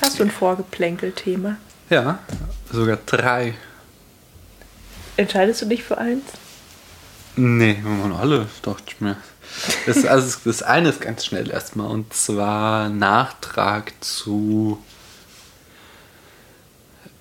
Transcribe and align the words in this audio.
Hast 0.00 0.18
du 0.18 0.24
ein 0.24 0.30
Vorgeplänkel-Thema? 0.30 1.56
Ja, 1.90 2.20
sogar 2.72 2.98
drei. 3.06 3.54
Entscheidest 5.16 5.62
du 5.62 5.66
dich 5.66 5.82
für 5.82 5.98
eins? 5.98 6.24
Nee, 7.36 7.78
wir 7.82 7.90
machen 7.90 8.12
alle, 8.12 8.46
dachte 8.62 8.84
ich 8.86 9.00
mir. 9.00 9.16
Das, 9.86 10.04
also 10.04 10.38
das 10.44 10.62
eine 10.62 10.90
ist 10.90 11.00
ganz 11.00 11.24
schnell 11.24 11.50
erstmal 11.50 11.88
und 11.88 12.12
zwar 12.12 12.88
Nachtrag 12.88 13.92
zu 14.00 14.82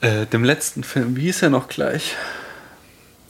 äh, 0.01 0.25
dem 0.27 0.43
letzten 0.43 0.83
Film. 0.83 1.15
Wie 1.15 1.21
hieß 1.21 1.43
er 1.43 1.49
noch 1.49 1.67
gleich? 1.67 2.15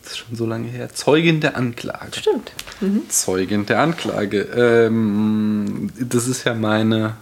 Das 0.02 0.14
ist 0.14 0.18
schon 0.20 0.36
so 0.36 0.46
lange 0.46 0.70
her. 0.70 0.94
Zeugin 0.94 1.42
der 1.42 1.56
Anklage. 1.56 2.18
Stimmt. 2.20 2.52
Mhm. 2.82 3.10
Zeugin 3.10 3.66
der 3.66 3.80
Anklage. 3.80 4.42
Ähm, 4.42 5.92
das 6.00 6.28
ist 6.28 6.46
ja 6.46 6.54
meine 6.54 7.16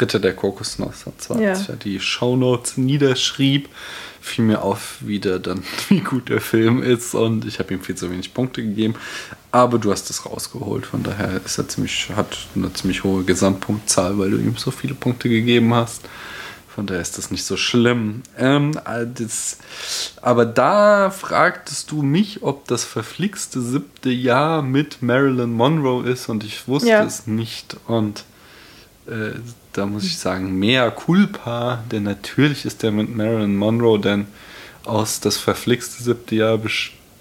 Ritter 0.00 0.18
der 0.20 0.34
Kokosnuss. 0.34 1.04
Zwar 1.18 1.40
Ja. 1.40 1.50
als 1.50 1.62
ich 1.62 1.68
ja 1.68 1.76
die 1.76 2.00
Shownotes 2.00 2.76
niederschrieb, 2.76 3.68
fiel 4.20 4.44
mir 4.44 4.62
auf 4.62 4.96
wieder 5.00 5.38
dann, 5.38 5.62
wie 5.88 6.00
gut 6.00 6.28
der 6.28 6.40
Film 6.40 6.82
ist 6.82 7.14
und 7.14 7.44
ich 7.46 7.58
habe 7.58 7.72
ihm 7.74 7.80
viel 7.80 7.94
zu 7.94 8.10
wenig 8.10 8.34
Punkte 8.34 8.62
gegeben. 8.62 8.94
Aber 9.52 9.78
du 9.78 9.90
hast 9.90 10.10
es 10.10 10.26
rausgeholt, 10.26 10.84
von 10.86 11.02
daher 11.02 11.40
ist 11.44 11.56
er 11.58 11.68
ziemlich, 11.68 12.10
hat 12.14 12.36
eine 12.54 12.72
ziemlich 12.74 13.04
hohe 13.04 13.24
Gesamtpunktzahl, 13.24 14.18
weil 14.18 14.30
du 14.30 14.36
ihm 14.36 14.56
so 14.56 14.70
viele 14.70 14.94
Punkte 14.94 15.28
gegeben 15.28 15.72
hast. 15.74 16.02
Von 16.74 16.86
daher 16.86 17.00
ist 17.02 17.18
das 17.18 17.32
nicht 17.32 17.44
so 17.44 17.56
schlimm. 17.56 18.22
Ähm, 18.38 18.78
äh, 18.84 19.04
das, 19.12 19.58
aber 20.22 20.46
da 20.46 21.10
fragtest 21.10 21.90
du 21.90 22.02
mich, 22.02 22.42
ob 22.44 22.68
das 22.68 22.84
verflixte 22.84 23.60
siebte 23.60 24.10
Jahr 24.10 24.62
mit 24.62 25.02
Marilyn 25.02 25.52
Monroe 25.54 26.04
ist 26.08 26.28
und 26.28 26.44
ich 26.44 26.68
wusste 26.68 26.90
Ja. 26.90 27.02
es 27.02 27.26
nicht. 27.26 27.76
Und 27.88 28.24
äh, 29.08 29.38
da 29.72 29.86
muss 29.86 30.04
ich 30.04 30.18
sagen, 30.18 30.58
mea 30.58 30.90
culpa, 30.90 31.82
denn 31.90 32.02
natürlich 32.04 32.64
ist 32.64 32.82
der 32.82 32.90
mit 32.92 33.14
Marilyn 33.14 33.56
Monroe, 33.56 33.98
denn 33.98 34.26
aus 34.84 35.20
das 35.20 35.36
verflixte 35.36 36.02
siebte 36.02 36.34
Jahr 36.34 36.58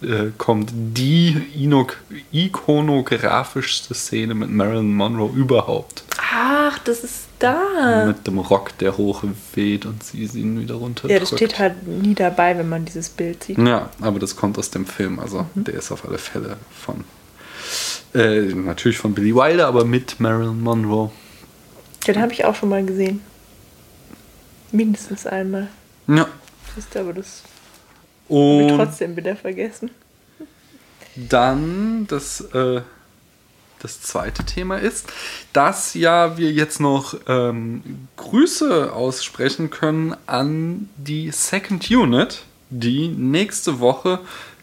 äh, 0.02 0.32
kommt 0.38 0.72
die 0.74 1.36
ino- 1.56 1.88
ikonografischste 2.32 3.94
Szene 3.94 4.34
mit 4.36 4.50
Marilyn 4.50 4.94
Monroe 4.94 5.32
überhaupt. 5.36 6.04
Ach, 6.34 6.78
das 6.80 7.04
ist 7.04 7.28
da. 7.40 8.06
Mit 8.06 8.26
dem 8.28 8.40
Rock, 8.40 8.78
der 8.80 8.98
hoch 8.98 9.24
weht 9.54 9.86
und 9.86 10.04
sie 10.04 10.24
ihn 10.24 10.60
wieder 10.60 10.76
runter 10.76 11.10
Ja, 11.10 11.20
das 11.20 11.30
steht 11.30 11.60
halt 11.60 11.88
nie 11.88 12.14
dabei, 12.16 12.58
wenn 12.58 12.70
man 12.70 12.86
dieses 12.86 13.10
Bild 13.10 13.44
sieht. 13.44 13.58
Ja, 13.58 13.90
aber 14.02 14.20
das 14.20 14.36
kommt 14.36 14.58
aus 14.58 14.70
dem 14.72 14.86
Film. 14.86 15.20
Also 15.20 15.46
der 15.56 15.76
ist 15.76 15.92
auf 15.92 16.08
alle 16.08 16.18
Fälle 16.18 16.58
von 16.72 17.04
äh, 18.14 18.42
natürlich 18.54 18.98
von 18.98 19.14
Billy 19.14 19.36
Wilder, 19.36 19.68
aber 19.68 19.86
mit 19.86 20.20
Marilyn 20.20 20.62
Monroe. 20.62 21.12
Den 22.06 22.22
habe 22.22 22.34
ich 22.34 22.46
auch 22.46 22.56
schon 22.56 22.70
mal 22.70 22.86
gesehen. 22.86 23.22
Mindestens 24.72 25.26
einmal. 25.26 25.68
Ja. 26.08 26.28
Siehst 26.76 26.94
du, 26.94 27.00
aber 27.00 27.14
das 27.14 27.44
habe 28.30 28.64
ich 28.64 28.76
trotzdem 28.76 29.16
wieder 29.16 29.36
vergessen. 29.36 29.90
dann 31.16 32.06
das, 32.08 32.42
äh, 32.54 32.82
das 33.80 34.02
zweite 34.02 34.44
Thema 34.44 34.78
ist, 34.78 35.08
dass 35.54 35.94
ja 35.94 36.38
wir 36.38 36.52
jetzt 36.52 36.80
noch 36.80 37.16
ähm, 37.28 38.08
Grüße 38.18 38.94
aussprechen 38.94 39.70
können 39.70 40.16
an 40.26 40.90
die 40.98 41.32
Second 41.32 41.90
Unit, 41.90 42.44
die 42.70 43.08
nächste 43.08 43.80
Woche 43.80 44.20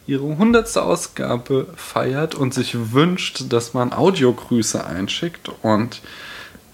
ihre 0.06 0.28
100. 0.28 0.76
Ausgabe 0.76 1.68
feiert 1.76 2.34
und 2.34 2.52
sich 2.52 2.92
wünscht, 2.92 3.44
dass 3.48 3.72
man 3.72 3.92
Audiogrüße 3.92 4.84
einschickt 4.84 5.50
und 5.62 6.02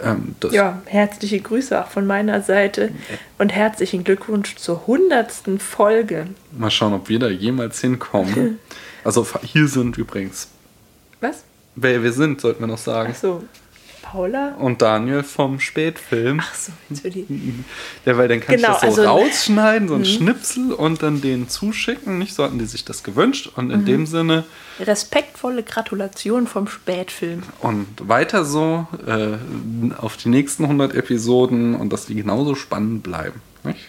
ähm, 0.03 0.35
Ja, 0.51 0.83
herzliche 0.87 1.41
Grüße 1.41 1.81
auch 1.83 1.89
von 1.89 2.07
meiner 2.07 2.41
Seite 2.43 2.91
und 3.39 3.51
herzlichen 3.51 4.05
Glückwunsch 4.05 4.57
zur 4.57 4.87
hundertsten 4.87 5.59
Folge. 5.59 6.27
Mal 6.53 6.71
schauen, 6.71 6.93
ob 6.95 7.09
wir 7.09 7.19
da 7.19 7.29
jemals 7.29 7.81
hinkommen. 7.81 8.59
Also 9.03 9.27
hier 9.45 9.67
sind 9.67 9.97
übrigens, 9.97 10.49
Was? 11.23 11.45
wer 11.75 12.03
wir 12.03 12.13
sind, 12.13 12.39
sollten 12.43 12.61
wir 12.61 12.67
noch 12.67 12.77
sagen. 12.77 13.15
Ach 13.15 13.19
so, 13.19 13.45
Paula? 14.11 14.55
Und 14.59 14.83
Daniel 14.83 15.23
vom 15.23 15.61
Spätfilm. 15.61 16.41
Ach 16.43 16.55
so, 16.55 16.73
jetzt 16.89 17.03
für 17.03 17.11
die. 17.11 17.27
Ja, 18.05 18.17
weil 18.17 18.27
dann 18.29 18.41
kann 18.41 18.57
Genau, 18.57 18.73
ich 18.75 18.79
das 18.81 18.95
so 18.97 19.03
also- 19.03 19.05
rausschneiden, 19.05 19.89
so 19.89 19.95
ein 19.95 20.05
Schnipsel 20.05 20.73
und 20.73 21.03
dann 21.03 21.21
denen 21.21 21.49
zuschicken. 21.49 22.19
Nicht 22.19 22.35
so 22.35 22.43
hatten 22.45 22.59
die 22.59 22.65
sich 22.67 22.85
das 22.85 23.03
gewünscht. 23.05 23.51
Und 23.57 23.71
in 23.71 23.85
dem 23.85 24.07
Sinne 24.07 24.45
Respektvolle 24.81 25.63
Gratulation 25.63 26.47
vom 26.47 26.67
Spätfilm. 26.67 27.43
und 27.61 27.87
weiter 28.09 28.45
so 28.45 28.87
äh, 29.07 29.37
auf 29.99 30.17
die 30.17 30.29
nächsten 30.31 30.65
100 30.65 30.95
Episoden 30.95 31.75
und 31.75 31.93
dass 31.93 32.07
die 32.07 32.15
genauso 32.15 32.55
spannend 32.55 33.03
bleiben. 33.03 33.41
Nicht? 33.63 33.81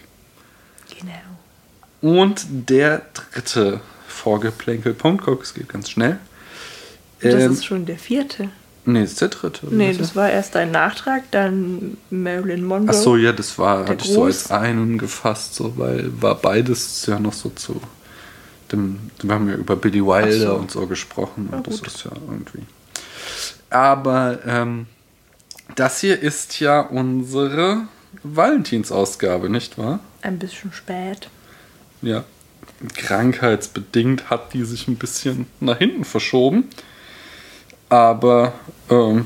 Genau. 1.00 1.14
Und 2.20 2.46
der 2.50 3.02
dritte 3.14 3.80
Vorgeplänkel-Punkt, 4.08 5.24
guck, 5.26 5.42
es 5.44 5.54
geht 5.54 5.70
ganz 5.70 5.90
schnell. 5.90 6.20
Das 7.22 7.34
Ähm, 7.36 7.52
ist 7.54 7.66
schon 7.66 7.86
der 7.86 7.98
vierte. 7.98 8.50
Nee, 8.86 9.02
das 9.02 9.12
ist 9.12 9.22
der 9.22 9.30
dritte. 9.30 9.68
Nee, 9.70 9.94
das 9.94 10.16
war 10.16 10.30
erst 10.30 10.56
ein 10.56 10.72
Nachtrag, 10.72 11.24
dann 11.32 11.98
Marilyn 12.10 12.64
Monroe. 12.64 12.90
Ach 12.90 12.94
so, 12.94 13.16
ja, 13.18 13.32
das 13.32 13.58
war, 13.58 13.88
hatte 13.88 14.06
ich 14.06 14.12
so 14.12 14.24
als 14.24 14.52
einen 14.52 14.98
gefasst, 14.98 15.56
so, 15.56 15.78
weil 15.78 16.12
war 16.22 16.36
beides 16.36 17.06
ja 17.06 17.20
noch 17.20 17.34
so 17.34 17.50
zu 17.50 17.82
dem, 18.72 19.12
wir 19.22 19.34
haben 19.36 19.50
ja 19.50 19.56
über 19.56 19.76
Billy 19.76 20.06
Wilder 20.06 20.52
so. 20.52 20.56
und 20.56 20.72
so 20.72 20.88
gesprochen 20.88 21.50
Na 21.52 21.58
und 21.58 21.68
das 21.68 21.80
gut. 21.80 21.88
ist 21.88 22.04
ja 22.06 22.12
irgendwie. 22.28 22.64
Aber 23.70 24.40
ähm, 24.46 24.88
das 25.76 26.00
hier 26.00 26.20
ist 26.20 26.60
ja 26.60 26.82
unsere 26.82 27.88
Valentinsausgabe, 28.24 29.50
nicht 29.50 29.78
wahr? 29.78 30.00
Ein 30.22 30.40
bisschen 30.40 30.74
spät. 30.74 31.30
Ja. 32.02 32.24
Krankheitsbedingt 32.96 34.30
hat 34.30 34.54
die 34.54 34.64
sich 34.64 34.88
ein 34.88 34.96
bisschen 34.96 35.46
nach 35.60 35.78
hinten 35.78 36.04
verschoben. 36.04 36.66
Aber 37.92 38.54
ähm, 38.90 39.26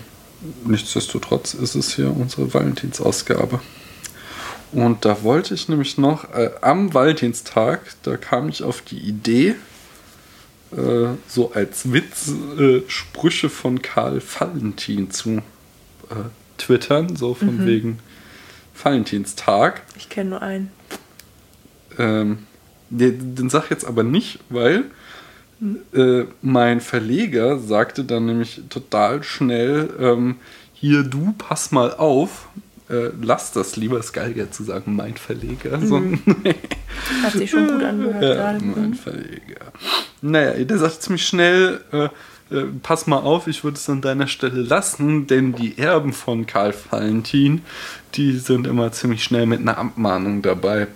nichtsdestotrotz 0.66 1.54
ist 1.54 1.76
es 1.76 1.94
hier 1.94 2.10
unsere 2.10 2.52
Valentinsausgabe. 2.52 3.62
Und 4.72 5.06
da 5.06 5.22
wollte 5.22 5.54
ich 5.54 5.70
nämlich 5.70 6.00
noch 6.00 6.34
äh, 6.34 6.50
am 6.62 6.92
Valentinstag, 6.92 7.82
da 8.02 8.18
kam 8.18 8.50
ich 8.50 8.64
auf 8.64 8.82
die 8.82 8.98
Idee, 8.98 9.54
äh, 10.72 11.10
so 11.28 11.52
als 11.54 11.94
Witz 11.94 12.34
äh, 12.58 12.82
Sprüche 12.88 13.52
von 13.52 13.84
Karl 13.84 14.20
Valentin 14.20 15.12
zu 15.12 15.44
äh, 16.10 16.16
twittern, 16.58 17.16
so 17.16 17.36
von 17.36 17.68
wegen 17.68 18.00
Valentinstag. 18.84 19.84
Ich 19.96 20.10
kenne 20.10 20.32
nur 20.32 20.42
einen. 20.42 20.72
Ähm, 22.00 22.40
den, 22.90 23.36
den 23.36 23.52
sag 23.52 23.66
ich 23.66 23.70
jetzt 23.70 23.86
aber 23.86 24.02
nicht, 24.02 24.40
weil 24.50 24.86
äh, 25.94 26.26
mein 26.42 26.82
Verleger 26.82 27.60
sagte 27.60 28.04
dann 28.04 28.26
nämlich 28.26 28.62
total 28.70 29.24
schnell, 29.24 29.90
ähm, 30.00 30.36
hier 30.74 31.04
du, 31.04 31.34
pass 31.38 31.72
mal 31.72 31.94
auf, 31.94 32.48
äh, 32.90 33.10
lass 33.22 33.52
das 33.52 33.76
lieber, 33.78 33.98
ist 34.00 34.14
geil 34.14 34.34
jetzt 34.36 34.56
zu 34.56 34.64
sagen, 34.64 34.96
mein 34.96 35.16
Verleger. 35.16 35.80
So, 35.82 35.98
Hat 37.24 37.34
sich 37.34 37.50
schon 37.50 37.68
gut 37.68 37.84
angehört 37.84 38.24
ja, 38.24 38.34
gerade. 38.34 38.64
mein 38.64 38.90
Mhm. 38.90 38.94
Verleger. 38.94 39.72
Naja, 40.22 40.64
der 40.64 40.78
sagt 40.78 41.02
ziemlich 41.02 41.26
schnell, 41.26 41.82
äh, 41.92 42.10
äh, 42.52 42.66
pass 42.84 43.08
mal 43.08 43.18
auf, 43.18 43.48
ich 43.48 43.64
würde 43.64 43.78
es 43.78 43.90
an 43.90 44.02
deiner 44.02 44.28
Stelle 44.28 44.62
lassen, 44.62 45.26
denn 45.26 45.54
die 45.54 45.78
Erben 45.78 46.14
von 46.14 46.46
Karl 46.46 46.76
Valentin, 46.92 47.62
die 48.14 48.38
sind 48.38 48.68
immer 48.68 48.92
ziemlich 48.92 49.24
schnell 49.24 49.46
mit 49.48 49.62
einer 49.62 49.78
Abmahnung 49.78 50.42
dabei. 50.42 50.88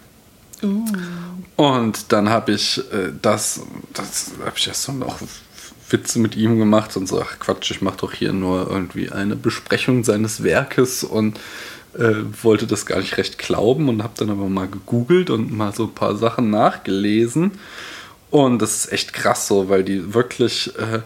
Und 1.56 2.12
dann 2.12 2.30
habe 2.30 2.54
ich 2.54 2.80
äh, 2.92 3.12
das, 3.22 3.62
das 3.94 4.32
habe 4.40 4.54
ich 4.56 4.68
erst 4.68 4.84
so 4.84 4.92
noch 4.92 5.20
Witze 5.90 6.20
mit 6.20 6.36
ihm 6.36 6.60
gemacht 6.60 6.96
und 6.98 7.08
so, 7.08 7.22
ach 7.22 7.40
Quatsch, 7.40 7.72
ich 7.72 7.82
mache 7.82 7.98
doch 7.98 8.14
hier 8.14 8.34
nur 8.34 8.70
irgendwie 8.70 9.12
eine 9.12 9.36
Besprechung 9.36 10.04
seines 10.04 10.44
Werkes 10.44 11.04
und 11.04 11.40
äh, 11.98 12.16
wollte 12.44 12.68
das 12.68 12.86
gar 12.86 13.00
nicht 13.00 13.18
recht 13.18 13.38
glauben 13.38 13.90
und 13.90 14.04
habe 14.04 14.14
dann 14.18 14.30
aber 14.30 14.48
mal 14.48 14.68
gegoogelt 14.68 15.30
und 15.30 15.52
mal 15.52 15.74
so 15.74 15.86
ein 15.86 15.96
paar 15.96 16.16
Sachen 16.16 16.50
nachgelesen. 16.50 17.52
Und 18.30 18.62
das 18.62 18.86
ist 18.86 18.92
echt 18.92 19.14
krass 19.14 19.48
so, 19.48 19.70
weil 19.70 19.84
die 19.84 20.14
wirklich 20.14 20.72
äh, 20.78 21.00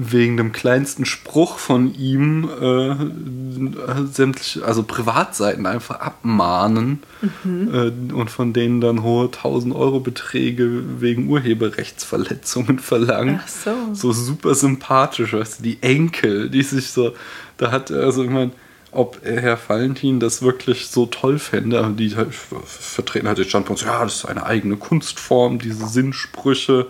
wegen 0.00 0.36
dem 0.36 0.52
kleinsten 0.52 1.04
Spruch 1.04 1.58
von 1.58 1.92
ihm 1.92 2.48
äh, 2.48 4.04
sämtliche, 4.06 4.64
also 4.64 4.84
Privatseiten 4.84 5.66
einfach 5.66 5.98
abmahnen 5.98 7.02
äh, 7.44 7.90
und 8.12 8.30
von 8.30 8.52
denen 8.52 8.80
dann 8.80 9.02
hohe 9.02 9.24
1000 9.24 9.74
Euro 9.74 9.98
Beträge 9.98 11.00
wegen 11.00 11.28
Urheberrechtsverletzungen 11.28 12.78
verlangen. 12.78 13.40
Ach 13.42 13.48
so. 13.48 13.72
So 13.92 14.12
super 14.12 14.54
sympathisch, 14.54 15.32
weißt 15.32 15.58
du, 15.58 15.62
die 15.64 15.82
Enkel, 15.82 16.48
die 16.48 16.62
sich 16.62 16.92
so, 16.92 17.14
da 17.56 17.72
hat 17.72 17.90
er 17.90 18.04
also 18.04 18.22
ich 18.22 18.30
meine, 18.30 18.52
ob 18.92 19.18
Herr 19.24 19.58
Valentin 19.66 20.20
das 20.20 20.42
wirklich 20.42 20.86
so 20.86 21.06
toll 21.06 21.40
fände, 21.40 21.80
aber 21.80 21.90
die 21.90 22.14
halt 22.14 22.32
vertreten 22.32 23.26
halt 23.26 23.38
den 23.38 23.46
Standpunkt, 23.46 23.82
ja, 23.82 24.04
das 24.04 24.18
ist 24.18 24.26
eine 24.26 24.46
eigene 24.46 24.76
Kunstform, 24.76 25.58
diese 25.58 25.88
Sinnsprüche 25.88 26.86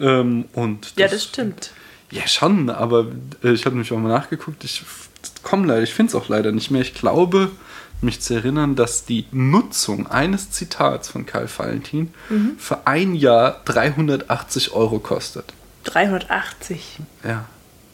ähm, 0.00 0.46
und 0.52 0.94
Ja, 0.96 1.06
das 1.06 1.22
stimmt. 1.22 1.70
Ja, 2.10 2.26
schon, 2.26 2.70
aber 2.70 3.06
äh, 3.42 3.52
ich 3.52 3.64
habe 3.64 3.76
nämlich 3.76 3.92
auch 3.92 3.98
mal 3.98 4.08
nachgeguckt. 4.08 4.64
Ich 4.64 4.82
komme 5.42 5.66
leider, 5.66 5.82
ich 5.82 5.94
finde 5.94 6.10
es 6.10 6.14
auch 6.14 6.28
leider 6.28 6.52
nicht 6.52 6.70
mehr. 6.70 6.82
Ich 6.82 6.94
glaube, 6.94 7.50
mich 8.00 8.20
zu 8.20 8.34
erinnern, 8.34 8.76
dass 8.76 9.04
die 9.04 9.26
Nutzung 9.30 10.06
eines 10.06 10.50
Zitats 10.50 11.08
von 11.08 11.26
Karl 11.26 11.48
Valentin 11.54 12.14
für 12.58 12.86
ein 12.86 13.14
Jahr 13.14 13.60
380 13.66 14.72
Euro 14.72 14.98
kostet. 14.98 15.52
380. 15.84 16.98
Ja. 17.24 17.44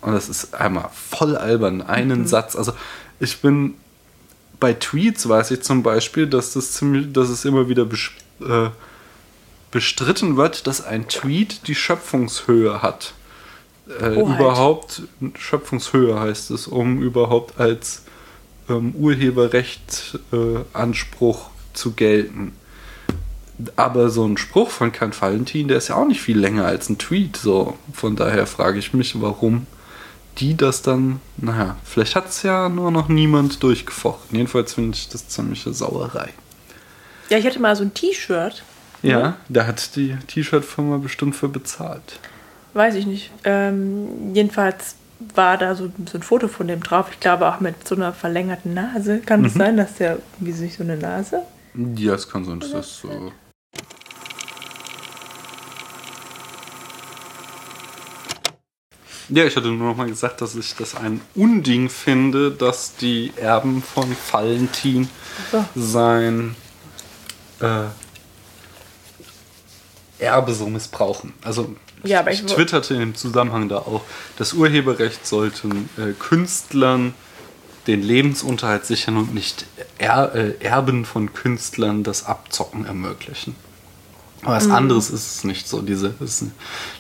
Und 0.00 0.12
das 0.12 0.28
ist 0.28 0.54
einmal 0.54 0.90
voll 0.92 1.36
albern, 1.36 1.82
einen 1.82 2.26
Satz. 2.26 2.54
Also 2.54 2.72
ich 3.18 3.40
bin 3.40 3.74
bei 4.60 4.72
Tweets 4.72 5.28
weiß 5.28 5.50
ich 5.50 5.62
zum 5.62 5.82
Beispiel, 5.82 6.26
dass 6.26 6.52
das 6.52 6.72
ziemlich, 6.72 7.12
dass 7.12 7.28
es 7.28 7.44
immer 7.44 7.68
wieder 7.68 7.86
äh, 8.40 8.70
bestritten 9.70 10.36
wird, 10.36 10.66
dass 10.66 10.84
ein 10.84 11.08
Tweet 11.08 11.66
die 11.68 11.74
Schöpfungshöhe 11.74 12.82
hat. 12.82 13.12
Äh, 14.00 14.20
überhaupt 14.20 15.02
Schöpfungshöhe 15.38 16.18
heißt 16.18 16.50
es, 16.50 16.66
um 16.66 17.00
überhaupt 17.02 17.60
als 17.60 18.02
ähm, 18.68 18.94
Urheberrecht 18.94 20.18
äh, 20.32 20.58
Anspruch 20.72 21.50
zu 21.72 21.92
gelten. 21.92 22.52
Aber 23.76 24.10
so 24.10 24.24
ein 24.26 24.36
Spruch 24.36 24.70
von 24.70 24.92
Karl 24.92 25.12
Valentin, 25.18 25.68
der 25.68 25.78
ist 25.78 25.88
ja 25.88 25.94
auch 25.94 26.06
nicht 26.06 26.20
viel 26.20 26.38
länger 26.38 26.66
als 26.66 26.90
ein 26.90 26.98
Tweet. 26.98 27.36
So, 27.36 27.78
von 27.92 28.16
daher 28.16 28.46
frage 28.46 28.78
ich 28.78 28.92
mich, 28.92 29.20
warum 29.20 29.66
die 30.38 30.56
das 30.56 30.82
dann, 30.82 31.20
naja, 31.38 31.76
vielleicht 31.84 32.14
hat 32.14 32.28
es 32.28 32.42
ja 32.42 32.68
nur 32.68 32.90
noch 32.90 33.08
niemand 33.08 33.62
durchgefochten. 33.62 34.36
Jedenfalls 34.36 34.74
finde 34.74 34.96
ich 34.96 35.08
das 35.08 35.28
ziemliche 35.28 35.72
Sauerei. 35.72 36.34
Ja, 37.30 37.38
ich 37.38 37.46
hatte 37.46 37.58
mal 37.58 37.74
so 37.74 37.84
ein 37.84 37.94
T-Shirt. 37.94 38.62
Ja, 39.02 39.36
da 39.48 39.66
hat 39.66 39.96
die 39.96 40.16
T-Shirt-Firma 40.26 40.98
bestimmt 40.98 41.36
für 41.36 41.48
bezahlt. 41.48 42.18
Weiß 42.76 42.94
ich 42.94 43.06
nicht. 43.06 43.30
Ähm, 43.44 44.34
jedenfalls 44.34 44.96
war 45.34 45.56
da 45.56 45.74
so, 45.74 45.90
so 46.10 46.18
ein 46.18 46.22
Foto 46.22 46.46
von 46.46 46.68
dem 46.68 46.82
drauf. 46.82 47.06
Ich 47.10 47.20
glaube 47.20 47.48
auch 47.48 47.58
mit 47.58 47.88
so 47.88 47.94
einer 47.94 48.12
verlängerten 48.12 48.74
Nase. 48.74 49.20
Kann 49.20 49.46
es 49.46 49.54
sein, 49.54 49.78
dass 49.78 49.94
der 49.94 50.18
wie 50.40 50.52
sich 50.52 50.76
so 50.76 50.82
eine 50.82 50.98
Nase? 50.98 51.40
Ja, 51.96 52.12
es 52.12 52.28
kann 52.28 52.44
sein, 52.44 52.60
dass 52.60 52.72
das 52.72 52.98
so. 52.98 53.32
Ja, 59.30 59.44
ich 59.46 59.56
hatte 59.56 59.68
nur 59.68 59.88
noch 59.88 59.96
mal 59.96 60.06
gesagt, 60.06 60.42
dass 60.42 60.54
ich 60.54 60.74
das 60.76 60.94
ein 60.94 61.22
Unding 61.34 61.88
finde, 61.88 62.50
dass 62.50 62.94
die 62.96 63.32
Erben 63.36 63.82
von 63.82 64.14
Valentin 64.30 65.08
So. 65.50 65.64
sein 65.74 66.54
äh, 67.60 67.84
Erbe 70.18 70.52
so 70.52 70.66
missbrauchen. 70.66 71.32
Also 71.42 71.74
Ja, 72.04 72.20
aber 72.20 72.32
ich, 72.32 72.44
ich 72.44 72.52
twitterte 72.52 72.94
im 72.94 73.14
Zusammenhang 73.14 73.68
da 73.68 73.78
auch, 73.78 74.02
das 74.36 74.52
Urheberrecht 74.52 75.26
sollten 75.26 75.88
äh, 75.96 76.12
Künstlern 76.18 77.14
den 77.86 78.02
Lebensunterhalt 78.02 78.84
sichern 78.84 79.16
und 79.16 79.34
nicht 79.34 79.64
er, 79.98 80.34
äh, 80.34 80.54
Erben 80.60 81.04
von 81.04 81.32
Künstlern 81.32 82.02
das 82.02 82.26
Abzocken 82.26 82.84
ermöglichen. 82.84 83.54
Aber 84.42 84.54
was 84.56 84.68
anderes 84.70 85.10
ist 85.10 85.36
es 85.36 85.44
nicht 85.44 85.66
so. 85.68 85.80
Diese, 85.82 86.14
es 86.22 86.42
ist- 86.42 86.50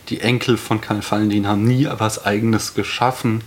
die 0.08 0.20
Enkel 0.20 0.56
von 0.56 0.80
Karl 0.80 1.00
Valentin 1.08 1.46
haben 1.46 1.64
nie 1.64 1.86
was 1.98 2.24
Eigenes 2.24 2.74
geschaffen 2.74 3.42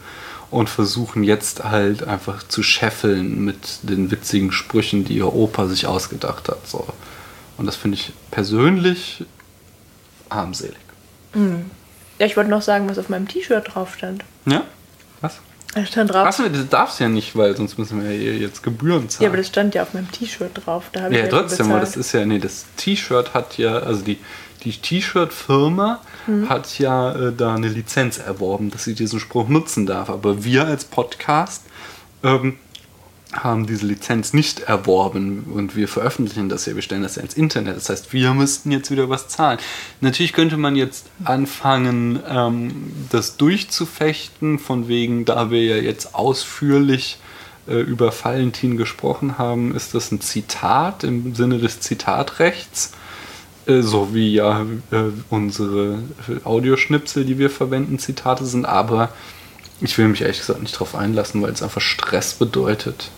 und 0.51 0.69
versuchen 0.69 1.23
jetzt 1.23 1.63
halt 1.63 2.03
einfach 2.03 2.43
zu 2.47 2.63
scheffeln 2.63 3.43
mit 3.43 3.79
den 3.83 4.11
witzigen 4.11 4.51
Sprüchen, 4.51 5.03
die 5.05 5.17
ihr 5.17 5.33
Opa 5.33 5.67
sich 5.67 5.85
ausgedacht 5.87 6.47
hat. 6.49 6.67
So. 6.67 6.87
Und 7.57 7.65
das 7.65 7.75
finde 7.75 7.97
ich 7.97 8.13
persönlich 8.31 9.23
armselig. 10.29 10.77
Ja, 11.33 12.25
ich 12.25 12.35
wollte 12.35 12.49
noch 12.49 12.61
sagen, 12.61 12.89
was 12.89 12.97
auf 12.97 13.09
meinem 13.09 13.27
T-Shirt 13.27 13.73
drauf 13.73 13.95
stand. 13.95 14.23
Ja? 14.45 14.63
Was? 15.21 15.39
Da 15.75 15.85
stand 15.85 16.11
drauf. 16.11 16.25
Achso, 16.25 16.49
das 16.49 16.67
darfst 16.67 16.99
du 16.99 17.03
ja 17.03 17.09
nicht, 17.09 17.35
weil 17.35 17.55
sonst 17.55 17.77
müssen 17.77 18.03
wir 18.03 18.11
ja 18.15 18.31
jetzt 18.31 18.63
Gebühren 18.63 19.07
zahlen. 19.09 19.23
Ja, 19.23 19.29
aber 19.29 19.37
das 19.37 19.47
stand 19.47 19.75
ja 19.75 19.83
auf 19.83 19.93
meinem 19.93 20.11
T-Shirt 20.11 20.51
drauf. 20.65 20.85
Da 20.91 21.09
Ja, 21.09 21.19
ja 21.19 21.27
trotzdem, 21.27 21.69
aber 21.71 21.79
das 21.79 21.95
ist 21.95 22.11
ja, 22.11 22.25
nee, 22.25 22.39
das 22.39 22.65
T-Shirt 22.77 23.33
hat 23.33 23.57
ja, 23.57 23.77
also 23.77 24.01
die, 24.01 24.17
die 24.63 24.71
T-Shirt-Firma 24.71 26.01
Mhm. 26.27 26.49
hat 26.49 26.77
ja 26.79 27.11
äh, 27.15 27.33
da 27.35 27.55
eine 27.55 27.69
Lizenz 27.69 28.19
erworben, 28.19 28.69
dass 28.71 28.83
sie 28.83 28.93
diesen 28.93 29.19
Spruch 29.19 29.47
nutzen 29.47 29.85
darf. 29.85 30.09
Aber 30.09 30.43
wir 30.43 30.65
als 30.67 30.85
Podcast 30.85 31.63
ähm, 32.23 32.57
haben 33.31 33.67
diese 33.67 33.85
Lizenz 33.85 34.33
nicht 34.33 34.61
erworben 34.61 35.45
und 35.53 35.75
wir 35.75 35.87
veröffentlichen 35.87 36.49
das 36.49 36.65
ja, 36.65 36.73
wir 36.75 36.81
stellen 36.81 37.03
das 37.03 37.15
ja 37.15 37.21
ins 37.21 37.35
Internet. 37.35 37.75
Das 37.77 37.89
heißt, 37.89 38.11
wir 38.11 38.33
müssten 38.33 38.71
jetzt 38.71 38.89
wieder 38.89 39.09
was 39.09 39.27
zahlen. 39.27 39.59
Natürlich 40.01 40.33
könnte 40.33 40.57
man 40.57 40.75
jetzt 40.75 41.05
anfangen, 41.23 42.19
ähm, 42.27 42.91
das 43.11 43.37
durchzufechten, 43.37 44.57
von 44.57 44.87
wegen, 44.87 45.25
da 45.25 45.51
wir 45.51 45.63
ja 45.63 45.75
jetzt 45.77 46.15
ausführlich 46.15 47.19
äh, 47.67 47.79
über 47.79 48.11
Valentin 48.11 48.77
gesprochen 48.77 49.37
haben, 49.37 49.75
ist 49.75 49.93
das 49.93 50.11
ein 50.11 50.21
Zitat 50.21 51.03
im 51.03 51.35
Sinne 51.35 51.59
des 51.59 51.81
Zitatrechts. 51.81 52.93
Äh, 53.67 53.83
So 53.83 54.13
wie 54.15 54.33
ja 54.33 54.65
äh, 54.89 55.03
unsere 55.29 55.99
äh, 56.27 56.43
Audioschnipsel, 56.45 57.25
die 57.25 57.37
wir 57.37 57.51
verwenden, 57.51 57.99
Zitate 57.99 58.45
sind, 58.45 58.65
aber 58.65 59.09
ich 59.81 59.97
will 59.97 60.07
mich 60.07 60.21
ehrlich 60.21 60.39
gesagt 60.39 60.61
nicht 60.61 60.73
darauf 60.75 60.95
einlassen, 60.95 61.41
weil 61.41 61.51
es 61.51 61.61
einfach 61.61 61.81
Stress 61.81 62.33
bedeutet, 62.33 63.11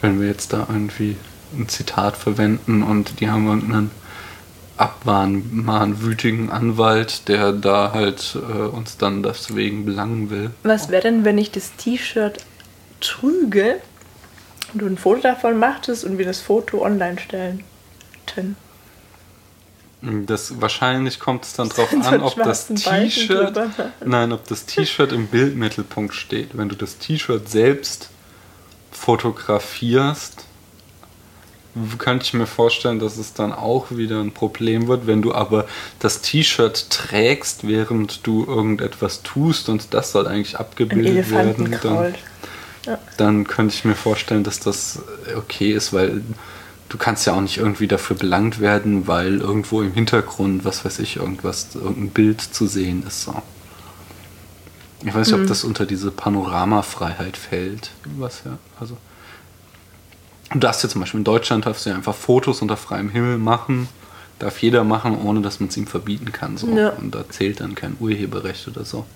wenn 0.00 0.20
wir 0.20 0.28
jetzt 0.28 0.52
da 0.52 0.66
irgendwie 0.68 1.16
ein 1.54 1.68
Zitat 1.68 2.16
verwenden 2.16 2.82
und 2.82 3.20
die 3.20 3.30
haben 3.30 3.46
irgendeinen 3.46 3.90
abmahnwütigen 4.76 6.50
Anwalt, 6.50 7.28
der 7.28 7.52
da 7.52 7.92
halt 7.94 8.36
äh, 8.36 8.38
uns 8.38 8.98
dann 8.98 9.22
deswegen 9.22 9.86
belangen 9.86 10.30
will. 10.30 10.50
Was 10.64 10.90
wäre 10.90 11.02
denn, 11.02 11.24
wenn 11.24 11.38
ich 11.38 11.50
das 11.50 11.74
T-Shirt 11.76 12.44
trüge 13.00 13.76
und 14.72 14.82
du 14.82 14.86
ein 14.86 14.98
Foto 14.98 15.22
davon 15.22 15.58
machtest 15.58 16.04
und 16.04 16.18
wir 16.18 16.26
das 16.26 16.40
Foto 16.40 16.84
online 16.84 17.18
stellen? 17.18 17.64
Das 20.02 20.60
wahrscheinlich 20.60 21.18
kommt 21.18 21.44
es 21.44 21.54
dann 21.54 21.68
drauf 21.70 21.90
einen 21.90 22.02
an, 22.02 22.20
ob 22.20 22.36
das 22.36 22.66
T-Shirt, 22.66 23.58
nein, 24.04 24.32
ob 24.32 24.46
das 24.46 24.66
T-Shirt 24.66 25.12
im 25.12 25.28
Bildmittelpunkt 25.28 26.14
steht. 26.14 26.56
Wenn 26.56 26.68
du 26.68 26.76
das 26.76 26.98
T-Shirt 26.98 27.48
selbst 27.48 28.10
fotografierst, 28.98 30.44
könnte 31.98 32.24
ich 32.24 32.32
mir 32.32 32.46
vorstellen, 32.46 32.98
dass 32.98 33.18
es 33.18 33.34
dann 33.34 33.52
auch 33.52 33.90
wieder 33.90 34.20
ein 34.20 34.32
Problem 34.32 34.88
wird. 34.88 35.06
Wenn 35.06 35.20
du 35.20 35.34
aber 35.34 35.66
das 35.98 36.22
T-Shirt 36.22 36.88
trägst, 36.90 37.66
während 37.66 38.26
du 38.26 38.46
irgendetwas 38.46 39.22
tust 39.22 39.68
und 39.68 39.92
das 39.92 40.12
soll 40.12 40.26
eigentlich 40.26 40.58
abgebildet 40.58 41.30
werden, 41.30 41.54
dann, 41.56 41.66
Elefantenkraul. 41.66 42.14
dann 43.18 43.46
könnte 43.46 43.74
ich 43.74 43.84
mir 43.84 43.94
vorstellen, 43.94 44.42
dass 44.42 44.58
das 44.58 45.00
okay 45.36 45.72
ist, 45.72 45.92
weil 45.92 46.22
du 46.88 46.96
kannst 46.96 47.26
ja 47.26 47.34
auch 47.34 47.42
nicht 47.42 47.58
irgendwie 47.58 47.88
dafür 47.88 48.16
belangt 48.16 48.60
werden, 48.60 49.06
weil 49.06 49.40
irgendwo 49.40 49.82
im 49.82 49.92
Hintergrund, 49.92 50.64
was 50.64 50.84
weiß 50.84 51.00
ich, 51.00 51.16
irgendwas, 51.16 51.74
irgendein 51.74 52.10
Bild 52.10 52.40
zu 52.40 52.66
sehen 52.66 53.04
ist. 53.06 53.24
So. 53.24 53.34
Ich 55.06 55.14
weiß 55.14 55.30
nicht, 55.30 55.40
ob 55.40 55.46
das 55.46 55.62
unter 55.62 55.86
diese 55.86 56.10
Panoramafreiheit 56.10 57.36
fällt. 57.36 57.92
Was 58.16 58.42
ja, 58.44 58.58
also. 58.80 58.96
Du 60.50 60.58
darfst 60.58 60.82
ja 60.82 60.88
zum 60.88 61.00
Beispiel 61.00 61.18
in 61.18 61.24
Deutschland 61.24 61.64
darfst 61.64 61.86
du 61.86 61.90
ja 61.90 61.96
einfach 61.96 62.14
Fotos 62.14 62.60
unter 62.60 62.76
freiem 62.76 63.08
Himmel 63.08 63.38
machen. 63.38 63.88
Darf 64.40 64.60
jeder 64.62 64.84
machen, 64.84 65.16
ohne 65.18 65.40
dass 65.42 65.60
man 65.60 65.68
es 65.68 65.76
ihm 65.76 65.86
verbieten 65.86 66.32
kann. 66.32 66.56
So. 66.56 66.68
Ja. 66.68 66.90
Und 66.90 67.14
da 67.14 67.28
zählt 67.28 67.60
dann 67.60 67.74
kein 67.76 67.96
Urheberrecht 68.00 68.66
oder 68.66 68.84
so. 68.84 69.06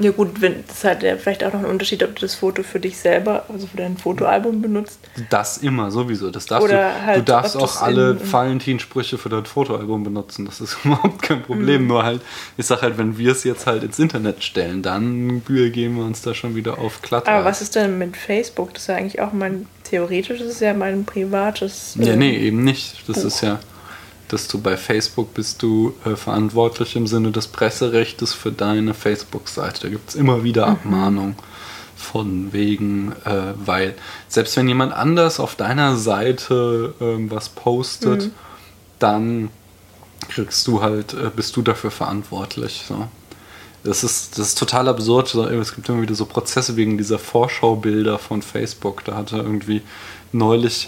Ja 0.00 0.10
gut, 0.10 0.40
wenn, 0.40 0.64
das 0.66 0.82
hat 0.82 1.04
ja 1.04 1.16
vielleicht 1.16 1.44
auch 1.44 1.52
noch 1.52 1.60
einen 1.60 1.68
Unterschied, 1.70 2.02
ob 2.02 2.16
du 2.16 2.22
das 2.22 2.34
Foto 2.34 2.64
für 2.64 2.80
dich 2.80 2.96
selber, 2.98 3.44
also 3.48 3.68
für 3.68 3.76
dein 3.76 3.96
Fotoalbum 3.96 4.60
benutzt. 4.60 4.98
Das 5.30 5.58
immer, 5.58 5.92
sowieso. 5.92 6.30
Das 6.32 6.46
darfst 6.46 6.64
Oder 6.68 6.90
du, 6.90 7.06
halt, 7.06 7.18
du 7.18 7.22
darfst 7.22 7.56
auch 7.56 7.80
alle 7.80 8.10
in- 8.10 8.18
in- 8.18 8.32
Valentin-Sprüche 8.32 9.18
für 9.18 9.28
dein 9.28 9.44
Fotoalbum 9.44 10.02
benutzen. 10.02 10.46
Das 10.46 10.60
ist 10.60 10.76
überhaupt 10.84 11.22
kein 11.22 11.42
Problem. 11.42 11.82
Mhm. 11.82 11.88
Nur 11.88 12.02
halt, 12.02 12.22
ich 12.56 12.66
sag 12.66 12.82
halt, 12.82 12.98
wenn 12.98 13.18
wir 13.18 13.30
es 13.32 13.44
jetzt 13.44 13.66
halt 13.68 13.84
ins 13.84 13.98
Internet 14.00 14.42
stellen, 14.42 14.82
dann 14.82 15.42
geben 15.44 15.96
wir 15.96 16.04
uns 16.04 16.22
da 16.22 16.34
schon 16.34 16.56
wieder 16.56 16.78
auf 16.78 17.00
glatt. 17.02 17.28
Aber 17.28 17.44
was 17.44 17.62
ist 17.62 17.76
denn 17.76 17.96
mit 17.96 18.16
Facebook? 18.16 18.74
Das 18.74 18.82
ist 18.82 18.88
ja 18.88 18.96
eigentlich 18.96 19.20
auch 19.20 19.32
mein, 19.32 19.66
theoretisch 19.84 20.40
ist 20.40 20.50
es 20.54 20.60
ja 20.60 20.74
mein 20.74 21.04
privates. 21.04 21.94
Ja, 22.00 22.14
äh, 22.14 22.16
nee, 22.16 22.36
eben 22.36 22.64
nicht. 22.64 23.08
Das 23.08 23.18
Buch. 23.20 23.26
ist 23.26 23.40
ja, 23.42 23.60
dass 24.28 24.48
du 24.48 24.60
bei 24.60 24.76
Facebook 24.76 25.34
bist 25.34 25.62
du 25.62 25.94
äh, 26.04 26.16
verantwortlich 26.16 26.96
im 26.96 27.06
Sinne 27.06 27.30
des 27.30 27.48
Presserechtes 27.48 28.32
für 28.32 28.52
deine 28.52 28.94
Facebook-Seite. 28.94 29.82
Da 29.82 29.88
gibt 29.88 30.10
es 30.10 30.14
immer 30.14 30.44
wieder 30.44 30.66
Abmahnungen 30.66 31.36
von 31.96 32.52
wegen, 32.52 33.12
äh, 33.24 33.54
weil 33.64 33.94
selbst 34.28 34.56
wenn 34.56 34.68
jemand 34.68 34.92
anders 34.92 35.40
auf 35.40 35.54
deiner 35.54 35.96
Seite 35.96 36.94
ähm, 37.00 37.30
was 37.30 37.48
postet, 37.48 38.30
dann 38.98 39.50
kriegst 40.28 40.66
du 40.66 40.82
halt, 40.82 41.14
äh, 41.14 41.30
bist 41.34 41.56
du 41.56 41.62
dafür 41.62 41.90
verantwortlich. 41.90 42.84
So. 42.88 43.08
Das 43.84 44.02
ist, 44.02 44.38
das 44.38 44.48
ist 44.48 44.58
total 44.58 44.88
absurd. 44.88 45.34
Es 45.34 45.74
gibt 45.74 45.88
immer 45.88 46.02
wieder 46.02 46.14
so 46.14 46.24
Prozesse 46.24 46.76
wegen 46.76 46.96
dieser 46.96 47.18
Vorschaubilder 47.18 48.18
von 48.18 48.40
Facebook. 48.40 49.04
Da 49.04 49.14
hatte 49.14 49.36
irgendwie 49.36 49.82
neulich 50.32 50.86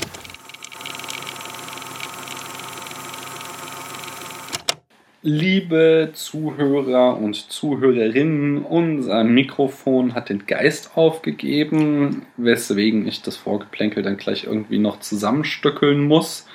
Liebe 5.29 6.11
Zuhörer 6.13 7.19
und 7.19 7.51
Zuhörerinnen, 7.51 8.63
unser 8.63 9.25
Mikrofon 9.25 10.15
hat 10.15 10.29
den 10.29 10.47
Geist 10.47 10.97
aufgegeben, 10.97 12.27
weswegen 12.37 13.09
ich 13.09 13.23
das 13.23 13.37
Vorgeplänkel 13.37 14.05
dann 14.05 14.19
gleich 14.19 14.45
irgendwie 14.45 14.79
noch 14.79 15.01
zusammenstückeln 15.01 16.07
muss. 16.07 16.47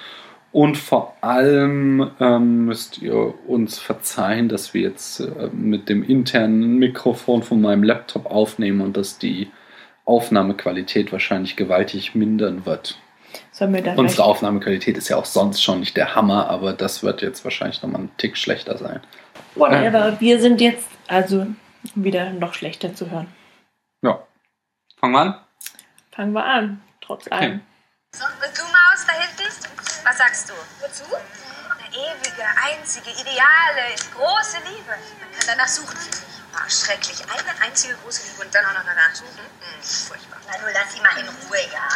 Und 0.54 0.78
vor 0.78 1.18
allem 1.20 2.12
ähm, 2.22 2.64
müsst 2.64 3.02
ihr 3.02 3.34
uns 3.46 3.78
verzeihen, 3.78 4.48
dass 4.48 4.74
wir 4.74 4.84
jetzt 4.84 5.20
äh, 5.20 5.50
mit 5.52 5.90
dem 5.90 6.02
internen 6.02 6.78
Mikrofon 6.78 7.44
von 7.44 7.60
meinem 7.60 7.84
Laptop 7.84 8.26
aufnehmen 8.26 8.80
und 8.80 8.96
dass 8.96 9.18
die 9.18 9.50
Aufnahmequalität 10.06 11.12
wahrscheinlich 11.12 11.58
gewaltig 11.58 12.16
mindern 12.16 12.66
wird. 12.66 12.98
Sollen 13.52 13.74
wir 13.74 13.82
dann 13.82 13.98
Unsere 13.98 14.18
gleich- 14.18 14.26
Aufnahmequalität 14.28 14.98
ist 14.98 15.10
ja 15.10 15.18
auch 15.18 15.26
sonst 15.26 15.62
schon 15.62 15.80
nicht 15.82 15.96
der 15.98 16.16
Hammer, 16.16 16.50
aber 16.50 16.74
das 16.74 17.04
wird 17.04 17.22
jetzt 17.22 17.44
wahrscheinlich 17.44 17.82
nochmal 17.82 18.02
einen 18.02 18.18
Tick 18.18 18.38
schlechter 18.38 18.78
sein. 18.78 19.02
Whatever. 19.56 20.20
Wir 20.20 20.40
sind 20.40 20.62
jetzt 20.62 20.88
also 21.08 21.48
wieder 21.96 22.30
noch 22.32 22.54
schlechter 22.54 22.96
zu 22.96 23.10
hören. 23.10 23.28
Ja. 24.02 24.22
Fangen 25.00 25.14
wir 25.14 25.20
an. 25.22 25.40
Fangen 26.12 26.34
wir 26.34 26.46
an, 26.46 26.82
trotz 27.02 27.32
allem. 27.32 27.62
So, 28.16 28.26
und 28.26 28.58
du, 28.58 28.64
Maus, 28.64 29.06
da 29.08 29.14
hinten? 29.14 29.54
Was 30.06 30.18
sagst 30.18 30.50
du? 30.50 30.54
Wozu? 30.82 31.04
Eine 31.14 31.88
ewige, 31.96 32.44
einzige, 32.70 33.10
ideale, 33.12 33.96
große 34.16 34.58
Liebe. 34.68 34.92
Man 35.20 35.32
kann 35.32 35.48
danach 35.48 35.68
suchen, 35.68 35.98
ich. 36.10 36.18
Ah, 36.54 36.70
schrecklich. 36.70 37.16
Eine 37.24 37.66
einzige 37.66 37.94
große 38.04 38.28
Liebe 38.28 38.44
und 38.46 38.54
dann 38.54 38.66
auch 38.66 38.74
noch 38.74 38.84
danach 38.86 39.16
suchen? 39.16 39.40
Hm, 39.40 39.82
furchtbar. 39.82 40.38
Na, 40.52 40.60
nur 40.62 40.72
lass 40.74 40.94
sie 40.94 41.00
mal 41.00 41.16
in 41.18 41.28
Ruhe, 41.48 41.60
ja? 41.72 41.88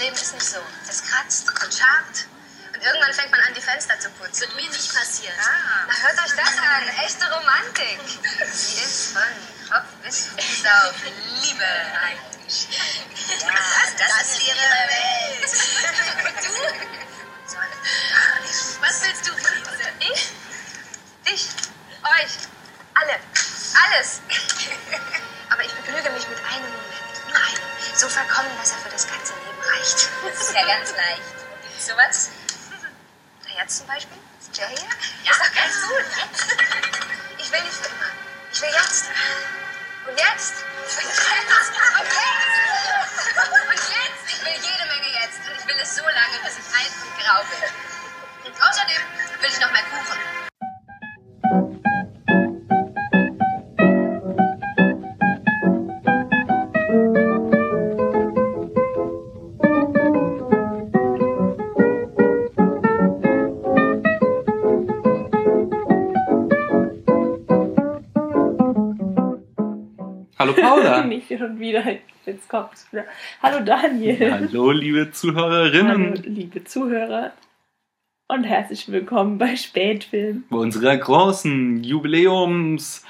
Das 0.00 0.06
Leben 0.06 0.16
ist 0.16 0.32
nicht 0.32 0.46
so. 0.46 0.60
Das 0.86 1.02
kratzt 1.04 1.46
und 1.46 1.74
schabt. 1.74 2.26
Und 2.72 2.82
irgendwann 2.82 3.12
fängt 3.12 3.30
man 3.30 3.40
an, 3.40 3.52
die 3.52 3.60
Fenster 3.60 4.00
zu 4.00 4.08
putzen. 4.12 4.40
Wird 4.40 4.56
mir 4.56 4.70
nicht 4.70 4.94
passieren. 4.94 5.36
Ah, 5.38 5.84
na, 5.86 5.94
hört 5.94 6.18
euch 6.24 6.36
das 6.36 6.56
an. 6.56 6.88
Echte 7.04 7.30
Romantik. 7.30 8.00
Sie 8.50 8.80
ist 8.82 9.12
von 9.12 9.22
Kopf 9.68 9.92
bis 10.02 10.28
Fuß 10.28 10.64
auf 10.64 10.94
Liebe 11.04 11.66
eingestellt. 12.00 13.10
Ja, 13.42 13.52
das, 13.98 14.22
ist 14.22 14.40
ihre 14.48 14.56
Welt. 14.88 15.52
Und 16.24 16.36
du? 16.46 16.52
Was 18.80 19.02
willst 19.02 19.28
du, 19.28 19.32
Friese? 19.36 19.92
Ich? 19.98 20.32
Dich? 21.28 21.48
Euch? 22.04 22.32
Alle? 22.94 23.20
Alles? 23.84 24.22
Aber 25.50 25.62
ich 25.62 25.72
begnüge 25.72 26.08
mich 26.08 26.26
mit 26.26 26.38
einem. 26.38 26.89
So 28.00 28.08
vollkommen, 28.08 28.48
dass 28.56 28.72
er 28.72 28.78
für 28.78 28.88
das 28.88 29.06
ganze 29.06 29.34
Leben 29.34 29.60
reicht. 29.60 30.08
Das 30.24 30.40
ist 30.40 30.54
ja 30.54 30.66
ganz 30.66 30.90
leicht. 30.96 31.36
Sowas? 31.78 32.30
Na 33.44 33.50
jetzt 33.60 33.76
zum 33.76 33.86
Beispiel? 33.88 34.16
Hier? 34.56 34.68
Ja. 35.22 35.32
Ist 35.32 35.40
doch 35.40 35.52
ganz 35.52 35.82
gut. 35.82 36.06
Ich 37.36 37.52
will 37.52 37.60
nicht 37.60 37.76
für 37.76 37.88
immer. 37.88 38.10
Ich 38.54 38.62
will 38.62 38.70
jetzt. 38.70 39.04
Und 40.08 40.18
jetzt? 40.18 40.64
Und 40.64 40.96
jetzt? 40.96 40.96
Und 40.96 41.12
jetzt? 41.44 42.40
Und 43.68 43.76
jetzt? 43.76 44.24
Ich 44.28 44.44
will 44.46 44.56
jede 44.64 44.86
Menge 44.88 45.10
jetzt. 45.20 45.40
Und 45.46 45.60
ich 45.60 45.66
will 45.66 45.78
es 45.82 45.94
so 45.94 46.02
lange, 46.02 46.40
bis 46.42 46.56
ich 46.56 46.68
alt 46.72 46.92
und 47.04 47.12
grau 47.20 47.44
bin. 47.52 48.50
Und 48.50 48.62
außerdem 48.62 49.02
will 49.40 49.50
ich 49.50 49.60
noch 49.60 49.72
mehr 49.72 49.84
Kuchen. 49.84 50.49
Hallo 70.50 70.68
Paula. 70.68 71.04
Nicht 71.08 71.28
schon 71.28 71.58
wieder. 71.60 71.82
Jetzt 72.26 72.48
kommt's 72.48 72.90
wieder. 72.92 73.04
Hallo 73.42 73.64
Daniel. 73.64 74.32
Hallo, 74.32 74.70
liebe 74.72 75.00
Hallo, 75.00 75.10
Zuhörerinnen. 75.12 76.14
liebe 76.24 76.64
Zuhörer. 76.64 77.32
Und 78.28 78.44
herzlich 78.44 78.90
willkommen 78.90 79.38
bei 79.38 79.56
Spätfilm. 79.56 80.44
Bei 80.50 80.58
unserer 80.58 80.96
großen 80.96 81.82
Jubiläums 81.82 83.04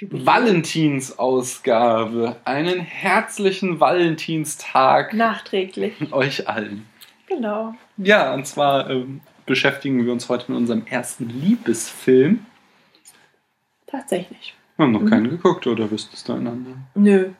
Valentinsausgabe. 0.00 2.36
Einen 2.44 2.80
herzlichen 2.80 3.80
Valentinstag 3.80 5.14
Nachträglich. 5.14 6.12
euch 6.12 6.48
allen. 6.48 6.86
Genau. 7.26 7.74
Ja, 7.96 8.34
und 8.34 8.46
zwar 8.46 8.90
ähm, 8.90 9.20
beschäftigen 9.46 10.04
wir 10.04 10.12
uns 10.12 10.28
heute 10.28 10.52
mit 10.52 10.60
unserem 10.60 10.86
ersten 10.86 11.28
Liebesfilm. 11.28 12.44
Tatsächlich. 13.86 14.54
Wir 14.76 14.84
haben 14.84 14.92
noch 14.92 15.02
Mhm. 15.02 15.10
keinen 15.10 15.30
geguckt, 15.30 15.66
oder 15.66 15.90
wüsstest 15.90 16.28
du 16.28 16.32
einen 16.34 16.46
anderen? 16.46 16.84
Nö. 16.94 17.30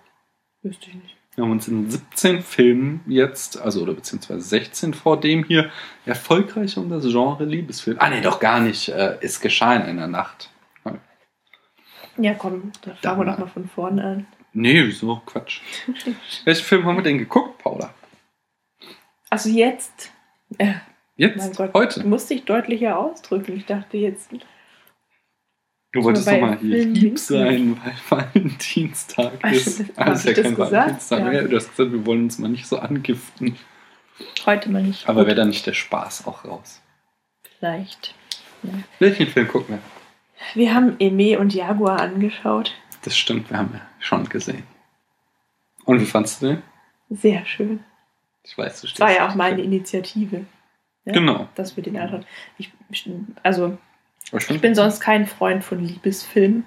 Wüsste 0.62 0.88
ich 0.90 0.94
nicht. 0.94 1.16
Wir 1.34 1.44
haben 1.44 1.50
uns 1.52 1.66
in 1.66 1.90
17 1.90 2.42
Filmen 2.42 3.00
jetzt, 3.06 3.58
also 3.60 3.82
oder 3.82 3.94
beziehungsweise 3.94 4.42
16 4.42 4.92
vor 4.92 5.18
dem 5.18 5.44
hier, 5.44 5.70
erfolgreich 6.04 6.76
um 6.76 6.90
das 6.90 7.04
Genre 7.04 7.44
Liebesfilm. 7.46 7.96
Ah, 8.00 8.10
nee, 8.10 8.20
doch 8.20 8.38
gar 8.38 8.60
nicht. 8.60 8.88
Äh, 8.90 9.16
ist 9.22 9.40
geschah 9.40 9.74
in 9.76 9.82
einer 9.82 10.06
Nacht. 10.08 10.50
Ja, 12.18 12.34
komm, 12.34 12.72
da 12.82 12.94
fangen 12.94 13.20
wir 13.20 13.24
doch 13.32 13.38
mal 13.38 13.46
von 13.46 13.66
vorne 13.66 14.04
an. 14.04 14.26
Nee, 14.52 14.84
wieso? 14.86 15.22
Quatsch. 15.24 15.62
Welchen 16.44 16.64
Film 16.64 16.84
haben 16.84 16.96
wir 16.96 17.02
denn 17.02 17.16
geguckt, 17.16 17.56
Paula? 17.62 17.94
Also 19.30 19.48
jetzt. 19.48 20.12
Äh, 20.58 20.74
Jetzt? 21.16 21.38
mein 21.38 21.52
Gott. 21.54 21.72
Heute? 21.72 22.00
Du 22.00 22.08
musst 22.08 22.28
dich 22.28 22.44
deutlicher 22.44 22.98
ausdrücken. 22.98 23.56
Ich 23.56 23.64
dachte 23.64 23.96
jetzt. 23.96 24.30
Du 25.92 26.02
wolltest 26.02 26.26
doch 26.26 26.40
mal 26.40 26.58
hier 26.58 26.86
lieb 26.86 27.18
sein, 27.18 27.78
weil 27.84 27.94
Valentinstag 28.34 29.32
Ach, 29.42 29.52
ist. 29.52 29.84
Ah, 29.96 30.12
ist 30.12 30.24
ja 30.24 30.32
das 30.32 30.42
kein? 30.44 30.58
Valentinstag 30.58 31.18
Ja. 31.20 31.24
mehr. 31.26 31.42
Du 31.48 31.56
hast 31.56 31.70
gesagt, 31.76 31.92
wir 31.92 32.06
wollen 32.06 32.24
uns 32.24 32.38
mal 32.38 32.48
nicht 32.48 32.66
so 32.66 32.78
angiften. 32.78 33.56
Heute 34.46 34.70
mal 34.70 34.82
nicht. 34.82 35.08
Aber 35.08 35.26
wäre 35.26 35.36
dann 35.36 35.48
nicht 35.48 35.66
der 35.66 35.74
Spaß 35.74 36.26
auch 36.26 36.44
raus? 36.44 36.80
Vielleicht. 37.58 38.14
Welchen 38.98 39.26
Film 39.26 39.48
gucken 39.48 39.76
wir? 39.76 39.82
Wir 40.54 40.74
haben 40.74 40.96
Eme 40.98 41.38
und 41.38 41.54
Jaguar 41.54 42.00
angeschaut. 42.00 42.74
Das 43.04 43.16
stimmt, 43.16 43.50
wir 43.50 43.58
haben 43.58 43.70
ja 43.74 43.80
schon 43.98 44.28
gesehen. 44.28 44.62
Und 45.84 46.00
wie 46.00 46.06
fandst 46.06 46.40
du 46.42 46.46
den? 46.46 46.62
Sehr 47.10 47.44
schön. 47.44 47.80
Ich 48.44 48.56
weiß, 48.56 48.80
du 48.80 48.86
Das 48.86 48.90
stehst 48.90 49.00
war 49.00 49.12
ja 49.12 49.28
auch 49.28 49.34
meine. 49.34 49.60
Initiative. 49.62 50.46
Ja, 51.04 51.12
Genau. 51.12 51.48
Dass 51.54 51.76
wir 51.76 51.82
den 51.82 51.96
anschauen. 51.98 52.24
Ich, 52.58 52.70
also, 53.42 53.76
Aber 54.30 54.40
ich 54.40 54.60
bin 54.60 54.74
sonst 54.74 55.00
kein 55.00 55.26
Freund 55.26 55.62
von 55.64 55.84
Liebesfilmen. 55.84 56.64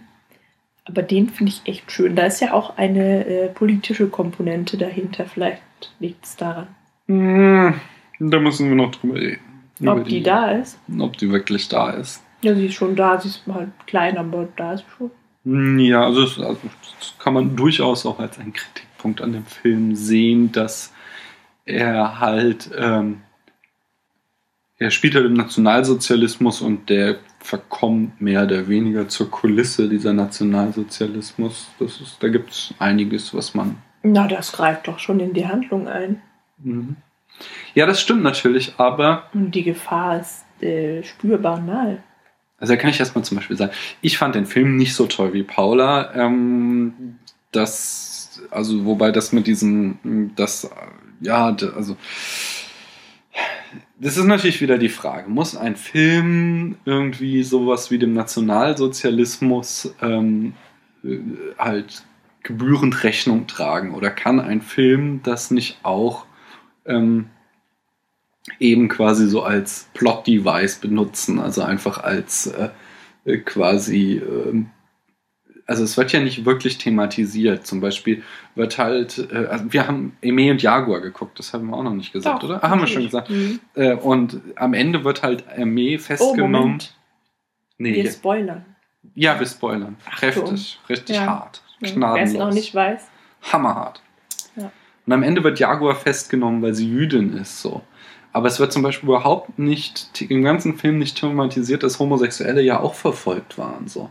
Aber 0.87 1.01
den 1.01 1.29
finde 1.29 1.51
ich 1.51 1.61
echt 1.67 1.91
schön. 1.91 2.15
Da 2.15 2.23
ist 2.27 2.41
ja 2.41 2.53
auch 2.53 2.77
eine 2.77 3.25
äh, 3.25 3.47
politische 3.49 4.07
Komponente 4.07 4.77
dahinter. 4.77 5.25
Vielleicht 5.25 5.61
liegt 5.99 6.23
es 6.25 6.35
daran. 6.35 6.67
Hm, 7.07 7.73
Da 8.19 8.39
müssen 8.39 8.69
wir 8.69 8.75
noch 8.75 8.91
drüber 8.91 9.15
reden. 9.15 9.41
Ob 9.87 10.05
die 10.05 10.21
da 10.21 10.51
ist. 10.51 10.77
Ob 10.99 11.17
die 11.17 11.29
wirklich 11.31 11.67
da 11.69 11.89
ist. 11.89 12.23
Ja, 12.41 12.53
sie 12.53 12.67
ist 12.67 12.75
schon 12.75 12.95
da. 12.95 13.19
Sie 13.19 13.29
ist 13.29 13.41
halt 13.51 13.69
klein, 13.87 14.17
aber 14.17 14.47
da 14.55 14.73
ist 14.73 14.81
sie 14.81 14.85
schon. 14.97 15.11
Hm, 15.43 15.79
Ja, 15.79 16.05
also 16.05 16.21
das, 16.21 16.37
also 16.39 16.59
das 16.99 17.13
kann 17.17 17.33
man 17.33 17.55
durchaus 17.55 18.05
auch 18.05 18.19
als 18.19 18.37
einen 18.39 18.53
Kritikpunkt 18.53 19.21
an 19.21 19.33
dem 19.33 19.45
Film 19.45 19.95
sehen, 19.95 20.51
dass 20.51 20.93
er 21.65 22.19
halt, 22.19 22.69
ähm, 22.77 23.21
er 24.77 24.91
spielt 24.91 25.15
halt 25.15 25.25
im 25.25 25.33
Nationalsozialismus 25.33 26.61
und 26.61 26.89
der 26.89 27.17
verkommt 27.39 28.19
mehr 28.19 28.43
oder 28.43 28.67
weniger 28.67 29.07
zur 29.07 29.31
Kulisse 29.31 29.87
dieser 29.87 30.13
Nationalsozialismus. 30.13 31.69
Das 31.79 32.01
ist, 32.01 32.17
da 32.19 32.27
gibt 32.27 32.51
es 32.51 32.73
einiges, 32.79 33.33
was 33.33 33.53
man 33.53 33.77
Na, 34.03 34.27
das 34.27 34.51
greift 34.51 34.87
doch 34.87 34.99
schon 34.99 35.19
in 35.19 35.33
die 35.33 35.47
Handlung 35.47 35.87
ein. 35.87 36.21
Mhm. 36.57 36.97
Ja, 37.73 37.85
das 37.85 38.01
stimmt 38.01 38.23
natürlich, 38.23 38.73
aber 38.77 39.29
Und 39.33 39.51
die 39.51 39.63
Gefahr 39.63 40.19
ist 40.21 40.45
äh, 40.61 41.03
spürbar 41.03 41.59
nahe. 41.59 42.03
Also 42.57 42.73
da 42.73 42.77
kann 42.77 42.89
ich 42.89 42.99
erstmal 42.99 43.25
zum 43.25 43.37
Beispiel 43.37 43.57
sagen, 43.57 43.73
ich 44.01 44.17
fand 44.17 44.35
den 44.35 44.45
Film 44.45 44.77
nicht 44.77 44.95
so 44.95 45.07
toll 45.07 45.33
wie 45.33 45.43
Paula. 45.43 46.13
Ähm, 46.15 47.17
das, 47.51 48.41
also 48.51 48.85
wobei 48.85 49.11
das 49.11 49.33
mit 49.33 49.47
diesem, 49.47 50.31
das, 50.35 50.69
ja, 51.19 51.55
also 51.75 51.97
das 53.99 54.17
ist 54.17 54.25
natürlich 54.25 54.61
wieder 54.61 54.77
die 54.77 54.89
Frage, 54.89 55.29
muss 55.29 55.55
ein 55.55 55.75
Film 55.75 56.77
irgendwie 56.85 57.43
sowas 57.43 57.91
wie 57.91 57.97
dem 57.97 58.13
Nationalsozialismus 58.13 59.93
ähm, 60.01 60.53
äh, 61.03 61.19
halt 61.57 62.03
gebührend 62.43 63.03
Rechnung 63.03 63.47
tragen? 63.47 63.93
Oder 63.93 64.11
kann 64.11 64.39
ein 64.39 64.61
Film 64.61 65.21
das 65.23 65.51
nicht 65.51 65.79
auch 65.83 66.25
ähm, 66.85 67.29
eben 68.59 68.89
quasi 68.89 69.27
so 69.27 69.43
als 69.43 69.89
Plot-Device 69.93 70.77
benutzen, 70.77 71.39
also 71.39 71.63
einfach 71.63 72.03
als 72.03 72.47
äh, 72.47 72.69
äh, 73.25 73.37
quasi 73.39 74.17
ähm, 74.17 74.69
also 75.67 75.83
es 75.83 75.97
wird 75.97 76.11
ja 76.11 76.19
nicht 76.19 76.45
wirklich 76.45 76.77
thematisiert. 76.77 77.65
Zum 77.65 77.81
Beispiel 77.81 78.23
wird 78.55 78.77
halt, 78.77 79.27
äh, 79.31 79.45
also 79.47 79.65
wir 79.73 79.87
haben 79.87 80.15
Eme 80.21 80.51
und 80.51 80.61
Jaguar 80.61 81.01
geguckt, 81.01 81.39
das 81.39 81.53
haben 81.53 81.67
wir 81.67 81.75
auch 81.75 81.83
noch 81.83 81.93
nicht 81.93 82.13
gesagt, 82.13 82.43
Doch, 82.43 82.49
oder? 82.49 82.63
Ah, 82.63 82.69
haben 82.69 82.81
wir 82.81 82.87
schon 82.87 83.03
gesagt. 83.03 83.29
Mhm. 83.29 83.59
Äh, 83.75 83.95
und 83.95 84.41
am 84.55 84.73
Ende 84.73 85.03
wird 85.03 85.23
halt 85.23 85.43
Eme 85.55 85.95
Oh, 85.95 85.99
festgenommen. 85.99 86.51
Moment. 86.61 86.95
nee, 87.77 87.95
Wir 87.95 88.11
spoilern. 88.11 88.65
ja, 89.15 89.39
wir 89.39 89.47
spoilern. 89.47 89.95
Achtung. 90.05 90.19
Kräftig, 90.19 90.79
richtig 90.89 91.15
Ja. 91.15 91.25
hart. 91.25 91.61
Wer 91.79 91.89
es 91.89 91.95
Gnadenlos. 91.95 92.33
noch 92.37 92.53
nicht 92.53 92.73
weiß. 92.73 93.01
Hammerhart. 93.51 94.01
Ja. 94.55 94.71
Und 95.05 95.13
am 95.13 95.23
Ende 95.23 95.43
wird 95.43 95.59
Jaguar 95.59 95.95
festgenommen, 95.95 96.61
weil 96.61 96.73
sie 96.73 96.87
Jüdin 96.89 97.33
ist, 97.37 97.61
so. 97.61 97.81
Aber 98.33 98.47
es 98.47 98.59
wird 98.59 98.71
zum 98.73 98.81
Beispiel 98.81 99.07
überhaupt 99.09 99.57
nicht, 99.59 100.09
im 100.29 100.43
ganzen 100.43 100.77
Film 100.77 100.97
nicht 100.99 101.17
thematisiert, 101.19 101.83
dass 101.83 101.99
Homosexuelle 101.99 102.61
ja 102.61 102.79
auch 102.79 102.93
verfolgt 102.93 103.57
waren, 103.57 103.87
so. 103.87 104.09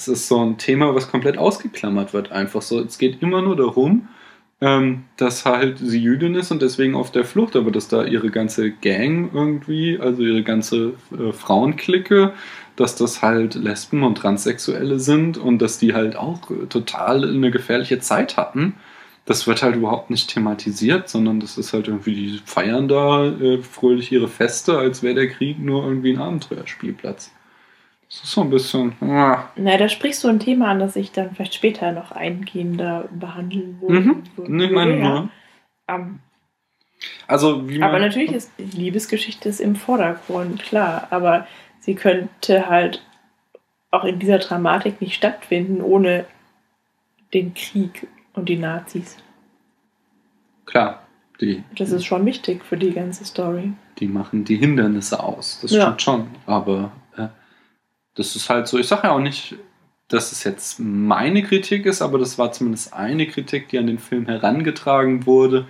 Das 0.00 0.08
ist 0.08 0.28
so 0.28 0.42
ein 0.42 0.56
Thema, 0.56 0.94
was 0.94 1.10
komplett 1.10 1.36
ausgeklammert 1.36 2.14
wird, 2.14 2.32
einfach 2.32 2.62
so. 2.62 2.80
Es 2.80 2.96
geht 2.96 3.20
immer 3.20 3.42
nur 3.42 3.54
darum, 3.54 4.08
ähm, 4.62 5.04
dass 5.18 5.44
halt 5.44 5.76
sie 5.76 6.00
Jüdin 6.00 6.34
ist 6.34 6.50
und 6.50 6.62
deswegen 6.62 6.94
auf 6.94 7.12
der 7.12 7.26
Flucht, 7.26 7.54
aber 7.54 7.70
dass 7.70 7.88
da 7.88 8.04
ihre 8.04 8.30
ganze 8.30 8.70
Gang 8.70 9.30
irgendwie, 9.34 9.98
also 10.00 10.22
ihre 10.22 10.42
ganze 10.42 10.94
äh, 11.12 11.32
Frauenklicke, 11.32 12.32
dass 12.76 12.96
das 12.96 13.20
halt 13.20 13.56
Lesben 13.56 14.02
und 14.02 14.14
Transsexuelle 14.16 14.98
sind 14.98 15.36
und 15.36 15.58
dass 15.60 15.76
die 15.76 15.92
halt 15.92 16.16
auch 16.16 16.40
total 16.70 17.28
eine 17.28 17.50
gefährliche 17.50 17.98
Zeit 17.98 18.38
hatten. 18.38 18.76
Das 19.26 19.46
wird 19.46 19.62
halt 19.62 19.76
überhaupt 19.76 20.08
nicht 20.08 20.30
thematisiert, 20.30 21.10
sondern 21.10 21.40
das 21.40 21.58
ist 21.58 21.74
halt 21.74 21.88
irgendwie, 21.88 22.14
die 22.14 22.40
feiern 22.42 22.88
da 22.88 23.26
äh, 23.26 23.58
fröhlich 23.62 24.10
ihre 24.12 24.28
Feste, 24.28 24.78
als 24.78 25.02
wäre 25.02 25.14
der 25.16 25.28
Krieg 25.28 25.58
nur 25.58 25.84
irgendwie 25.84 26.14
ein 26.14 26.22
Abenteuerspielplatz. 26.22 27.32
Das 28.10 28.24
ist 28.24 28.32
so 28.32 28.40
ein 28.40 28.50
bisschen. 28.50 28.92
ah, 29.02 29.48
Na, 29.56 29.76
da 29.76 29.88
sprichst 29.88 30.24
du 30.24 30.28
ein 30.28 30.40
Thema 30.40 30.68
an, 30.68 30.80
das 30.80 30.96
ich 30.96 31.12
dann 31.12 31.32
vielleicht 31.34 31.54
später 31.54 31.92
noch 31.92 32.10
eingehender 32.10 33.08
behandeln 33.12 33.80
würde. 33.80 34.00
Mhm. 34.00 34.22
Nee, 34.48 34.64
ich 34.64 34.70
meine 34.72 34.98
ja. 34.98 35.08
nur. 35.08 35.28
Ähm, 35.86 36.18
Also, 37.28 37.68
wie 37.68 37.80
aber 37.82 38.00
natürlich 38.00 38.32
ist 38.32 38.50
die 38.58 38.64
Liebesgeschichte 38.76 39.48
ist 39.48 39.60
im 39.60 39.76
Vordergrund, 39.76 40.60
klar. 40.62 41.06
Aber 41.10 41.46
sie 41.78 41.94
könnte 41.94 42.68
halt 42.68 43.00
auch 43.92 44.04
in 44.04 44.18
dieser 44.18 44.38
Dramatik 44.38 45.00
nicht 45.00 45.14
stattfinden 45.14 45.80
ohne 45.80 46.26
den 47.32 47.54
Krieg 47.54 48.08
und 48.34 48.48
die 48.48 48.56
Nazis. 48.58 49.16
Klar, 50.66 51.02
die, 51.40 51.62
Das 51.76 51.90
ist 51.90 52.04
schon 52.04 52.26
wichtig 52.26 52.64
für 52.64 52.76
die 52.76 52.92
ganze 52.92 53.24
Story. 53.24 53.72
die 53.98 54.08
machen 54.08 54.44
die 54.44 54.56
Hindernisse 54.56 55.22
aus. 55.22 55.60
Das 55.62 55.70
Ja. 55.70 55.82
stimmt 55.82 56.02
schon. 56.02 56.28
Aber 56.46 56.90
das 58.14 58.36
ist 58.36 58.50
halt 58.50 58.68
so, 58.68 58.78
ich 58.78 58.88
sage 58.88 59.08
ja 59.08 59.12
auch 59.12 59.20
nicht, 59.20 59.56
dass 60.08 60.32
es 60.32 60.44
jetzt 60.44 60.80
meine 60.80 61.42
Kritik 61.42 61.86
ist, 61.86 62.02
aber 62.02 62.18
das 62.18 62.36
war 62.36 62.52
zumindest 62.52 62.92
eine 62.92 63.26
Kritik, 63.26 63.68
die 63.68 63.78
an 63.78 63.86
den 63.86 63.98
Film 63.98 64.26
herangetragen 64.26 65.24
wurde, 65.24 65.66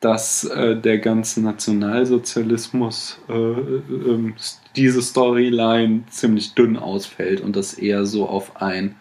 dass 0.00 0.44
äh, 0.44 0.76
der 0.76 0.98
ganze 0.98 1.42
Nationalsozialismus, 1.42 3.20
äh, 3.28 3.32
ähm, 3.32 4.34
diese 4.76 5.02
Storyline 5.02 6.04
ziemlich 6.10 6.54
dünn 6.54 6.76
ausfällt 6.76 7.40
und 7.40 7.56
das 7.56 7.74
eher 7.74 8.06
so 8.06 8.28
auf 8.28 8.60
ein 8.60 8.96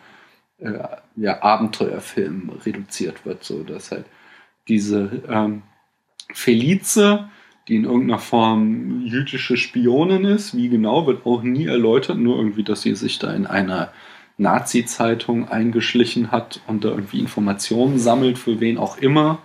äh, 0.60 0.80
ja, 1.16 1.44
Abenteuerfilm 1.44 2.50
reduziert 2.66 3.26
wird, 3.26 3.44
so 3.44 3.64
dass 3.64 3.92
halt 3.92 4.06
diese 4.68 5.22
ähm, 5.30 5.64
Felice, 6.34 7.30
die 7.68 7.76
in 7.76 7.84
irgendeiner 7.84 8.20
Form 8.20 9.02
jüdische 9.06 9.58
Spionin 9.58 10.24
ist, 10.24 10.56
wie 10.56 10.70
genau, 10.70 11.06
wird 11.06 11.26
auch 11.26 11.44
nie 11.44 11.66
erläutert, 11.66 12.18
nur 12.18 12.38
irgendwie, 12.38 12.64
dass 12.64 12.82
sie 12.82 12.96
sich 12.96 13.20
da 13.20 13.34
in 13.34 13.46
einer 13.46 13.92
Nazi-Zeitung 14.38 15.50
eingeschlichen 15.50 16.32
hat 16.32 16.62
und 16.68 16.86
da 16.86 16.90
irgendwie 16.90 17.20
Informationen 17.20 17.98
sammelt, 18.00 18.38
für 18.38 18.60
wen 18.60 18.78
auch 18.78 18.98
immer. 18.98 19.40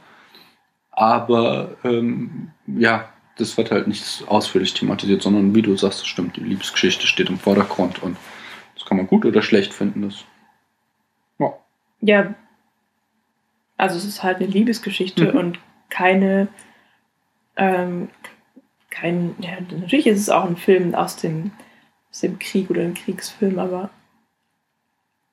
Aber 0.90 1.76
ähm, 1.82 2.50
ja, 2.66 3.08
das 3.38 3.56
wird 3.56 3.70
halt 3.70 3.88
nicht 3.88 4.24
ausführlich 4.28 4.74
thematisiert, 4.74 5.22
sondern 5.22 5.54
wie 5.54 5.62
du 5.62 5.76
sagst, 5.76 6.00
das 6.00 6.06
stimmt, 6.06 6.36
die 6.36 6.42
Liebesgeschichte 6.42 7.06
steht 7.06 7.30
im 7.30 7.38
Vordergrund 7.38 8.02
und 8.02 8.16
das 8.74 8.84
kann 8.84 8.98
man 8.98 9.06
gut 9.06 9.24
oder 9.24 9.42
schlecht 9.42 9.72
finden. 9.72 10.02
Das, 10.02 10.24
ja. 11.38 11.52
Ja, 12.02 12.34
also 13.78 13.96
es 13.96 14.04
ist 14.04 14.22
halt 14.22 14.36
eine 14.36 14.46
Liebesgeschichte 14.46 15.32
Mhm. 15.32 15.38
und 15.38 15.58
keine, 15.88 16.48
ähm, 17.62 18.08
kein, 18.90 19.34
ja, 19.40 19.52
natürlich 19.70 20.06
ist 20.06 20.20
es 20.20 20.28
auch 20.28 20.44
ein 20.44 20.56
Film 20.56 20.94
aus 20.94 21.16
dem, 21.16 21.52
aus 22.10 22.20
dem 22.20 22.38
Krieg 22.38 22.70
oder 22.70 22.82
ein 22.82 22.94
Kriegsfilm, 22.94 23.58
aber 23.58 23.90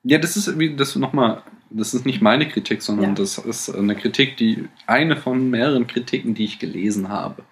Ja, 0.03 0.17
das 0.17 0.37
ist 0.37 0.57
wie 0.57 0.75
das 0.75 0.95
nochmal, 0.95 1.41
das 1.69 1.93
ist 1.93 2.05
nicht 2.05 2.21
meine 2.21 2.47
Kritik, 2.47 2.81
sondern 2.81 3.09
Ja. 3.09 3.15
das 3.15 3.37
ist 3.37 3.69
eine 3.69 3.95
Kritik, 3.95 4.37
die 4.37 4.67
eine 4.87 5.17
von 5.17 5.49
mehreren 5.49 5.87
Kritiken, 5.87 6.33
die 6.33 6.45
ich 6.45 6.59
gelesen 6.59 7.09
habe. 7.09 7.43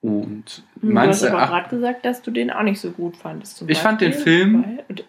Und 0.00 0.64
du 0.76 0.90
meinst 0.90 1.22
hast 1.22 1.30
du, 1.30 1.36
aber 1.36 1.46
gerade 1.46 1.68
gesagt, 1.68 2.04
dass 2.06 2.22
du 2.22 2.30
den 2.30 2.50
auch 2.50 2.62
nicht 2.62 2.80
so 2.80 2.90
gut 2.90 3.16
fandest. 3.16 3.56
Zum 3.58 3.68
Ich 3.68 3.78
fand 3.78 4.00
den 4.00 4.12
Beispiel, 4.12 4.24
Film- 4.38 4.64
weil- 4.88 5.04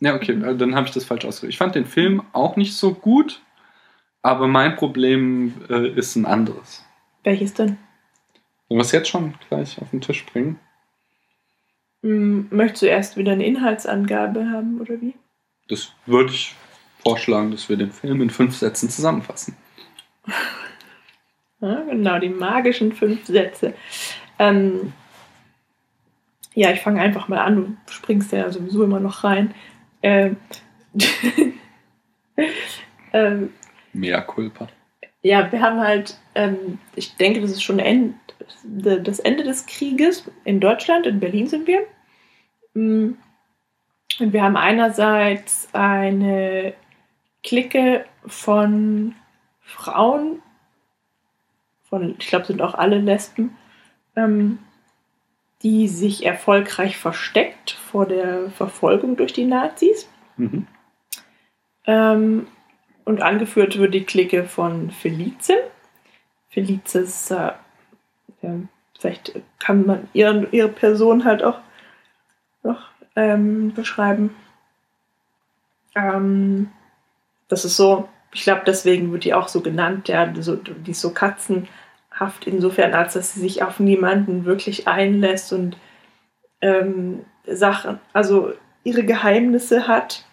ja, 0.00 0.14
okay, 0.14 0.34
Mhm. 0.36 0.58
dann 0.58 0.74
habe 0.76 0.86
ich 0.86 0.94
das 0.94 1.04
falsch 1.04 1.24
ausgedrückt. 1.24 1.52
Ich 1.54 1.58
fand 1.58 1.74
den 1.74 1.86
Film 1.86 2.22
auch 2.32 2.54
nicht 2.56 2.74
so 2.74 2.94
gut, 2.94 3.42
aber 4.22 4.46
mein 4.46 4.76
Problem 4.76 5.54
äh, 5.68 5.88
ist 5.90 6.14
ein 6.16 6.24
anderes. 6.24 6.84
Welches 7.24 7.52
denn? 7.54 7.76
Sollen 8.68 8.78
wir 8.78 8.82
es 8.82 8.92
jetzt 8.92 9.08
schon 9.08 9.34
gleich 9.48 9.80
auf 9.80 9.90
den 9.90 10.00
Tisch 10.00 10.26
bringen? 10.26 10.60
Hm, 12.02 12.48
möchtest 12.50 12.82
du 12.82 12.86
erst 12.86 13.16
wieder 13.16 13.32
eine 13.32 13.46
Inhaltsangabe 13.46 14.50
haben 14.50 14.80
oder 14.80 15.00
wie? 15.00 15.14
Das 15.68 15.92
würde 16.06 16.32
ich 16.32 16.54
vorschlagen, 17.02 17.50
dass 17.50 17.68
wir 17.68 17.76
den 17.76 17.92
Film 17.92 18.20
in 18.20 18.30
fünf 18.30 18.56
Sätzen 18.56 18.88
zusammenfassen. 18.90 19.56
Ja, 21.60 21.82
genau, 21.82 22.20
die 22.20 22.28
magischen 22.28 22.92
fünf 22.92 23.26
Sätze. 23.26 23.74
Ähm, 24.38 24.92
ja, 26.54 26.70
ich 26.70 26.80
fange 26.80 27.00
einfach 27.00 27.26
mal 27.26 27.38
an. 27.38 27.78
Du 27.84 27.92
springst 27.92 28.30
ja 28.30 28.48
sowieso 28.50 28.84
immer 28.84 29.00
noch 29.00 29.24
rein. 29.24 29.52
Ähm, 30.00 30.36
ähm, 33.12 33.52
Mea 33.92 34.20
culpa. 34.20 34.68
ja, 35.22 35.50
wir 35.50 35.60
haben 35.60 35.80
halt, 35.80 36.16
ähm, 36.36 36.78
ich 36.94 37.16
denke, 37.16 37.40
das 37.40 37.50
ist 37.50 37.62
schon 37.64 37.80
End, 37.80 38.14
das 38.64 39.18
Ende 39.18 39.44
des 39.44 39.66
Krieges 39.66 40.30
in 40.44 40.60
Deutschland, 40.60 41.06
in 41.06 41.20
Berlin 41.20 41.46
sind 41.46 41.66
wir. 41.66 41.86
Mm. 42.74 43.14
Und 44.20 44.32
wir 44.32 44.42
haben 44.42 44.56
einerseits 44.56 45.68
eine 45.72 46.74
Clique 47.42 48.04
von 48.26 49.14
Frauen, 49.60 50.42
von, 51.84 52.16
ich 52.18 52.26
glaube, 52.26 52.46
sind 52.46 52.62
auch 52.62 52.74
alle 52.74 52.98
Lesben, 52.98 53.56
ähm, 54.16 54.58
die 55.62 55.88
sich 55.88 56.24
erfolgreich 56.24 56.96
versteckt 56.96 57.72
vor 57.72 58.06
der 58.06 58.50
Verfolgung 58.50 59.16
durch 59.16 59.32
die 59.32 59.44
Nazis. 59.44 60.08
Mhm. 60.36 60.66
Ähm, 61.86 62.46
und 63.04 63.22
angeführt 63.22 63.78
wird 63.78 63.94
die 63.94 64.04
Clique 64.04 64.44
von 64.44 64.90
Felice. 64.90 65.54
Felice 66.50 66.96
ist, 66.96 67.30
äh, 67.30 67.52
ja, 68.42 68.54
vielleicht 68.98 69.40
kann 69.58 69.86
man 69.86 70.08
ihre, 70.12 70.46
ihre 70.50 70.68
Person 70.68 71.24
halt 71.24 71.42
auch 71.42 71.58
noch 72.62 72.88
ähm, 73.16 73.72
beschreiben. 73.74 74.34
Ähm, 75.94 76.70
das 77.48 77.64
ist 77.64 77.76
so, 77.76 78.08
ich 78.32 78.42
glaube, 78.42 78.62
deswegen 78.66 79.12
wird 79.12 79.24
die 79.24 79.34
auch 79.34 79.48
so 79.48 79.60
genannt, 79.60 80.08
ja, 80.08 80.32
so, 80.40 80.56
die 80.56 80.90
ist 80.90 81.00
so 81.00 81.12
katzenhaft 81.12 82.46
insofern, 82.46 82.94
als 82.94 83.14
dass 83.14 83.34
sie 83.34 83.40
sich 83.40 83.62
auf 83.62 83.80
niemanden 83.80 84.44
wirklich 84.44 84.86
einlässt 84.86 85.52
und 85.52 85.76
ähm, 86.60 87.24
Sachen, 87.46 87.98
also 88.12 88.52
ihre 88.84 89.04
Geheimnisse 89.04 89.88
hat, 89.88 90.26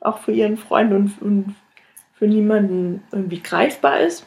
auch 0.00 0.18
für 0.18 0.32
ihren 0.32 0.56
Freund 0.56 0.92
und, 0.92 1.22
und 1.22 1.54
für 2.14 2.26
niemanden 2.26 3.02
irgendwie 3.12 3.40
greifbar 3.40 4.00
ist. 4.00 4.26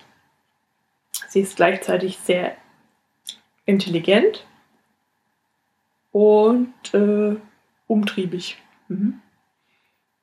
Sie 1.27 1.41
ist 1.41 1.57
gleichzeitig 1.57 2.17
sehr 2.19 2.55
intelligent 3.65 4.45
und 6.11 6.73
äh, 6.93 7.35
umtriebig. 7.87 8.57
Mhm. 8.87 9.21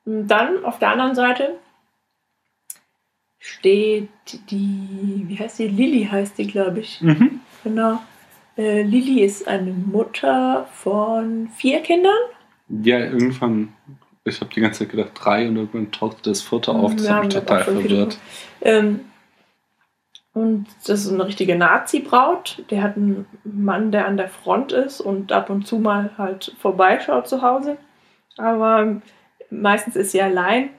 Und 0.05 0.27
Dann 0.27 0.63
auf 0.63 0.79
der 0.79 0.91
anderen 0.91 1.15
Seite 1.15 1.59
steht 3.39 4.09
die, 4.51 5.23
wie 5.27 5.39
heißt 5.39 5.59
die? 5.59 5.67
Lilly 5.67 6.05
heißt 6.05 6.37
die, 6.37 6.47
glaube 6.47 6.79
ich. 6.81 7.01
Mhm. 7.01 7.39
Genau. 7.63 7.99
Äh, 8.57 8.83
Lilly 8.83 9.23
ist 9.23 9.47
eine 9.47 9.71
Mutter 9.71 10.67
von 10.73 11.49
vier 11.55 11.81
Kindern. 11.81 12.17
Ja, 12.67 12.99
irgendwann, 12.99 13.73
ich 14.25 14.41
habe 14.41 14.53
die 14.53 14.61
ganze 14.61 14.79
Zeit 14.79 14.89
gedacht 14.89 15.11
drei 15.15 15.47
und 15.47 15.55
irgendwann 15.55 15.91
tauchte 15.91 16.29
das 16.29 16.41
vierte 16.41 16.71
auf. 16.71 16.95
Das 16.95 17.05
Ja, 17.07 17.15
hat 17.15 17.25
mich 17.25 17.33
total 17.33 17.63
verwirrt. 17.63 18.17
Ähm, 18.61 19.01
und 20.33 20.67
das 20.85 21.05
ist 21.05 21.11
eine 21.11 21.25
richtige 21.25 21.55
Nazi-Braut. 21.55 22.63
Der 22.69 22.83
hat 22.83 22.97
einen 22.97 23.25
Mann, 23.43 23.91
der 23.91 24.07
an 24.07 24.17
der 24.17 24.29
Front 24.29 24.71
ist 24.71 25.01
und 25.01 25.31
ab 25.31 25.49
und 25.49 25.65
zu 25.65 25.79
mal 25.79 26.11
halt 26.17 26.55
vorbeischaut 26.59 27.27
zu 27.27 27.41
Hause. 27.41 27.77
Aber 28.37 29.01
meistens 29.49 29.95
ist 29.95 30.11
sie 30.11 30.21
allein 30.21 30.69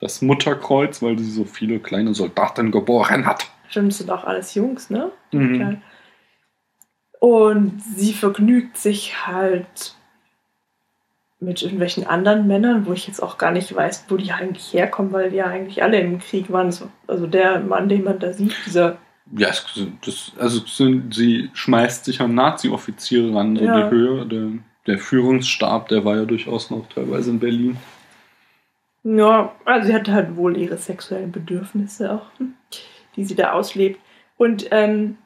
das 0.00 0.20
Mutterkreuz, 0.20 1.02
weil 1.02 1.18
sie 1.18 1.30
so 1.30 1.44
viele 1.44 1.80
kleine 1.80 2.14
Soldaten 2.14 2.70
geboren 2.70 3.24
hat. 3.24 3.46
Stimmt, 3.68 3.92
das 3.92 3.98
sind 3.98 4.10
auch 4.10 4.24
alles 4.24 4.54
Jungs, 4.54 4.90
ne? 4.90 5.10
Mhm. 5.32 5.80
Und 7.20 7.82
sie 7.82 8.12
vergnügt 8.12 8.76
sich 8.76 9.26
halt 9.26 9.96
mit 11.44 11.62
irgendwelchen 11.62 12.06
anderen 12.06 12.46
Männern, 12.46 12.86
wo 12.86 12.92
ich 12.92 13.06
jetzt 13.06 13.22
auch 13.22 13.38
gar 13.38 13.50
nicht 13.52 13.74
weiß, 13.74 14.06
wo 14.08 14.16
die 14.16 14.32
eigentlich 14.32 14.72
herkommen, 14.72 15.12
weil 15.12 15.30
die 15.30 15.36
ja 15.36 15.46
eigentlich 15.46 15.82
alle 15.82 16.00
im 16.00 16.18
Krieg 16.18 16.50
waren. 16.50 16.74
Also 17.06 17.26
der 17.26 17.60
Mann, 17.60 17.88
den 17.88 18.04
man 18.04 18.18
da 18.18 18.32
sieht, 18.32 18.54
dieser 18.66 18.98
Ja, 19.36 19.48
das, 20.04 20.32
also 20.38 20.60
sie 21.10 21.50
schmeißt 21.54 22.04
sich 22.04 22.20
an 22.20 22.34
Nazi-Offiziere 22.34 23.34
ran, 23.34 23.56
so 23.56 23.64
Ja. 23.64 23.82
die 23.82 23.90
Höhe. 23.90 24.26
Der, 24.26 24.48
der 24.86 24.98
Führungsstab, 24.98 25.88
der 25.88 26.04
war 26.04 26.16
ja 26.16 26.24
durchaus 26.24 26.70
noch 26.70 26.86
teilweise 26.88 27.30
in 27.30 27.38
Berlin. 27.38 27.76
Ja, 29.02 29.52
also 29.64 29.86
sie 29.88 29.94
hatte 29.94 30.12
halt 30.12 30.36
wohl 30.36 30.56
ihre 30.56 30.78
sexuellen 30.78 31.30
Bedürfnisse 31.32 32.12
auch, 32.12 32.26
hm, 32.38 32.54
die 33.16 33.24
sie 33.24 33.34
da 33.34 33.52
auslebt. 33.52 34.00
Und 34.36 34.66
ähm, 34.70 35.18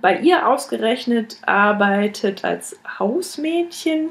bei 0.00 0.18
ihr 0.20 0.46
ausgerechnet 0.48 1.38
arbeitet 1.46 2.44
als 2.44 2.78
Hausmädchen 2.98 4.10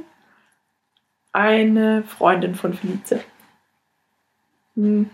eine 1.34 2.04
Freundin 2.04 2.56
von 2.56 2.74
Felice. 2.74 3.24
Hm. 4.76 5.10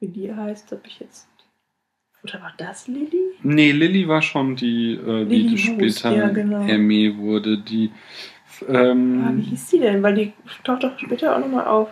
Wie 0.00 0.08
die 0.08 0.34
heißt, 0.34 0.72
habe 0.72 0.82
ich 0.86 1.00
jetzt. 1.00 1.28
Oder 2.22 2.40
war 2.42 2.52
das 2.56 2.86
Lilly? 2.86 3.34
Nee, 3.42 3.72
Lilly 3.72 4.06
war 4.08 4.22
schon 4.22 4.56
die, 4.56 4.94
äh, 4.94 5.24
die, 5.26 5.48
die 5.48 5.58
später 5.58 6.14
ja, 6.14 6.28
genau. 6.28 6.66
Emmy 6.66 7.16
wurde, 7.16 7.58
die 7.58 7.90
Ah, 8.68 8.72
wie 8.72 8.76
ähm, 8.76 9.38
hieß 9.38 9.68
die 9.68 9.78
denn? 9.78 10.02
Weil 10.02 10.14
die 10.14 10.32
taucht 10.64 10.84
doch 10.84 10.98
später 10.98 11.34
auch 11.34 11.40
nochmal 11.40 11.66
auf. 11.66 11.88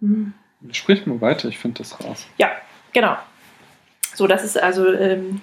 Hm. 0.00 0.32
sprich 0.72 1.04
mal 1.06 1.20
weiter, 1.20 1.48
ich 1.48 1.58
finde 1.58 1.78
das 1.78 2.02
raus. 2.02 2.26
Ja, 2.38 2.50
genau. 2.92 3.16
So, 4.14 4.26
das 4.26 4.44
ist 4.44 4.60
also 4.60 4.90
ähm, 4.92 5.42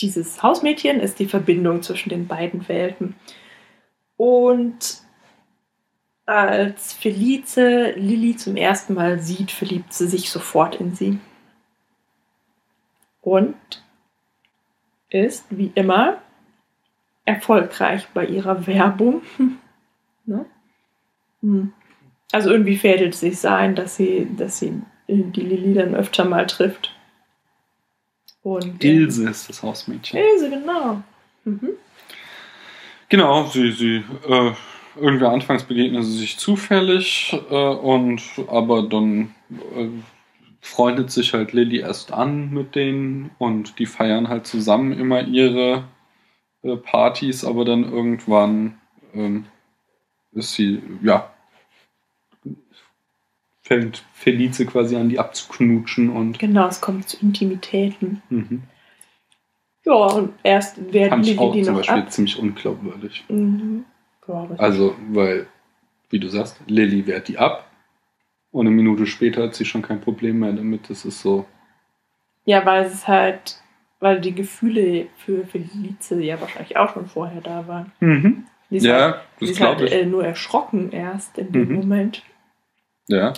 dieses 0.00 0.42
Hausmädchen 0.42 1.00
ist 1.00 1.18
die 1.18 1.26
Verbindung 1.26 1.82
zwischen 1.82 2.10
den 2.10 2.26
beiden 2.26 2.68
Welten. 2.68 3.14
Und 4.16 5.02
als 6.26 6.92
Felice 6.92 7.92
Lilly 7.96 8.36
zum 8.36 8.56
ersten 8.56 8.94
Mal 8.94 9.20
sieht, 9.20 9.50
verliebt 9.50 9.92
sie 9.92 10.08
sich 10.08 10.30
sofort 10.30 10.76
in 10.76 10.94
sie. 10.94 11.18
Und 13.22 13.54
ist, 15.10 15.44
wie 15.50 15.70
immer, 15.74 16.20
erfolgreich 17.24 18.08
bei 18.14 18.26
ihrer 18.26 18.66
Werbung. 18.66 19.22
ne? 20.26 20.46
Hm. 21.42 21.72
Also 22.32 22.50
irgendwie 22.50 22.76
fädelt 22.76 23.14
es 23.14 23.20
sich 23.20 23.48
ein, 23.48 23.74
dass 23.74 23.96
sie, 23.96 24.28
dass 24.36 24.58
sie 24.58 24.82
die 25.08 25.40
Lilly 25.40 25.74
dann 25.74 25.94
öfter 25.94 26.24
mal 26.24 26.46
trifft. 26.46 26.92
Und, 28.42 28.82
Ilse 28.82 29.28
ist 29.28 29.48
das 29.48 29.62
Hausmädchen. 29.62 30.20
Ilse, 30.20 30.50
genau. 30.50 31.02
Mhm. 31.44 31.70
Genau, 33.08 33.46
sie, 33.46 33.72
sie, 33.72 34.04
äh, 34.28 34.52
irgendwie 34.96 35.26
anfangs 35.26 35.64
begegnen 35.64 36.02
sie 36.02 36.18
sich 36.18 36.38
zufällig 36.38 37.38
äh, 37.50 37.54
und 37.54 38.22
aber 38.48 38.82
dann 38.82 39.34
äh, 39.50 39.88
freundet 40.60 41.10
sich 41.10 41.32
halt 41.32 41.52
Lilly 41.52 41.78
erst 41.78 42.12
an 42.12 42.50
mit 42.50 42.74
denen 42.74 43.30
und 43.38 43.78
die 43.78 43.86
feiern 43.86 44.28
halt 44.28 44.46
zusammen 44.46 44.92
immer 44.92 45.22
ihre 45.22 45.84
äh, 46.62 46.76
Partys, 46.76 47.44
aber 47.44 47.64
dann 47.64 47.84
irgendwann 47.84 48.80
ähm, 49.14 49.46
ist 50.32 50.54
sie, 50.54 50.82
ja, 51.02 51.30
fängt 53.62 54.04
Felice 54.12 54.64
quasi 54.66 54.96
an, 54.96 55.08
die 55.08 55.18
abzuknutschen 55.18 56.10
und 56.10 56.38
Genau, 56.38 56.68
es 56.68 56.80
kommt 56.80 57.08
zu 57.08 57.18
Intimitäten. 57.20 58.22
mhm. 58.28 58.62
Ja, 59.86 59.92
und 59.94 60.34
erst 60.42 60.92
werden 60.92 61.10
fand 61.10 61.26
ich 61.28 61.38
auch 61.38 61.52
die 61.52 61.62
zum 61.62 61.74
noch 61.74 61.80
Beispiel 61.80 62.02
ab. 62.02 62.10
ziemlich 62.12 62.38
unglaubwürdig. 62.38 63.24
Mhm. 63.28 63.84
Ja, 64.28 64.48
Also, 64.58 64.94
weil, 65.12 65.46
wie 66.10 66.18
du 66.18 66.28
sagst, 66.28 66.60
Lilly 66.66 67.06
wehrt 67.06 67.28
die 67.28 67.38
ab 67.38 67.70
und 68.50 68.66
eine 68.66 68.74
Minute 68.74 69.06
später 69.06 69.44
hat 69.44 69.54
sie 69.54 69.64
schon 69.64 69.82
kein 69.82 70.00
Problem 70.00 70.40
mehr 70.40 70.52
damit. 70.52 70.90
Das 70.90 71.04
ist 71.04 71.20
so. 71.22 71.46
ja, 72.44 72.66
weil 72.66 72.84
es 72.86 73.06
halt, 73.06 73.60
weil 74.00 74.20
die 74.20 74.34
Gefühle 74.34 75.06
für 75.16 75.44
Felice 75.46 76.20
ja 76.20 76.40
wahrscheinlich 76.40 76.76
auch 76.76 76.92
schon 76.92 77.06
vorher 77.06 77.40
da 77.40 77.66
waren. 77.68 77.92
Die 78.70 78.76
ist 78.78 78.88
halt, 78.88 79.00
Ja, 79.00 79.22
die 79.40 79.44
das 79.46 79.50
ist 79.50 79.60
halt 79.60 79.78
glaube 79.78 79.84
ich. 79.88 79.92
äh, 80.02 80.06
nur 80.06 80.24
erschrocken 80.26 80.90
erst 80.90 81.38
in 81.38 81.52
dem 81.52 81.68
Mhm. 81.68 81.74
Moment. 81.76 82.22
Ja. 83.08 83.32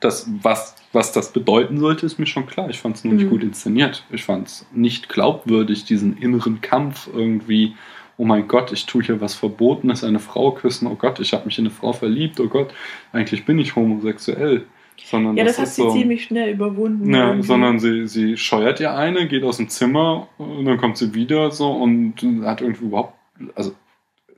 Das, 0.00 0.28
was, 0.42 0.74
was 0.92 1.12
das 1.12 1.32
bedeuten 1.32 1.78
sollte, 1.78 2.06
ist 2.06 2.18
mir 2.18 2.26
schon 2.26 2.46
klar. 2.46 2.70
Ich 2.70 2.78
fand 2.78 2.96
es 2.96 3.04
nur 3.04 3.14
nicht 3.14 3.24
Mhm. 3.26 3.30
gut 3.30 3.42
inszeniert. 3.42 4.04
Ich 4.10 4.24
fand 4.24 4.48
es 4.48 4.66
nicht 4.72 5.08
glaubwürdig, 5.08 5.84
diesen 5.84 6.16
inneren 6.18 6.60
Kampf 6.60 7.08
irgendwie. 7.12 7.74
Oh 8.18 8.24
mein 8.24 8.48
Gott, 8.48 8.72
ich 8.72 8.86
tue 8.86 9.02
hier 9.02 9.20
was 9.20 9.34
Verbotenes, 9.34 10.02
eine 10.02 10.18
Frau 10.20 10.52
küssen. 10.52 10.86
Oh 10.86 10.94
Gott, 10.94 11.20
ich 11.20 11.32
habe 11.34 11.44
mich 11.44 11.58
in 11.58 11.66
eine 11.66 11.74
Frau 11.74 11.92
verliebt. 11.92 12.40
Oh 12.40 12.48
Gott, 12.48 12.72
eigentlich 13.12 13.44
bin 13.44 13.58
ich 13.58 13.76
homosexuell. 13.76 14.64
Sondern 15.04 15.36
Ja, 15.36 15.44
das, 15.44 15.58
hat 15.58 15.66
ist 15.66 15.74
sie 15.76 15.82
so, 15.82 15.90
ziemlich 15.92 16.24
schnell 16.24 16.50
überwunden. 16.54 17.12
Ja, 17.14 17.28
irgendwie. 17.28 17.46
sondern 17.46 17.78
sie, 17.78 18.08
sie 18.08 18.38
scheuert 18.38 18.80
ihr 18.80 18.94
eine, 18.96 19.28
geht 19.28 19.44
aus 19.44 19.58
dem 19.58 19.68
Zimmer 19.68 20.28
und 20.38 20.64
dann 20.64 20.78
kommt 20.78 20.96
sie 20.96 21.12
wieder 21.12 21.50
so 21.50 21.70
und 21.70 22.14
hat 22.44 22.62
irgendwie 22.62 22.86
überhaupt. 22.86 23.12
Also, 23.54 23.74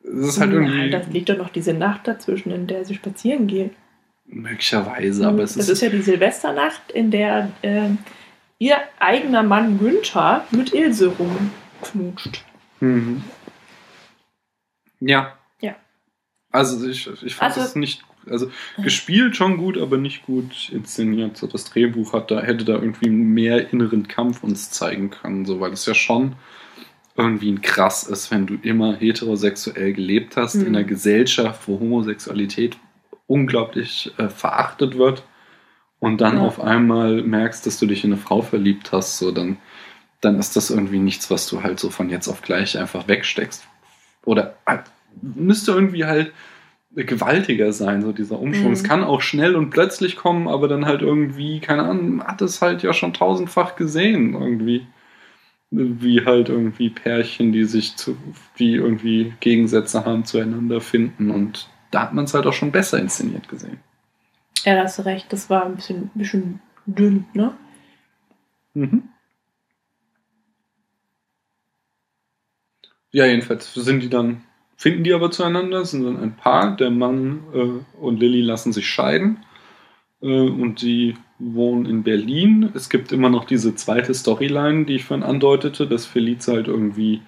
es 0.02 0.28
ist 0.30 0.40
halt 0.40 0.50
Nein, 0.52 0.64
irgendwie. 0.64 0.90
das 0.90 1.08
liegt 1.10 1.28
doch 1.28 1.38
noch 1.38 1.50
diese 1.50 1.74
Nacht 1.74 2.08
dazwischen, 2.08 2.50
in 2.50 2.66
der 2.66 2.84
sie 2.84 2.94
spazieren 2.96 3.46
geht. 3.46 3.70
Möglicherweise, 4.28 5.26
aber 5.26 5.42
es 5.42 5.54
das 5.54 5.64
ist. 5.64 5.74
ist 5.74 5.82
ja 5.82 5.88
die 5.88 6.02
Silvesternacht, 6.02 6.92
in 6.92 7.10
der 7.10 7.50
ähm, 7.62 7.98
ihr 8.58 8.76
eigener 8.98 9.42
Mann 9.42 9.78
Günther 9.78 10.44
mit 10.50 10.72
Ilse 10.74 11.12
rumknutscht. 11.18 12.44
Mhm. 12.80 13.22
Ja. 15.00 15.36
Ja. 15.60 15.76
Also 16.50 16.86
ich, 16.88 17.08
ich 17.22 17.34
fand 17.34 17.56
Also- 17.56 17.66
es 17.68 17.74
nicht, 17.76 18.02
also 18.28 18.50
gespielt 18.82 19.36
schon 19.36 19.56
gut, 19.56 19.78
aber 19.78 19.96
nicht 19.96 20.24
gut 20.26 20.70
inszeniert. 20.70 21.36
So 21.36 21.46
das 21.46 21.64
Drehbuch 21.64 22.12
hat 22.12 22.30
da, 22.30 22.40
hätte 22.42 22.64
da 22.64 22.74
irgendwie 22.74 23.10
mehr 23.10 23.72
inneren 23.72 24.08
Kampf 24.08 24.42
uns 24.42 24.70
zeigen 24.70 25.10
können, 25.10 25.46
so 25.46 25.60
weil 25.60 25.72
es 25.72 25.86
ja 25.86 25.94
schon 25.94 26.34
irgendwie 27.16 27.50
ein 27.50 27.62
krass 27.62 28.04
ist, 28.04 28.30
wenn 28.30 28.46
du 28.46 28.54
immer 28.62 28.94
heterosexuell 28.96 29.92
gelebt 29.92 30.36
hast 30.36 30.54
Mhm. 30.56 30.60
in 30.62 30.76
einer 30.76 30.84
Gesellschaft, 30.84 31.66
wo 31.66 31.80
Homosexualität 31.80 32.76
unglaublich 33.28 34.10
äh, 34.18 34.28
verachtet 34.28 34.98
wird 34.98 35.22
und 36.00 36.20
dann 36.20 36.38
Ja. 36.38 36.42
auf 36.42 36.60
einmal 36.60 37.22
merkst, 37.22 37.64
dass 37.66 37.78
du 37.78 37.86
dich 37.86 38.02
in 38.02 38.12
eine 38.12 38.20
Frau 38.20 38.42
verliebt 38.42 38.90
hast, 38.90 39.18
so 39.18 39.30
dann, 39.30 39.58
dann 40.20 40.38
ist 40.38 40.56
das 40.56 40.70
irgendwie 40.70 40.98
nichts, 40.98 41.30
was 41.30 41.46
du 41.46 41.62
halt 41.62 41.78
so 41.78 41.90
von 41.90 42.10
jetzt 42.10 42.26
auf 42.26 42.42
gleich 42.42 42.76
einfach 42.76 43.06
wegsteckst. 43.06 43.64
Oder 44.24 44.56
halt, 44.66 44.82
müsste 45.22 45.70
irgendwie 45.72 46.04
halt 46.04 46.32
gewaltiger 46.94 47.72
sein, 47.72 48.02
so 48.02 48.12
dieser 48.12 48.40
Umschwung. 48.40 48.68
Mhm. 48.68 48.72
Es 48.72 48.82
kann 48.82 49.04
auch 49.04 49.20
schnell 49.20 49.54
und 49.56 49.70
plötzlich 49.70 50.16
kommen, 50.16 50.48
aber 50.48 50.66
dann 50.68 50.86
halt 50.86 51.02
irgendwie, 51.02 51.60
keine 51.60 51.82
Ahnung, 51.84 52.24
hat 52.24 52.42
es 52.42 52.62
halt 52.62 52.82
ja 52.82 52.92
schon 52.92 53.12
tausendfach 53.12 53.76
gesehen, 53.76 54.34
irgendwie. 54.34 54.86
Wie 55.70 56.24
halt 56.24 56.48
irgendwie 56.48 56.88
Pärchen, 56.88 57.52
die 57.52 57.64
sich 57.64 57.94
zu, 57.96 58.16
die 58.58 58.72
irgendwie 58.72 59.34
Gegensätze 59.40 60.06
haben, 60.06 60.24
zueinander 60.24 60.80
finden. 60.80 61.30
Und 61.30 61.68
da 61.90 62.02
hat 62.02 62.14
man 62.14 62.24
es 62.24 62.34
halt 62.34 62.46
auch 62.46 62.52
schon 62.52 62.72
besser 62.72 62.98
inszeniert 62.98 63.48
gesehen. 63.48 63.80
Ja, 64.64 64.74
da 64.74 64.82
hast 64.84 64.98
du 64.98 65.02
recht, 65.04 65.32
das 65.32 65.48
war 65.50 65.64
ein 65.64 65.76
bisschen, 65.76 66.10
bisschen 66.14 66.60
dünn, 66.86 67.26
ne? 67.32 67.52
Mhm. 68.74 69.08
Ja, 73.10 73.26
jedenfalls 73.26 73.72
sind 73.72 74.02
die 74.02 74.10
dann, 74.10 74.42
finden 74.76 75.04
die 75.04 75.12
aber 75.12 75.30
zueinander, 75.30 75.84
sind 75.84 76.04
dann 76.04 76.20
ein 76.20 76.36
Paar. 76.36 76.76
Der 76.76 76.90
Mann 76.90 77.42
äh, 77.54 77.98
und 77.98 78.20
Lilly 78.20 78.42
lassen 78.42 78.72
sich 78.72 78.86
scheiden 78.86 79.44
äh, 80.20 80.26
und 80.26 80.80
sie 80.80 81.16
wohnen 81.38 81.86
in 81.86 82.02
Berlin. 82.02 82.70
Es 82.74 82.90
gibt 82.90 83.12
immer 83.12 83.30
noch 83.30 83.44
diese 83.44 83.74
zweite 83.74 84.12
Storyline, 84.12 84.84
die 84.84 84.96
ich 84.96 85.04
vorhin 85.04 85.24
andeutete, 85.24 85.86
dass 85.86 86.04
Felice 86.04 86.52
halt 86.52 86.68
irgendwie 86.68 87.22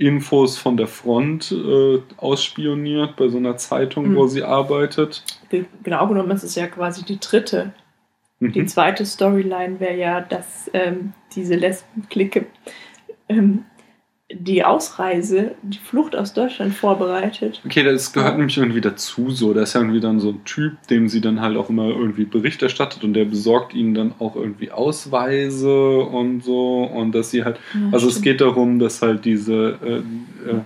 Infos 0.00 0.56
von 0.58 0.76
der 0.76 0.86
Front 0.86 1.52
äh, 1.52 2.00
ausspioniert 2.16 3.16
bei 3.16 3.28
so 3.28 3.36
einer 3.36 3.56
Zeitung, 3.58 4.08
Mhm. 4.10 4.16
wo 4.16 4.26
sie 4.26 4.42
arbeitet. 4.42 5.22
Ge- 5.50 5.66
Genau 5.82 6.06
genommen 6.08 6.30
ist 6.30 6.42
es 6.42 6.54
ja 6.54 6.66
quasi 6.66 7.04
die 7.04 7.20
dritte. 7.20 7.72
Die 8.40 8.62
Mhm. 8.62 8.66
zweite 8.68 9.04
Storyline 9.04 9.78
wäre 9.80 9.96
ja, 9.96 10.20
dass 10.22 10.70
ähm, 10.72 11.12
diese 11.34 11.54
Lesbenklicke 11.54 12.46
ähm, 13.28 13.64
die 14.32 14.64
Ausreise, 14.64 15.56
die 15.62 15.78
Flucht 15.78 16.14
aus 16.14 16.32
Deutschland 16.32 16.72
vorbereitet. 16.74 17.60
Okay, 17.64 17.82
das 17.82 18.12
gehört 18.12 18.32
Ja. 18.32 18.38
nämlich 18.38 18.56
irgendwie 18.58 18.80
dazu 18.80 19.30
so. 19.30 19.52
Da 19.52 19.62
ist 19.62 19.74
ja 19.74 19.80
irgendwie 19.80 20.00
dann 20.00 20.20
so 20.20 20.30
ein 20.30 20.44
Typ, 20.44 20.86
dem 20.88 21.08
sie 21.08 21.20
dann 21.20 21.40
halt 21.40 21.56
auch 21.56 21.68
immer 21.68 21.88
irgendwie 21.88 22.24
Bericht 22.24 22.62
erstattet 22.62 23.02
und 23.02 23.14
der 23.14 23.24
besorgt 23.24 23.74
ihnen 23.74 23.94
dann 23.94 24.14
auch 24.20 24.36
irgendwie 24.36 24.70
Ausweise 24.70 25.98
und 25.98 26.44
so 26.44 26.82
und 26.84 27.12
dass 27.14 27.30
sie 27.30 27.44
halt, 27.44 27.58
also 27.92 28.08
es 28.08 28.22
geht 28.22 28.40
darum, 28.40 28.78
dass 28.78 29.02
halt 29.02 29.24
diese 29.24 29.78
äh, 29.84 30.50
äh, 30.50 30.60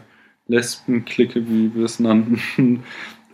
Lesbenklicke, 0.48 1.48
wie 1.48 1.74
wir 1.74 1.84
es 1.84 2.00
nannten, 2.00 2.40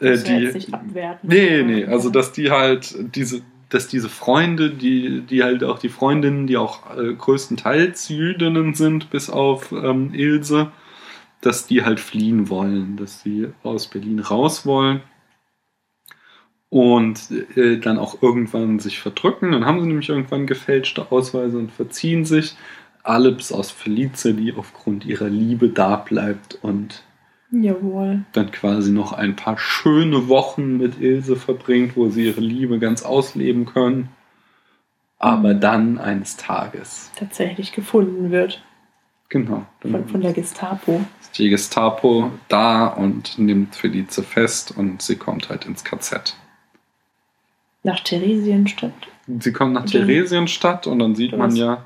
Äh, 0.03 0.15
ja 0.15 0.23
die, 0.23 0.33
jetzt 0.45 0.55
nicht 0.55 0.73
abwerten. 0.73 1.29
Nee, 1.29 1.63
nee, 1.63 1.85
also 1.85 2.09
dass 2.09 2.33
die 2.33 2.51
halt 2.51 2.95
diese, 3.15 3.43
dass 3.71 3.89
diese 3.89 4.09
Freunde, 4.09 4.71
die, 4.71 5.23
die 5.23 5.43
halt 5.43 5.65
auch 5.65 5.79
die 5.79 5.89
Freundinnen, 5.89 6.47
die 6.47 6.57
auch 6.57 6.97
äh, 6.97 7.15
größtenteils 7.15 8.09
Jüdinnen 8.09 8.75
sind, 8.75 9.11
bis 9.11 9.31
auf 9.31 9.73
ähm, 9.73 10.13
Ilse, 10.13 10.73
dass 11.41 11.67
die 11.67 11.85
halt 11.85 12.01
fliehen 12.01 12.51
wollen, 12.51 12.97
dass 12.97 13.23
sie 13.23 13.49
aus 13.63 13.87
Berlin 13.87 14.19
raus 14.19 14.67
wollen 14.67 15.01
und 16.69 17.31
äh, 17.57 17.79
dann 17.79 17.99
auch 17.99 18.23
irgendwann 18.23 18.81
sich 18.81 18.99
verdrücken. 18.99 19.53
Dann 19.53 19.65
haben 19.65 19.81
sie 19.81 19.87
nämlich 19.87 20.09
irgendwann 20.09 20.47
gefälschte 20.47 21.11
Ausweise 21.11 21.59
und 21.59 21.73
verziehen 21.73 22.25
sich. 22.25 22.57
Alle 23.03 23.33
bis 23.33 23.51
aus 23.51 23.71
Felice, 23.71 24.35
die 24.35 24.53
aufgrund 24.53 25.07
ihrer 25.07 25.29
Liebe 25.29 25.69
da 25.71 25.97
bleibt 25.97 26.59
und 26.63 27.03
Jawohl. 27.53 28.23
dann 28.33 28.51
quasi 28.53 28.93
noch 28.93 29.13
ein 29.13 29.35
paar 29.37 29.59
schöne 29.59 30.29
Wochen 30.29 30.77
mit 30.79 31.01
Ilse 31.01 31.35
verbringt, 31.37 31.97
wo 31.97 32.09
sie 32.09 32.27
ihre 32.27 32.41
Liebe 32.41 32.79
ganz 32.79 33.03
ausleben 33.03 33.67
können. 33.67 34.09
Aber 35.19 35.55
Mhm. 35.55 35.61
dann 35.61 35.99
eines 35.99 36.37
Tages, 36.37 37.11
Tatsächlich 37.17 37.73
gefunden 37.73 38.31
wird. 38.31 38.63
genau, 39.29 39.67
Von, 39.83 40.07
von 40.09 40.21
der 40.23 40.33
Gestapo. 40.33 41.05
ist 41.21 41.39
die 41.39 41.51
Gestapo 41.51 42.31
da 42.49 42.87
und 42.87 43.39
nimmt 43.39 43.75
Felice 43.77 44.23
fest 44.23 44.73
und 44.77 45.03
sie 45.03 45.17
kommt 45.17 45.49
halt 45.51 45.67
ins 45.67 45.85
KZ. 45.85 46.37
Nach 47.83 48.01
Theresienstadt. 48.01 48.93
Sie 49.41 49.53
kommt 49.53 49.73
nach 49.75 49.83
Mhm. 49.85 49.89
Theresienstadt 49.91 50.87
und 50.87 50.99
dann 51.01 51.15
sieht 51.15 51.37
man 51.37 51.55
ja 51.57 51.85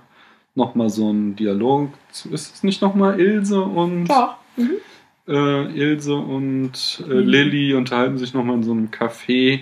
nochmal 0.54 0.90
so 0.90 1.08
einen 1.08 1.36
Dialog. 1.36 1.90
Ist 2.10 2.26
es 2.54 2.62
nicht 2.62 2.82
nochmal 2.82 3.18
Ilse 3.20 3.60
und 3.62 4.06
Ja. 4.08 4.38
Mhm. 4.56 4.70
Äh, 5.28 5.78
Ilse 5.78 6.14
und 6.14 7.04
äh, 7.08 7.14
Mhm. 7.14 7.28
Lilly 7.28 7.74
unterhalten 7.74 8.18
sich 8.18 8.34
nochmal 8.34 8.56
in 8.56 8.62
so 8.62 8.72
einem 8.72 8.88
Café 8.88 9.60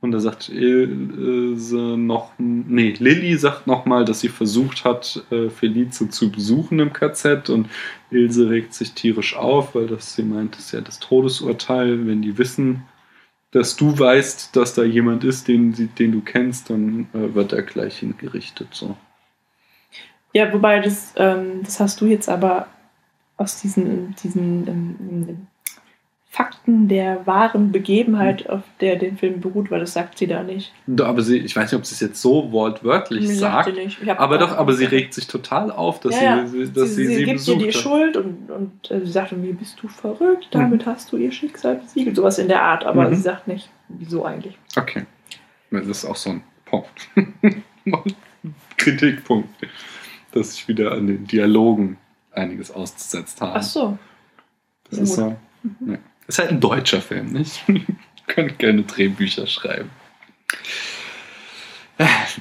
und 0.00 0.12
da 0.12 0.20
sagt 0.20 0.50
Ilse 0.50 1.96
noch, 1.96 2.32
nee, 2.38 2.94
Lilly 2.98 3.38
sagt 3.38 3.66
nochmal, 3.66 4.04
dass 4.04 4.20
sie 4.20 4.28
versucht 4.28 4.84
hat, 4.84 5.24
äh, 5.30 5.48
Felice 5.48 6.10
zu 6.10 6.30
besuchen 6.30 6.78
im 6.78 6.92
KZ 6.92 7.48
und 7.48 7.70
Ilse 8.10 8.50
regt 8.50 8.74
sich 8.74 8.92
tierisch 8.92 9.34
auf, 9.34 9.74
weil 9.74 9.86
das, 9.86 10.14
sie 10.14 10.22
meint, 10.22 10.56
das 10.56 10.66
ist 10.66 10.72
ja 10.72 10.82
das 10.82 11.00
Todesurteil, 11.00 12.06
wenn 12.06 12.20
die 12.20 12.36
wissen, 12.36 12.82
dass 13.50 13.76
du 13.76 13.98
weißt, 13.98 14.54
dass 14.56 14.74
da 14.74 14.82
jemand 14.82 15.24
ist, 15.24 15.48
den, 15.48 15.72
sie, 15.72 15.86
den 15.86 16.12
du 16.12 16.20
kennst, 16.20 16.68
dann 16.68 17.06
äh, 17.14 17.34
wird 17.34 17.52
er 17.52 17.62
gleich 17.62 17.98
hingerichtet. 17.98 18.68
So. 18.72 18.96
Ja, 20.34 20.52
wobei 20.52 20.80
das, 20.80 21.14
ähm, 21.16 21.62
das 21.62 21.80
hast 21.80 22.00
du 22.00 22.06
jetzt 22.06 22.28
aber 22.28 22.66
aus 23.36 23.60
diesen, 23.60 24.14
diesen 24.22 24.66
ähm, 24.68 25.46
Fakten 26.30 26.88
der 26.88 27.24
wahren 27.28 27.70
Begebenheit, 27.70 28.48
auf 28.50 28.62
der 28.80 28.96
den 28.96 29.16
Film 29.16 29.40
beruht, 29.40 29.70
weil 29.70 29.78
das 29.78 29.92
sagt 29.92 30.18
sie 30.18 30.26
da 30.26 30.42
nicht. 30.42 30.72
Aber 31.00 31.22
sie, 31.22 31.38
ich 31.38 31.54
weiß 31.54 31.70
nicht, 31.70 31.78
ob 31.78 31.86
sie 31.86 31.94
es 31.94 32.00
jetzt 32.00 32.20
so 32.20 32.50
wortwörtlich 32.50 33.28
Nee, 33.28 33.34
sagt. 33.34 33.66
sie 33.66 33.80
nicht. 33.80 34.02
Ich 34.02 34.08
hab 34.08 34.18
Aber 34.18 34.38
doch, 34.38 34.56
aber 34.56 34.72
sie 34.72 34.84
regt 34.84 35.14
sich 35.14 35.28
total 35.28 35.70
auf, 35.70 36.00
dass 36.00 36.20
Ja, 36.20 36.44
sie, 36.44 36.72
dass 36.72 36.96
sie, 36.96 37.06
sie, 37.06 37.14
sie, 37.14 37.24
gibt 37.24 37.46
ihr 37.46 37.58
die 37.58 37.66
hat. 37.68 37.74
Schuld 37.74 38.16
und, 38.16 38.50
und 38.50 38.90
äh, 38.90 39.00
sie 39.06 39.12
sagt 39.12 39.30
irgendwie, 39.30 39.52
bist 39.52 39.80
du 39.80 39.86
verrückt, 39.86 40.48
damit 40.50 40.86
hast 40.86 41.12
du 41.12 41.18
ihr 41.18 41.30
Schicksal 41.30 41.76
besiegelt. 41.76 42.16
Sowas 42.16 42.38
in 42.40 42.48
der 42.48 42.62
Art, 42.62 42.84
aber 42.84 43.08
Mhm. 43.08 43.14
sie 43.14 43.22
sagt 43.22 43.46
nicht, 43.46 43.68
wieso 43.88 44.24
eigentlich. 44.24 44.58
Okay. 44.76 45.04
Das 45.70 45.86
ist 45.86 46.04
auch 46.04 46.16
so 46.16 46.30
ein 46.30 46.42
Punkt. 46.64 47.08
Kritikpunkt. 48.76 49.48
Dass 50.32 50.54
ich 50.54 50.66
wieder 50.68 50.92
an 50.92 51.06
den 51.06 51.26
Dialogen 51.26 51.96
einiges 52.34 52.70
ausgesetzt 52.70 53.40
habe. 53.40 53.54
Ach 53.56 53.62
so. 53.62 53.98
Das 54.90 54.98
Ja, 54.98 55.04
ist 55.04 55.16
gut. 55.16 55.18
so. 55.18 55.70
Ne. 55.84 55.98
Ist 56.26 56.38
halt 56.38 56.50
ein 56.50 56.60
deutscher 56.60 57.00
Film, 57.00 57.32
nicht? 57.32 57.62
Könnt 58.26 58.58
gerne 58.58 58.82
Drehbücher 58.82 59.46
schreiben. 59.46 59.90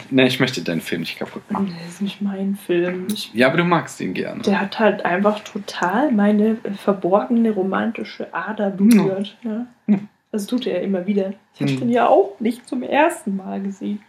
Ne, 0.09 0.25
ich 0.25 0.39
möchte 0.39 0.61
deinen 0.63 0.81
Film 0.81 1.01
nicht 1.01 1.19
kaputt 1.19 1.49
machen. 1.51 1.75
Das 1.79 1.93
ist 1.95 2.01
nicht 2.01 2.21
mein 2.21 2.55
Film. 2.55 3.05
Ich, 3.13 3.31
Ja, 3.35 3.47
aber 3.47 3.57
du 3.57 3.63
magst 3.63 4.01
ihn 4.01 4.13
gerne. 4.15 4.41
der 4.41 4.59
hat 4.59 4.79
halt 4.79 5.05
einfach 5.05 5.41
total 5.41 6.11
meine 6.11 6.57
äh, 6.63 6.71
verborgene 6.73 7.51
romantische 7.51 8.33
Ader 8.33 8.71
berührt. 8.71 9.37
Ja. 9.43 9.67
Hm. 9.87 10.07
Das 10.31 10.47
tut 10.47 10.65
er 10.65 10.77
ja 10.79 10.83
immer 10.83 11.05
wieder. 11.05 11.33
Ich 11.53 11.61
habe 11.61 11.71
Hm. 11.71 11.79
den 11.81 11.89
ja 11.89 12.07
auch 12.07 12.39
nicht 12.39 12.67
zum 12.67 12.81
ersten 12.81 13.35
Mal 13.35 13.61
gesehen. 13.61 14.01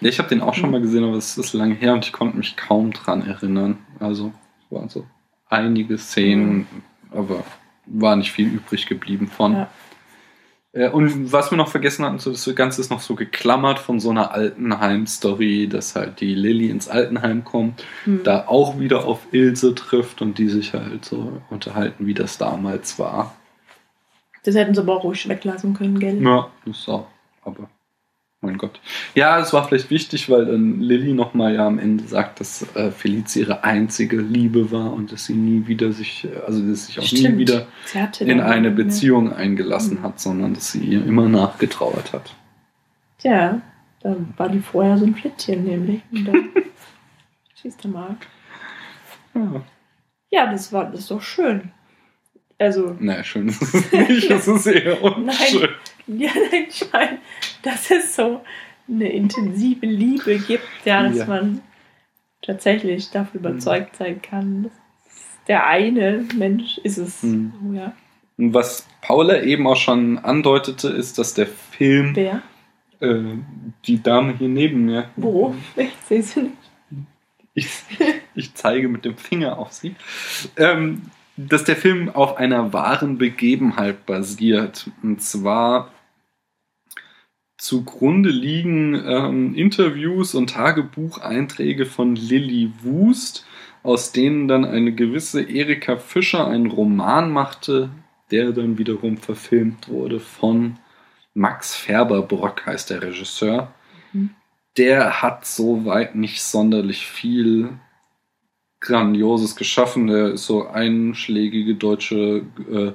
Ja, 0.00 0.08
ich 0.08 0.18
habe 0.18 0.28
den 0.28 0.40
auch 0.40 0.54
schon 0.54 0.70
mal 0.70 0.80
gesehen, 0.80 1.04
aber 1.04 1.16
es 1.16 1.36
ist 1.36 1.52
lange 1.52 1.74
her 1.74 1.92
und 1.92 2.04
ich 2.04 2.12
konnte 2.12 2.36
mich 2.36 2.56
kaum 2.56 2.92
dran 2.92 3.26
erinnern. 3.26 3.78
Also, 3.98 4.32
es 4.64 4.72
waren 4.74 4.88
so 4.88 5.04
einige 5.48 5.98
Szenen, 5.98 6.66
aber 7.10 7.44
war 7.86 8.16
nicht 8.16 8.32
viel 8.32 8.46
übrig 8.48 8.86
geblieben 8.86 9.26
von. 9.26 9.52
Ja. 9.54 9.68
Äh, 10.72 10.88
Und 10.90 11.32
was 11.32 11.50
wir 11.50 11.58
noch 11.58 11.68
vergessen 11.68 12.04
hatten, 12.04 12.18
so 12.20 12.30
das 12.30 12.48
Ganze 12.54 12.80
ist 12.80 12.90
noch 12.90 13.00
so 13.00 13.16
geklammert 13.16 13.80
von 13.80 13.98
so 13.98 14.10
einer 14.10 14.30
Altenheim-Story, 14.32 15.68
dass 15.68 15.96
halt 15.96 16.20
die 16.20 16.34
Lilly 16.36 16.70
ins 16.70 16.88
Altenheim 16.88 17.42
kommt, 17.44 17.84
Hm. 18.04 18.20
da 18.22 18.46
auch 18.46 18.78
wieder 18.78 19.04
auf 19.04 19.26
Ilse 19.32 19.74
trifft 19.74 20.22
und 20.22 20.38
die 20.38 20.48
sich 20.48 20.72
halt 20.72 21.04
so 21.04 21.42
unterhalten, 21.50 22.06
wie 22.06 22.14
das 22.14 22.38
damals 22.38 22.98
war. 23.00 23.34
Das 24.44 24.54
hätten 24.54 24.74
sie 24.74 24.80
aber 24.80 24.96
auch 24.96 25.04
ruhig 25.04 25.28
weglassen 25.28 25.74
können, 25.74 25.98
gell? 25.98 26.22
Ja, 26.22 26.48
das 26.64 26.88
auch, 26.88 27.08
aber 27.44 27.68
mein 28.42 28.56
Gott. 28.58 28.80
Ja, 29.14 29.38
es 29.38 29.52
war 29.52 29.66
vielleicht 29.68 29.90
wichtig, 29.90 30.30
weil 30.30 30.46
dann 30.46 30.80
Lilly 30.80 31.12
nochmal 31.12 31.54
ja 31.54 31.66
am 31.66 31.78
Ende 31.78 32.04
sagt, 32.04 32.40
dass 32.40 32.66
äh, 32.74 32.90
Felice 32.90 33.36
ihre 33.40 33.64
einzige 33.64 34.16
Liebe 34.16 34.70
war 34.72 34.92
und 34.92 35.12
dass 35.12 35.26
sie 35.26 35.34
nie 35.34 35.66
wieder 35.66 35.92
sich, 35.92 36.24
äh, 36.24 36.38
also 36.46 36.60
dass 36.66 36.86
sich 36.86 36.98
auch 36.98 37.02
nie 37.02 37.18
Stimmt. 37.18 37.38
wieder 37.38 37.66
Sie 37.84 38.00
hatte 38.00 38.24
in 38.24 38.40
eine 38.40 38.70
Beziehung 38.70 39.32
eingelassen 39.32 39.98
Mhm. 39.98 40.02
hat, 40.02 40.20
sondern 40.20 40.54
dass 40.54 40.72
sie 40.72 40.80
ihr 40.80 41.04
immer 41.04 41.28
nachgetrauert 41.28 42.12
hat. 42.14 42.34
Ja, 43.22 43.60
da 44.02 44.16
war 44.38 44.48
die 44.48 44.60
vorher 44.60 44.96
so 44.96 45.04
ein 45.04 45.14
Flittchen 45.14 45.64
nämlich. 45.64 46.00
Und 46.10 46.24
dann, 46.24 46.48
siehst 47.62 47.84
du 47.84 47.88
mal. 47.88 48.16
Ja. 49.34 49.62
Ja, 50.30 50.50
das 50.50 50.72
war 50.72 50.86
das 50.90 51.00
ist 51.00 51.10
doch 51.10 51.20
schön. 51.20 51.72
Also, 52.60 52.94
Naja, 53.00 53.24
schön 53.24 53.48
ist 53.48 53.62
es 53.62 53.90
nicht, 53.92 54.30
es 54.30 54.46
ist 54.46 54.66
eher 54.66 55.02
unschön. 55.02 55.70
ja, 56.06 56.30
nein, 56.52 56.66
ich 56.68 56.84
meine, 56.92 57.18
dass 57.62 57.90
es 57.90 58.14
so 58.14 58.42
eine 58.88 59.10
intensive 59.10 59.86
Liebe 59.86 60.38
gibt, 60.38 60.62
ja, 60.84 61.02
dass 61.08 61.16
Ja. 61.16 61.26
man 61.26 61.62
tatsächlich 62.42 63.10
davon 63.10 63.40
Mhm. 63.40 63.46
überzeugt 63.48 63.96
sein 63.96 64.20
kann, 64.20 64.64
dass 64.64 65.12
der 65.46 65.66
eine 65.66 66.24
Mensch 66.36 66.78
ist 66.78 66.98
es. 66.98 67.22
Mhm. 67.22 67.74
Ja. 67.74 67.94
Und 68.36 68.52
was 68.54 68.86
Paula 69.00 69.42
eben 69.42 69.66
auch 69.66 69.76
schon 69.76 70.18
andeutete, 70.18 70.88
ist, 70.88 71.18
dass 71.18 71.34
der 71.34 71.46
Film 71.46 72.14
Wer? 72.14 72.42
äh, 73.00 73.22
die 73.86 74.02
Dame 74.02 74.36
hier 74.36 74.48
neben 74.48 74.84
mir. 74.84 75.08
Wo? 75.16 75.54
Ich 75.76 75.90
sehe 76.08 76.22
sie 76.22 76.42
nicht. 76.42 76.56
Ich, 77.54 77.68
ich 78.34 78.54
zeige 78.54 78.88
mit 78.88 79.04
dem 79.04 79.16
Finger 79.16 79.58
auf 79.58 79.72
sie. 79.72 79.94
Ähm, 80.56 81.02
dass 81.36 81.64
der 81.64 81.76
Film 81.76 82.08
auf 82.08 82.36
einer 82.36 82.72
wahren 82.72 83.18
Begebenheit 83.18 84.06
basiert. 84.06 84.90
Und 85.02 85.22
zwar 85.22 85.90
zugrunde 87.56 88.30
liegen 88.30 88.94
ähm, 88.94 89.54
Interviews 89.54 90.34
und 90.34 90.50
Tagebucheinträge 90.50 91.86
von 91.86 92.16
Lilly 92.16 92.72
Wust, 92.82 93.46
aus 93.82 94.12
denen 94.12 94.48
dann 94.48 94.64
eine 94.64 94.92
gewisse 94.92 95.42
Erika 95.42 95.96
Fischer 95.96 96.46
einen 96.46 96.66
Roman 96.66 97.30
machte, 97.30 97.90
der 98.30 98.52
dann 98.52 98.78
wiederum 98.78 99.16
verfilmt 99.16 99.88
wurde 99.88 100.20
von 100.20 100.78
Max 101.34 101.74
Färberbrock, 101.74 102.66
heißt 102.66 102.90
der 102.90 103.02
Regisseur. 103.02 103.72
Mhm. 104.12 104.30
Der 104.76 105.22
hat 105.22 105.46
soweit 105.46 106.14
nicht 106.14 106.42
sonderlich 106.42 107.06
viel 107.06 107.70
Grandioses 108.80 109.56
geschaffen. 109.56 110.06
Der 110.06 110.32
ist 110.32 110.46
so 110.46 110.66
einschlägige 110.66 111.74
deutsche 111.74 112.42
äh, 112.70 112.92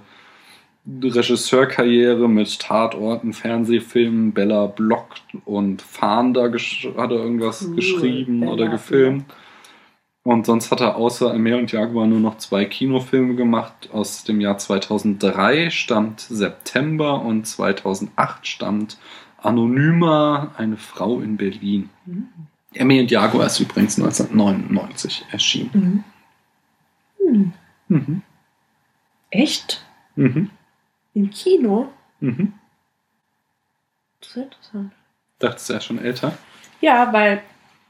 Regisseurkarriere 0.88 2.30
mit 2.30 2.60
Tatorten, 2.60 3.34
Fernsehfilmen, 3.34 4.34
Bella 4.34 4.68
Block 4.68 5.16
und 5.46 5.82
Fahnder 5.82 6.52
hat 6.52 7.12
er 7.12 7.18
irgendwas 7.18 7.66
Cool, 7.66 7.76
geschrieben 7.76 8.42
Bella 8.42 8.52
oder 8.52 8.68
gefilmt. 8.68 9.26
Und 10.24 10.48
sonst 10.48 10.72
hat 10.72 10.82
er 10.82 10.96
außer 10.96 11.34
Meer 11.36 11.58
und 11.58 11.72
Jaguar 11.72 12.08
nur 12.08 12.20
noch 12.20 12.38
zwei 12.38 12.66
Kinofilme 12.66 13.36
gemacht. 13.36 13.90
Aus 13.94 14.24
dem 14.24 14.42
Jahr 14.42 14.58
2003 14.58 15.70
stammt 15.70 16.20
September 16.20 17.22
und 17.22 17.46
2008 17.46 18.48
stammt 18.48 18.98
Anonyma, 19.38 20.52
eine 20.58 20.78
Frau 20.78 21.20
in 21.20 21.38
Berlin. 21.38 21.90
Mhm. 22.06 22.28
Emmy 22.76 23.00
und 23.00 23.12
Jaguar 23.12 23.48
ist 23.48 23.60
übrigens 23.60 23.98
1999 23.98 25.26
erschienen. 25.32 26.04
Mhm. 27.20 27.28
Hm. 27.28 27.54
Mhm. 27.88 28.22
Echt? 29.32 29.84
Mhm. 30.16 30.50
Im 31.14 31.30
Kino? 31.30 31.92
Mhm. 32.20 32.54
Das 34.20 34.30
ist 34.30 34.38
interessant. 34.38 34.92
Dachtest 35.40 35.70
du 35.70 35.74
ja 35.74 35.82
schon 35.82 36.00
älter? 36.00 36.38
Ja, 36.82 37.12
weil 37.14 37.42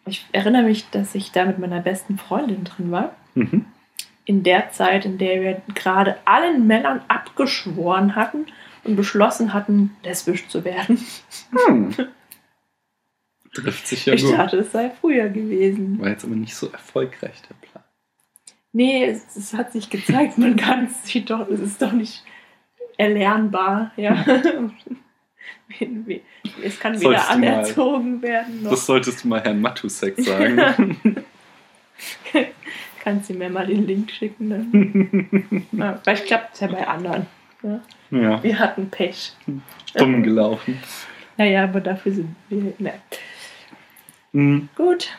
ich 0.06 0.26
erinnere 0.32 0.64
mich, 0.64 0.90
dass 0.92 1.16
ich 1.16 1.32
da 1.32 1.46
mit 1.46 1.60
meiner 1.60 1.80
besten 1.82 2.18
Freundin 2.18 2.64
drin 2.64 2.92
war. 2.92 3.16
Mhm. 3.34 3.66
in 4.28 4.42
der 4.44 4.72
Zeit, 4.72 5.06
in 5.06 5.18
der 5.20 5.42
wir 5.42 5.62
gerade 5.76 6.18
allen 6.26 6.66
Männern 6.66 7.02
abgeschworen 7.10 8.16
hatten 8.16 8.48
und 8.84 8.96
beschlossen 8.96 9.54
hatten, 9.54 9.96
lesbisch 10.04 10.48
zu 10.48 10.64
werden. 10.66 11.00
Hm. 11.68 11.94
Trifft 13.56 13.88
sich 13.88 14.06
ja 14.06 14.14
ich 14.14 14.24
gut. 14.24 14.34
dachte, 14.38 14.58
es 14.58 14.72
sei 14.72 14.92
früher 15.02 15.30
gewesen. 15.30 16.00
War 16.00 16.10
jetzt 16.10 16.26
aber 16.26 16.36
nicht 16.36 16.54
so 16.56 16.70
erfolgreich, 16.72 17.42
der 17.50 17.56
Plan. 17.68 17.84
Nee, 18.74 19.06
es, 19.06 19.36
es 19.38 19.54
hat 19.54 19.72
sich 19.72 19.90
gezeigt, 19.90 20.38
man 20.38 20.56
kann 20.58 20.86
es 20.86 21.26
doch, 21.26 21.48
es 21.50 21.62
ist 21.62 21.82
doch 21.82 21.94
nicht 21.94 22.24
erlernbar, 22.98 23.92
ja. 23.96 24.24
Es 26.64 26.80
kann 26.80 27.00
weder 27.00 27.10
du 27.12 27.16
mal- 27.18 27.30
anerzogen 27.30 28.22
werden, 28.22 28.64
noch 28.64 28.72
Das 28.72 28.86
solltest 28.86 29.24
du 29.24 29.28
mal 29.30 29.42
Herrn 29.42 29.62
Matusek 29.62 30.16
sagen. 30.22 31.24
kannst 33.04 33.30
du 33.30 33.34
mir 33.34 33.50
mal 33.50 33.66
den 33.68 33.86
Link 33.86 34.12
schicken. 34.12 34.50
Dann. 34.50 35.68
ja, 35.72 36.00
vielleicht 36.04 36.26
klappt 36.26 36.56
es 36.56 36.60
ja 36.62 36.68
bei 36.68 36.88
anderen. 36.88 37.26
Ja. 37.64 37.80
ja, 38.12 38.44
Wir 38.44 38.60
hatten 38.60 38.90
Pech. 38.90 39.34
dumm 39.96 40.22
gelaufen. 40.24 40.78
Naja, 41.38 41.64
aber 41.64 41.82
dafür 41.82 42.12
sind 42.14 42.36
wir. 42.50 42.74
Ne. 42.78 42.94
Mhm. 44.36 44.70
Gut. 44.76 45.10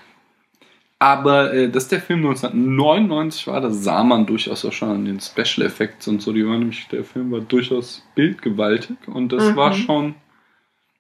Aber 0.98 1.52
äh, 1.52 1.68
dass 1.70 1.88
der 1.88 2.00
Film 2.00 2.20
1999 2.26 3.46
war, 3.48 3.61
das 3.61 3.85
sah 3.85 4.02
man 4.02 4.24
durchaus 4.26 4.64
auch 4.64 4.72
schon 4.72 4.88
an 4.90 5.05
den 5.05 5.20
Special 5.20 5.66
Effects 5.66 6.09
und 6.09 6.22
so. 6.22 6.33
Die 6.33 6.46
waren 6.46 6.61
nämlich, 6.61 6.88
der 6.88 7.05
Film 7.05 7.31
war 7.33 7.40
durchaus 7.40 8.02
bildgewaltig 8.14 8.96
und 9.07 9.31
das 9.33 9.50
Mhm. 9.50 9.57
war 9.57 9.72
schon, 9.74 10.14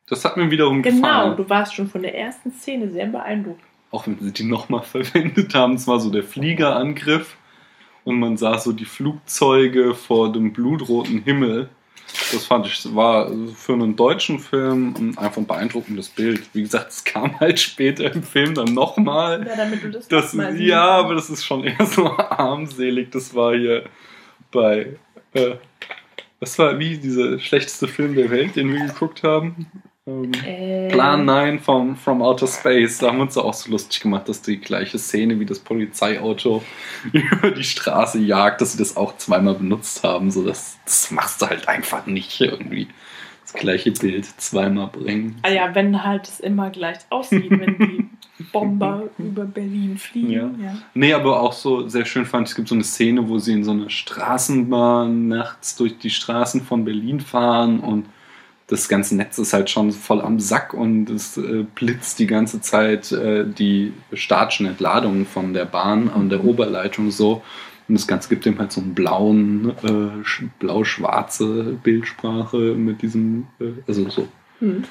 das 0.08 0.24
hat 0.24 0.36
mir 0.36 0.50
wiederum 0.50 0.82
Genau, 0.82 0.96
gefallen. 1.00 1.36
du 1.36 1.48
warst 1.48 1.74
schon 1.74 1.88
von 1.88 2.02
der 2.02 2.14
ersten 2.16 2.52
Szene 2.52 2.90
sehr 2.90 3.06
beeindruckt. 3.06 3.62
Auch 3.90 4.06
wenn 4.06 4.18
sie 4.20 4.32
die 4.32 4.44
nochmal 4.44 4.82
verwendet 4.84 5.54
haben, 5.54 5.74
es 5.74 5.86
war 5.88 5.98
so 5.98 6.10
der 6.10 6.24
Fliegerangriff 6.24 7.36
und 8.04 8.18
man 8.18 8.36
sah 8.36 8.58
so 8.58 8.72
die 8.72 8.84
Flugzeuge 8.84 9.94
vor 9.94 10.30
dem 10.30 10.52
blutroten 10.52 11.22
Himmel. 11.22 11.70
Das 12.32 12.46
fand 12.46 12.66
ich, 12.66 12.94
war 12.94 13.30
für 13.54 13.72
einen 13.74 13.94
deutschen 13.96 14.38
Film 14.38 15.14
einfach 15.16 15.38
ein 15.38 15.46
beeindruckendes 15.46 16.08
Bild. 16.08 16.42
Wie 16.52 16.62
gesagt, 16.62 16.90
es 16.90 17.04
kam 17.04 17.38
halt 17.40 17.58
später 17.60 18.12
im 18.12 18.22
Film 18.22 18.54
dann 18.54 18.74
nochmal. 18.74 19.46
Ja, 19.46 19.56
damit 19.56 19.82
du 19.84 19.90
das, 19.90 20.08
Das, 20.08 20.32
mal 20.32 20.52
siehst. 20.52 20.64
ja, 20.64 20.84
aber 20.84 21.14
das 21.14 21.30
ist 21.30 21.44
schon 21.44 21.64
eher 21.64 21.84
so 21.86 22.06
armselig. 22.18 23.10
Das 23.10 23.34
war 23.34 23.54
hier 23.56 23.84
bei. 24.50 24.96
Äh, 25.34 25.56
was 26.38 26.58
war 26.58 26.78
wie 26.78 26.98
dieser 26.98 27.38
schlechteste 27.38 27.88
Film 27.88 28.14
der 28.14 28.30
Welt, 28.30 28.56
den 28.56 28.72
wir 28.72 28.86
geguckt 28.86 29.22
haben? 29.22 29.66
Ähm, 30.06 30.30
Äh, 30.44 30.88
Plan 30.88 31.24
9 31.24 31.58
vom, 31.58 31.96
from 31.96 32.22
Outer 32.22 32.46
Space. 32.46 32.98
Da 32.98 33.08
haben 33.08 33.18
wir 33.18 33.22
uns 33.22 33.36
auch 33.36 33.54
so 33.54 33.70
lustig 33.70 34.00
gemacht, 34.00 34.28
dass 34.28 34.40
die 34.40 34.58
gleiche 34.58 34.98
Szene 34.98 35.38
wie 35.40 35.46
das 35.46 35.58
Polizeiauto 35.58 36.62
über 37.12 37.50
die 37.50 37.64
Straße 37.64 38.20
jagt, 38.20 38.60
dass 38.60 38.72
sie 38.72 38.78
das 38.78 38.96
auch 38.96 39.16
zweimal 39.16 39.54
benutzt 39.54 40.04
haben. 40.04 40.30
So 40.30 40.44
das, 40.44 40.78
das 40.84 41.10
machst 41.10 41.42
du 41.42 41.46
halt 41.46 41.68
einfach 41.68 42.06
nicht 42.06 42.40
irgendwie. 42.40 42.88
Das 43.42 43.52
gleiche 43.52 43.92
Bild 43.92 44.26
zweimal 44.40 44.88
bringen. 44.88 45.38
Ah 45.42 45.50
ja, 45.50 45.72
wenn 45.74 46.02
halt 46.02 46.26
es 46.26 46.40
immer 46.40 46.70
gleich 46.70 46.98
aussieht, 47.10 47.48
wenn 47.50 47.78
die 47.78 48.08
Bomber 48.52 49.04
über 49.18 49.44
Berlin 49.44 49.98
fliegen. 49.98 50.30
Ja. 50.30 50.50
Ja. 50.64 50.78
Nee, 50.94 51.12
aber 51.14 51.40
auch 51.40 51.52
so 51.52 51.88
sehr 51.88 52.04
schön 52.04 52.26
fand 52.26 52.46
ich, 52.46 52.50
es 52.50 52.56
gibt 52.56 52.68
so 52.68 52.74
eine 52.74 52.82
Szene, 52.82 53.28
wo 53.28 53.38
sie 53.38 53.52
in 53.52 53.62
so 53.64 53.70
einer 53.70 53.88
Straßenbahn 53.88 55.28
nachts 55.28 55.76
durch 55.76 55.96
die 55.98 56.10
Straßen 56.10 56.62
von 56.62 56.84
Berlin 56.84 57.20
fahren 57.20 57.78
und 57.78 58.06
das 58.68 58.88
ganze 58.88 59.14
Netz 59.16 59.38
ist 59.38 59.52
halt 59.52 59.70
schon 59.70 59.92
voll 59.92 60.20
am 60.20 60.40
Sack 60.40 60.74
und 60.74 61.08
es 61.10 61.36
äh, 61.36 61.64
blitzt 61.74 62.18
die 62.18 62.26
ganze 62.26 62.60
Zeit 62.60 63.12
äh, 63.12 63.44
die 63.46 63.92
statischen 64.12 64.66
Entladungen 64.66 65.24
von 65.26 65.54
der 65.54 65.66
Bahn 65.66 66.08
an 66.08 66.28
der 66.28 66.44
Oberleitung 66.44 67.10
so. 67.10 67.42
Und 67.88 67.94
das 67.94 68.08
Ganze 68.08 68.28
gibt 68.28 68.44
ihm 68.46 68.58
halt 68.58 68.72
so 68.72 68.80
einen 68.80 68.94
blauen, 68.94 69.70
äh, 69.84 70.24
sch- 70.24 70.48
blau-schwarze 70.58 71.78
Bildsprache 71.84 72.56
mit 72.74 73.02
diesem, 73.02 73.46
äh, 73.60 73.66
also 73.86 74.08
so 74.10 74.26
Hm. 74.58 74.82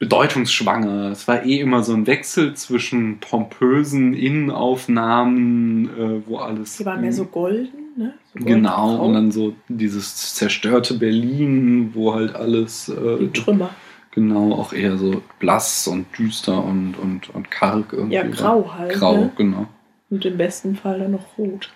bedeutungsschwanger. 0.00 1.10
Es 1.10 1.28
war 1.28 1.44
eh 1.44 1.60
immer 1.60 1.82
so 1.84 1.92
ein 1.92 2.06
Wechsel 2.08 2.54
zwischen 2.54 3.20
pompösen 3.20 4.14
Innenaufnahmen, 4.14 5.88
äh, 5.90 6.22
wo 6.26 6.38
alles. 6.38 6.78
Die 6.78 6.86
waren 6.86 7.02
mehr 7.02 7.12
so 7.12 7.26
golden, 7.26 7.89
ne? 8.00 8.14
So 8.38 8.44
Genau, 8.44 8.96
und 9.04 9.14
dann 9.14 9.30
so 9.30 9.54
dieses 9.68 10.34
zerstörte 10.34 10.94
Berlin, 10.94 11.90
wo 11.94 12.14
halt 12.14 12.34
alles. 12.34 12.88
Äh, 12.88 13.18
die 13.18 13.30
Trümmer. 13.40 13.70
genau, 14.10 14.52
auch 14.54 14.72
eher 14.72 14.96
so 14.98 15.22
blass 15.38 15.86
und 15.86 16.06
düster 16.18 16.62
und, 16.64 16.94
und, 16.94 17.30
und 17.34 17.50
karg 17.50 17.92
irgendwie. 17.92 18.14
Ja, 18.16 18.22
grau 18.26 18.72
halt. 18.76 18.92
Grau, 18.94 19.16
Ne? 19.16 19.30
genau. 19.36 19.66
Und 20.10 20.24
im 20.24 20.36
besten 20.36 20.74
Fall 20.74 20.98
dann 20.98 21.12
noch 21.12 21.38
rot. 21.38 21.70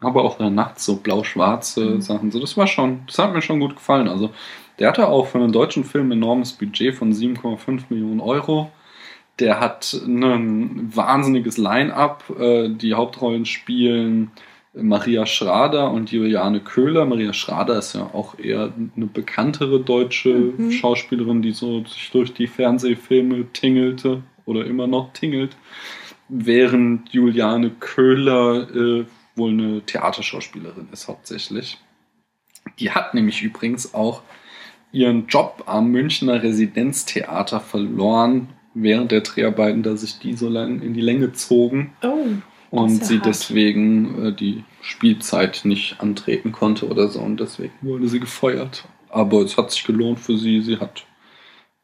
Aber 0.00 0.22
auch 0.24 0.36
dann 0.38 0.54
nachts 0.54 0.84
so 0.84 0.96
blau-schwarze 0.96 1.84
Mhm. 1.84 2.00
Sachen. 2.02 2.30
So, 2.30 2.38
das 2.40 2.56
war 2.56 2.66
schon, 2.66 3.00
das 3.06 3.18
hat 3.18 3.32
mir 3.32 3.42
schon 3.42 3.60
gut 3.60 3.74
gefallen. 3.76 4.08
Also, 4.08 4.30
der 4.78 4.88
hatte 4.88 5.08
auch 5.08 5.26
für 5.26 5.38
einen 5.38 5.52
deutschen 5.52 5.84
Film 5.84 6.08
ein 6.08 6.12
enormes 6.18 6.52
Budget 6.52 6.94
von 6.94 7.12
7,5 7.12 7.84
Millionen 7.88 8.20
Euro. 8.20 8.70
Der 9.40 9.58
hat 9.60 9.92
ein 10.06 10.90
wahnsinniges 10.94 11.58
Line-up. 11.58 12.24
Äh, 12.38 12.68
Die 12.70 12.94
Hauptrollen 12.94 13.44
spielen 13.46 14.30
Maria 14.74 15.26
Schrader 15.26 15.90
und 15.90 16.12
Juliane 16.12 16.60
Köhler. 16.60 17.04
Maria 17.06 17.32
Schrader 17.32 17.78
ist 17.78 17.94
ja 17.94 18.02
auch 18.12 18.38
eher 18.38 18.72
eine 18.96 19.06
bekanntere 19.06 19.80
deutsche 19.80 20.30
Mhm. 20.56 20.70
Schauspielerin, 20.72 21.42
die 21.42 21.52
so 21.52 21.84
sich 21.84 22.10
durch 22.10 22.32
die 22.34 22.46
Fernsehfilme 22.46 23.46
tingelte 23.52 24.22
oder 24.44 24.64
immer 24.66 24.86
noch 24.86 25.12
tingelt. 25.12 25.56
Während 26.28 27.08
Juliane 27.10 27.70
Köhler 27.70 28.68
äh, 28.74 29.04
wohl 29.34 29.50
eine 29.52 29.80
Theaterschauspielerin 29.82 30.88
ist 30.92 31.08
hauptsächlich. 31.08 31.78
Die 32.78 32.90
hat 32.90 33.14
nämlich 33.14 33.42
übrigens 33.42 33.94
auch 33.94 34.22
ihren 34.92 35.26
Job 35.26 35.64
am 35.66 35.90
Münchner 35.90 36.42
Residenztheater 36.42 37.60
verloren 37.60 38.48
während 38.74 39.10
der 39.10 39.22
Dreharbeiten, 39.22 39.82
da 39.82 39.96
sich 39.96 40.18
die 40.18 40.34
so 40.34 40.48
lang 40.48 40.82
in 40.82 40.92
die 40.94 41.00
Länge 41.00 41.32
zogen 41.32 41.92
Oh, 42.02 42.26
und 42.70 42.98
ja 42.98 43.04
sie 43.04 43.16
hart. 43.16 43.26
deswegen 43.26 44.26
äh, 44.26 44.32
die 44.32 44.64
Spielzeit 44.82 45.62
nicht 45.64 46.00
antreten 46.00 46.52
konnte 46.52 46.88
oder 46.88 47.08
so 47.08 47.20
und 47.20 47.40
deswegen 47.40 47.72
wurde 47.82 48.08
sie 48.08 48.20
gefeuert. 48.20 48.84
Aber 49.10 49.40
es 49.42 49.56
hat 49.56 49.70
sich 49.70 49.84
gelohnt 49.84 50.20
für 50.20 50.36
sie. 50.36 50.60
Sie 50.60 50.78
hat 50.78 51.04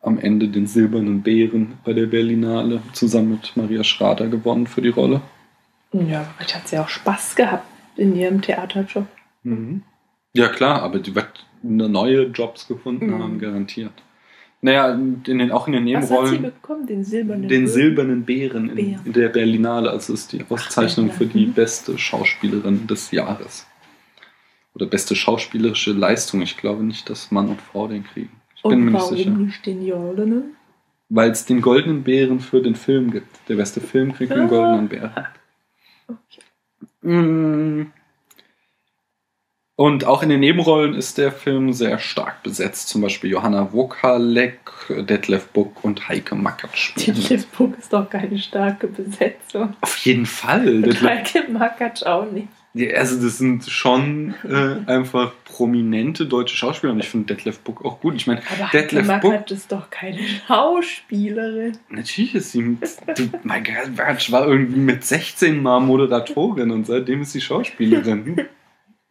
am 0.02 0.18
Ende 0.18 0.48
den 0.48 0.66
silbernen 0.66 1.22
Bären 1.22 1.78
bei 1.84 1.94
der 1.94 2.06
Berlinale 2.06 2.82
zusammen 2.92 3.30
mit 3.32 3.56
Maria 3.56 3.82
Schrader 3.82 4.28
gewonnen 4.28 4.66
für 4.66 4.82
die 4.82 4.90
Rolle. 4.90 5.22
ja, 5.92 6.24
vielleicht 6.36 6.54
hat 6.54 6.68
sie 6.68 6.78
auch 6.78 6.88
Spaß 6.90 7.34
gehabt 7.36 7.64
in 7.96 8.14
ihrem 8.14 8.42
Theaterjob. 8.42 9.06
Ja 10.34 10.48
klar, 10.48 10.82
aber 10.82 10.98
die 10.98 11.14
wird 11.14 11.46
eine 11.62 11.88
neue 11.88 12.24
Jobs 12.26 12.68
gefunden 12.68 13.06
Mhm. 13.06 13.22
haben, 13.22 13.38
garantiert. 13.38 13.92
Naja, 14.64 14.94
in 14.94 15.22
den, 15.22 15.52
auch 15.52 15.66
in 15.68 15.74
den 15.74 15.84
Was 15.84 16.04
hat 16.04 16.08
sie 16.08 16.14
Nebenrollen 16.14 16.42
bekommen? 16.42 16.86
Den 16.86 17.04
silbernen 17.04 17.48
den 17.48 17.66
silbernen 17.68 18.24
Bären 18.24 18.70
in, 18.70 18.98
in 19.04 19.12
der 19.12 19.28
Berlinale. 19.28 19.90
Also 19.90 20.14
es 20.14 20.20
ist 20.20 20.32
die 20.32 20.42
Auszeichnung 20.48 21.10
Ach, 21.12 21.18
für 21.18 21.26
die 21.26 21.48
mhm. 21.48 21.52
beste 21.52 21.98
Schauspielerin 21.98 22.86
des 22.86 23.10
Jahres. 23.10 23.66
Oder 24.74 24.86
beste 24.86 25.16
schauspielerische 25.16 25.92
Leistung. 25.92 26.40
Ich 26.40 26.56
glaube 26.56 26.82
nicht, 26.82 27.10
dass 27.10 27.30
Mann 27.30 27.50
und 27.50 27.60
Frau 27.60 27.88
den 27.88 28.04
kriegen. 28.04 28.30
Ich 28.56 28.62
bin 28.62 28.72
Und 28.72 28.84
mir 28.86 28.90
nicht 28.92 29.02
warum 29.02 29.16
sicher. 29.18 29.30
nicht 29.32 29.66
den 29.66 29.86
Goldenen? 29.86 30.56
Weil 31.10 31.30
es 31.32 31.44
den 31.44 31.60
goldenen 31.60 32.02
Bären 32.02 32.40
für 32.40 32.62
den 32.62 32.74
Film 32.74 33.10
gibt. 33.10 33.46
Der 33.50 33.56
beste 33.56 33.82
Film 33.82 34.14
kriegt 34.14 34.32
den 34.32 34.44
Ah. 34.44 34.46
goldenen 34.46 34.88
Bären. 34.88 35.12
Okay. 36.08 36.40
Mm. 37.02 37.92
Und 39.76 40.04
auch 40.04 40.22
in 40.22 40.28
den 40.28 40.38
Nebenrollen 40.38 40.94
ist 40.94 41.18
der 41.18 41.32
Film 41.32 41.72
sehr 41.72 41.98
stark 41.98 42.44
besetzt. 42.44 42.88
Zum 42.88 43.00
Beispiel 43.02 43.30
Johanna 43.30 43.72
Wokalek, 43.72 44.60
Detlef 44.88 45.48
Buck 45.48 45.82
und 45.82 46.08
Heike 46.08 46.36
Mackert 46.36 46.78
spielen. 46.78 47.16
Detlef 47.16 47.46
Buck 47.48 47.76
ist 47.78 47.92
doch 47.92 48.08
keine 48.08 48.38
starke 48.38 48.86
Besetzung. 48.86 49.74
Auf 49.80 49.96
jeden 49.98 50.26
Fall. 50.26 50.84
Und 50.84 51.02
Heike 51.02 51.50
Makatsch 51.50 52.04
auch 52.04 52.30
nicht. 52.30 52.46
Ja, 52.76 52.96
also 52.96 53.20
das 53.22 53.38
sind 53.38 53.64
schon 53.66 54.34
äh, 54.44 54.90
einfach 54.90 55.32
prominente 55.44 56.26
deutsche 56.26 56.56
Schauspieler 56.56 56.92
und 56.92 57.00
ich 57.00 57.08
finde 57.08 57.34
Detlef 57.34 57.60
Buck 57.60 57.84
auch 57.84 58.00
gut. 58.00 58.14
Ich 58.14 58.28
meine, 58.28 58.42
Heike 58.48 58.78
Detlef 58.78 59.06
Buck, 59.06 59.32
Makatsch 59.32 59.50
ist 59.52 59.72
doch 59.72 59.90
keine 59.90 60.18
Schauspielerin. 60.46 61.78
natürlich 61.88 62.34
ist 62.36 62.52
sie, 62.52 62.76
du, 63.16 63.28
mein 63.42 63.64
Gott, 63.64 64.30
war 64.32 64.46
irgendwie 64.46 64.80
mit 64.80 65.04
16 65.04 65.60
mal 65.60 65.80
Moderatorin 65.80 66.70
und 66.70 66.86
seitdem 66.86 67.22
ist 67.22 67.32
sie 67.32 67.40
Schauspielerin. 67.40 68.46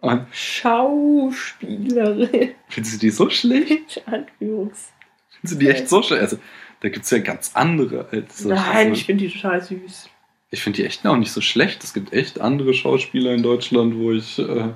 Und 0.03 0.25
Schauspielerin. 0.31 2.51
findest 2.69 2.95
du 2.95 2.99
die 2.99 3.09
so 3.09 3.29
schlecht? 3.29 4.03
Anführungs. 4.05 4.91
Findest 5.39 5.55
du 5.55 5.59
die 5.65 5.69
echt 5.69 5.87
so 5.89 6.01
schlecht? 6.03 6.21
Also, 6.21 6.37
da 6.81 6.89
gibt 6.89 7.05
es 7.05 7.11
ja 7.11 7.19
ganz 7.19 7.51
andere 7.53 8.07
als 8.11 8.43
Nein, 8.43 8.87
so- 8.87 8.93
ich 8.93 9.05
finde 9.05 9.25
die 9.27 9.31
total 9.33 9.61
süß. 9.61 10.09
Ich 10.51 10.61
finde 10.61 10.81
die 10.81 10.85
echt 10.85 11.05
auch 11.07 11.15
nicht 11.17 11.31
so 11.31 11.39
schlecht. 11.41 11.83
Es 11.83 11.93
gibt 11.93 12.11
echt 12.13 12.39
andere 12.41 12.73
Schauspieler 12.73 13.33
in 13.33 13.41
Deutschland, 13.43 13.95
wo 13.97 14.11
ich 14.11 14.37
äh, 14.37 14.69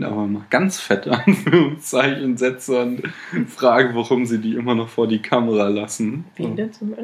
aber 0.00 0.26
mal 0.26 0.44
ganz 0.50 0.78
fette 0.80 1.12
Anführungszeichen 1.26 2.36
setze 2.36 2.82
und 2.82 3.02
frage, 3.48 3.94
warum 3.94 4.26
sie 4.26 4.38
die 4.38 4.54
immer 4.54 4.74
noch 4.74 4.90
vor 4.90 5.08
die 5.08 5.20
Kamera 5.22 5.68
lassen. 5.68 6.24
Wen 6.36 6.56
denn 6.56 6.72
zum. 6.72 6.94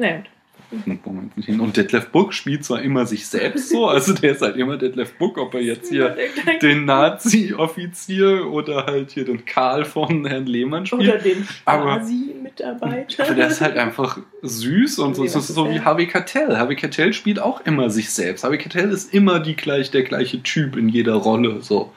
Und 0.71 1.77
Detlef 1.77 2.09
Buck 2.09 2.33
spielt 2.33 2.63
zwar 2.63 2.81
immer 2.81 3.05
sich 3.07 3.27
selbst 3.27 3.69
so, 3.69 3.87
also 3.87 4.13
der 4.13 4.33
ist 4.33 4.41
halt 4.41 4.55
immer 4.55 4.77
Detlef 4.77 5.13
Buck, 5.13 5.37
ob 5.39 5.55
er 5.55 5.61
jetzt 5.61 5.89
hier 5.89 6.15
den 6.61 6.85
Nazi-Offizier 6.85 8.47
oder 8.51 8.85
halt 8.85 9.11
hier 9.11 9.25
den 9.25 9.45
Karl 9.45 9.85
von 9.85 10.25
Herrn 10.25 10.45
Lehmann 10.45 10.85
spielt. 10.85 11.01
Oder 11.01 11.17
den 11.17 11.47
Aber- 11.65 11.95
Stasi-Mitarbeiter. 11.95 13.23
Aber 13.23 13.33
der 13.35 13.47
ist 13.47 13.61
halt 13.61 13.77
einfach 13.77 14.19
süß 14.41 14.99
und 14.99 15.15
so. 15.15 15.23
Es 15.23 15.35
ist 15.35 15.47
so 15.47 15.69
wie 15.69 15.79
Harvey 15.81 16.07
Keitel. 16.07 16.57
Harvey 16.57 16.75
Keitel 16.75 17.13
spielt 17.13 17.39
auch 17.39 17.61
immer 17.65 17.89
sich 17.89 18.09
selbst. 18.11 18.43
Harvey 18.43 18.57
Keitel 18.57 18.91
ist 18.91 19.13
immer 19.13 19.39
die 19.39 19.55
gleich, 19.55 19.91
der 19.91 20.03
gleiche 20.03 20.43
Typ 20.43 20.75
in 20.75 20.89
jeder 20.89 21.15
Rolle. 21.15 21.61
So. 21.61 21.91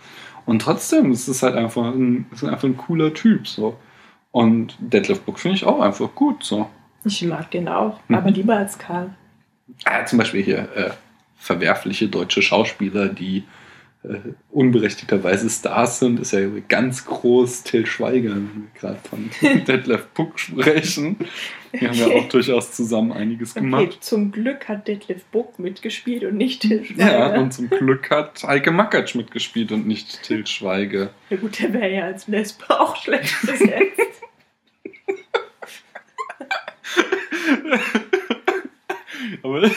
Und 0.46 0.62
trotzdem 0.62 1.12
ist 1.12 1.28
es 1.28 1.42
halt 1.42 1.56
einfach 1.56 1.86
ein, 1.94 2.26
ist 2.32 2.44
einfach 2.44 2.64
ein 2.64 2.76
cooler 2.76 3.12
Typ. 3.12 3.46
So. 3.46 3.76
Und 4.30 4.76
Detlef 4.80 5.20
Book 5.20 5.38
finde 5.38 5.56
ich 5.56 5.64
auch 5.64 5.80
einfach 5.80 6.14
gut. 6.14 6.42
So. 6.42 6.68
Ich 7.04 7.22
mag 7.22 7.50
den 7.50 7.68
auch, 7.68 7.98
Mhm. 8.08 8.14
aber 8.16 8.30
lieber 8.30 8.56
als 8.56 8.78
Karl. 8.78 9.14
Ah, 9.84 10.04
zum 10.04 10.18
Beispiel 10.18 10.42
hier 10.42 10.68
äh, 10.76 10.90
verwerfliche 11.36 12.08
deutsche 12.08 12.42
Schauspieler, 12.42 13.08
die 13.08 13.44
äh, 14.04 14.18
unberechtigterweise 14.50 15.48
Stars 15.48 15.98
sind, 16.00 16.18
ist 16.20 16.32
ja 16.32 16.40
ganz 16.68 17.04
groß 17.04 17.62
Till 17.62 17.86
Schweiger, 17.86 18.30
wenn 18.30 18.50
wir 18.74 18.80
gerade 18.80 18.98
von 19.08 19.30
Detlef 19.66 20.06
Book 20.08 20.38
sprechen. 20.38 21.16
Die 21.72 21.86
haben 21.88 21.96
ja 21.96 22.06
auch 22.08 22.28
durchaus 22.28 22.72
zusammen 22.72 23.12
einiges 23.12 23.52
Okay, 23.52 23.60
gemacht. 23.60 23.98
zum 24.04 24.30
Glück 24.32 24.68
hat 24.68 24.88
Detlef 24.88 25.24
Buck 25.26 25.58
mitgespielt 25.58 26.22
und 26.24 26.36
nicht 26.36 26.62
Till 26.62 26.84
Ja, 26.96 27.06
Schweiger. 27.28 27.40
und 27.40 27.52
zum 27.54 27.70
Glück 27.70 28.10
hat 28.10 28.42
Heike 28.44 28.72
Makatsch 28.72 29.14
mitgespielt 29.14 29.72
und 29.72 29.86
nicht 29.86 30.22
Till 30.22 30.46
Schweiger. 30.46 31.10
Ja 31.30 31.36
gut, 31.38 31.60
der 31.62 31.72
wäre 31.72 31.90
ja 31.94 32.04
als 32.04 32.28
Lesbe 32.28 32.68
auch 32.78 32.96
schlecht 32.96 33.40
besetzt. 33.42 34.21
Aber 39.52 39.68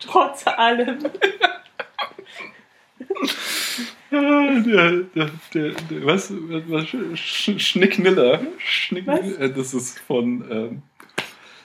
Trotz 0.00 0.46
allem. 0.46 0.98
der, 4.10 5.02
der, 5.14 5.30
der, 5.52 5.70
der, 5.70 6.06
was, 6.06 6.32
was, 6.32 6.86
Sch 7.18 7.58
Schnickniller. 7.58 8.40
Schnick, 8.58 9.06
Was? 9.06 9.20
äh, 9.20 9.52
Das 9.52 9.74
ist 9.74 9.98
von, 9.98 10.44
ähm, 10.50 10.82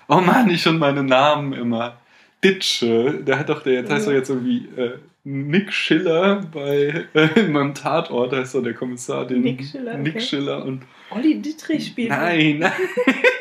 oh 0.10 0.20
Mann, 0.20 0.50
ich 0.50 0.68
und 0.68 0.78
meine 0.78 1.04
Namen 1.04 1.54
immer. 1.54 1.98
Ditsche, 2.44 3.22
der 3.24 3.40
hat 3.40 3.50
doch, 3.50 3.62
der 3.64 3.74
jetzt 3.74 3.92
heißt 3.92 4.08
doch 4.08 4.12
jetzt 4.14 4.30
irgendwie 4.30 4.68
äh, 4.76 4.98
Nick 5.24 5.72
Schiller 5.72 6.42
bei 6.52 7.06
äh, 7.14 7.40
in 7.40 7.52
meinem 7.52 7.76
Tatort 7.76 8.34
heißt 8.34 8.56
doch 8.56 8.64
der 8.64 8.74
Kommissar 8.74 9.28
den 9.28 9.42
Nick 9.42 9.64
Schiller, 9.64 9.96
Nick 9.98 10.16
okay. 10.16 10.26
Schiller 10.26 10.66
und 10.66 10.82
Olli 11.12 11.40
Dittrich 11.40 11.86
spielt. 11.86 12.10
Nein, 12.10 12.58
nein. 12.60 12.72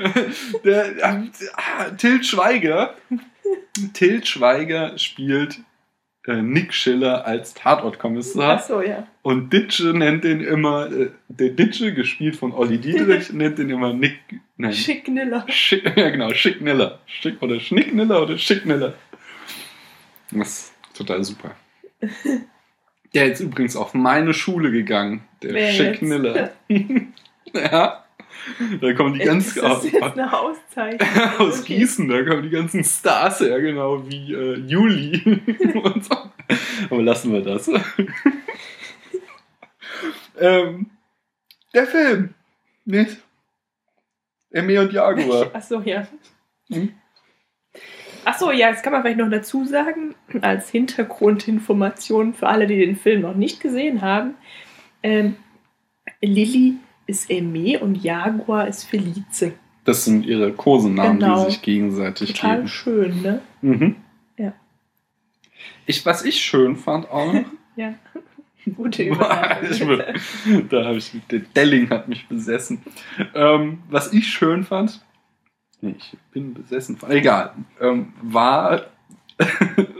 Der, 0.64 1.04
ähm, 1.04 1.30
ah, 1.54 1.90
Tilt 1.96 2.26
Schweiger. 2.26 2.94
Tilt 3.92 4.26
Schweiger 4.26 4.96
spielt 4.98 5.60
äh, 6.26 6.42
Nick 6.42 6.74
Schiller 6.74 7.26
als 7.26 7.54
Tatortkommissar. 7.54 8.58
Achso, 8.58 8.82
ja. 8.82 9.06
Und 9.22 9.52
Ditsche 9.52 9.94
nennt 9.94 10.24
den 10.24 10.40
immer, 10.40 10.90
äh, 10.90 11.10
der 11.28 11.50
Ditsche, 11.50 11.94
gespielt 11.94 12.36
von 12.36 12.52
Olli 12.52 12.78
Dietrich, 12.78 13.32
nennt 13.32 13.58
den 13.58 13.70
immer 13.70 13.92
Nick. 13.92 14.18
Nein. 14.56 14.72
Schickniller. 14.72 15.46
Schick, 15.48 15.84
ja, 15.96 16.10
genau, 16.10 16.32
Schickniller. 16.34 17.00
Schick, 17.06 17.40
oder 17.42 17.58
Schnickniller 17.58 18.22
oder 18.22 18.36
Schickniller. 18.36 18.94
Das 20.30 20.48
ist 20.48 20.74
total 20.94 21.24
super. 21.24 21.56
Der 23.14 23.32
ist 23.32 23.40
übrigens 23.40 23.74
auf 23.74 23.94
meine 23.94 24.32
Schule 24.34 24.70
gegangen, 24.70 25.22
der 25.42 25.54
Wer 25.54 25.72
Schickniller. 25.72 26.52
ja. 27.54 28.04
Da 28.80 28.92
kommen 28.94 29.14
die 29.14 29.20
ganz 29.20 29.56
Ist 29.56 29.62
das 29.62 29.90
jetzt 29.90 30.02
eine 30.02 30.38
Auszeichnung? 30.38 31.08
aus 31.38 31.60
Okay. 31.60 31.78
Gießen, 31.78 32.08
da 32.08 32.22
kommen 32.24 32.42
die 32.42 32.50
ganzen 32.50 32.84
Stars 32.84 33.40
her, 33.40 33.60
genau 33.60 34.08
wie 34.08 34.32
äh, 34.32 34.58
Juli 34.58 35.22
und 35.82 36.04
so. 36.04 36.16
Aber 36.90 37.02
lassen 37.02 37.32
wir 37.32 37.42
das. 37.42 37.68
ähm, 40.38 40.90
der 41.74 41.86
Film. 41.86 42.34
Nicht? 42.84 43.18
Emme 44.50 44.80
und 44.80 44.92
Jaguar. 44.92 45.54
Achso, 45.54 45.80
ja. 45.80 46.06
Hm? 46.68 46.94
Achso, 48.24 48.50
ja, 48.50 48.70
das 48.70 48.82
kann 48.82 48.92
man 48.92 49.02
vielleicht 49.02 49.18
noch 49.18 49.30
dazu 49.30 49.64
sagen, 49.64 50.14
als 50.42 50.68
Hintergrundinformation 50.70 52.34
für 52.34 52.48
alle, 52.48 52.66
die 52.66 52.78
den 52.78 52.96
Film 52.96 53.22
noch 53.22 53.34
nicht 53.34 53.60
gesehen 53.60 54.02
haben. 54.02 54.34
Ähm, 55.02 55.36
Lilly 56.20 56.76
ist 57.10 57.30
Aimee 57.30 57.76
und 57.76 57.96
Jaguar 58.02 58.66
ist 58.68 58.84
Felice. 58.84 59.52
Das 59.84 60.04
sind 60.04 60.24
ihre 60.24 60.52
Kosenamen, 60.52 61.18
Genau. 61.18 61.44
die 61.44 61.50
sich 61.52 61.62
gegenseitig 61.62 62.32
Total 62.34 62.56
geben. 62.56 62.68
schön, 62.68 63.22
ne? 63.22 63.40
Mhm. 63.62 63.96
Ja. 64.38 64.52
Ich, 65.86 66.04
was 66.06 66.24
ich 66.24 66.40
schön 66.40 66.76
fand 66.76 67.10
auch 67.10 67.32
noch, 67.32 67.44
Ja. 67.76 67.94
Gute 68.76 69.02
Überleitung. 69.04 70.02
da 70.68 70.84
habe 70.84 70.98
ich 70.98 71.12
der 71.30 71.38
Delling 71.40 71.88
hat 71.88 72.08
mich 72.08 72.28
besessen. 72.28 72.82
Ähm, 73.34 73.78
was 73.88 74.12
ich 74.12 74.26
schön 74.28 74.64
fand, 74.64 75.00
nee, 75.80 75.94
ich 75.98 76.16
bin 76.32 76.52
besessen 76.52 76.96
von, 76.98 77.10
egal, 77.10 77.54
ähm, 77.80 78.12
war, 78.20 78.82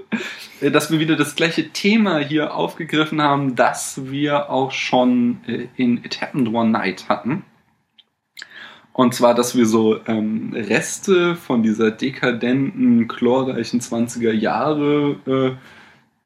dass 0.61 0.91
wir 0.91 0.99
wieder 1.01 1.17
das 1.17 1.35
gleiche 1.37 1.71
Thema 1.71 2.19
hier 2.19 2.55
aufgegriffen 2.55 3.23
haben, 3.23 3.57
das 3.57 4.11
wir 4.11 4.51
auch 4.51 4.73
schon 4.73 5.39
äh, 5.47 5.67
in 5.77 5.99
It 6.05 6.21
Happened 6.21 6.53
One 6.53 6.71
Night 6.71 7.09
hatten. 7.09 7.45
Und 8.93 9.15
zwar, 9.15 9.35
dass 9.35 9.57
wir 9.57 9.67
so 9.67 9.99
ähm, 10.07 10.53
Reste 10.55 11.37
von 11.37 11.63
dieser 11.63 11.91
dekadenten, 11.91 13.09
chlorreichen 13.09 13.81
20er 13.81 14.33
Jahre 14.33 15.57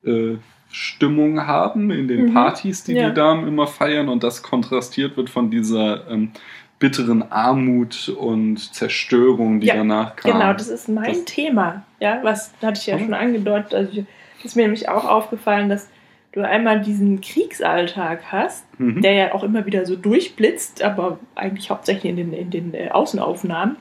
äh, 0.05 0.11
äh, 0.11 0.39
Stimmung 0.71 1.47
haben 1.47 1.91
in 1.93 2.09
den 2.09 2.27
Mhm. 2.31 2.35
Partys, 2.35 2.83
die 2.83 2.95
Ja. 2.95 3.09
die 3.11 3.15
Damen 3.15 3.47
immer 3.47 3.67
feiern 3.69 4.09
und 4.09 4.25
das 4.25 4.43
kontrastiert 4.43 5.17
wird 5.17 5.31
von 5.31 5.51
dieser 5.51 6.09
ähm, 6.11 6.33
bitteren 6.81 7.31
Armut 7.31 8.09
und 8.09 8.59
Zerstörung, 8.75 9.61
die 9.61 9.69
Ja, 9.69 9.77
danach 9.77 10.17
kam. 10.17 10.33
Genau, 10.33 10.53
das 10.53 10.69
ist 10.69 10.89
mein 10.89 11.05
Das- 11.13 11.25
Thema. 11.27 11.85
Ja, 12.01 12.19
was 12.25 12.53
hatte 12.61 12.81
ich 12.81 12.87
ja 12.87 12.97
Mhm. 12.97 13.03
schon 13.05 13.15
angedeutet. 13.15 13.73
Also 13.75 13.93
ich, 13.93 14.05
ist 14.45 14.57
mir 14.57 14.63
nämlich 14.63 14.89
auch 14.89 15.05
aufgefallen, 15.05 15.69
dass 15.69 15.89
du 16.33 16.41
einmal 16.47 16.81
diesen 16.81 17.21
Kriegsalltag 17.21 18.33
hast, 18.33 18.65
Mhm. 18.79 19.03
der 19.03 19.13
ja 19.13 19.35
auch 19.35 19.45
immer 19.45 19.67
wieder 19.67 19.87
so 19.87 19.95
durchblitzt, 19.97 20.83
aber 20.83 21.19
eigentlich 21.37 21.71
hauptsächlich 21.71 22.11
in 22.11 22.17
den, 22.17 22.33
in 22.33 22.51
den 22.51 22.75
äh, 22.75 22.91
Außenaufnahmen. 22.91 23.77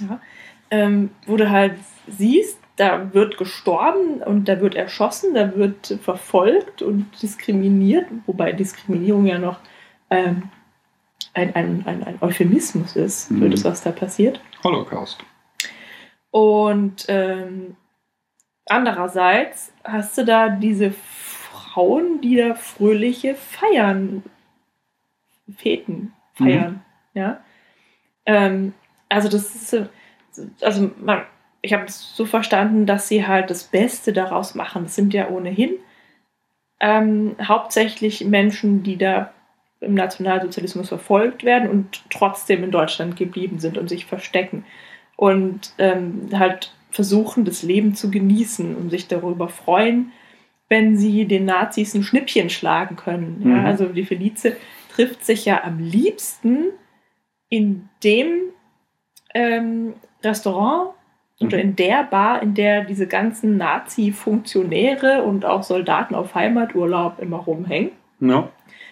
Ja, 0.00 0.20
ähm, 0.70 1.10
wo 1.26 1.36
du 1.36 1.50
halt 1.50 1.74
siehst, 2.08 2.58
da 2.76 3.12
wird 3.12 3.36
gestorben 3.36 4.22
und 4.24 4.48
da 4.48 4.60
wird 4.62 4.74
erschossen, 4.74 5.34
da 5.34 5.54
wird 5.54 5.98
verfolgt 6.02 6.80
und 6.80 7.06
diskriminiert, 7.20 8.06
wobei 8.24 8.52
Diskriminierung 8.52 9.26
ja 9.26 9.38
noch 9.38 9.60
ähm, 10.08 10.44
ein, 11.34 11.54
ein, 11.54 11.82
ein, 11.86 12.02
ein 12.02 12.16
Euphemismus 12.22 12.96
ist 12.96 13.28
für 13.28 13.34
Mhm. 13.34 13.50
das, 13.50 13.64
was 13.64 13.82
da 13.82 13.92
passiert. 13.92 14.40
Holocaust. 14.64 15.22
Und 16.30 17.04
ähm, 17.08 17.76
andererseits 18.72 19.72
hast 19.84 20.16
du 20.18 20.24
da 20.24 20.48
diese 20.48 20.92
Frauen, 20.92 22.20
die 22.20 22.36
da 22.36 22.54
fröhliche 22.54 23.34
Feiern, 23.34 24.22
Feten 25.56 26.12
feiern. 26.34 26.82
Ja. 27.14 27.40
Ähm, 28.26 28.72
also 29.08 29.28
das 29.28 29.54
ist, 29.54 29.90
also 30.62 30.90
man, 30.98 31.22
ich 31.60 31.72
habe 31.72 31.84
es 31.84 32.16
so 32.16 32.24
verstanden, 32.24 32.86
dass 32.86 33.08
sie 33.08 33.26
halt 33.26 33.50
das 33.50 33.64
Beste 33.64 34.12
daraus 34.12 34.54
machen. 34.54 34.84
Das 34.84 34.94
sind 34.94 35.12
ja 35.12 35.28
ohnehin 35.28 35.72
ähm, 36.82 37.36
hauptsächlich 37.42 38.24
Menschen, 38.24 38.82
die 38.82 38.98
da 38.98 39.32
im 39.80 39.94
Nationalsozialismus 39.94 40.88
verfolgt 40.88 41.44
werden 41.44 41.70
und 41.70 42.02
trotzdem 42.10 42.62
in 42.64 42.70
Deutschland 42.70 43.16
geblieben 43.16 43.60
sind 43.60 43.78
und 43.78 43.88
sich 43.88 44.04
verstecken 44.04 44.64
und 45.16 45.72
ähm, 45.78 46.28
halt 46.32 46.74
versuchen, 46.92 47.44
das 47.44 47.62
Leben 47.62 47.94
zu 47.94 48.10
genießen 48.10 48.76
und 48.76 48.90
sich 48.90 49.08
darüber 49.08 49.48
freuen, 49.48 50.12
wenn 50.68 50.96
sie 50.96 51.26
den 51.26 51.44
Nazis 51.44 51.94
ein 51.94 52.02
Schnippchen 52.02 52.48
schlagen 52.50 52.96
können. 52.96 53.42
Ja, 53.44 53.48
Mhm. 53.60 53.66
also 53.66 53.86
die 53.86 54.04
Felice 54.04 54.56
trifft 54.94 55.24
sich 55.24 55.44
ja 55.44 55.64
am 55.64 55.78
liebsten 55.78 56.66
in 57.48 57.88
dem 58.04 58.50
ähm, 59.34 59.94
Restaurant 60.22 60.90
oder 61.40 61.56
Mhm. 61.56 61.62
in 61.62 61.76
der 61.76 62.04
Bar, 62.04 62.42
in 62.42 62.54
der 62.54 62.84
diese 62.84 63.06
ganzen 63.06 63.56
Nazi-Funktionäre 63.56 65.22
und 65.22 65.44
auch 65.44 65.62
Soldaten 65.62 66.14
auf 66.14 66.34
Heimaturlaub 66.34 67.18
immer 67.18 67.38
rumhängen. 67.38 67.90
Ja. 68.20 68.48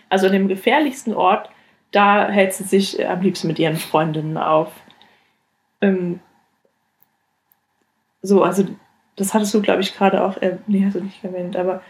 Also 0.08 0.26
an 0.26 0.32
dem 0.32 0.48
gefährlichsten 0.48 1.14
Ort, 1.14 1.50
da 1.92 2.28
hält 2.28 2.52
sie 2.54 2.64
sich 2.64 3.06
am 3.06 3.20
liebsten 3.20 3.48
mit 3.48 3.58
ihren 3.58 3.76
Freundinnen 3.76 4.36
auf. 4.36 4.72
Ähm, 5.80 6.20
so, 8.22 8.42
also 8.42 8.64
das 9.16 9.34
hattest 9.34 9.54
du, 9.54 9.62
glaube 9.62 9.80
ich, 9.82 9.96
gerade 9.96 10.24
auch, 10.24 10.36
äh, 10.38 10.58
nee, 10.66 10.84
hast 10.84 10.94
du 10.94 11.00
nicht 11.00 11.22
erwähnt, 11.22 11.56
aber 11.56 11.82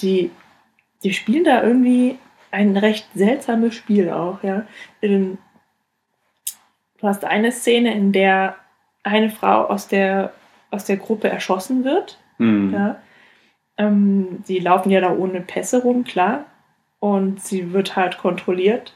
die, 0.00 0.30
die 1.02 1.12
spielen 1.12 1.44
da 1.44 1.62
irgendwie 1.62 2.18
ein 2.50 2.76
recht 2.76 3.06
seltsames 3.14 3.74
Spiel 3.74 4.10
auch, 4.10 4.42
ja. 4.42 4.66
Ähm, 5.02 5.38
du 7.00 7.06
hast 7.06 7.24
eine 7.24 7.52
Szene, 7.52 7.94
in 7.94 8.12
der 8.12 8.56
eine 9.02 9.30
Frau 9.30 9.64
aus 9.66 9.88
der, 9.88 10.32
aus 10.70 10.84
der 10.84 10.96
Gruppe 10.96 11.28
erschossen 11.28 11.84
wird. 11.84 12.18
Hm. 12.38 12.72
Ja. 12.72 13.00
Ähm, 13.76 14.40
sie 14.44 14.58
laufen 14.58 14.90
ja 14.90 15.00
da 15.00 15.12
ohne 15.12 15.40
Pässe 15.40 15.82
rum, 15.82 16.04
klar. 16.04 16.46
Und 17.00 17.40
sie 17.40 17.72
wird 17.72 17.94
halt 17.96 18.18
kontrolliert 18.18 18.92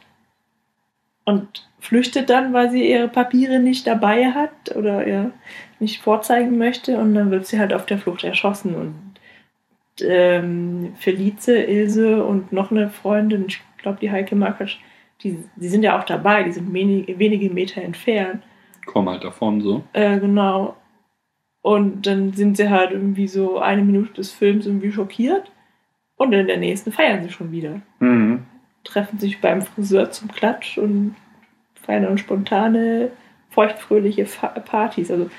und 1.25 1.69
flüchtet 1.79 2.31
dann, 2.31 2.53
weil 2.53 2.71
sie 2.71 2.91
ihre 2.91 3.09
Papiere 3.09 3.61
nicht 3.61 3.87
dabei 3.87 4.33
hat 4.33 4.75
oder 4.75 5.07
ja, 5.07 5.31
nicht 5.83 6.01
vorzeigen 6.01 6.57
möchte. 6.57 6.97
Und 6.97 7.15
dann 7.15 7.31
wird 7.31 7.47
sie 7.47 7.59
halt 7.59 7.75
auf 7.75 7.85
der 7.85 7.99
Flucht 7.99 8.25
erschossen. 8.25 8.75
Und 8.75 9.13
ähm, 10.01 10.95
Felice, 10.97 11.49
Ilse 11.49 12.25
und 12.25 12.53
noch 12.53 12.71
eine 12.71 12.89
Freundin, 12.89 13.45
ich 13.49 13.61
glaube 13.79 13.99
die 14.01 14.11
Heike 14.11 14.35
Markasch, 14.35 14.81
die, 15.23 15.39
die 15.57 15.69
sind 15.69 15.83
ja 15.83 15.99
auch 15.99 16.05
dabei, 16.05 16.43
die 16.43 16.53
sind 16.53 16.73
wenige, 16.73 17.19
wenige 17.19 17.51
Meter 17.51 17.83
entfernt. 17.83 18.43
Komm 18.87 19.09
halt 19.09 19.23
davon 19.23 19.61
so. 19.61 19.85
Äh, 19.93 20.19
genau. 20.19 20.77
Und 21.61 22.07
dann 22.07 22.33
sind 22.33 22.57
sie 22.57 22.71
halt 22.71 22.91
irgendwie 22.91 23.29
so 23.29 23.59
eine 23.59 23.83
Minute 23.83 24.15
des 24.15 24.33
Films 24.33 24.67
irgendwie 24.67 24.91
schockiert. 24.91 25.53
Und 26.17 26.33
in 26.33 26.47
der 26.47 26.57
nächsten 26.57 26.91
feiern 26.91 27.23
sie 27.23 27.31
schon 27.31 27.53
wieder. 27.53 27.81
Mhm. 28.01 28.45
Treffen 28.85 29.19
sich 29.19 29.41
beim 29.41 29.63
Friseur 29.63 30.11
zum 30.11 30.29
Klatsch 30.29 30.77
und 30.79 31.15
feiern 31.75 32.03
dann 32.03 32.19
spontane, 32.19 33.11
feuchtfröhliche 33.51 34.25
Partys. 34.65 35.11
Also, 35.11 35.31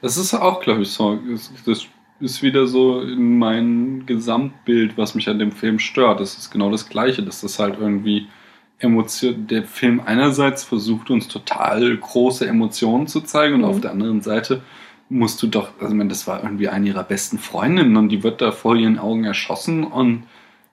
Das 0.00 0.16
ist 0.16 0.34
auch, 0.34 0.60
glaube 0.60 0.82
ich, 0.82 0.90
so. 0.90 1.18
Das- 1.66 1.86
ist 2.20 2.40
wieder 2.40 2.68
so 2.68 3.00
in 3.00 3.38
mein 3.38 4.04
Gesamtbild, 4.06 4.96
was 4.96 5.16
mich 5.16 5.28
an 5.28 5.40
dem 5.40 5.50
Film 5.50 5.80
stört. 5.80 6.20
Das 6.20 6.38
ist 6.38 6.52
genau 6.52 6.70
das 6.70 6.88
Gleiche, 6.88 7.24
dass 7.24 7.40
das 7.40 7.58
halt 7.58 7.80
irgendwie 7.80 8.28
Emotion, 8.78 9.48
der 9.48 9.64
Film 9.64 10.00
einerseits 10.04 10.62
versucht 10.62 11.10
uns 11.10 11.26
total 11.26 11.96
große 11.96 12.46
Emotionen 12.46 13.08
zu 13.08 13.22
zeigen 13.22 13.54
und 13.54 13.60
Mhm. 13.62 13.66
auf 13.66 13.80
der 13.80 13.90
anderen 13.90 14.20
Seite 14.20 14.62
musst 15.08 15.42
du 15.42 15.48
doch, 15.48 15.70
also 15.80 15.88
ich 15.92 15.98
meine, 15.98 16.10
das 16.10 16.28
war 16.28 16.44
irgendwie 16.44 16.68
eine 16.68 16.86
ihrer 16.86 17.02
besten 17.02 17.38
Freundinnen 17.38 17.96
und 17.96 18.08
die 18.10 18.22
wird 18.22 18.40
da 18.40 18.52
vor 18.52 18.76
ihren 18.76 19.00
Augen 19.00 19.24
erschossen 19.24 19.82
und 19.82 20.22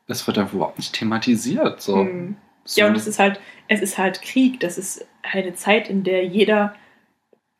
es 0.07 0.27
wird 0.27 0.37
einfach 0.37 0.53
überhaupt 0.53 0.77
nicht 0.77 0.93
thematisiert. 0.93 1.81
So. 1.81 2.01
hm. 2.03 2.35
so. 2.63 2.81
Ja, 2.81 2.87
und 2.87 2.95
es 2.95 3.07
ist 3.07 3.17
halt, 3.17 3.39
es 3.67 3.81
ist 3.81 3.97
halt 3.97 4.21
Krieg. 4.21 4.59
Das 4.59 4.77
ist 4.77 5.03
eine 5.23 5.55
Zeit, 5.55 5.89
in 5.89 6.03
der 6.03 6.25
jeder 6.27 6.75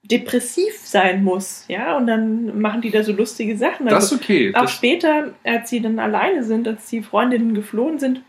depressiv 0.04 0.78
sein 0.82 1.24
muss. 1.24 1.66
Ja, 1.68 1.98
und 1.98 2.08
dann 2.08 2.60
machen 2.60 2.82
die 2.82 2.90
da 2.92 3.04
so 3.04 3.12
lustige 3.12 3.58
Sachen. 3.58 3.86
das 3.86 3.96
Also, 3.96 4.16
ist 4.16 4.22
okay. 4.22 4.54
auch 4.56 4.62
Das, 4.62 4.72
später, 4.72 5.34
als 5.44 5.70
sie 5.70 5.82
dann 5.82 6.00
alleine 6.00 6.44
sind, 6.44 6.68
als 6.68 6.90
die 6.90 7.02
Freundinnen 7.02 7.54
geflohen 7.54 8.00
sind 8.00 8.22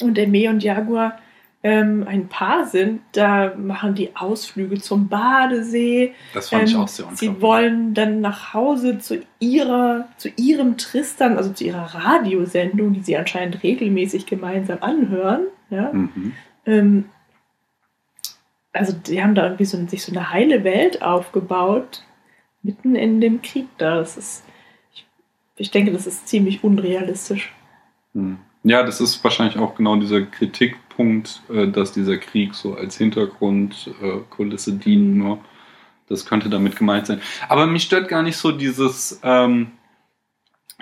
und 0.00 0.16
der 0.16 0.28
Mee 0.28 0.48
und 0.48 0.62
Jaguar 0.62 1.18
ähm, 1.64 2.04
ein 2.08 2.28
Paar 2.28 2.66
sind, 2.66 3.02
da 3.12 3.54
machen 3.56 3.94
die 3.94 4.16
Ausflüge 4.16 4.80
zum 4.80 5.08
Badesee. 5.08 6.12
das 6.34 6.48
fand 6.50 6.68
ich 6.68 6.74
Ähm, 6.74 6.80
auch 6.80 6.88
sehr 6.88 7.06
Sie 7.14 7.40
wollen 7.40 7.94
dann 7.94 8.20
nach 8.20 8.52
Hause 8.52 8.98
zu 8.98 9.20
ihrer, 9.38 10.08
zu 10.16 10.28
ihrem 10.36 10.76
Tristan, 10.76 11.36
also 11.36 11.52
zu 11.52 11.62
ihrer 11.64 11.94
Radiosendung, 11.94 12.94
die 12.94 13.00
sie 13.00 13.16
anscheinend 13.16 13.62
regelmäßig 13.62 14.26
gemeinsam 14.26 14.78
anhören. 14.80 15.42
Ja? 15.70 15.92
Mhm. 15.92 16.32
Ähm, 16.66 17.04
also 18.72 18.92
die 18.92 19.22
haben 19.22 19.34
da 19.34 19.44
irgendwie 19.44 19.64
so, 19.64 19.86
sich 19.86 20.02
so 20.02 20.12
eine 20.12 20.30
heile 20.30 20.64
Welt 20.64 21.02
aufgebaut, 21.02 22.02
mitten 22.62 22.94
in 22.94 23.20
dem 23.20 23.42
Krieg 23.42 23.68
da. 23.78 23.96
Das 23.96 24.16
ist, 24.16 24.44
ich, 24.94 25.06
ich 25.56 25.70
denke, 25.70 25.92
das 25.92 26.06
ist 26.06 26.28
ziemlich 26.28 26.64
unrealistisch. 26.64 27.52
Hm. 28.14 28.38
Ja, 28.64 28.82
das 28.84 29.00
ist 29.00 29.22
wahrscheinlich 29.24 29.58
auch 29.58 29.74
genau 29.74 29.96
dieser 29.96 30.22
Kritikpunkt, 30.22 31.42
äh, 31.52 31.66
dass 31.66 31.92
dieser 31.92 32.16
Krieg 32.16 32.54
so 32.54 32.74
als 32.74 32.96
Hintergrundkulisse 32.96 34.74
dient. 34.74 35.14
Mhm. 35.14 35.18
Nur. 35.18 35.38
Das 36.08 36.26
könnte 36.26 36.48
damit 36.50 36.76
gemeint 36.76 37.06
sein. 37.06 37.20
Aber 37.48 37.66
mich 37.66 37.84
stört 37.84 38.08
gar 38.08 38.22
nicht 38.22 38.36
so 38.36 38.52
dieses, 38.52 39.18
ähm, 39.22 39.72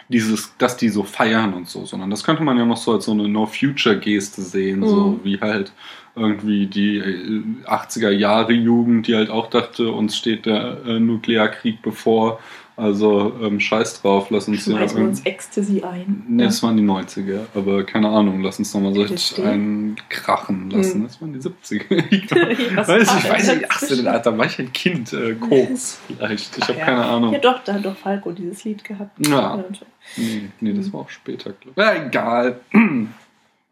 dieses, 0.08 0.56
dass 0.58 0.76
die 0.76 0.88
so 0.88 1.04
feiern 1.04 1.54
und 1.54 1.68
so, 1.68 1.86
sondern 1.86 2.10
das 2.10 2.24
könnte 2.24 2.42
man 2.42 2.58
ja 2.58 2.64
noch 2.64 2.76
so 2.76 2.92
als 2.92 3.04
so 3.04 3.12
eine 3.12 3.28
No-Future-Geste 3.28 4.42
sehen, 4.42 4.86
so 4.86 5.10
Mhm. 5.10 5.20
wie 5.24 5.40
halt 5.40 5.72
irgendwie 6.16 6.66
die 6.66 6.98
äh, 6.98 7.42
80er 7.66 8.10
Jahre 8.10 8.52
Jugend, 8.52 9.06
die 9.06 9.14
halt 9.14 9.30
auch 9.30 9.48
dachte, 9.50 9.90
uns 9.92 10.16
steht 10.16 10.46
der 10.46 10.78
äh, 10.86 10.98
Nuklearkrieg 11.00 11.82
bevor. 11.82 12.40
Also 12.76 13.34
ähm, 13.42 13.60
scheiß 13.60 14.00
drauf, 14.00 14.30
lass 14.30 14.48
uns 14.48 14.64
ja 14.64 14.72
Schmeißen 14.78 14.96
wir 14.96 15.02
irgendwie- 15.04 15.18
uns 15.20 15.26
Ecstasy 15.26 15.82
ein. 15.82 16.24
Ne, 16.28 16.44
das 16.44 16.62
waren 16.62 16.78
die 16.78 16.82
90er, 16.82 17.40
aber 17.54 17.84
keine 17.84 18.08
Ahnung, 18.08 18.40
lass 18.42 18.58
uns 18.58 18.72
nochmal 18.72 18.94
so 18.94 19.02
LSD? 19.02 19.12
richtig 19.12 19.44
einen 19.44 19.96
krachen 20.08 20.70
lassen. 20.70 20.94
Hm. 20.94 21.02
Das 21.02 21.20
waren 21.20 21.32
die 21.34 21.40
70er. 21.40 22.04
ich 22.10 22.30
weiß, 22.30 22.76
Was 22.76 22.88
weiß, 22.88 23.02
ich 23.02 23.22
denn 23.22 23.32
weiß 23.32 23.48
nicht, 23.54 23.64
dazwischen? 23.70 24.08
18, 24.08 24.22
da 24.22 24.38
war 24.38 24.46
ich 24.46 24.58
ein 24.58 24.72
Kind, 24.72 25.12
äh, 25.12 25.34
Koks 25.34 26.00
vielleicht. 26.06 26.56
Ich 26.56 26.62
Ach 26.64 26.68
habe 26.68 26.78
ja. 26.78 26.84
keine 26.86 27.04
Ahnung. 27.04 27.32
Ja, 27.34 27.38
doch, 27.40 27.62
da 27.64 27.74
hat 27.74 27.84
doch 27.84 27.96
Falco 27.96 28.32
dieses 28.32 28.64
Lied 28.64 28.82
gehabt. 28.82 29.26
Ja. 29.26 29.50
Und- 29.54 29.84
Nee, 30.16 30.48
nee, 30.60 30.72
das 30.72 30.86
Hm. 30.86 30.92
war 30.94 31.00
auch 31.02 31.10
später, 31.10 31.52
glaube 31.52 31.72
ich. 31.76 31.76
Ja, 31.76 32.06
egal. 32.06 32.60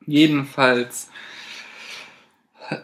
Jedenfalls. 0.07 1.11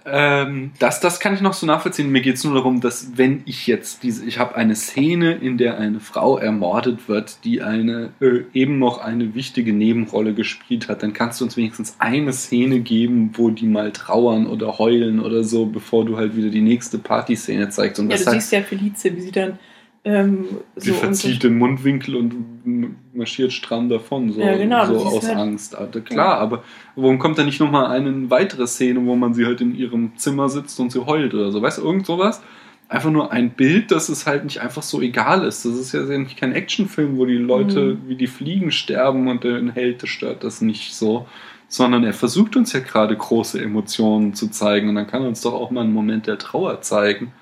Ähm, 0.06 0.72
das, 0.78 1.00
das 1.00 1.20
kann 1.20 1.34
ich 1.34 1.40
noch 1.40 1.52
so 1.52 1.66
nachvollziehen. 1.66 2.10
Mir 2.10 2.22
geht 2.22 2.36
es 2.36 2.44
nur 2.44 2.54
darum, 2.54 2.80
dass 2.80 3.16
wenn 3.16 3.42
ich 3.44 3.66
jetzt 3.66 4.02
diese, 4.02 4.24
ich 4.24 4.38
habe 4.38 4.54
eine 4.54 4.74
Szene, 4.74 5.34
in 5.34 5.58
der 5.58 5.78
eine 5.78 6.00
Frau 6.00 6.38
ermordet 6.38 7.08
wird, 7.08 7.44
die 7.44 7.62
eine 7.62 8.10
äh, 8.20 8.44
eben 8.54 8.78
noch 8.78 8.98
eine 8.98 9.34
wichtige 9.34 9.72
Nebenrolle 9.72 10.32
gespielt 10.32 10.88
hat, 10.88 11.02
dann 11.02 11.12
kannst 11.12 11.40
du 11.40 11.44
uns 11.44 11.56
wenigstens 11.56 11.96
eine 11.98 12.32
Szene 12.32 12.80
geben, 12.80 13.32
wo 13.34 13.50
die 13.50 13.66
mal 13.66 13.92
trauern 13.92 14.46
oder 14.46 14.78
heulen 14.78 15.20
oder 15.20 15.44
so, 15.44 15.66
bevor 15.66 16.04
du 16.04 16.16
halt 16.16 16.36
wieder 16.36 16.48
die 16.48 16.62
nächste 16.62 16.98
Partyszene 16.98 17.68
zeigst. 17.68 18.00
Und 18.00 18.10
Ja, 18.10 18.16
das 18.16 18.24
du 18.24 18.30
halt, 18.30 18.40
siehst 18.40 18.52
ja 18.52 18.62
Felice, 18.62 19.16
wie 19.16 19.20
sie 19.20 19.32
dann 19.32 19.58
ähm, 20.04 20.44
Sie 20.76 20.90
so 20.90 20.96
verzieht 20.96 21.42
den 21.42 21.56
Mundwinkel 21.58 22.16
und 22.16 22.96
marschiert 23.14 23.52
stramm 23.52 23.88
davon, 23.88 24.32
so, 24.32 24.40
Ja, 24.40 24.56
genau, 24.56 24.84
so 24.86 24.96
aus 24.98 25.26
halt- 25.26 25.36
Angst. 25.38 25.74
Also, 25.76 26.00
klar, 26.00 26.38
aber 26.38 26.62
warum 26.96 27.18
kommt 27.18 27.38
da 27.38 27.44
nicht 27.44 27.60
nochmal 27.60 27.86
eine 27.86 28.30
weitere 28.30 28.66
Szene, 28.66 29.04
wo 29.06 29.16
man 29.16 29.32
sie 29.34 29.46
halt 29.46 29.60
in 29.60 29.74
ihrem 29.74 30.12
Zimmer 30.16 30.48
sitzt 30.48 30.78
und 30.80 30.92
sie 30.92 31.04
heult 31.04 31.32
oder 31.34 31.50
so? 31.50 31.62
Weißt 31.62 31.78
du, 31.78 31.82
irgend 31.82 32.06
sowas? 32.06 32.42
Einfach 32.88 33.10
nur 33.10 33.32
ein 33.32 33.50
Bild, 33.50 33.90
dass 33.90 34.10
es 34.10 34.26
halt 34.26 34.44
nicht 34.44 34.60
einfach 34.60 34.82
so 34.82 35.00
egal 35.00 35.44
ist. 35.44 35.64
Das 35.64 35.72
ist 35.74 35.92
ja 35.94 36.02
nicht 36.18 36.36
kein 36.36 36.52
Actionfilm, 36.52 37.16
wo 37.16 37.24
die 37.24 37.38
Leute 37.38 37.94
Mhm. 37.94 38.08
wie 38.08 38.16
die 38.16 38.26
Fliegen 38.26 38.70
sterben 38.72 39.26
und 39.28 39.42
den 39.42 39.70
Held 39.70 40.06
stört 40.06 40.44
das 40.44 40.60
nicht 40.60 40.94
so. 40.94 41.26
Sondern 41.66 42.04
er 42.04 42.12
versucht 42.12 42.56
uns 42.56 42.74
ja 42.74 42.80
gerade 42.80 43.16
große 43.16 43.60
Emotionen 43.60 44.34
zu 44.34 44.48
zeigen 44.48 44.90
und 44.90 44.96
dann 44.96 45.06
kann 45.06 45.22
er 45.22 45.28
uns 45.28 45.40
doch 45.40 45.54
auch 45.54 45.70
mal 45.70 45.80
einen 45.80 45.94
Moment 45.94 46.26
der 46.26 46.36
Trauer 46.38 46.82
zeigen. 46.82 47.32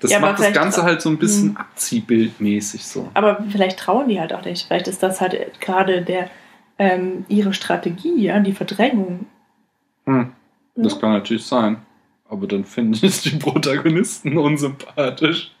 Das 0.00 0.10
Ja, 0.10 0.18
macht 0.20 0.38
das 0.40 0.52
Ganze 0.52 0.82
halt 0.82 1.00
so 1.00 1.08
ein 1.08 1.18
bisschen 1.18 1.50
Mhm. 1.50 1.56
abziehbildmäßig 1.56 2.84
so. 2.84 3.10
Aber 3.14 3.42
vielleicht 3.50 3.78
trauen 3.78 4.08
die 4.08 4.20
halt 4.20 4.32
auch 4.32 4.44
nicht. 4.44 4.66
Vielleicht 4.66 4.88
ist 4.88 5.02
das 5.02 5.20
halt 5.20 5.60
gerade 5.60 6.02
der 6.02 6.28
ähm, 6.78 7.24
ihre 7.28 7.52
Strategie, 7.54 8.22
ja, 8.24 8.40
die 8.40 8.52
Verdrängung. 8.52 9.26
Hm, 10.06 10.32
das 10.74 10.98
kann 11.00 11.12
natürlich 11.12 11.44
sein. 11.46 11.82
Aber 12.28 12.46
dann 12.46 12.64
finde 12.64 12.98
ich 13.06 13.20
die 13.22 13.36
Protagonisten 13.36 14.36
unsympathisch. 14.38 15.52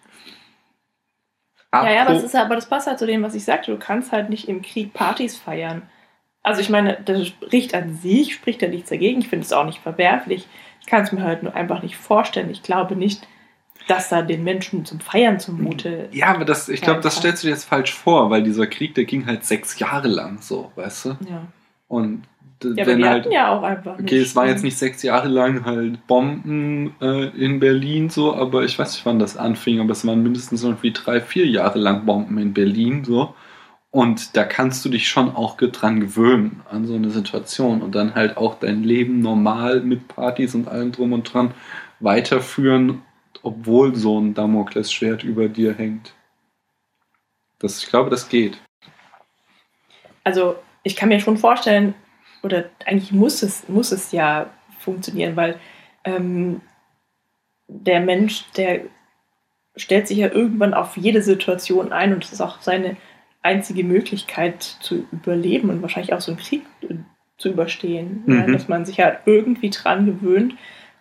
Ja, 1.72 1.90
ja, 1.90 2.02
aber 2.02 2.14
das, 2.14 2.22
Apro- 2.22 2.26
ist, 2.26 2.36
aber 2.36 2.54
das 2.54 2.68
passt 2.68 2.86
halt 2.86 2.98
zu 2.98 3.06
dem, 3.06 3.22
was 3.22 3.34
ich 3.34 3.44
sagte. 3.44 3.70
Du 3.72 3.78
kannst 3.78 4.12
halt 4.12 4.28
nicht 4.30 4.48
im 4.48 4.62
Krieg 4.62 4.92
Partys 4.92 5.36
feiern. 5.38 5.82
Also 6.42 6.60
ich 6.60 6.68
meine, 6.68 6.98
das 7.04 7.28
spricht 7.28 7.74
an 7.74 7.94
sich, 7.94 8.34
spricht 8.34 8.62
ja 8.62 8.68
nichts 8.68 8.90
dagegen. 8.90 9.20
Ich 9.20 9.28
finde 9.28 9.44
es 9.46 9.52
auch 9.52 9.64
nicht 9.64 9.78
verwerflich. 9.78 10.46
Ich 10.80 10.86
kann 10.86 11.02
es 11.04 11.12
mir 11.12 11.22
halt 11.22 11.42
nur 11.42 11.54
einfach 11.54 11.82
nicht 11.82 11.96
vorstellen. 11.96 12.50
Ich 12.50 12.62
glaube 12.62 12.96
nicht, 12.96 13.26
dass 13.88 14.08
da 14.08 14.22
den 14.22 14.44
Menschen 14.44 14.84
zum 14.84 15.00
Feiern 15.00 15.40
zumute. 15.40 16.08
ja, 16.12 16.26
aber 16.26 16.44
das, 16.44 16.68
ich 16.68 16.80
glaube, 16.80 17.00
das 17.00 17.16
stellst 17.16 17.42
du 17.42 17.48
dir 17.48 17.52
jetzt 17.52 17.64
falsch 17.64 17.92
vor, 17.92 18.30
weil 18.30 18.42
dieser 18.42 18.66
Krieg, 18.66 18.94
der 18.94 19.04
ging 19.04 19.26
halt 19.26 19.44
sechs 19.44 19.78
Jahre 19.78 20.08
lang 20.08 20.38
so, 20.40 20.70
weißt 20.76 21.04
du? 21.06 21.08
Ja, 21.28 21.46
Und 21.88 22.24
ja 22.64 22.86
wenn 22.86 23.04
halt. 23.04 23.24
hatten 23.24 23.32
ja 23.32 23.50
auch 23.50 23.62
einfach 23.62 23.98
Okay, 23.98 24.18
es 24.18 24.36
war 24.36 24.46
jetzt 24.46 24.64
nicht 24.64 24.78
sechs 24.78 25.02
Jahre 25.02 25.28
lang 25.28 25.64
halt 25.64 26.06
Bomben 26.06 26.94
äh, 27.00 27.28
in 27.36 27.60
Berlin 27.60 28.08
so, 28.08 28.34
aber 28.34 28.64
ich 28.64 28.78
weiß 28.78 28.92
nicht, 28.92 29.06
wann 29.06 29.18
das 29.18 29.36
anfing, 29.36 29.80
aber 29.80 29.92
es 29.92 30.06
waren 30.06 30.22
mindestens 30.22 30.62
irgendwie 30.62 30.92
drei, 30.92 31.20
vier 31.20 31.46
Jahre 31.46 31.78
lang 31.78 32.06
Bomben 32.06 32.38
in 32.38 32.54
Berlin 32.54 33.04
so. 33.04 33.34
Und 33.90 34.38
da 34.38 34.44
kannst 34.44 34.82
du 34.84 34.88
dich 34.88 35.06
schon 35.08 35.36
auch 35.36 35.58
dran 35.58 36.00
gewöhnen 36.00 36.62
an 36.70 36.86
so 36.86 36.94
eine 36.94 37.10
Situation 37.10 37.82
und 37.82 37.94
dann 37.94 38.14
halt 38.14 38.38
auch 38.38 38.58
dein 38.58 38.82
Leben 38.82 39.20
normal 39.20 39.80
mit 39.80 40.08
Partys 40.08 40.54
und 40.54 40.66
allem 40.66 40.92
drum 40.92 41.12
und 41.12 41.32
dran 41.32 41.52
weiterführen, 42.00 43.02
obwohl 43.42 43.94
so 43.94 44.18
ein 44.20 44.34
Damoklesschwert 44.34 45.24
über 45.24 45.48
dir 45.48 45.74
hängt. 45.74 46.14
Das, 47.58 47.82
ich 47.82 47.88
glaube, 47.88 48.10
das 48.10 48.28
geht. 48.28 48.60
also 50.24 50.56
ich 50.84 50.96
kann 50.96 51.08
mir 51.08 51.20
schon 51.20 51.36
vorstellen, 51.38 51.94
oder 52.42 52.64
eigentlich 52.86 53.12
muss 53.12 53.42
es, 53.42 53.68
muss 53.68 53.92
es 53.92 54.10
ja 54.10 54.50
funktionieren, 54.80 55.36
weil 55.36 55.60
ähm, 56.04 56.60
der 57.68 58.00
Mensch, 58.00 58.44
der 58.56 58.80
stellt 59.76 60.08
sich 60.08 60.18
ja 60.18 60.28
irgendwann 60.28 60.74
auf 60.74 60.96
jede 60.96 61.22
Situation 61.22 61.92
ein 61.92 62.12
und 62.12 62.24
das 62.24 62.32
ist 62.32 62.40
auch 62.40 62.60
seine 62.60 62.96
einzige 63.42 63.84
Möglichkeit 63.84 64.62
zu 64.62 65.06
überleben 65.12 65.70
und 65.70 65.82
wahrscheinlich 65.82 66.12
auch 66.12 66.20
so 66.20 66.32
einen 66.32 66.40
Krieg 66.40 66.62
äh, 66.82 66.94
zu 67.38 67.50
überstehen. 67.50 68.24
Ja, 68.26 68.46
Mhm. 68.46 68.52
dass 68.52 68.68
man 68.68 68.84
sich 68.84 69.00
halt 69.00 69.20
irgendwie 69.24 69.70
dran 69.70 70.06
gewöhnt, 70.06 70.54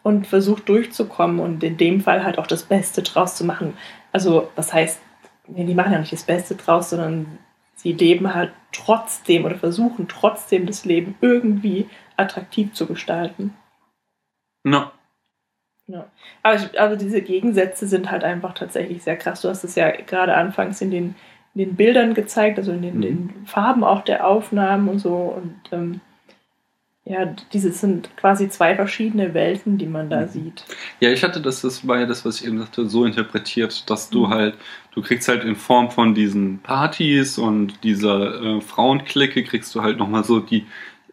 und 0.03 0.27
versucht 0.27 0.67
durchzukommen 0.69 1.39
und 1.39 1.63
in 1.63 1.77
dem 1.77 2.01
Fall 2.01 2.23
halt 2.23 2.37
auch 2.39 2.47
das 2.47 2.63
Beste 2.63 3.03
draus 3.03 3.35
zu 3.35 3.45
machen. 3.45 3.77
Also, 4.11 4.49
was 4.55 4.73
heißt, 4.73 4.99
nee, 5.47 5.65
die 5.65 5.75
machen 5.75 5.93
ja 5.93 5.99
nicht 5.99 6.13
das 6.13 6.23
Beste 6.23 6.55
draus, 6.55 6.89
sondern 6.89 7.37
sie 7.75 7.93
leben 7.93 8.33
halt 8.33 8.51
trotzdem 8.71 9.45
oder 9.45 9.55
versuchen 9.55 10.07
trotzdem 10.07 10.65
das 10.65 10.85
Leben 10.85 11.15
irgendwie 11.21 11.89
attraktiv 12.17 12.73
zu 12.73 12.85
gestalten. 12.87 13.55
Ja. 14.63 14.91
Ja. 15.87 16.07
Aber 16.43 16.55
ich, 16.55 16.79
also 16.79 16.95
diese 16.95 17.21
Gegensätze 17.21 17.87
sind 17.87 18.11
halt 18.11 18.23
einfach 18.23 18.53
tatsächlich 18.53 19.03
sehr 19.03 19.17
krass. 19.17 19.41
Du 19.41 19.49
hast 19.49 19.63
es 19.63 19.75
ja 19.75 19.89
gerade 19.91 20.35
anfangs 20.35 20.79
in 20.81 20.91
den, 20.91 21.15
in 21.53 21.65
den 21.65 21.75
Bildern 21.75 22.13
gezeigt, 22.13 22.57
also 22.59 22.71
in 22.71 22.81
den, 22.81 22.97
Mhm. 22.97 23.01
den 23.01 23.45
Farben 23.45 23.83
auch 23.83 24.01
der 24.03 24.25
Aufnahmen 24.25 24.87
und 24.87 24.99
so. 24.99 25.15
Und 25.15 25.59
ähm, 25.71 25.99
ja, 27.03 27.35
diese 27.51 27.71
sind 27.71 28.15
quasi 28.15 28.47
zwei 28.49 28.75
verschiedene 28.75 29.33
Welten, 29.33 29.77
die 29.77 29.87
man 29.87 30.09
da 30.09 30.21
Mhm. 30.21 30.27
sieht. 30.29 30.65
Ja, 30.99 31.09
ich 31.11 31.23
hatte 31.23 31.41
das, 31.41 31.61
das 31.61 31.87
war 31.87 31.99
ja 31.99 32.05
das, 32.05 32.23
was 32.25 32.39
ich 32.41 32.47
eben 32.47 32.59
sagte, 32.59 32.87
so 32.87 33.05
interpretiert, 33.05 33.89
dass 33.89 34.09
du 34.09 34.27
Mhm. 34.27 34.29
halt, 34.29 34.57
du 34.93 35.01
kriegst 35.01 35.27
halt 35.27 35.43
in 35.43 35.55
Form 35.55 35.89
von 35.89 36.13
diesen 36.13 36.59
Partys 36.59 37.37
und 37.37 37.83
dieser 37.83 38.41
äh, 38.57 38.61
Frauenklicke, 38.61 39.43
kriegst 39.43 39.73
du 39.73 39.81
halt 39.81 39.97
nochmal 39.97 40.23
so 40.23 40.39
die 40.39 40.65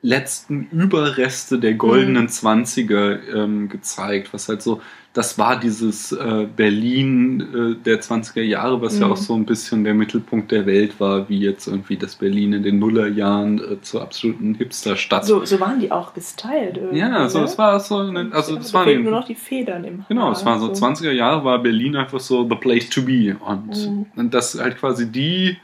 letzten 0.03 0.69
Überreste 0.71 1.59
der 1.59 1.75
goldenen 1.75 2.25
Mhm. 2.25 2.29
Zwanziger 2.29 3.27
ähm, 3.35 3.69
gezeigt, 3.69 4.33
was 4.33 4.49
halt 4.49 4.63
so, 4.63 4.81
das 5.15 5.39
war 5.39 5.59
dieses 5.59 6.13
äh, 6.13 6.47
Berlin 6.55 7.41
äh, 7.41 7.83
der 7.85 8.01
20er 8.01 8.43
Jahre, 8.43 8.81
was 8.83 8.99
ja 9.01 9.07
Mhm. 9.07 9.13
auch 9.13 9.17
so 9.17 9.35
ein 9.35 9.47
bisschen 9.47 9.83
der 9.83 9.95
Mittelpunkt 9.95 10.53
der 10.53 10.67
Welt 10.67 11.01
war, 11.01 11.29
wie 11.29 11.39
jetzt 11.41 11.67
irgendwie 11.67 11.97
das 11.97 12.15
Berlin 12.17 12.53
in 12.53 12.63
den 12.63 12.79
Nullerjahren 12.79 13.59
äh, 13.59 13.81
zur 13.81 14.03
absoluten 14.03 14.55
Hipsterstadt. 14.55 15.25
So, 15.25 15.45
so 15.45 15.59
waren 15.61 15.81
die 15.81 15.91
auch 15.91 16.15
gestylt. 16.15 16.77
Irgendwie, 16.77 16.99
ja, 16.99 17.09
ne? 17.09 17.19
es 17.25 17.59
war 17.59 17.81
so, 17.81 17.99
eine, 17.99 18.29
also 18.33 18.57
es 18.59 18.73
war 18.75 18.85
fehlen 18.85 19.01
eine, 19.01 19.11
nur 19.11 19.21
noch 19.21 19.27
die 19.27 19.35
Federn 19.35 19.83
im 19.85 19.99
Haar. 20.01 20.07
Genau, 20.09 20.31
es 20.31 20.45
war 20.45 20.61
so 20.61 20.67
20er 20.71 21.11
Jahre, 21.13 21.43
war 21.43 21.59
Berlin 21.63 21.97
einfach 21.97 22.21
so 22.21 22.47
the 22.49 22.55
place 22.57 22.89
to 22.91 23.03
be. 23.03 23.37
Und, 23.45 23.69
Mhm. 23.69 24.07
und 24.15 24.35
dass 24.35 24.61
halt 24.61 24.77
quasi 24.79 25.11
die 25.11 25.57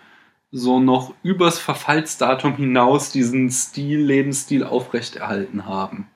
so 0.51 0.81
noch 0.81 1.13
übers 1.23 1.59
Verfallsdatum 1.59 2.57
hinaus 2.57 3.11
diesen 3.13 3.51
Stil, 3.51 4.01
Lebensstil 4.01 4.65
aufrechterhalten 4.65 5.67
haben. 5.67 6.07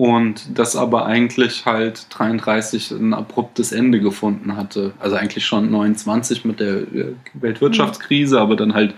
Und 0.00 0.58
das 0.58 0.76
aber 0.76 1.04
eigentlich 1.04 1.66
halt 1.66 2.06
33 2.08 2.90
ein 2.92 3.12
abruptes 3.12 3.70
Ende 3.70 4.00
gefunden 4.00 4.56
hatte. 4.56 4.92
Also 4.98 5.16
eigentlich 5.16 5.44
schon 5.44 5.70
29 5.70 6.46
mit 6.46 6.58
der 6.58 6.76
äh, 6.78 7.12
Weltwirtschaftskrise, 7.34 8.40
aber 8.40 8.56
dann 8.56 8.72
halt 8.72 8.94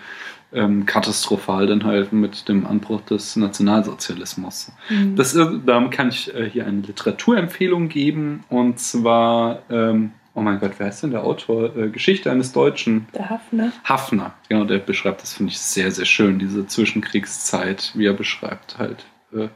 ähm, 0.53 0.87
katastrophal 0.87 1.67
dann 1.67 1.83
halt 1.83 2.13
mit 2.13 2.49
dem 2.49 2.67
Anbruch 2.67 3.01
des 3.01 3.35
Nationalsozialismus. 3.35 4.71
Mhm. 4.91 5.17
Das, 5.17 5.35
ist- 5.35 5.61
da 5.67 5.81
kann 5.89 6.11
ich 6.11 6.33
äh, 6.37 6.49
hier 6.49 6.67
eine 6.67 6.83
Literaturempfehlung 6.83 7.89
geben 7.89 8.45
und 8.49 8.79
zwar, 8.79 9.63
ähm, 9.71 10.13
oh 10.35 10.41
mein 10.41 10.61
Gott, 10.61 10.73
wer 10.79 10.87
heißt 10.87 11.03
denn 11.03 11.11
der 11.11 11.25
Autor? 11.25 11.77
Äh, 11.77 11.89
Geschichte 11.89 12.31
eines 12.31 12.53
Deutschen. 12.53 13.07
der 13.13 13.29
Hafner. 13.29 13.73
Hafner, 13.83 14.35
genau, 14.49 14.65
der 14.67 14.79
beschreibt 14.79 15.23
das, 15.23 15.33
finde 15.35 15.51
ich 15.51 15.59
sehr, 15.59 15.91
sehr 15.91 16.05
schön, 16.07 16.39
diese 16.39 16.65
Zwischenkriegszeit, 16.67 17.91
wie 17.97 18.07
er 18.07 18.13
beschreibt 18.15 18.79
halt 18.79 19.05
äh, 19.35 19.49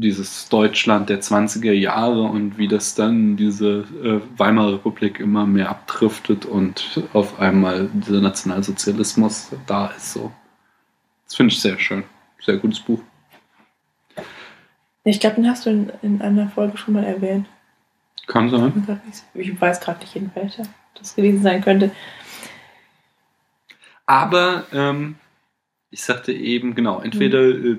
dieses 0.00 0.48
Deutschland 0.48 1.08
der 1.08 1.20
20er 1.20 1.72
Jahre 1.72 2.22
und 2.22 2.58
wie 2.58 2.68
das 2.68 2.94
dann 2.94 3.36
diese 3.36 3.84
äh, 4.02 4.20
Weimarer 4.38 4.74
Republik 4.74 5.20
immer 5.20 5.46
mehr 5.46 5.70
abdriftet 5.70 6.44
und 6.44 7.02
auf 7.12 7.38
einmal 7.40 7.88
dieser 7.92 8.20
Nationalsozialismus 8.20 9.50
da 9.66 9.88
ist 9.88 10.12
so. 10.12 10.32
Das 11.24 11.36
finde 11.36 11.52
ich 11.52 11.60
sehr 11.60 11.78
schön. 11.78 12.04
Sehr 12.40 12.56
gutes 12.58 12.80
Buch. 12.80 13.00
Ich 15.04 15.20
glaube, 15.20 15.36
den 15.36 15.48
hast 15.48 15.66
du 15.66 15.70
in, 15.70 15.92
in 16.02 16.22
einer 16.22 16.48
Folge 16.48 16.76
schon 16.76 16.94
mal 16.94 17.04
erwähnt. 17.04 17.46
Kann 18.26 18.50
sein. 18.50 19.00
Ich 19.34 19.60
weiß 19.60 19.80
gerade 19.80 20.00
nicht, 20.00 20.16
in 20.16 20.30
welcher 20.34 20.64
das 20.94 21.14
gewesen 21.14 21.42
sein 21.42 21.62
könnte. 21.62 21.92
Aber 24.04 24.64
ähm, 24.72 25.16
ich 25.90 26.04
sagte 26.04 26.32
eben, 26.32 26.74
genau, 26.74 27.00
entweder 27.00 27.40
äh, 27.40 27.70
äh, 27.70 27.78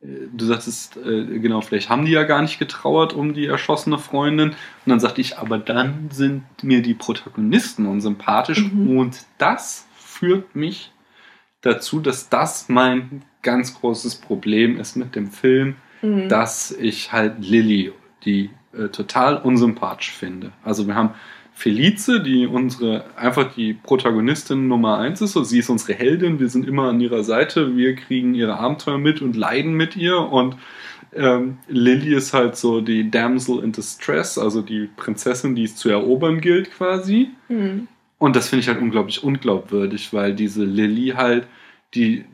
du 0.00 0.44
sagtest, 0.44 0.96
äh, 0.98 1.38
genau, 1.38 1.60
vielleicht 1.60 1.88
haben 1.88 2.04
die 2.04 2.12
ja 2.12 2.24
gar 2.24 2.42
nicht 2.42 2.58
getrauert 2.58 3.12
um 3.12 3.34
die 3.34 3.46
erschossene 3.46 3.98
Freundin. 3.98 4.50
Und 4.50 4.56
dann 4.86 5.00
sagte 5.00 5.20
ich, 5.20 5.38
aber 5.38 5.58
dann 5.58 6.08
sind 6.10 6.44
mir 6.62 6.82
die 6.82 6.94
Protagonisten 6.94 7.86
unsympathisch. 7.86 8.70
Mhm. 8.72 8.98
Und 8.98 9.18
das 9.38 9.86
führt 9.96 10.54
mich 10.54 10.92
dazu, 11.60 12.00
dass 12.00 12.28
das 12.28 12.68
mein 12.68 13.22
ganz 13.42 13.74
großes 13.80 14.16
Problem 14.16 14.78
ist 14.78 14.96
mit 14.96 15.14
dem 15.16 15.30
Film, 15.30 15.76
Mhm. 16.02 16.28
dass 16.28 16.70
ich 16.72 17.12
halt 17.12 17.36
Lilly, 17.38 17.92
die 18.24 18.50
äh, 18.76 18.88
total 18.88 19.38
unsympathisch 19.38 20.10
finde. 20.12 20.52
Also 20.62 20.86
wir 20.86 20.94
haben 20.94 21.14
Felice, 21.56 22.20
die 22.20 22.46
unsere, 22.46 23.06
einfach 23.16 23.54
die 23.54 23.72
Protagonistin 23.72 24.68
Nummer 24.68 24.98
eins 24.98 25.22
ist. 25.22 25.32
So, 25.32 25.42
sie 25.42 25.60
ist 25.60 25.70
unsere 25.70 25.94
Heldin, 25.94 26.38
wir 26.38 26.50
sind 26.50 26.68
immer 26.68 26.90
an 26.90 27.00
ihrer 27.00 27.24
Seite, 27.24 27.78
wir 27.78 27.94
kriegen 27.94 28.34
ihre 28.34 28.58
Abenteuer 28.58 28.98
mit 28.98 29.22
und 29.22 29.36
leiden 29.36 29.72
mit 29.72 29.96
ihr. 29.96 30.18
Und 30.18 30.58
ähm, 31.14 31.56
Lilly 31.66 32.14
ist 32.14 32.34
halt 32.34 32.56
so 32.56 32.82
die 32.82 33.10
Damsel 33.10 33.64
in 33.64 33.72
Distress, 33.72 34.36
also 34.36 34.60
die 34.60 34.90
Prinzessin, 34.96 35.54
die 35.54 35.64
es 35.64 35.76
zu 35.76 35.88
erobern 35.88 36.42
gilt 36.42 36.70
quasi. 36.72 37.30
Mhm. 37.48 37.88
Und 38.18 38.36
das 38.36 38.50
finde 38.50 38.60
ich 38.60 38.68
halt 38.68 38.82
unglaublich 38.82 39.24
unglaubwürdig, 39.24 40.12
weil 40.12 40.34
diese 40.34 40.62
Lilly 40.62 41.14
halt, 41.16 41.46
die, 41.94 42.26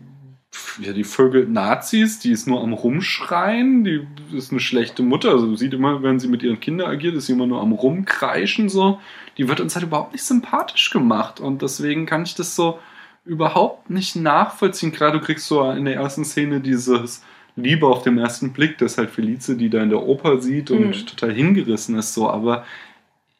ja, 0.81 0.93
die 0.93 1.05
vögelt 1.05 1.51
Nazis, 1.51 2.19
die 2.19 2.31
ist 2.31 2.47
nur 2.47 2.63
am 2.63 2.73
Rumschreien, 2.73 3.85
die 3.85 4.07
ist 4.35 4.51
eine 4.51 4.61
schlechte 4.61 5.03
Mutter. 5.03 5.31
Also 5.31 5.55
sieht 5.57 5.75
immer, 5.75 6.03
wenn 6.03 6.19
sie 6.21 6.29
mit 6.29 6.43
ihren 6.43 6.61
Kindern 6.61 6.91
agiert, 6.91 7.15
ist 7.15 7.27
sie 7.27 7.33
immer 7.33 7.47
nur 7.47 7.61
am 7.61 7.73
Rumkreischen 7.73 8.69
so. 8.69 9.01
Die 9.39 9.49
wird 9.49 9.61
uns 9.61 9.75
halt 9.75 9.85
überhaupt 9.87 10.13
nicht 10.13 10.25
sympathisch 10.25 10.91
gemacht. 10.91 11.41
Und 11.41 11.63
deswegen 11.63 12.07
kann 12.07 12.23
ich 12.25 12.35
das 12.35 12.55
so 12.55 12.79
überhaupt 13.25 13.89
nicht 13.91 14.17
nachvollziehen. 14.17 14.93
Gerade 14.93 15.19
du 15.21 15.25
kriegst 15.25 15.47
so 15.47 15.71
in 15.71 15.85
der 15.85 15.95
ersten 15.95 16.25
Szene 16.25 16.61
dieses 16.61 17.23
Liebe 17.57 17.87
auf 17.87 18.03
den 18.03 18.19
ersten 18.19 18.53
Blick, 18.53 18.79
das 18.79 18.93
ist 18.93 18.99
halt 18.99 19.11
Felice, 19.11 19.57
die 19.57 19.69
da 19.71 19.83
in 19.83 19.91
der 19.91 20.03
Oper 20.03 20.41
sieht 20.41 20.71
und 20.71 20.87
Mhm. 20.89 21.07
total 21.07 21.33
hingerissen 21.33 21.97
ist 21.99 22.15
so. 22.15 22.29
Aber 22.31 22.65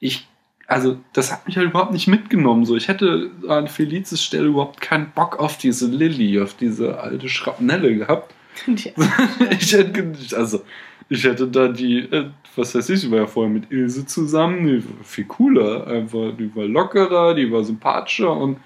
ich 0.01 0.29
also 0.73 0.97
das 1.13 1.31
hat 1.33 1.47
mich 1.47 1.57
halt 1.57 1.69
überhaupt 1.71 1.93
nicht 1.93 2.09
mitgenommen. 2.09 2.65
So, 2.65 2.77
ich 2.77 2.89
hätte 2.89 3.31
an 3.49 3.69
Felices 3.69 4.23
Stelle 4.23 4.47
überhaupt 4.47 4.81
keinen 4.81 5.11
Bock 5.15 5.39
auf 5.39 5.59
diese 5.59 5.87
Lilly, 5.87 6.41
auf 6.41 6.55
diese 6.55 7.01
alte 7.01 7.29
Schrapnelle 7.29 7.95
gehabt. 7.97 8.33
Die- 8.67 8.93
ich 9.51 9.73
hätte, 9.73 10.13
also, 10.37 10.63
ich 11.09 11.25
hätte 11.25 11.47
da 11.49 11.69
die, 11.69 11.99
äh, 12.01 12.27
was 12.57 12.75
weiß 12.75 12.89
ich, 12.91 13.01
die 13.01 13.11
war 13.11 13.19
ja 13.19 13.27
vorher 13.27 13.53
mit 13.53 13.71
Ilse 13.71 14.07
zusammen, 14.07 14.67
die 14.67 14.85
war 14.85 15.05
viel 15.05 15.25
cooler, 15.25 15.87
einfach, 15.87 16.33
die 16.39 16.55
war 16.55 16.65
lockerer, 16.65 17.35
die 17.35 17.51
war 17.51 17.65
sympathischer 17.65 18.31
und 18.37 18.59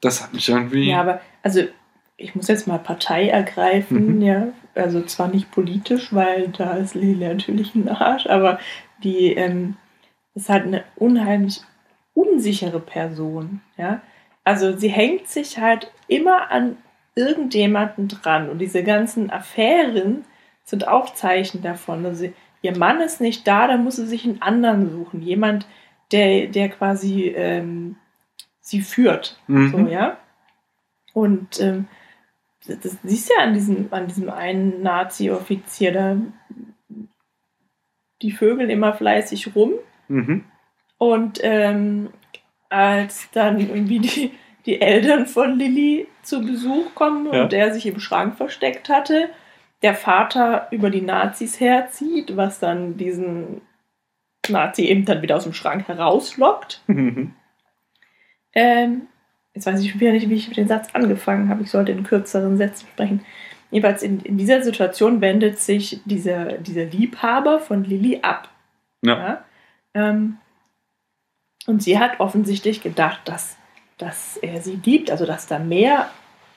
das 0.00 0.22
hat 0.22 0.34
mich 0.34 0.48
irgendwie. 0.48 0.88
Ja, 0.90 1.00
aber 1.00 1.20
also 1.42 1.62
ich 2.16 2.34
muss 2.34 2.48
jetzt 2.48 2.66
mal 2.68 2.78
Partei 2.78 3.28
ergreifen, 3.28 4.16
Mhm. 4.16 4.22
ja. 4.22 4.48
Also 4.74 5.02
zwar 5.02 5.28
nicht 5.28 5.50
politisch, 5.52 6.12
weil 6.12 6.48
da 6.48 6.74
ist 6.74 6.94
Lili 6.94 7.26
natürlich 7.26 7.74
ein 7.74 7.88
Arsch, 7.88 8.26
aber 8.26 8.58
die 9.02 9.32
ähm, 9.34 9.76
ist 10.34 10.48
halt 10.48 10.66
eine 10.66 10.84
unheimlich 10.96 11.60
unsichere 12.14 12.80
Person, 12.80 13.60
ja. 13.76 14.02
Also 14.44 14.76
sie 14.76 14.88
hängt 14.88 15.28
sich 15.28 15.58
halt 15.58 15.90
immer 16.06 16.50
an 16.50 16.76
irgendjemanden 17.14 18.08
dran 18.08 18.50
und 18.50 18.58
diese 18.58 18.82
ganzen 18.82 19.30
Affären 19.30 20.24
sind 20.64 20.86
auch 20.86 21.14
Zeichen 21.14 21.62
davon. 21.62 22.04
Also 22.04 22.30
ihr 22.62 22.76
Mann 22.76 23.00
ist 23.00 23.20
nicht 23.20 23.46
da, 23.46 23.66
dann 23.66 23.84
muss 23.84 23.96
sie 23.96 24.06
sich 24.06 24.24
einen 24.24 24.42
anderen 24.42 24.90
suchen, 24.90 25.22
jemand, 25.22 25.66
der, 26.12 26.48
der 26.48 26.68
quasi 26.68 27.28
ähm, 27.28 27.96
sie 28.60 28.80
führt. 28.80 29.38
Mhm. 29.46 29.70
So, 29.70 29.78
ja. 29.90 30.18
Und 31.12 31.60
ähm, 31.60 31.86
das, 32.66 32.80
das 32.80 32.98
siehst 33.02 33.30
du 33.30 33.34
ja 33.34 33.44
an 33.44 33.54
diesem, 33.54 33.88
an 33.90 34.06
diesem 34.06 34.30
einen 34.30 34.82
Nazi-Offizier, 34.82 35.92
da 35.92 36.16
die 38.22 38.32
Vögel 38.32 38.70
immer 38.70 38.94
fleißig 38.94 39.54
rum. 39.54 39.74
Mhm. 40.08 40.44
Und 40.98 41.40
ähm, 41.42 42.10
als 42.68 43.28
dann 43.32 43.60
irgendwie 43.60 43.98
die, 44.00 44.32
die 44.66 44.80
Eltern 44.80 45.26
von 45.26 45.58
Lilly 45.58 46.06
zu 46.22 46.40
Besuch 46.40 46.94
kommen 46.94 47.32
Ja. 47.32 47.42
und 47.42 47.52
der 47.52 47.72
sich 47.74 47.86
im 47.86 48.00
Schrank 48.00 48.36
versteckt 48.36 48.88
hatte, 48.88 49.28
der 49.82 49.94
Vater 49.94 50.68
über 50.70 50.88
die 50.90 51.02
Nazis 51.02 51.60
herzieht, 51.60 52.36
was 52.36 52.58
dann 52.58 52.96
diesen 52.96 53.60
Nazi 54.48 54.84
eben 54.86 55.04
dann 55.04 55.20
wieder 55.22 55.36
aus 55.36 55.44
dem 55.44 55.52
Schrank 55.52 55.88
herauslockt. 55.88 56.82
Mhm. 56.86 57.34
Ähm, 58.54 59.02
jetzt 59.54 59.66
weiß 59.66 59.80
ich 59.80 59.98
wieder 59.98 60.12
nicht, 60.12 60.28
wie 60.28 60.34
ich 60.34 60.50
den 60.50 60.68
Satz 60.68 60.88
angefangen 60.94 61.48
habe. 61.48 61.62
Ich 61.62 61.70
sollte 61.70 61.92
in 61.92 62.04
kürzeren 62.04 62.56
Sätzen 62.56 62.86
sprechen. 62.86 63.24
Jedenfalls 63.70 64.02
in, 64.02 64.20
in 64.20 64.38
dieser 64.38 64.62
Situation 64.62 65.20
wendet 65.20 65.58
sich 65.58 66.00
dieser, 66.04 66.52
dieser 66.58 66.84
Liebhaber 66.84 67.58
von 67.58 67.84
Lilly 67.84 68.20
ab. 68.22 68.48
Ja. 69.02 69.18
Ja? 69.18 69.44
Ähm, 69.94 70.38
und 71.66 71.82
sie 71.82 71.98
hat 71.98 72.20
offensichtlich 72.20 72.82
gedacht, 72.82 73.20
dass, 73.24 73.56
dass 73.98 74.36
er 74.36 74.60
sie 74.60 74.76
liebt, 74.84 75.10
also 75.10 75.24
dass 75.24 75.46
da 75.46 75.58
mehr 75.58 76.10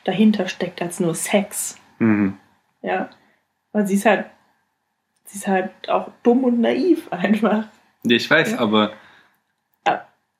dahinter 0.03 0.47
steckt 0.47 0.81
als 0.81 0.99
nur 0.99 1.15
Sex. 1.15 1.77
Mhm. 1.99 2.37
Ja. 2.81 3.09
Weil 3.71 3.87
sie 3.87 3.95
ist 3.95 4.05
halt 4.05 4.25
sie 5.25 5.37
ist 5.39 5.47
halt 5.47 5.71
auch 5.89 6.09
dumm 6.23 6.43
und 6.45 6.59
naiv 6.61 7.07
einfach. 7.11 7.67
Ich 8.03 8.29
weiß, 8.29 8.51
Ja. 8.53 8.59
aber 8.59 8.93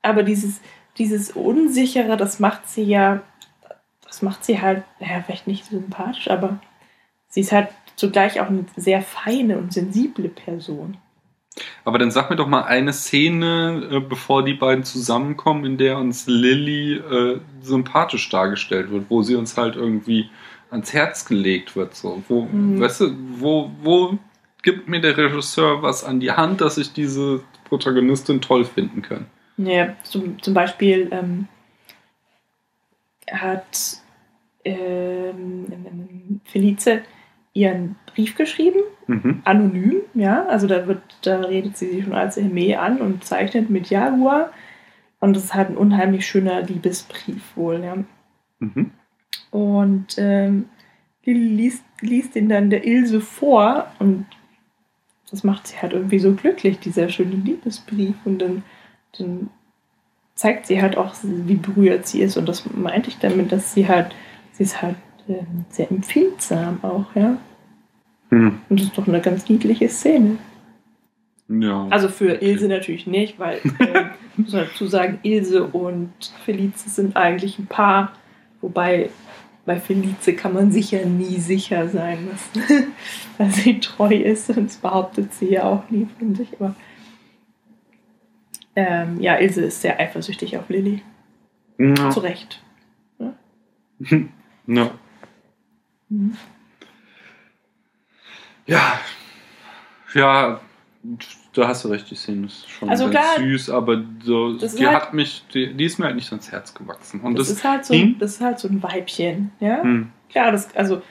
Aber 0.04 0.24
dieses, 0.24 0.62
dieses 0.98 1.32
Unsichere, 1.32 2.16
das 2.16 2.40
macht 2.40 2.70
sie 2.70 2.84
ja, 2.84 3.22
das 4.06 4.22
macht 4.22 4.46
sie 4.46 4.62
halt, 4.62 4.84
naja, 5.02 5.22
vielleicht 5.22 5.48
nicht 5.48 5.66
sympathisch, 5.66 6.30
aber 6.30 6.60
sie 7.28 7.42
ist 7.42 7.52
halt 7.52 7.68
zugleich 7.98 8.40
auch 8.40 8.48
eine 8.48 8.66
sehr 8.78 9.02
feine 9.02 9.58
und 9.58 9.74
sensible 9.74 10.30
Person. 10.30 10.98
Aber 11.86 11.98
dann 11.98 12.12
sag 12.12 12.30
mir 12.30 12.36
doch 12.36 12.48
mal 12.48 12.64
eine 12.64 12.94
Szene, 12.94 13.90
äh, 13.92 14.00
bevor 14.00 14.44
die 14.44 14.54
beiden 14.54 14.84
zusammenkommen, 14.84 15.66
in 15.66 15.78
der 15.78 15.98
uns 15.98 16.28
Lilly 16.28 16.96
äh, 16.96 17.40
sympathisch 17.62 18.30
dargestellt 18.30 18.92
wird, 18.92 19.06
wo 19.10 19.24
sie 19.24 19.36
uns 19.36 19.58
halt 19.58 19.76
irgendwie 19.76 20.30
ans 20.70 20.94
Herz 20.94 21.26
gelegt 21.26 21.76
wird. 21.76 21.96
So. 21.96 22.24
Wo, 22.28 22.44
Mhm. 22.44 22.80
weißt 22.80 23.02
du, 23.02 23.16
wo, 23.40 23.72
wo 23.82 24.18
gibt 24.64 24.88
mir 24.88 25.00
der 25.02 25.18
Regisseur 25.18 25.82
was 25.82 26.04
an 26.04 26.20
die 26.20 26.32
Hand, 26.32 26.62
dass 26.62 26.78
ich 26.78 26.94
diese 26.94 27.42
Protagonistin 27.66 28.42
toll 28.42 28.66
finden 28.66 29.02
kann? 29.02 29.26
Ja, 29.58 29.96
zum, 30.04 30.42
zum 30.42 30.54
Beispiel 30.54 31.10
ähm, 31.12 31.48
hat 33.32 33.98
ähm, 34.66 36.42
Felice 36.46 37.02
ihren 37.54 37.96
Brief 38.14 38.36
geschrieben, 38.36 38.82
Mhm. 39.08 39.42
anonym, 39.46 40.02
ja, 40.14 40.46
also 40.48 40.68
da 40.68 40.86
wird, 40.88 41.02
da 41.22 41.40
redet 41.40 41.78
sie 41.78 41.88
sich 41.88 42.04
schon 42.04 42.14
als 42.14 42.38
Hermé 42.38 42.76
an 42.76 43.00
und 43.00 43.24
zeichnet 43.24 43.70
mit 43.70 43.90
Jaguar 43.90 44.52
und 45.20 45.36
das 45.36 45.46
ist 45.46 45.54
halt 45.54 45.70
ein 45.70 45.78
unheimlich 45.78 46.28
schöner 46.28 46.62
Liebesbrief 46.62 47.56
wohl, 47.56 47.84
ja. 47.84 47.98
Mhm. 48.60 48.92
Und 49.52 50.16
ähm, 50.18 50.66
liest, 51.24 51.84
liest 52.02 52.36
ihn 52.36 52.50
dann 52.50 52.70
der 52.70 52.86
Ilse 52.86 53.22
vor 53.22 53.88
und 54.00 54.26
das 55.30 55.44
macht 55.44 55.68
sie 55.68 55.78
halt 55.78 55.94
irgendwie 55.94 56.20
so 56.20 56.34
glücklich, 56.34 56.80
dieser 56.80 57.10
schöne 57.10 57.36
Liebesbrief. 57.36 58.16
Und 58.26 58.40
dann, 58.40 58.64
dann 59.18 59.50
zeigt 60.36 60.68
sie 60.68 60.82
halt 60.82 60.98
auch, 60.98 61.16
wie 61.24 61.56
berührt 61.56 62.08
sie 62.08 62.22
ist. 62.22 62.38
Und 62.38 62.48
das 62.48 62.66
meinte 62.72 63.10
ich 63.10 63.20
damit, 63.20 63.52
dass 63.52 63.74
sie 63.74 63.88
halt, 63.88 64.16
sie 64.54 64.64
ist 64.64 64.82
halt 64.82 64.96
ähm, 65.28 65.66
sehr 65.70 65.92
empfindsam 65.92 66.80
auch, 66.84 67.14
ja. 67.16 67.38
Hm. 68.30 68.60
Und 68.70 68.80
das 68.80 68.88
ist 68.88 68.98
doch 68.98 69.08
eine 69.08 69.22
ganz 69.22 69.48
niedliche 69.48 69.90
Szene. 69.90 70.38
Ja. 71.50 71.88
Also 71.90 72.10
für. 72.10 72.42
Ilse 72.42 72.68
natürlich 72.68 73.08
nicht, 73.08 73.40
weil, 73.40 73.60
ähm, 73.80 74.10
muss 74.36 74.54
man 74.54 74.66
dazu 74.66 74.86
sagen, 74.88 75.20
Ilse 75.24 75.64
und 75.64 76.12
Felice 76.44 76.94
sind 76.94 77.16
eigentlich 77.16 77.58
ein 77.58 77.68
Paar, 77.68 78.14
wobei 78.62 79.10
bei 79.66 79.80
Felice 79.80 80.34
kann 80.34 80.54
man 80.54 80.72
sicher 80.72 81.06
nie 81.06 81.38
sicher 81.40 81.90
sein, 81.90 82.30
dass, 82.32 82.68
dass 83.38 83.56
sie 83.64 83.80
treu 83.80 84.14
ist 84.14 84.50
und 84.50 84.66
das 84.66 84.78
behauptet 84.78 85.34
sie 85.34 85.52
ja 85.52 85.64
auch 85.64 85.90
nie 85.90 86.08
von 86.18 86.36
sich. 86.36 86.50
Aber 86.60 86.76
ähm, 88.76 89.20
ja, 89.20 89.38
Ilse 89.38 89.64
ist 89.66 89.82
sehr 89.82 90.00
eifersüchtig 90.00 90.58
auf 90.58 90.70
Lilly. 90.70 91.02
ja. 91.80 92.10
Zu 92.10 92.20
Recht. 92.20 92.62
ja. 94.68 94.92
Mhm. 96.10 96.38
Ja. 98.68 99.00
Ja, 100.14 100.60
da 101.54 101.68
hast 101.68 101.84
du 101.86 101.90
recht, 101.90 102.10
die 102.10 102.16
Szene 102.16 102.48
ist 102.48 102.70
schon 102.70 102.90
Also 102.90 103.06
ganz 103.10 103.16
klar, 103.16 103.38
süß, 103.40 103.70
aber 103.70 104.04
so, 104.24 104.54
die 104.58 104.86
halt- 104.88 104.96
hat 104.96 105.14
mich, 105.14 105.44
die, 105.54 105.74
die 105.74 105.86
ist 105.86 106.00
mir 106.00 106.06
halt 106.06 106.16
nicht 106.16 106.30
ans 106.32 106.52
Herz 106.52 106.74
gewachsen. 106.74 107.22
Und 107.22 107.38
Das, 107.38 107.48
das, 107.48 107.58
ist 107.58 107.64
halt 107.64 107.86
so, 107.86 107.94
Hm? 107.94 108.18
das 108.20 108.32
ist 108.36 108.42
halt 108.42 108.60
so 108.60 108.68
ein 108.68 108.82
Weibchen, 108.84 109.52
ja. 109.60 109.82
hm, 109.82 110.12
Klar, 110.30 110.52
das, 110.52 110.76
also, 110.76 111.02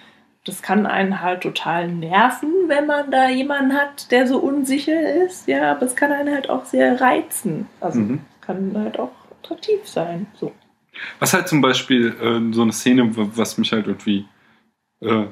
das 0.45 0.63
kann 0.63 0.87
einen 0.87 1.21
halt 1.23 1.43
total 1.43 1.89
nerven, 1.89 2.51
wenn 2.69 2.87
man 2.87 3.11
da 3.11 3.29
jemanden 3.29 3.73
hat, 3.75 4.11
der 4.13 4.27
so 4.27 4.39
unsicher 4.39 5.25
ist, 5.25 5.49
ja, 5.49 5.73
aber 5.73 5.83
es 5.87 5.97
kann 5.97 6.13
einen 6.13 6.33
halt 6.35 6.49
auch 6.51 6.65
sehr 6.65 7.01
reizen. 7.01 7.67
Also 7.81 8.01
Mhm. 8.01 8.21
kann 8.41 8.73
halt 8.77 8.99
auch 8.99 9.13
attraktiv 9.43 9.81
sein. 9.89 10.27
So. 10.35 10.53
Was 11.19 11.33
halt 11.35 11.49
zum 11.49 11.61
Beispiel 11.63 12.15
äh, 12.21 12.55
so 12.55 12.63
eine 12.63 12.73
Szene, 12.73 13.11
was 13.37 13.59
mich 13.59 13.73
halt 13.73 13.87
irgendwie 13.87 14.27
äh, 15.01 15.25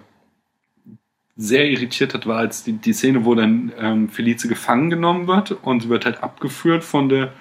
sehr 1.36 1.68
irritiert 1.68 2.14
hat, 2.14 2.26
war 2.26 2.38
als 2.38 2.62
die, 2.64 2.74
die 2.74 2.92
Szene, 2.92 3.24
wo 3.24 3.34
dann 3.34 3.72
ähm, 3.78 4.08
Felice 4.08 4.48
gefangen 4.48 4.90
genommen 4.90 5.26
wird 5.26 5.52
und 5.62 5.82
sie 5.82 5.88
wird 5.88 6.04
halt 6.04 6.22
abgeführt 6.22 6.84
von 6.84 7.08
der 7.08 7.32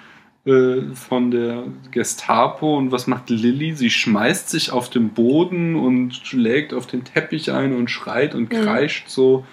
äh, 0.46 0.94
von 0.94 1.30
der 1.30 1.64
Gestapo 1.90 2.76
und 2.76 2.92
was 2.92 3.06
macht 3.06 3.30
Lilly? 3.30 3.74
Sie 3.74 3.88
schmeißt 3.90 4.50
sich 4.50 4.72
auf 4.72 4.90
den 4.90 5.10
Boden 5.10 5.74
und 5.74 6.14
schlägt 6.14 6.74
auf 6.74 6.86
den 6.86 7.04
Teppich 7.04 7.50
ein 7.50 7.74
und 7.74 7.90
schreit 7.90 8.34
und 8.34 8.52
Mhm. 8.52 8.62
kreischt 8.62 9.08
so. 9.08 9.46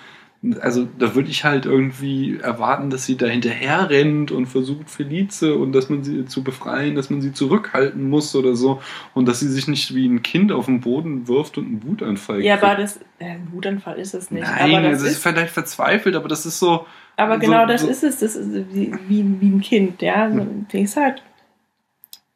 Also 0.60 0.88
da 0.98 1.14
würde 1.14 1.30
ich 1.30 1.44
halt 1.44 1.68
irgendwie 1.68 2.40
erwarten, 2.40 2.90
dass 2.90 3.06
sie 3.06 3.16
da 3.16 3.28
hinterher 3.28 3.92
rennt 3.92 4.32
und 4.32 4.48
versucht 4.48 4.90
Felice 4.90 5.54
und 5.56 5.72
dass 5.72 5.90
man 5.90 6.04
sie 6.04 6.26
zu 6.26 6.44
befreien, 6.44 6.96
dass 6.96 7.12
man 7.12 7.22
sie 7.22 7.32
zurückhalten 7.32 8.10
muss 8.10 8.36
oder 8.36 8.56
so 8.56 8.82
und 9.14 9.28
dass 9.28 9.40
sie 9.40 9.50
sich 9.50 9.68
nicht 9.68 9.94
wie 9.94 10.08
ein 10.08 10.24
Kind 10.24 10.52
auf 10.52 10.66
den 10.66 10.82
Boden 10.82 11.28
wirft 11.28 11.60
und 11.60 11.66
einen 11.68 11.84
Wutanfall 11.84 12.42
Ja, 12.42 12.58
kriegt. 12.58 12.72
aber 12.72 12.82
das, 12.82 12.98
äh, 13.20 13.26
ein 13.36 13.50
Wutanfall 13.52 14.00
ist 14.00 14.16
es 14.16 14.32
nicht. 14.32 14.42
Nein, 14.42 14.74
aber 14.78 14.90
das 14.90 15.02
es 15.02 15.08
ist 15.10 15.12
ist, 15.18 15.24
vielleicht 15.24 15.54
verzweifelt, 15.54 16.16
aber 16.16 16.28
das 16.28 16.48
ist 16.48 16.58
so. 16.58 16.88
aber 17.18 17.36
so- 17.36 17.40
genau 17.42 17.68
das 17.68 17.82
so- 17.82 17.88
ist 17.88 18.04
es. 18.04 18.20
Das 18.22 18.36
ist 18.36 18.52
wie, 18.74 18.96
wie, 19.08 19.22
ein 19.50 19.62
Kind, 19.62 20.02
ja. 20.02 20.28
So, 20.32 20.40
Hm. 20.40 20.66
Die 20.74 20.82
ist 20.82 20.98
halt, 20.98 21.22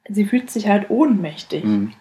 sie 0.08 0.26
fühlt 0.26 0.52
sich 0.52 0.68
halt 0.68 0.92
ohnmächtig. 0.92 1.64
Hm. 1.64 1.92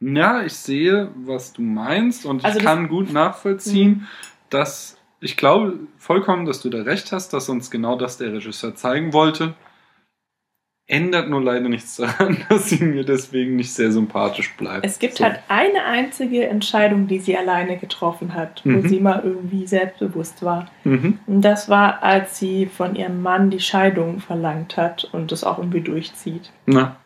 Ja, 0.00 0.42
ich 0.44 0.52
sehe, 0.54 1.10
was 1.14 1.52
du 1.52 1.60
meinst 1.62 2.24
und 2.26 2.42
Also 2.44 2.58
ich 2.58 2.64
kann 2.64 2.88
gut 2.88 3.12
nachvollziehen, 3.12 4.06
dass 4.50 4.96
ich 5.20 5.36
glaube 5.36 5.78
vollkommen, 5.96 6.44
dass 6.46 6.60
du 6.60 6.68
da 6.70 6.82
recht 6.82 7.10
hast, 7.12 7.32
dass 7.32 7.48
uns 7.48 7.70
genau 7.70 7.96
das 7.96 8.18
der 8.18 8.32
Regisseur 8.32 8.74
zeigen 8.74 9.12
wollte. 9.12 9.54
Ändert 10.88 11.28
nur 11.28 11.42
leider 11.42 11.68
nichts 11.68 11.96
daran, 11.96 12.44
dass 12.48 12.68
sie 12.70 12.84
mir 12.84 13.02
deswegen 13.04 13.56
nicht 13.56 13.72
sehr 13.72 13.90
sympathisch 13.90 14.54
bleibt. 14.56 14.86
Es 14.86 15.00
gibt 15.00 15.16
So. 15.16 15.24
halt 15.24 15.40
eine 15.48 15.84
einzige 15.84 16.46
Entscheidung, 16.46 17.08
die 17.08 17.18
sie 17.18 17.36
alleine 17.36 17.76
getroffen 17.76 18.34
hat, 18.34 18.60
wo 18.64 18.70
Mhm. 18.70 18.88
sie 18.88 19.00
mal 19.00 19.20
irgendwie 19.24 19.66
selbstbewusst 19.66 20.44
war. 20.44 20.70
Mhm. 20.84 21.18
Und 21.26 21.40
das 21.42 21.68
war, 21.68 22.04
als 22.04 22.38
sie 22.38 22.66
von 22.66 22.94
ihrem 22.94 23.20
Mann 23.20 23.50
die 23.50 23.58
Scheidung 23.58 24.20
verlangt 24.20 24.76
hat 24.76 25.08
und 25.12 25.32
das 25.32 25.42
auch 25.42 25.58
irgendwie 25.58 25.80
durchzieht. 25.80 26.52
Na, 26.66 26.96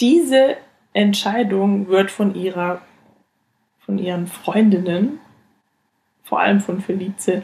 Diese 0.00 0.56
Entscheidung 0.92 1.88
wird 1.88 2.10
von 2.10 2.34
ihrer, 2.34 2.82
von 3.80 3.98
ihren 3.98 4.26
Freundinnen, 4.26 5.18
vor 6.32 6.40
allem 6.40 6.62
von 6.62 6.80
Felice, 6.80 7.42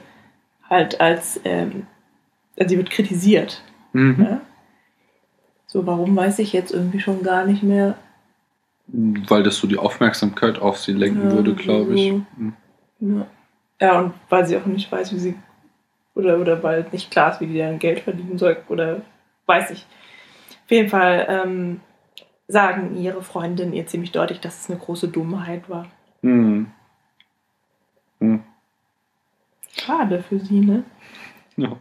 halt 0.70 0.98
als, 0.98 1.38
ähm, 1.44 1.86
also 2.58 2.70
sie 2.70 2.78
wird 2.78 2.88
kritisiert. 2.88 3.62
mhm. 3.92 4.16
Ja? 4.18 4.40
So, 5.66 5.86
warum 5.86 6.16
weiß 6.16 6.38
ich 6.38 6.54
jetzt 6.54 6.72
irgendwie 6.72 6.98
schon 6.98 7.22
gar 7.22 7.44
nicht 7.44 7.62
mehr. 7.62 7.96
Weil 8.86 9.42
das 9.42 9.58
so 9.58 9.66
die 9.66 9.76
Aufmerksamkeit 9.76 10.58
auf 10.58 10.78
sie 10.78 10.94
lenken 10.94 11.28
Ja, 11.28 11.32
würde, 11.36 11.54
glaube 11.54 11.92
ich. 11.96 12.08
so. 12.08 12.22
Mhm. 13.00 13.26
Ja. 13.78 13.98
und 14.00 14.14
weil 14.30 14.46
sie 14.46 14.56
auch 14.56 14.64
nicht 14.64 14.90
weiß, 14.90 15.12
wie 15.12 15.18
sie, 15.18 15.34
oder, 16.14 16.38
oder 16.38 16.62
weil 16.62 16.86
nicht 16.90 17.10
klar 17.10 17.32
ist, 17.32 17.42
wie 17.42 17.46
die 17.46 17.58
dann 17.58 17.78
Geld 17.78 18.00
verdienen 18.00 18.38
soll, 18.38 18.56
oder 18.70 19.02
weiß 19.44 19.70
ich. 19.72 19.84
Auf 20.64 20.70
jeden 20.70 20.88
Fall 20.88 21.26
ähm, 21.28 21.80
sagen 22.46 22.96
ihre 22.96 23.22
Freundinnen 23.22 23.74
ihr 23.74 23.86
ziemlich 23.86 24.12
deutlich, 24.12 24.40
dass 24.40 24.62
es 24.62 24.70
eine 24.70 24.78
große 24.78 25.08
Dummheit 25.08 25.68
war. 25.68 25.88
Mhm. 26.22 26.68
Mhm. 28.20 28.44
Schade 29.76 30.22
für 30.22 30.38
sie, 30.40 30.60
ne? 30.60 30.84
Ja. 31.56 31.76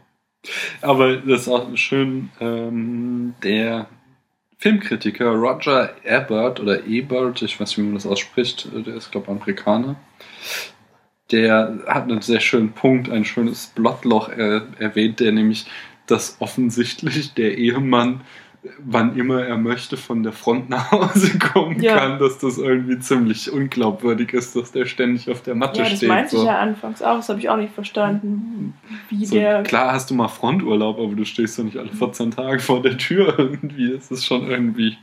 Aber 0.81 1.17
das 1.17 1.41
ist 1.41 1.47
auch 1.47 1.75
schön, 1.75 2.29
ähm, 2.39 3.35
der 3.43 3.87
Filmkritiker 4.57 5.29
Roger 5.31 5.93
Ebert 6.03 6.59
oder 6.59 6.85
Ebert, 6.85 7.41
ich 7.41 7.59
weiß 7.59 7.69
nicht, 7.69 7.77
wie 7.77 7.83
man 7.83 7.93
das 7.93 8.07
ausspricht, 8.07 8.67
der 8.73 8.95
ist, 8.95 9.11
glaube 9.11 9.27
ich, 9.27 9.31
Amerikaner, 9.31 9.95
der 11.31 11.79
hat 11.87 12.03
einen 12.03 12.21
sehr 12.21 12.39
schönen 12.39 12.71
Punkt, 12.71 13.09
ein 13.09 13.25
schönes 13.25 13.67
Blotloch 13.75 14.29
äh, 14.29 14.61
erwähnt, 14.79 15.19
der 15.19 15.31
nämlich, 15.31 15.67
dass 16.07 16.37
offensichtlich 16.39 17.33
der 17.33 17.57
Ehemann, 17.57 18.21
wann 18.79 19.15
immer 19.17 19.43
er 19.43 19.57
möchte, 19.57 19.97
von 19.97 20.23
der 20.23 20.31
Front 20.33 20.69
nach 20.69 20.91
Hause 20.91 21.37
kommen 21.53 21.81
Ja. 21.81 21.97
kann, 21.97 22.19
dass 22.19 22.37
das 22.39 22.57
irgendwie 22.57 22.99
ziemlich 22.99 23.51
unglaubwürdig 23.51 24.33
ist, 24.33 24.55
dass 24.55 24.71
der 24.71 24.85
ständig 24.85 25.29
auf 25.29 25.41
der 25.43 25.55
Matte 25.55 25.79
Ja, 25.81 25.89
das 25.89 25.97
steht. 25.97 26.09
meinte 26.09 26.31
so. 26.31 26.37
ich 26.41 26.47
ja 26.47 26.59
anfangs 26.59 27.01
auch, 27.01 27.17
das 27.17 27.29
habe 27.29 27.39
ich 27.39 27.49
auch 27.49 27.57
nicht 27.57 27.73
verstanden. 27.73 28.73
Wie 29.09 29.25
So, 29.25 29.35
der. 29.35 29.63
klar 29.63 29.91
hast 29.93 30.09
du 30.09 30.15
mal 30.15 30.27
Fronturlaub, 30.27 30.97
aber 30.99 31.15
du 31.15 31.25
stehst 31.25 31.57
doch 31.59 31.63
nicht 31.63 31.77
alle 31.77 31.91
14 31.91 32.31
Tage 32.31 32.59
vor 32.59 32.81
der 32.81 32.97
Tür 32.97 33.33
irgendwie. 33.37 33.91
Es 33.91 34.11
ist 34.11 34.25
schon 34.25 34.47
irgendwie 34.47 34.97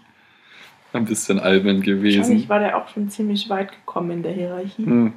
ein 0.93 1.05
bisschen 1.07 1.41
albern 1.41 1.81
gewesen. 1.81 2.19
Wahrscheinlich 2.21 2.49
war 2.49 2.61
der 2.61 2.77
auch 2.77 2.89
schon 2.89 3.09
ziemlich 3.09 3.49
weit 3.51 3.73
gekommen 3.73 4.11
in 4.13 4.23
der 4.23 4.33
Hierarchie. 4.33 4.85
Hm. 4.87 5.13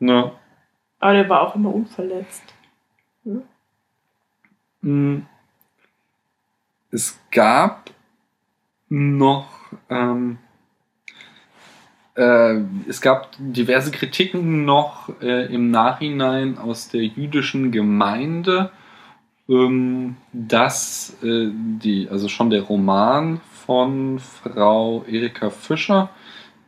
Ja. 0.00 0.32
Aber 0.98 1.12
der 1.12 1.28
war 1.28 1.42
auch 1.42 1.54
immer 1.54 1.72
unverletzt. 1.74 2.42
Hm. 4.82 5.26
Es 6.94 7.18
gab 7.32 7.90
noch 8.88 9.48
ähm, 9.90 10.38
äh, 12.14 12.60
es 12.88 13.00
gab 13.00 13.30
diverse 13.36 13.90
Kritiken 13.90 14.64
noch 14.64 15.08
äh, 15.20 15.52
im 15.52 15.72
Nachhinein 15.72 16.56
aus 16.56 16.90
der 16.90 17.04
jüdischen 17.04 17.72
Gemeinde, 17.72 18.70
ähm, 19.48 20.14
dass 20.32 21.16
äh, 21.24 21.50
die, 21.52 22.08
also 22.08 22.28
schon 22.28 22.50
der 22.50 22.62
Roman 22.62 23.40
von 23.66 24.20
Frau 24.20 25.04
Erika 25.08 25.50
Fischer 25.50 26.10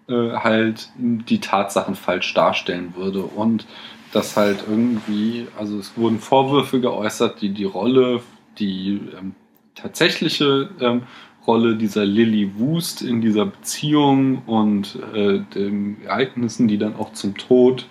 äh, 0.08 0.32
halt 0.32 0.90
die 0.96 1.38
Tatsachen 1.38 1.94
falsch 1.94 2.34
darstellen 2.34 2.94
würde 2.96 3.22
und 3.22 3.64
dass 4.12 4.36
halt 4.36 4.64
irgendwie, 4.68 5.46
also 5.56 5.78
es 5.78 5.96
wurden 5.96 6.18
Vorwürfe 6.18 6.80
geäußert, 6.80 7.40
die 7.40 7.50
die 7.50 7.62
Rolle, 7.62 8.22
die 8.58 9.00
ähm, 9.16 9.36
tatsächliche 9.76 10.70
ähm, 10.80 11.02
Rolle 11.46 11.76
dieser 11.76 12.04
Lily 12.04 12.50
Wust 12.56 13.02
in 13.02 13.20
dieser 13.20 13.46
Beziehung 13.46 14.42
und 14.46 14.98
äh, 15.14 15.40
den 15.54 16.02
Ereignissen, 16.02 16.66
die 16.66 16.78
dann 16.78 16.96
auch 16.96 17.12
zum 17.12 17.36
Tod 17.36 17.86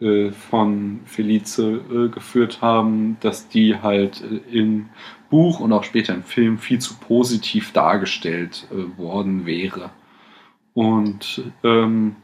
äh, 0.00 0.32
von 0.32 1.00
Felice 1.04 1.58
äh, 1.58 2.08
geführt 2.08 2.60
haben, 2.62 3.16
dass 3.20 3.48
die 3.48 3.76
halt 3.76 4.22
äh, 4.22 4.58
im 4.58 4.88
Buch 5.28 5.60
und 5.60 5.72
auch 5.72 5.84
später 5.84 6.14
im 6.14 6.24
Film 6.24 6.58
viel 6.58 6.80
zu 6.80 6.94
positiv 6.94 7.72
dargestellt 7.72 8.66
äh, 8.72 8.98
worden 8.98 9.46
wäre. 9.46 9.90
Und 10.74 11.42
ähm, 11.62 12.16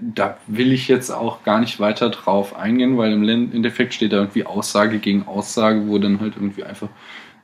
da 0.00 0.36
will 0.46 0.72
ich 0.72 0.88
jetzt 0.88 1.10
auch 1.10 1.44
gar 1.44 1.60
nicht 1.60 1.78
weiter 1.78 2.10
drauf 2.10 2.56
eingehen, 2.56 2.98
weil 2.98 3.12
im 3.12 3.28
Endeffekt 3.52 3.94
steht 3.94 4.12
da 4.12 4.16
irgendwie 4.18 4.44
Aussage 4.44 4.98
gegen 4.98 5.26
Aussage, 5.26 5.86
wo 5.86 5.98
dann 5.98 6.20
halt 6.20 6.34
irgendwie 6.36 6.64
einfach 6.64 6.88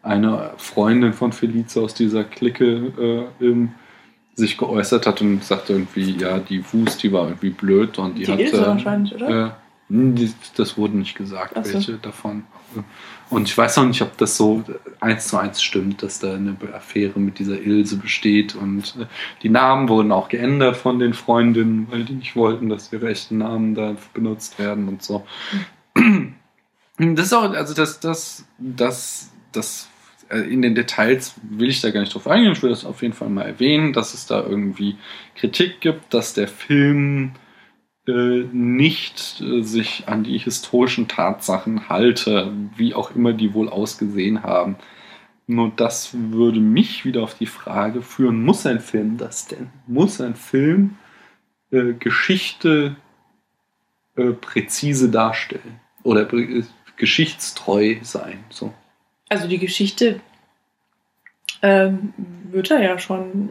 eine 0.04 0.50
Freundin 0.58 1.12
von 1.12 1.32
Felice 1.32 1.78
aus 1.78 1.94
dieser 1.94 2.24
Clique 2.24 3.26
äh, 3.40 3.66
sich 4.34 4.58
geäußert 4.58 5.06
hat 5.06 5.20
und 5.20 5.42
sagte 5.44 5.72
irgendwie, 5.72 6.16
ja, 6.18 6.38
die 6.38 6.62
Wust, 6.72 7.02
die 7.02 7.12
war 7.12 7.26
irgendwie 7.26 7.50
blöd 7.50 7.98
und 7.98 8.18
die, 8.18 8.24
Die 8.24 8.32
hatte. 8.32 8.42
Ilse 8.42 8.66
wahrscheinlich, 8.66 9.14
oder? 9.14 9.46
Äh, 9.46 9.50
die, 9.88 10.32
das 10.56 10.76
wurde 10.76 10.96
nicht 10.96 11.14
gesagt, 11.16 11.54
so. 11.66 11.72
welche 11.72 11.94
davon. 11.94 12.44
Und 13.30 13.48
ich 13.48 13.56
weiß 13.56 13.76
noch 13.76 13.86
nicht, 13.86 14.02
ob 14.02 14.16
das 14.18 14.36
so 14.36 14.64
eins 15.00 15.28
zu 15.28 15.38
eins 15.38 15.62
stimmt, 15.62 16.02
dass 16.02 16.18
da 16.18 16.34
eine 16.34 16.56
Affäre 16.74 17.18
mit 17.20 17.38
dieser 17.38 17.60
Ilse 17.60 17.96
besteht. 17.96 18.54
Und 18.54 18.96
äh, 19.00 19.06
die 19.42 19.48
Namen 19.48 19.88
wurden 19.88 20.12
auch 20.12 20.28
geändert 20.28 20.76
von 20.76 20.98
den 20.98 21.14
Freundinnen, 21.14 21.86
weil 21.90 22.04
die 22.04 22.14
nicht 22.14 22.36
wollten, 22.36 22.68
dass 22.68 22.92
ihre 22.92 23.08
echten 23.08 23.38
Namen 23.38 23.74
da 23.74 23.96
benutzt 24.12 24.58
werden 24.58 24.88
und 24.88 25.02
so. 25.02 25.24
Das 26.98 27.26
ist 27.26 27.32
auch, 27.32 27.52
also 27.52 27.74
das, 27.74 28.00
das, 28.00 28.44
das, 28.58 29.32
das, 29.52 29.88
in 30.30 30.62
den 30.62 30.74
Details 30.74 31.34
will 31.42 31.68
ich 31.68 31.80
da 31.80 31.90
gar 31.90 32.00
nicht 32.00 32.14
drauf 32.14 32.26
eingehen. 32.26 32.52
Ich 32.52 32.62
will 32.62 32.70
das 32.70 32.84
auf 32.84 33.02
jeden 33.02 33.14
Fall 33.14 33.28
mal 33.28 33.42
erwähnen, 33.42 33.92
dass 33.92 34.14
es 34.14 34.26
da 34.26 34.42
irgendwie 34.42 34.96
Kritik 35.34 35.80
gibt, 35.80 36.12
dass 36.14 36.34
der 36.34 36.48
Film 36.48 37.32
äh, 38.06 38.44
nicht 38.52 39.40
äh, 39.40 39.62
sich 39.62 40.04
an 40.08 40.24
die 40.24 40.36
historischen 40.36 41.08
Tatsachen 41.08 41.88
halte, 41.88 42.52
wie 42.76 42.94
auch 42.94 43.14
immer 43.14 43.32
die 43.32 43.54
wohl 43.54 43.68
ausgesehen 43.68 44.42
haben. 44.42 44.76
Nur 45.46 45.72
das 45.74 46.10
würde 46.12 46.60
mich 46.60 47.04
wieder 47.04 47.22
auf 47.22 47.34
die 47.36 47.46
Frage 47.46 48.02
führen, 48.02 48.44
muss 48.44 48.66
ein 48.66 48.80
Film 48.80 49.16
das 49.16 49.46
denn? 49.46 49.70
Muss 49.86 50.20
ein 50.20 50.34
Film 50.34 50.96
äh, 51.70 51.94
Geschichte 51.94 52.96
äh, 54.16 54.32
präzise 54.32 55.10
darstellen? 55.10 55.80
Oder 56.02 56.30
äh, 56.32 56.62
geschichtstreu 56.96 57.96
sein? 58.02 58.44
So. 58.50 58.72
Also 59.34 59.48
die 59.48 59.58
Geschichte 59.58 60.20
ähm, 61.62 62.12
wird 62.50 62.70
da 62.70 62.80
ja 62.80 62.98
schon, 62.98 63.50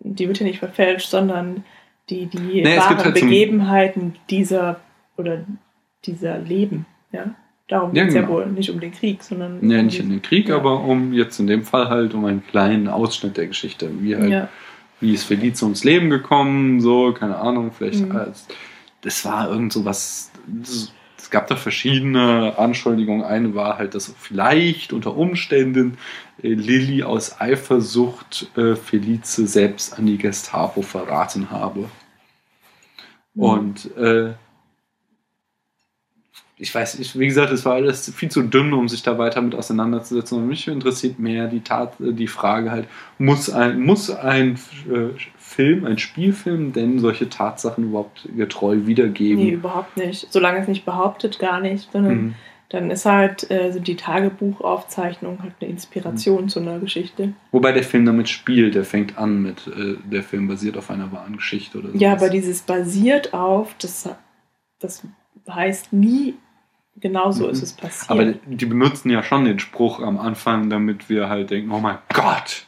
die 0.00 0.26
wird 0.28 0.40
ja 0.40 0.46
nicht 0.46 0.58
verfälscht, 0.58 1.08
sondern 1.10 1.64
die, 2.10 2.26
die 2.26 2.38
gibt 2.62 2.66
wahren 2.76 2.98
halt 2.98 3.14
Begebenheiten 3.14 4.16
dieser 4.30 4.80
oder 5.16 5.44
dieser 6.04 6.38
Leben. 6.38 6.86
Ja? 7.12 7.34
Darum 7.68 7.94
Ja, 7.94 8.02
geht 8.02 8.08
es 8.10 8.14
ja 8.16 8.22
genau. 8.22 8.32
wohl 8.34 8.46
nicht 8.46 8.70
um 8.70 8.80
den 8.80 8.92
Krieg, 8.92 9.22
sondern 9.22 9.68
Ja, 9.70 9.78
um 9.78 9.86
nicht 9.86 10.00
um 10.02 10.10
den 10.10 10.22
Krieg, 10.22 10.48
ja. 10.48 10.56
aber 10.56 10.80
um 10.80 11.12
jetzt 11.12 11.38
in 11.38 11.46
dem 11.46 11.62
Fall 11.62 11.88
halt 11.88 12.14
um 12.14 12.24
einen 12.24 12.44
kleinen 12.46 12.88
Ausschnitt 12.88 13.36
der 13.36 13.46
Geschichte. 13.46 13.90
Wie 14.00 14.16
halt 14.16 14.30
Ja. 14.30 14.48
wie 15.00 15.14
ist 15.14 15.24
Felice 15.24 15.62
ums 15.64 15.84
Leben 15.84 16.10
gekommen, 16.10 16.80
so, 16.80 17.12
keine 17.12 17.36
Ahnung, 17.36 17.72
vielleicht, 17.72 18.00
Mhm. 18.06 18.16
als, 18.16 18.46
das 19.00 19.24
war 19.24 19.48
irgend 19.50 19.72
so 19.72 19.84
was, 19.84 20.30
das, 20.46 20.92
es 21.22 21.30
gab 21.30 21.46
da 21.46 21.54
verschiedene 21.54 22.58
Anschuldigungen. 22.58 23.24
Eine 23.24 23.54
war 23.54 23.78
halt, 23.78 23.94
dass 23.94 24.12
vielleicht 24.18 24.92
unter 24.92 25.16
Umständen 25.16 25.96
äh, 26.42 26.48
Lilly 26.48 27.04
aus 27.04 27.40
Eifersucht 27.40 28.50
äh, 28.56 28.74
Felice 28.74 29.46
selbst 29.46 29.96
an 29.96 30.06
die 30.06 30.18
Gestapo 30.18 30.82
verraten 30.82 31.50
habe. 31.50 31.88
Mhm. 33.34 33.42
Und 33.42 33.96
äh, 33.96 34.34
ich 36.56 36.74
weiß 36.74 36.98
nicht, 36.98 37.16
wie 37.16 37.26
gesagt, 37.26 37.52
es 37.52 37.64
war 37.64 37.74
alles 37.74 38.12
viel 38.12 38.30
zu 38.30 38.42
dünn, 38.42 38.72
um 38.72 38.88
sich 38.88 39.04
da 39.04 39.16
weiter 39.16 39.42
mit 39.42 39.54
auseinanderzusetzen. 39.54 40.38
Und 40.38 40.48
mich 40.48 40.66
interessiert 40.66 41.20
mehr 41.20 41.46
die 41.46 41.60
Tat, 41.60 42.00
äh, 42.00 42.12
die 42.12 42.26
Frage 42.26 42.72
halt, 42.72 42.88
muss 43.18 43.48
ein, 43.48 43.80
muss 43.80 44.10
ein 44.10 44.58
äh, 44.90 45.10
Film, 45.54 45.84
ein 45.84 45.98
Spielfilm 45.98 46.72
denn 46.72 46.98
solche 46.98 47.28
Tatsachen 47.28 47.84
überhaupt 47.84 48.28
getreu 48.36 48.78
wiedergeben? 48.86 49.44
Nee, 49.44 49.50
überhaupt 49.52 49.96
nicht. 49.96 50.26
Solange 50.30 50.58
es 50.60 50.68
nicht 50.68 50.84
behauptet, 50.84 51.38
gar 51.38 51.60
nicht. 51.60 51.90
Sondern 51.92 52.12
Mhm. 52.24 52.34
dann 52.70 52.90
ist 52.90 53.04
halt, 53.04 53.50
äh, 53.50 53.70
sind 53.70 53.86
die 53.86 53.96
Tagebuchaufzeichnungen 53.96 55.42
halt 55.42 55.52
eine 55.60 55.68
Mhm. 55.68 55.74
Inspiration 55.76 56.48
zu 56.48 56.60
einer 56.60 56.78
Geschichte. 56.78 57.34
Wobei 57.50 57.72
der 57.72 57.82
Film 57.84 58.06
damit 58.06 58.28
spielt, 58.28 58.74
der 58.74 58.84
fängt 58.84 59.18
an 59.18 59.42
mit, 59.42 59.66
äh, 59.66 59.96
der 60.04 60.22
Film 60.22 60.48
basiert 60.48 60.76
auf 60.76 60.90
einer 60.90 61.12
wahren 61.12 61.36
Geschichte 61.36 61.78
oder 61.78 61.90
so. 61.90 61.98
Ja, 61.98 62.12
aber 62.12 62.28
dieses 62.30 62.62
basiert 62.62 63.34
auf, 63.34 63.74
das, 63.80 64.08
das 64.80 65.06
heißt 65.50 65.92
nie, 65.92 66.34
genau 66.96 67.30
so 67.32 67.44
Mhm. 67.44 67.50
ist 67.50 67.62
es 67.62 67.72
passiert. 67.72 68.10
Aber 68.10 68.24
die 68.46 68.66
benutzen 68.66 69.10
ja 69.10 69.22
schon 69.22 69.44
den 69.44 69.58
Spruch 69.58 70.00
am 70.00 70.18
Anfang, 70.18 70.70
damit 70.70 71.08
wir 71.08 71.28
halt 71.28 71.50
denken, 71.50 71.70
oh 71.72 71.80
mein 71.80 71.98
Gott, 72.14 72.66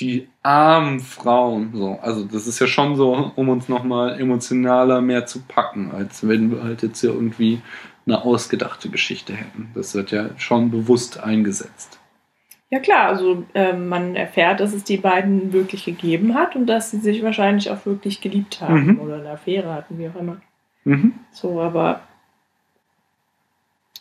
die 0.00 0.28
armen 0.42 1.00
Frauen. 1.00 1.70
So, 1.74 1.98
also 2.00 2.24
das 2.24 2.46
ist 2.46 2.58
ja 2.58 2.66
schon 2.66 2.96
so, 2.96 3.32
um 3.36 3.48
uns 3.48 3.68
nochmal 3.68 4.18
emotionaler 4.20 5.00
mehr 5.00 5.26
zu 5.26 5.42
packen, 5.42 5.92
als 5.92 6.26
wenn 6.26 6.50
wir 6.50 6.62
halt 6.62 6.82
jetzt 6.82 7.00
hier 7.00 7.10
irgendwie 7.10 7.60
eine 8.06 8.24
ausgedachte 8.24 8.88
Geschichte 8.88 9.34
hätten. 9.34 9.70
Das 9.74 9.94
wird 9.94 10.10
ja 10.10 10.30
schon 10.38 10.70
bewusst 10.70 11.22
eingesetzt. 11.22 11.98
Ja 12.70 12.78
klar, 12.78 13.08
also 13.08 13.44
ähm, 13.54 13.88
man 13.88 14.14
erfährt, 14.14 14.60
dass 14.60 14.72
es 14.72 14.84
die 14.84 14.96
beiden 14.96 15.52
wirklich 15.52 15.84
gegeben 15.84 16.34
hat 16.34 16.54
und 16.54 16.66
dass 16.66 16.92
sie 16.92 16.98
sich 16.98 17.22
wahrscheinlich 17.22 17.70
auch 17.70 17.84
wirklich 17.84 18.20
geliebt 18.20 18.60
haben 18.60 18.86
Mhm. 18.86 19.00
oder 19.00 19.16
eine 19.16 19.30
Affäre 19.30 19.74
hatten, 19.74 19.98
wie 19.98 20.08
auch 20.08 20.14
immer. 20.14 20.40
Mhm. 20.84 21.14
So, 21.32 21.60
aber 21.60 22.00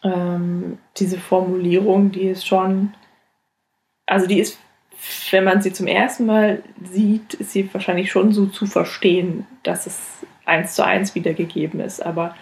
ähm, 0.03 0.77
diese 0.97 1.17
Formulierung, 1.17 2.11
die 2.11 2.23
ist 2.27 2.47
schon, 2.47 2.93
also 4.05 4.27
die 4.27 4.39
ist, 4.39 4.59
wenn 5.31 5.43
man 5.43 5.61
sie 5.61 5.71
zum 5.73 5.87
ersten 5.87 6.25
Mal 6.25 6.63
sieht, 6.83 7.33
ist 7.35 7.51
sie 7.51 7.73
wahrscheinlich 7.73 8.11
schon 8.11 8.31
so 8.31 8.45
zu 8.47 8.65
verstehen, 8.65 9.47
dass 9.63 9.85
es 9.87 10.25
eins 10.45 10.75
zu 10.75 10.83
eins 10.83 11.15
wiedergegeben 11.15 11.79
ist. 11.79 12.05
Aber 12.05 12.35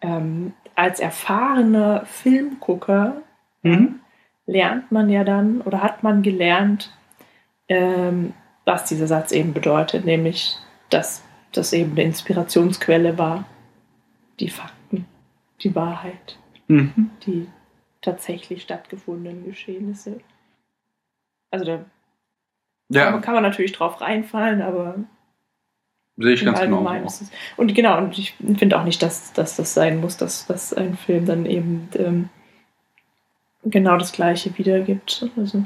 ähm, 0.00 0.52
als 0.74 1.00
erfahrener 1.00 2.04
Filmgucker 2.06 3.22
Mhm. 3.62 4.00
lernt 4.46 4.92
man 4.92 5.08
ja 5.08 5.24
dann 5.24 5.60
oder 5.62 5.82
hat 5.82 6.02
man 6.04 6.22
gelernt, 6.22 6.92
ähm, 7.68 8.32
was 8.64 8.84
dieser 8.84 9.06
Satz 9.08 9.32
eben 9.32 9.52
bedeutet, 9.54 10.04
nämlich, 10.04 10.56
dass 10.90 11.24
das 11.52 11.72
eben 11.72 11.92
eine 11.92 12.02
Inspirationsquelle 12.04 13.18
war. 13.18 13.44
Die 14.38 14.50
Fakten, 14.50 15.06
die 15.62 15.74
Wahrheit, 15.74 16.38
Mhm. 16.68 17.10
die 17.26 17.48
tatsächlich 18.02 18.62
stattgefundenen 18.62 19.44
Geschehnisse. 19.46 20.20
Also 21.50 21.64
da 21.64 21.84
Ja, 22.88 23.10
man, 23.10 23.20
kann 23.20 23.34
man 23.34 23.42
natürlich 23.42 23.72
drauf 23.72 24.00
reinfallen, 24.00 24.62
aber 24.62 24.96
sehe 26.16 26.34
ich 26.34 26.44
ganz 26.44 26.60
genau. 26.60 26.88
Es. 27.04 27.30
Und 27.56 27.74
genau, 27.74 27.98
und 27.98 28.16
ich 28.18 28.34
finde 28.56 28.78
auch 28.78 28.84
nicht, 28.84 29.02
dass, 29.02 29.32
dass 29.32 29.56
das 29.56 29.74
sein 29.74 30.00
muss, 30.00 30.16
dass, 30.16 30.46
dass 30.46 30.72
ein 30.72 30.96
Film 30.96 31.26
dann 31.26 31.46
eben 31.46 31.88
ähm, 31.96 32.28
genau 33.64 33.96
das 33.96 34.12
Gleiche 34.12 34.56
wiedergibt. 34.56 35.28
Also, 35.36 35.64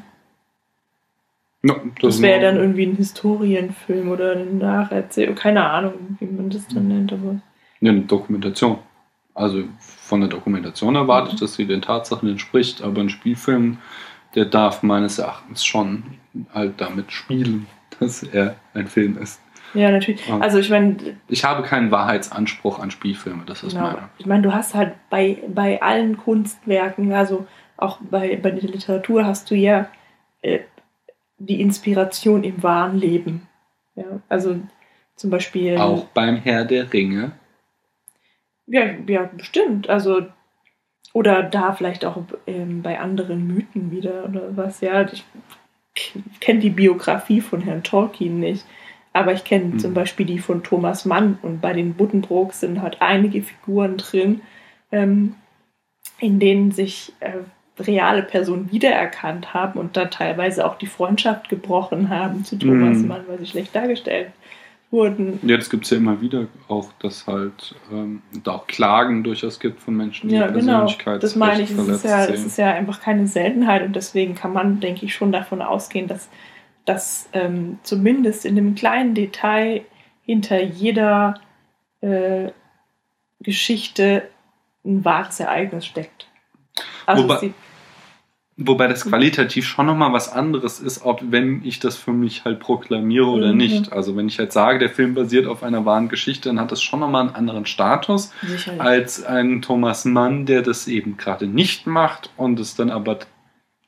Ja, 1.63 1.77
das 2.01 2.23
wäre 2.23 2.41
nur- 2.41 2.51
dann 2.51 2.57
irgendwie 2.61 2.87
ein 2.87 2.97
Historienfilm 2.97 4.09
oder 4.11 4.33
eine 4.33 4.45
Nacherzählung, 4.47 5.35
keine 5.35 5.69
Ahnung, 5.69 6.17
wie 6.19 6.27
man 6.27 6.49
das 6.51 6.67
dann 6.69 6.89
nennt, 6.89 7.13
aber 7.13 7.41
Ja, 7.81 7.91
eine 7.93 8.01
Dokumentation. 8.03 8.79
Also 9.35 9.65
von 9.79 10.21
der 10.21 10.29
Dokumentation 10.31 10.97
erwarte 10.97 11.29
ich, 11.29 11.35
Mhm. 11.35 11.39
dass 11.41 11.55
sie 11.55 11.67
den 11.67 11.83
Tatsachen 11.83 12.29
entspricht, 12.29 12.83
aber 12.83 13.01
ein 13.03 13.11
Spielfilm, 13.11 13.79
der 14.35 14.47
darf 14.47 14.83
meines 14.83 15.19
Erachtens 15.19 15.65
schon 15.65 16.03
halt 16.55 16.81
damit 16.81 17.13
spielen, 17.13 17.67
dass 18.01 18.23
er 18.23 18.57
ein 18.75 18.87
Film 18.87 19.19
ist. 19.19 19.41
ja, 19.75 19.91
natürlich. 19.91 20.27
Ja. 20.27 20.39
Also 20.39 20.59
ich 20.59 20.71
meine, 20.71 20.97
Ich 21.29 21.45
habe 21.45 21.63
keinen 21.63 21.91
Wahrheitsanspruch 21.91 22.79
an 22.79 22.91
Spielfilme, 22.91 23.45
das 23.47 23.63
ist 23.63 23.73
genau, 23.73 23.87
meiner. 23.87 24.11
ich 24.19 24.27
meine, 24.27 24.43
du 24.43 24.53
hast 24.53 24.75
halt 24.75 24.95
bei, 25.11 25.39
bei 25.49 25.81
allen 25.83 26.17
Kunstwerken, 26.17 27.13
also 27.13 27.47
auch 27.77 27.99
bei, 28.03 28.37
bei 28.37 28.51
der 28.51 28.69
Literatur 28.71 29.25
hast 29.25 29.51
du 29.51 29.55
ja 29.55 29.89
äh, 30.43 30.61
die 31.39 31.61
Inspiration 31.61 32.45
im 32.45 32.63
wahren 32.63 32.99
Leben. 32.99 33.49
Ja, 33.95 34.21
also 34.29 34.61
Zum 35.17 35.31
Beispiel. 35.31 35.77
Auch 35.77 36.05
beim 36.15 36.37
Herr 36.37 36.65
der 36.65 36.93
Ringe. 36.93 37.33
Ja, 38.67 38.85
ja, 39.07 39.29
bestimmt. 39.37 39.89
Also, 39.91 40.23
oder 41.13 41.43
da 41.43 41.73
vielleicht 41.73 42.05
auch 42.05 42.23
ähm, 42.47 42.83
bei 42.83 43.01
anderen 43.01 43.47
Mythen 43.47 43.91
wieder 43.91 44.25
oder 44.25 44.57
was, 44.57 44.81
ja. 44.81 45.03
Ich 45.03 45.25
kenne 46.41 46.61
die 46.61 46.71
Biografie 46.71 47.41
von 47.41 47.61
Herrn 47.61 47.83
Tolkien 47.83 48.41
nicht. 48.41 48.65
Aber 49.13 49.33
ich 49.33 49.45
kenne 49.45 49.65
Mhm. 49.67 49.79
zum 49.79 49.95
Beispiel 49.95 50.27
die 50.27 50.39
von 50.39 50.63
Thomas 50.63 51.05
Mann 51.05 51.39
und 51.43 51.61
bei 51.61 51.73
den 51.73 51.95
Buddenbrooks 51.95 52.61
sind 52.61 52.81
halt 52.81 52.99
einige 53.01 53.43
Figuren 53.43 53.97
drin, 53.97 54.41
ähm, 54.93 55.35
in 56.21 56.39
denen 56.39 56.71
sich 56.71 57.13
äh, 57.21 57.33
reale 57.83 58.23
Personen 58.23 58.71
wiedererkannt 58.71 59.55
haben 59.55 59.81
und 59.81 59.97
dann 59.97 60.11
teilweise 60.11 60.67
auch 60.67 60.77
die 60.77 60.87
Freundschaft 60.87 61.49
gebrochen 61.49 62.09
haben 62.11 62.45
zu 62.45 62.57
Thomas 62.57 62.99
Mhm. 62.99 63.09
Mann, 63.09 63.25
weil 63.27 63.39
sie 63.39 63.47
schlecht 63.47 63.75
dargestellt 63.75 64.31
wurden. 64.91 65.39
Ja, 65.43 65.57
das 65.57 65.71
gibt 65.71 65.85
es 65.85 65.91
ja 65.91 65.97
immer 65.97 66.21
wieder 66.21 66.47
auch, 66.69 66.93
dass 67.01 67.27
halt 67.27 67.75
ähm, 67.93 68.23
da 68.43 68.53
auch 68.53 68.67
Klagen 68.67 69.23
durchaus 69.23 69.61
gibt 69.61 69.81
von 69.81 69.97
Menschen, 69.97 70.29
die 70.29 70.35
Ja, 70.35 70.49
genau. 70.49 70.87
Das 71.21 71.37
meine 71.37 71.63
ich. 71.63 71.71
Es 71.71 71.89
ist, 71.89 72.05
ja, 72.05 72.25
es 72.25 72.45
ist 72.45 72.59
ja 72.59 72.73
einfach 72.73 73.01
keine 73.01 73.27
Seltenheit 73.27 73.85
und 73.85 73.95
deswegen 73.95 74.35
kann 74.35 74.53
man, 74.53 74.81
denke 74.81 75.07
ich, 75.07 75.15
schon 75.15 75.33
davon 75.33 75.63
ausgehen, 75.63 76.09
dass, 76.09 76.29
dass 76.85 77.29
ähm, 77.33 77.79
zumindest 77.83 78.45
in 78.45 78.57
dem 78.57 78.75
kleinen 78.75 79.15
Detail 79.15 79.83
hinter 80.25 80.63
jeder 80.63 81.41
äh, 82.01 82.51
Geschichte 83.41 84.29
ein 84.85 85.05
wahres 85.05 85.41
Ereignis 85.41 85.87
steckt. 85.87 86.27
Also 87.07 87.25
Wobei- 87.25 87.53
Wobei 88.63 88.89
das 88.89 89.09
qualitativ 89.09 89.67
schon 89.67 89.87
nochmal 89.87 90.13
was 90.13 90.31
anderes 90.31 90.81
ist, 90.81 91.03
ob 91.03 91.23
wenn 91.31 91.63
ich 91.65 91.81
das 91.81 91.97
für 91.97 92.13
mich 92.13 92.45
halt 92.45 92.61
proklamiere 92.61 93.27
oder 93.27 93.53
Mhm. 93.53 93.57
nicht. 93.57 93.93
Also 93.93 94.17
wenn 94.17 94.29
ich 94.29 94.39
halt 94.39 94.53
sage, 94.53 94.79
der 94.79 94.91
Film 94.91 95.15
basiert 95.15 95.47
auf 95.47 95.63
einer 95.63 95.87
wahren 95.87 96.09
Geschichte, 96.11 96.51
dann 96.51 96.61
hat 96.61 96.71
das 96.71 96.83
schon 96.83 97.01
nochmal 97.01 97.23
einen 97.27 97.35
anderen 97.35 97.65
Status 97.65 98.33
sicherlich. 98.43 98.81
als 98.83 99.25
ein 99.25 99.63
Thomas 99.63 100.05
Mann, 100.05 100.45
der 100.45 100.61
das 100.63 100.89
eben 100.89 101.17
gerade 101.17 101.47
nicht 101.47 101.87
macht 101.87 102.31
und 102.37 102.61
es 102.61 102.75
dann 102.77 102.91
aber 102.91 103.21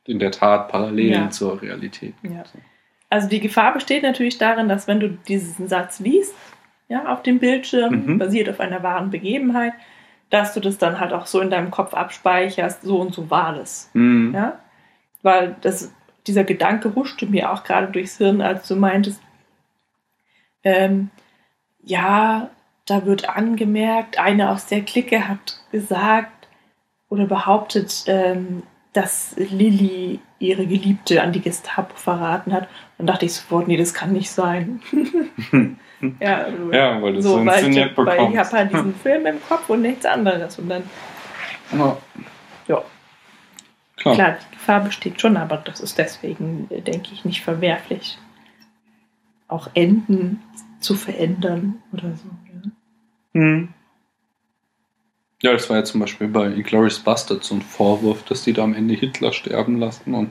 in 0.07 0.19
der 0.19 0.31
Tat 0.31 0.69
parallel 0.69 1.11
Ja. 1.13 1.31
zur 1.31 1.61
Realität 1.61 2.15
gibt. 2.23 2.35
Ja. 2.35 2.43
Also 3.11 3.29
die 3.29 3.41
Gefahr 3.41 3.75
besteht 3.75 4.03
natürlich 4.03 4.39
darin, 4.39 4.69
dass 4.71 4.89
wenn 4.89 5.01
du 5.01 5.11
diesen 5.29 5.69
Satz 5.69 6.01
liest, 6.01 6.35
ja, 6.89 7.13
auf 7.13 7.23
dem 7.23 7.39
Bildschirm, 7.41 8.05
Mhm. 8.07 8.19
basiert 8.19 8.49
auf 8.49 8.59
einer 8.59 8.83
wahren 8.83 9.11
Begebenheit, 9.11 9.75
dass 10.33 10.55
du 10.55 10.61
das 10.61 10.79
dann 10.79 10.99
halt 10.99 11.13
auch 11.13 11.27
so 11.27 11.41
in 11.41 11.51
deinem 11.51 11.71
Kopf 11.71 11.93
abspeicherst, 11.93 12.83
so 12.83 12.99
und 12.99 13.15
so 13.15 13.29
war 13.29 13.55
das. 13.55 13.91
Mhm. 13.93 14.33
Ja? 14.35 14.61
Weil 15.21 15.57
das, 15.61 15.93
dieser 16.27 16.43
Gedanke 16.43 16.95
huschte 16.95 17.27
mir 17.27 17.53
auch 17.53 17.65
gerade 17.65 17.89
durchs 17.89 18.17
Hirn, 18.17 18.41
als 18.41 18.67
du 18.67 18.75
meintest, 18.75 19.21
ähm, 20.65 21.11
ja, 21.83 22.49
da 22.87 23.05
wird 23.05 23.29
angemerkt, 23.29 24.19
eine 24.19 24.51
aus 24.51 24.65
der 24.65 24.81
Clique 24.81 25.29
hat 25.29 25.61
gesagt 25.71 26.49
oder 27.11 27.27
behauptet, 27.27 28.05
ähm, 28.07 28.63
dass 28.95 29.35
Lilly 29.37 30.21
ihre 30.39 30.67
Geliebte 30.67 31.23
an 31.23 31.33
die 31.33 31.43
Gestapo 31.43 31.95
verraten 31.95 32.55
hat. 32.55 32.69
Dann 32.97 33.07
dachte 33.07 33.27
ich 33.27 33.35
sofort, 33.35 33.69
nee, 33.69 33.77
das 33.77 33.93
kann 33.93 34.15
nicht 34.15 34.31
sein. 34.31 34.81
ja, 36.21 36.37
also, 36.45 36.73
Ja, 36.73 37.01
weil 37.03 37.13
du 37.15 37.23
so, 37.23 37.29
so 37.39 37.47
weil 37.47 37.61
ich, 37.61 37.67
inszeniert 37.67 37.97
weil 37.97 38.07
ich 38.09 38.13
bekommst. 38.15 38.39
habe 38.39 38.51
halt 38.59 38.73
diesen 38.73 38.95
Film 39.03 39.27
im 39.27 39.43
Kopf 39.49 39.69
und 39.71 39.83
nichts 39.83 40.05
anderes. 40.07 40.59
Und 40.59 40.69
dann, 40.69 40.83
Ja. 41.73 41.97
ja, 42.69 42.83
Klar. 43.97 44.15
Klar, 44.15 44.37
die 44.51 44.55
Gefahr 44.57 44.81
besteht 44.81 45.21
schon, 45.21 45.37
aber 45.37 45.59
das 45.59 45.81
ist 45.81 45.97
deswegen, 45.99 46.67
äh, 46.71 46.81
denke 46.81 47.11
ich, 47.13 47.25
nicht 47.25 47.43
verwerflich. 47.43 48.19
Auch 49.49 49.69
Enden 49.75 50.43
zu 50.81 50.95
verändern 50.95 51.83
oder 51.93 52.15
so. 52.17 52.29
Ja. 52.53 53.41
Mhm. 53.41 53.69
Ja, 55.43 55.53
das 55.53 55.69
war 55.69 55.77
ja 55.77 55.85
zum 55.85 56.01
Beispiel 56.01 56.29
bei 56.29 56.47
Inglourious 56.47 57.01
Bastards 57.01 57.49
so 57.49 57.57
ein 57.57 57.63
Vorwurf, 57.63 58.23
dass 58.25 58.43
die 58.45 58.53
da 58.53 58.63
am 58.63 58.75
Ende 58.75 58.95
Hitler 58.95 59.33
sterben 59.33 59.79
lassen 59.79 60.15
und 60.15 60.31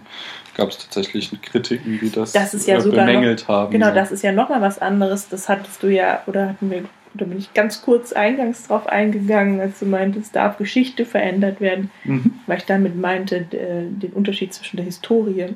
gab 0.56 0.70
es 0.70 0.78
tatsächlich 0.78 1.32
Kritiken, 1.41 1.99
die 2.02 2.12
das, 2.12 2.32
Das 2.34 2.54
ist 2.54 2.68
ja 2.68 2.78
äh, 2.80 2.84
bemängelt 2.84 3.47
haben. 3.47 3.72
Genau, 3.72 3.89
so. 3.89 3.95
das 3.95 4.12
ist 4.12 4.24
ja 4.24 4.32
nochmal 4.32 4.62
was 4.62 4.80
anderes. 4.80 5.30
Das 5.30 5.49
hattest 5.49 5.82
du 5.84 5.88
ja, 5.88 6.22
oder 6.28 6.49
hatten 6.49 6.70
wir, 6.72 6.84
da 7.14 7.26
bin 7.26 7.38
ich 7.38 7.54
ganz 7.54 7.82
kurz 7.82 8.14
eingangs 8.14 8.68
drauf 8.68 8.88
eingegangen, 8.88 9.60
als 9.60 9.80
du 9.80 9.86
meintest, 9.86 10.36
darf 10.36 10.58
Geschichte 10.58 11.06
verändert 11.06 11.60
werden, 11.62 11.91
Mhm. 12.04 12.34
weil 12.47 12.58
ich 12.58 12.66
damit 12.66 12.95
meinte, 12.95 13.38
äh, 13.38 13.88
den 13.89 14.14
Unterschied 14.14 14.54
zwischen 14.54 14.78
der 14.78 14.86
Historie 14.86 15.56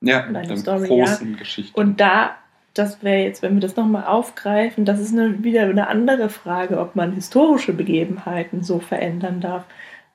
Ja, 0.00 0.26
Und 0.26 0.36
eine 0.36 0.46
der 0.48 0.56
Story, 0.56 0.88
großen 0.88 1.36
Geschichte. 1.36 1.78
Und 1.78 2.00
da, 2.00 2.36
das 2.74 3.02
wäre 3.02 3.22
jetzt, 3.24 3.42
wenn 3.42 3.54
wir 3.54 3.60
das 3.60 3.76
nochmal 3.76 4.04
aufgreifen, 4.04 4.84
das 4.84 5.00
ist 5.00 5.12
eine, 5.12 5.42
wieder 5.42 5.62
eine 5.62 5.88
andere 5.88 6.28
Frage, 6.28 6.78
ob 6.78 6.94
man 6.96 7.12
historische 7.12 7.72
Begebenheiten 7.72 8.62
so 8.62 8.78
verändern 8.78 9.40
darf. 9.40 9.64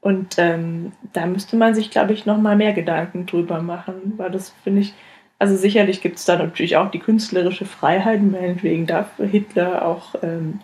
Und 0.04 0.36
ähm, 0.38 0.92
da 1.14 1.26
müsste 1.26 1.56
man 1.56 1.74
sich, 1.74 1.90
glaube 1.90 2.12
ich, 2.12 2.26
nochmal 2.26 2.58
mehr 2.58 2.74
Gedanken 2.74 3.26
drüber 3.26 3.62
machen, 3.62 4.14
weil 4.18 4.32
das 4.32 4.54
finde 4.62 4.82
ich, 4.82 4.94
also 5.40 5.56
sicherlich 5.56 6.02
gibt 6.02 6.18
es 6.18 6.26
da 6.26 6.38
natürlich 6.38 6.76
auch 6.76 6.92
die 6.92 7.00
künstlerische 7.00 7.66
Freiheit, 7.66 8.22
meinetwegen 8.22 8.86
darf 8.86 9.08
Hitler 9.18 9.86
auch 9.86 10.16
ähm, 10.22 10.60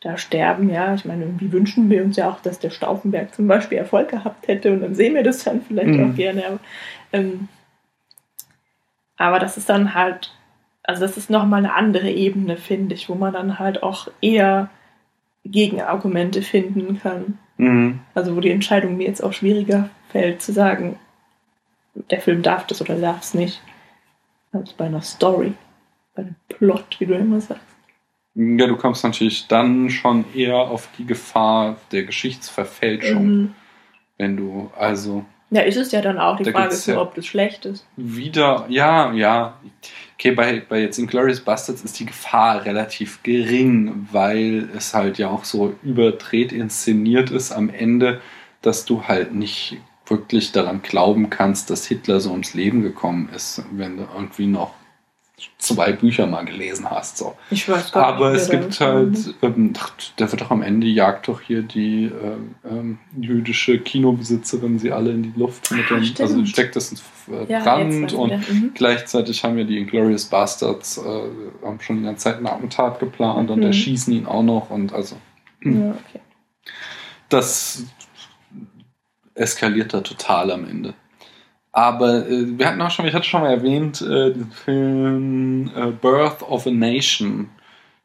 da 0.00 0.16
sterben, 0.16 0.70
ja. 0.70 0.94
Ich 0.94 1.04
meine, 1.04 1.24
irgendwie 1.24 1.50
wünschen 1.50 1.90
wir 1.90 2.04
uns 2.04 2.16
ja 2.16 2.30
auch, 2.30 2.38
dass 2.38 2.60
der 2.60 2.70
Stauffenberg 2.70 3.34
zum 3.34 3.48
Beispiel 3.48 3.78
Erfolg 3.78 4.10
gehabt 4.10 4.46
hätte 4.46 4.72
und 4.72 4.80
dann 4.80 4.94
sehen 4.94 5.16
wir 5.16 5.24
das 5.24 5.42
dann 5.42 5.62
vielleicht 5.62 5.88
Mhm. 5.88 6.10
auch 6.10 6.14
gerne. 6.14 6.46
Aber, 6.46 6.60
ähm, 7.12 7.48
aber 9.16 9.40
das 9.40 9.56
ist 9.56 9.68
dann 9.68 9.94
halt, 9.94 10.32
also 10.84 11.00
das 11.00 11.16
ist 11.16 11.30
nochmal 11.30 11.58
eine 11.58 11.74
andere 11.74 12.10
Ebene, 12.10 12.58
finde 12.58 12.94
ich, 12.94 13.08
wo 13.08 13.16
man 13.16 13.32
dann 13.32 13.58
halt 13.58 13.82
auch 13.82 14.06
eher 14.20 14.70
Gegenargumente 15.44 16.42
finden 16.42 17.00
kann. 17.00 17.38
Mhm. 17.56 18.00
Also 18.14 18.36
wo 18.36 18.40
die 18.40 18.50
Entscheidung 18.50 18.96
mir 18.96 19.06
jetzt 19.06 19.22
auch 19.22 19.32
schwieriger 19.32 19.90
fällt, 20.10 20.42
zu 20.42 20.52
sagen, 20.52 20.98
der 22.10 22.20
Film 22.20 22.42
darf 22.42 22.66
das 22.66 22.80
oder 22.80 22.96
darf 22.96 23.20
es 23.22 23.34
nicht. 23.34 23.60
Als 24.52 24.72
bei 24.72 24.86
einer 24.86 25.02
Story, 25.02 25.52
bei 26.14 26.22
einem 26.22 26.36
Plot, 26.48 26.96
wie 27.00 27.06
du 27.06 27.14
immer 27.14 27.40
sagst. 27.40 27.62
Ja, 28.36 28.66
du 28.66 28.76
kommst 28.76 29.04
natürlich 29.04 29.46
dann 29.46 29.90
schon 29.90 30.24
eher 30.34 30.56
auf 30.56 30.88
die 30.98 31.06
Gefahr 31.06 31.76
der 31.92 32.02
Geschichtsverfälschung, 32.04 33.26
Mhm. 33.26 33.54
wenn 34.18 34.36
du 34.36 34.70
also 34.76 35.24
Ja, 35.50 35.62
ist 35.62 35.76
es 35.76 35.92
ja 35.92 36.00
dann 36.00 36.18
auch. 36.18 36.36
Die 36.36 36.44
Da 36.44 36.50
Frage 36.50 36.74
ja- 36.86 37.00
ob 37.00 37.14
das 37.14 37.26
schlecht 37.26 37.64
ist. 37.64 37.86
wieder, 37.96 38.66
ja, 38.68 39.12
ja. 39.12 39.56
Okay, 40.16 40.30
bei, 40.30 40.62
bei 40.68 40.80
jetzt 40.80 40.98
Inglourious 40.98 41.40
Bastards 41.40 41.82
ist 41.82 41.98
die 41.98 42.06
Gefahr 42.06 42.64
relativ 42.64 43.22
gering, 43.22 44.08
weil 44.12 44.70
es 44.76 44.94
halt 44.94 45.18
ja 45.18 45.28
auch 45.28 45.44
so 45.44 45.74
überdreht 45.82 46.52
inszeniert 46.52 47.30
ist 47.30 47.50
am 47.50 47.68
Ende, 47.68 48.20
dass 48.62 48.84
du 48.84 49.04
halt 49.04 49.34
nicht 49.34 49.78
wirklich 50.06 50.52
daran 50.52 50.82
glauben 50.82 51.30
kannst, 51.30 51.70
dass 51.70 51.86
Hitler 51.86 52.20
so 52.20 52.30
ums 52.30 52.54
Leben 52.54 52.82
gekommen 52.82 53.28
ist, 53.34 53.64
wenn 53.72 53.96
du 53.96 54.04
irgendwie 54.14 54.46
noch 54.46 54.74
zwei 55.58 55.92
Bücher 55.92 56.26
mal 56.26 56.44
gelesen 56.44 56.88
hast. 56.88 57.16
So. 57.18 57.34
Ich 57.50 57.68
weiß 57.68 57.90
gar 57.92 58.06
Aber 58.06 58.30
nicht, 58.30 58.42
es 58.42 58.50
gibt 58.50 58.78
halt, 58.80 59.34
ähm, 59.42 59.72
da 60.16 60.30
wird 60.30 60.40
doch 60.40 60.50
am 60.50 60.62
Ende 60.62 60.86
jagt 60.86 61.26
doch 61.26 61.40
hier 61.40 61.62
die 61.62 62.04
ähm, 62.04 62.54
ähm, 62.64 62.98
jüdische 63.20 63.78
Kinobesitzerin 63.80 64.78
sie 64.78 64.92
alle 64.92 65.10
in 65.10 65.22
die 65.24 65.32
Luft 65.38 65.70
mit 65.72 65.86
Ah, 65.90 65.94
dem, 65.96 66.04
stimmt. 66.04 66.20
also 66.20 66.46
steckt 66.46 66.76
das 66.76 66.90
ins 66.92 67.02
äh, 67.28 67.50
Ja, 67.52 67.60
Brand 67.64 68.12
und. 68.12 68.30
Mhm. 68.30 68.70
gleichzeitig 68.74 69.42
haben 69.42 69.58
ja 69.58 69.64
die 69.64 69.78
Inglourious 69.78 70.26
Bastards 70.26 70.98
äh, 70.98 71.02
haben 71.66 71.80
schon 71.80 71.98
die 71.98 72.04
ganze 72.04 72.24
Zeit 72.24 72.38
ein 72.38 72.46
Attentat 72.46 73.00
geplant 73.00 73.50
und 73.50 73.58
Mhm. 73.58 73.64
erschießen 73.66 74.12
ihn 74.14 74.26
auch 74.26 74.42
noch 74.44 74.70
und 74.70 74.92
also 74.92 75.16
Ja, 75.64 75.90
okay. 75.90 76.20
das 77.28 77.84
eskaliert 79.34 79.92
da 79.92 80.00
total 80.00 80.50
am 80.52 80.68
Ende. 80.68 80.94
Aber 81.74 82.28
äh, 82.28 82.56
wir 82.56 82.68
hatten 82.68 82.80
auch 82.82 82.90
schon, 82.92 83.04
ich 83.04 83.14
hatte 83.14 83.26
schon 83.26 83.40
mal 83.40 83.50
erwähnt, 83.50 84.00
äh, 84.00 84.32
den 84.32 84.48
Film 84.52 85.72
äh, 85.74 85.90
Birth 85.90 86.42
of 86.42 86.68
a 86.68 86.70
Nation, 86.70 87.50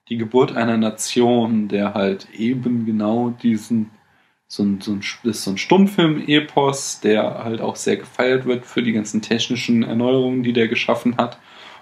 die 0.09 0.17
Geburt 0.17 0.57
einer 0.57 0.75
Nation, 0.75 1.67
der 1.67 1.93
halt 1.93 2.27
eben 2.31 2.87
genau 2.87 3.29
diesen, 3.29 3.91
so 4.47 4.63
ein, 4.63 4.81
so 4.81 4.93
ein, 4.93 5.03
ist 5.21 5.43
so 5.43 5.51
ein 5.51 5.59
Stummfilm-Epos, 5.59 7.01
der 7.01 7.43
halt 7.43 7.61
auch 7.61 7.75
sehr 7.75 7.97
gefeiert 7.97 8.45
wird 8.45 8.65
für 8.65 8.81
die 8.81 8.91
ganzen 8.91 9.21
technischen 9.21 9.83
Erneuerungen, 9.83 10.41
die 10.41 10.53
der 10.53 10.67
geschaffen 10.67 11.17
hat 11.17 11.37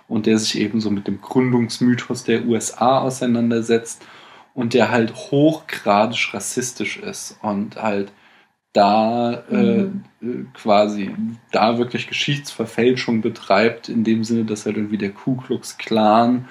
und 0.10 0.26
der 0.26 0.40
sich 0.40 0.60
eben 0.60 0.82
so 0.82 0.92
mit 0.92 1.08
dem 1.08 1.22
Gründungsmythos 1.22 2.26
der 2.26 2.46
USA 2.46 3.00
auseinandersetzt 3.00 4.06
und 4.54 4.74
der 4.74 4.92
halt 4.92 5.16
hochgradig 5.16 6.34
rassistisch 6.34 6.98
ist 6.98 7.40
und 7.42 7.82
halt 7.82 8.12
da 8.78 9.44
Mhm. 9.50 10.04
äh, 10.22 10.26
äh, 10.26 10.46
quasi 10.54 11.16
da 11.52 11.78
wirklich 11.78 12.08
Geschichtsverfälschung 12.08 13.22
betreibt, 13.22 13.90
in 13.90 14.04
dem 14.04 14.24
Sinne, 14.24 14.46
dass 14.46 14.66
halt 14.66 14.78
irgendwie 14.78 14.98
der 14.98 15.12
Ku 15.12 15.36
Klux 15.36 15.78
Klan 15.78 16.48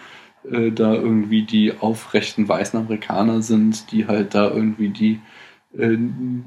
äh, 0.50 0.70
da 0.72 0.94
irgendwie 0.94 1.42
die 1.42 1.72
aufrechten 1.78 2.48
weißen 2.48 2.78
Amerikaner 2.78 3.42
sind, 3.42 3.92
die 3.92 4.06
halt 4.06 4.34
da 4.34 4.50
irgendwie 4.50 4.88
die 4.90 5.20
äh, 5.78 5.96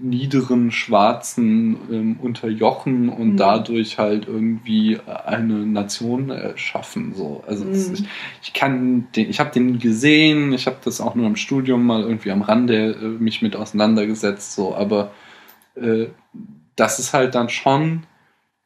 niederen 0.02 0.72
Schwarzen 0.72 1.78
ähm, 1.92 2.18
unterjochen 2.22 3.10
und 3.10 3.34
Mhm. 3.34 3.38
dadurch 3.38 3.98
halt 4.00 4.28
irgendwie 4.28 4.98
eine 5.26 5.66
Nation 5.66 6.30
erschaffen. 6.30 7.14
So. 7.14 7.44
Also 7.48 7.66
das, 7.66 7.90
Mhm. 7.90 7.94
ich, 7.94 8.04
ich 8.42 8.54
kann 8.54 9.08
den, 9.16 9.30
ich 9.30 9.40
habe 9.40 9.52
den 9.52 9.78
gesehen, 9.80 10.52
ich 10.54 10.66
habe 10.68 10.78
das 10.84 11.00
auch 11.00 11.16
nur 11.16 11.28
im 11.28 11.36
Studium 11.36 11.86
mal 11.86 12.02
irgendwie 12.02 12.32
am 12.32 12.42
Rande 12.42 12.98
äh, 13.02 13.06
mich 13.24 13.42
mit 13.42 13.56
auseinandergesetzt, 13.56 14.54
so, 14.56 14.76
aber 14.76 15.12
äh, 15.82 16.10
das 16.76 17.00
ist 17.00 17.14
halt 17.14 17.36
dann 17.36 17.50
schon 17.50 18.04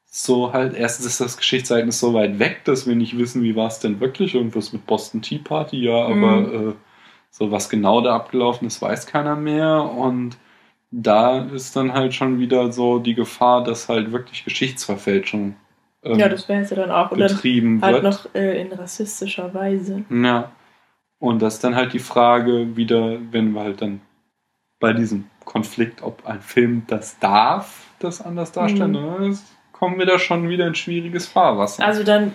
so 0.05 0.53
halt, 0.53 0.75
erstens 0.75 1.07
ist 1.07 1.21
das 1.21 1.37
Geschichtsereignis 1.37 1.99
so 1.99 2.13
weit 2.13 2.37
weg, 2.37 2.61
dass 2.65 2.85
wir 2.87 2.95
nicht 2.95 3.17
wissen, 3.17 3.41
wie 3.43 3.55
war 3.55 3.67
es 3.67 3.79
denn 3.79 3.99
wirklich, 3.99 4.35
irgendwas 4.35 4.71
mit 4.71 4.85
Boston 4.85 5.21
Tea 5.23 5.39
Party, 5.39 5.77
ja, 5.83 6.05
aber 6.05 6.37
Mhm. 6.41 6.69
äh, 6.69 6.73
so 7.31 7.49
was 7.51 7.67
genau 7.69 8.01
da 8.01 8.15
abgelaufen 8.15 8.67
ist, 8.67 8.79
weiß 8.81 9.07
keiner 9.07 9.35
mehr 9.35 9.81
und 9.83 10.37
da 10.91 11.39
ist 11.45 11.75
dann 11.75 11.93
halt 11.93 12.13
schon 12.13 12.37
wieder 12.37 12.71
so 12.71 12.99
die 12.99 13.15
Gefahr, 13.15 13.63
dass 13.63 13.89
halt 13.89 14.11
wirklich 14.11 14.43
Geschichtsverfälschung 14.45 15.55
ähm, 16.03 16.19
Ja, 16.19 16.29
das 16.29 16.47
wäre 16.47 16.61
es 16.61 16.69
ja 16.69 16.75
dann 16.75 16.91
auch. 16.91 17.09
Betrieben 17.09 17.81
halt 17.81 17.95
wird. 17.95 18.03
noch 18.03 18.35
äh, 18.35 18.61
in 18.61 18.71
rassistischer 18.71 19.51
Weise. 19.55 20.03
Ja. 20.11 20.51
Und 21.17 21.41
das 21.41 21.55
ist 21.55 21.63
dann 21.63 21.75
halt 21.75 21.93
die 21.93 21.99
Frage 21.99 22.75
wieder, 22.75 23.17
wenn 23.31 23.53
wir 23.53 23.61
halt 23.61 23.81
dann 23.81 24.01
bei 24.79 24.93
diesem 24.93 25.25
Konflikt, 25.45 26.01
ob 26.03 26.25
ein 26.25 26.41
Film 26.41 26.83
das 26.87 27.19
darf, 27.19 27.85
das 27.99 28.21
anders 28.21 28.51
darstellen, 28.51 28.91
Mhm. 28.91 29.21
ne, 29.21 29.29
das 29.29 29.43
kommen 29.71 29.99
wir 29.99 30.05
da 30.05 30.19
schon 30.19 30.49
wieder 30.49 30.67
in 30.67 30.75
schwieriges 30.75 31.27
Fahrwasser. 31.27 31.85
Also 31.85 32.03
dann, 32.03 32.33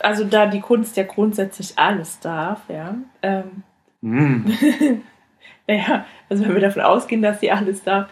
also 0.00 0.24
da 0.24 0.46
die 0.46 0.60
Kunst 0.60 0.96
ja 0.96 1.04
grundsätzlich 1.04 1.78
alles 1.78 2.20
darf, 2.20 2.60
ja. 2.68 2.96
Ähm, 3.22 3.62
Hm. 4.00 4.44
ja, 5.66 6.04
also 6.28 6.44
wenn 6.44 6.54
wir 6.54 6.60
davon 6.60 6.82
ausgehen, 6.82 7.20
dass 7.22 7.40
sie 7.40 7.50
alles 7.50 7.82
darf, 7.82 8.08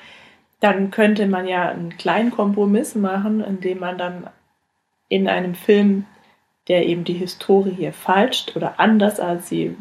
dann 0.61 0.91
könnte 0.91 1.27
man 1.27 1.47
ja 1.47 1.69
einen 1.69 1.97
kleinen 1.97 2.31
Kompromiss 2.31 2.95
machen, 2.95 3.41
indem 3.41 3.79
man 3.81 3.99
dann 3.99 4.29
in 5.09 5.29
einem 5.29 5.55
Film, 5.55 6.07
der 6.69 6.87
eben 6.87 7.05
die 7.05 7.13
Historie 7.13 7.71
hier 7.71 7.93
falscht 7.93 8.57
oder 8.57 8.81
anders 8.81 9.21
als 9.21 9.49
sie 9.49 9.77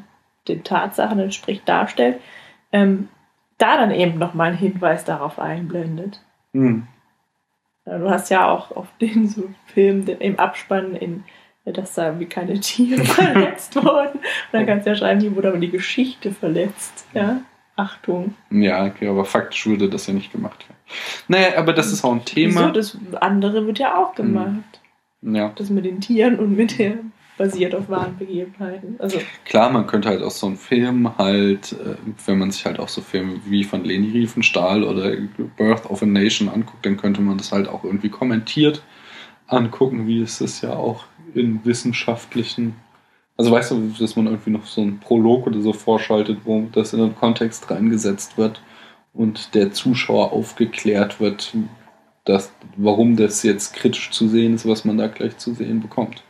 den 0.47 0.63
Tatsachen 0.63 1.17
entspricht, 1.17 1.67
darstellt, 1.67 2.19
ähm, 2.71 3.09
da 3.65 3.77
dann 3.77 3.91
eben 3.91 4.19
nochmal 4.19 4.49
einen 4.49 4.57
Hinweis 4.57 5.05
darauf 5.05 5.39
einblendet. 5.39 6.21
Hm. 6.53 6.87
Ja, 7.85 7.97
du 7.97 8.09
hast 8.09 8.29
ja 8.29 8.47
auch 8.49 8.71
auf 8.75 8.87
den 9.01 9.27
so 9.27 9.49
Film 9.65 10.05
den, 10.05 10.19
im 10.19 10.39
Abspann, 10.39 10.95
in, 10.95 11.23
dass 11.65 11.95
da 11.95 12.07
irgendwie 12.07 12.27
keine 12.27 12.59
Tiere 12.59 13.03
verletzt 13.05 13.75
wurden. 13.75 14.19
Und 14.19 14.51
dann 14.51 14.65
kannst 14.65 14.85
du 14.85 14.91
ja 14.91 14.95
schreiben, 14.95 15.19
hier 15.19 15.35
wurde 15.35 15.49
aber 15.49 15.57
die 15.57 15.71
Geschichte 15.71 16.31
verletzt. 16.31 17.07
Ja, 17.13 17.41
Achtung. 17.75 18.35
Ja, 18.51 18.85
okay, 18.85 19.07
aber 19.07 19.25
faktisch 19.25 19.65
würde 19.65 19.89
das 19.89 20.07
ja 20.07 20.13
nicht 20.13 20.31
gemacht 20.31 20.67
werden. 20.67 20.79
Naja, 21.27 21.57
aber 21.57 21.73
das 21.73 21.91
ist 21.91 22.03
auch 22.03 22.11
ein 22.13 22.21
Wieso? 22.25 22.59
Thema. 22.59 22.71
Das 22.71 22.97
andere 23.19 23.65
wird 23.65 23.79
ja 23.79 23.97
auch 23.97 24.15
gemacht. 24.15 24.81
Ja, 25.21 25.51
Das 25.55 25.69
mit 25.71 25.85
den 25.85 26.01
Tieren 26.01 26.37
und 26.37 26.55
mit 26.55 26.77
der 26.77 26.97
basiert 27.37 27.75
auf 27.75 27.89
wahren 27.89 28.17
Begebenheiten. 28.17 28.95
Also, 28.99 29.19
klar, 29.43 29.69
man 29.69 29.87
könnte 29.87 30.09
halt 30.09 30.21
aus 30.21 30.39
so 30.39 30.47
einem 30.47 30.57
Film 30.57 31.17
halt, 31.17 31.73
äh, 31.73 31.95
wenn 32.25 32.39
man 32.39 32.51
sich 32.51 32.65
halt 32.65 32.79
auch 32.79 32.89
so 32.89 33.01
Filme 33.01 33.39
wie 33.45 33.63
von 33.63 33.83
Leni 33.83 34.11
Riefenstahl 34.11 34.83
oder 34.83 35.15
Birth 35.57 35.85
of 35.89 36.01
a 36.01 36.05
Nation 36.05 36.49
anguckt, 36.49 36.85
dann 36.85 36.97
könnte 36.97 37.21
man 37.21 37.37
das 37.37 37.51
halt 37.51 37.67
auch 37.67 37.83
irgendwie 37.83 38.09
kommentiert 38.09 38.83
angucken, 39.47 40.07
wie 40.07 40.21
es 40.21 40.39
das 40.39 40.61
ja 40.61 40.73
auch 40.73 41.05
in 41.33 41.63
wissenschaftlichen, 41.65 42.75
also 43.37 43.51
weißt 43.51 43.71
du, 43.71 43.93
dass 43.99 44.15
man 44.15 44.27
irgendwie 44.27 44.51
noch 44.51 44.65
so 44.65 44.81
einen 44.81 44.99
Prolog 44.99 45.47
oder 45.47 45.61
so 45.61 45.73
vorschaltet, 45.73 46.39
wo 46.45 46.67
das 46.71 46.93
in 46.93 47.01
einen 47.01 47.15
Kontext 47.15 47.69
reingesetzt 47.69 48.37
wird 48.37 48.61
und 49.13 49.53
der 49.53 49.71
Zuschauer 49.71 50.31
aufgeklärt 50.31 51.19
wird, 51.19 51.53
dass, 52.23 52.51
warum 52.75 53.15
das 53.15 53.43
jetzt 53.43 53.75
kritisch 53.75 54.11
zu 54.11 54.27
sehen 54.27 54.55
ist, 54.55 54.67
was 54.67 54.85
man 54.85 54.97
da 54.97 55.07
gleich 55.07 55.37
zu 55.37 55.53
sehen 55.53 55.79
bekommt. 55.79 56.23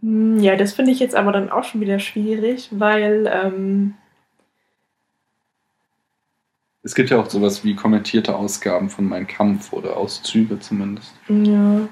Hm, 0.00 0.38
ja, 0.40 0.56
das 0.56 0.72
finde 0.74 0.92
ich 0.92 1.00
jetzt 1.00 1.14
aber 1.14 1.32
dann 1.32 1.50
auch 1.50 1.64
schon 1.64 1.80
wieder 1.80 1.98
schwierig, 1.98 2.68
weil, 2.72 3.28
ähm, 3.32 3.94
Es 6.82 6.94
gibt 6.94 7.10
ja 7.10 7.20
auch 7.20 7.28
sowas 7.28 7.64
wie 7.64 7.74
kommentierte 7.74 8.34
Ausgaben 8.34 8.88
von 8.88 9.04
Mein 9.04 9.26
Kampf 9.26 9.72
oder 9.72 9.96
Auszüge 9.96 10.58
zumindest. 10.58 11.14
ja. 11.28 11.88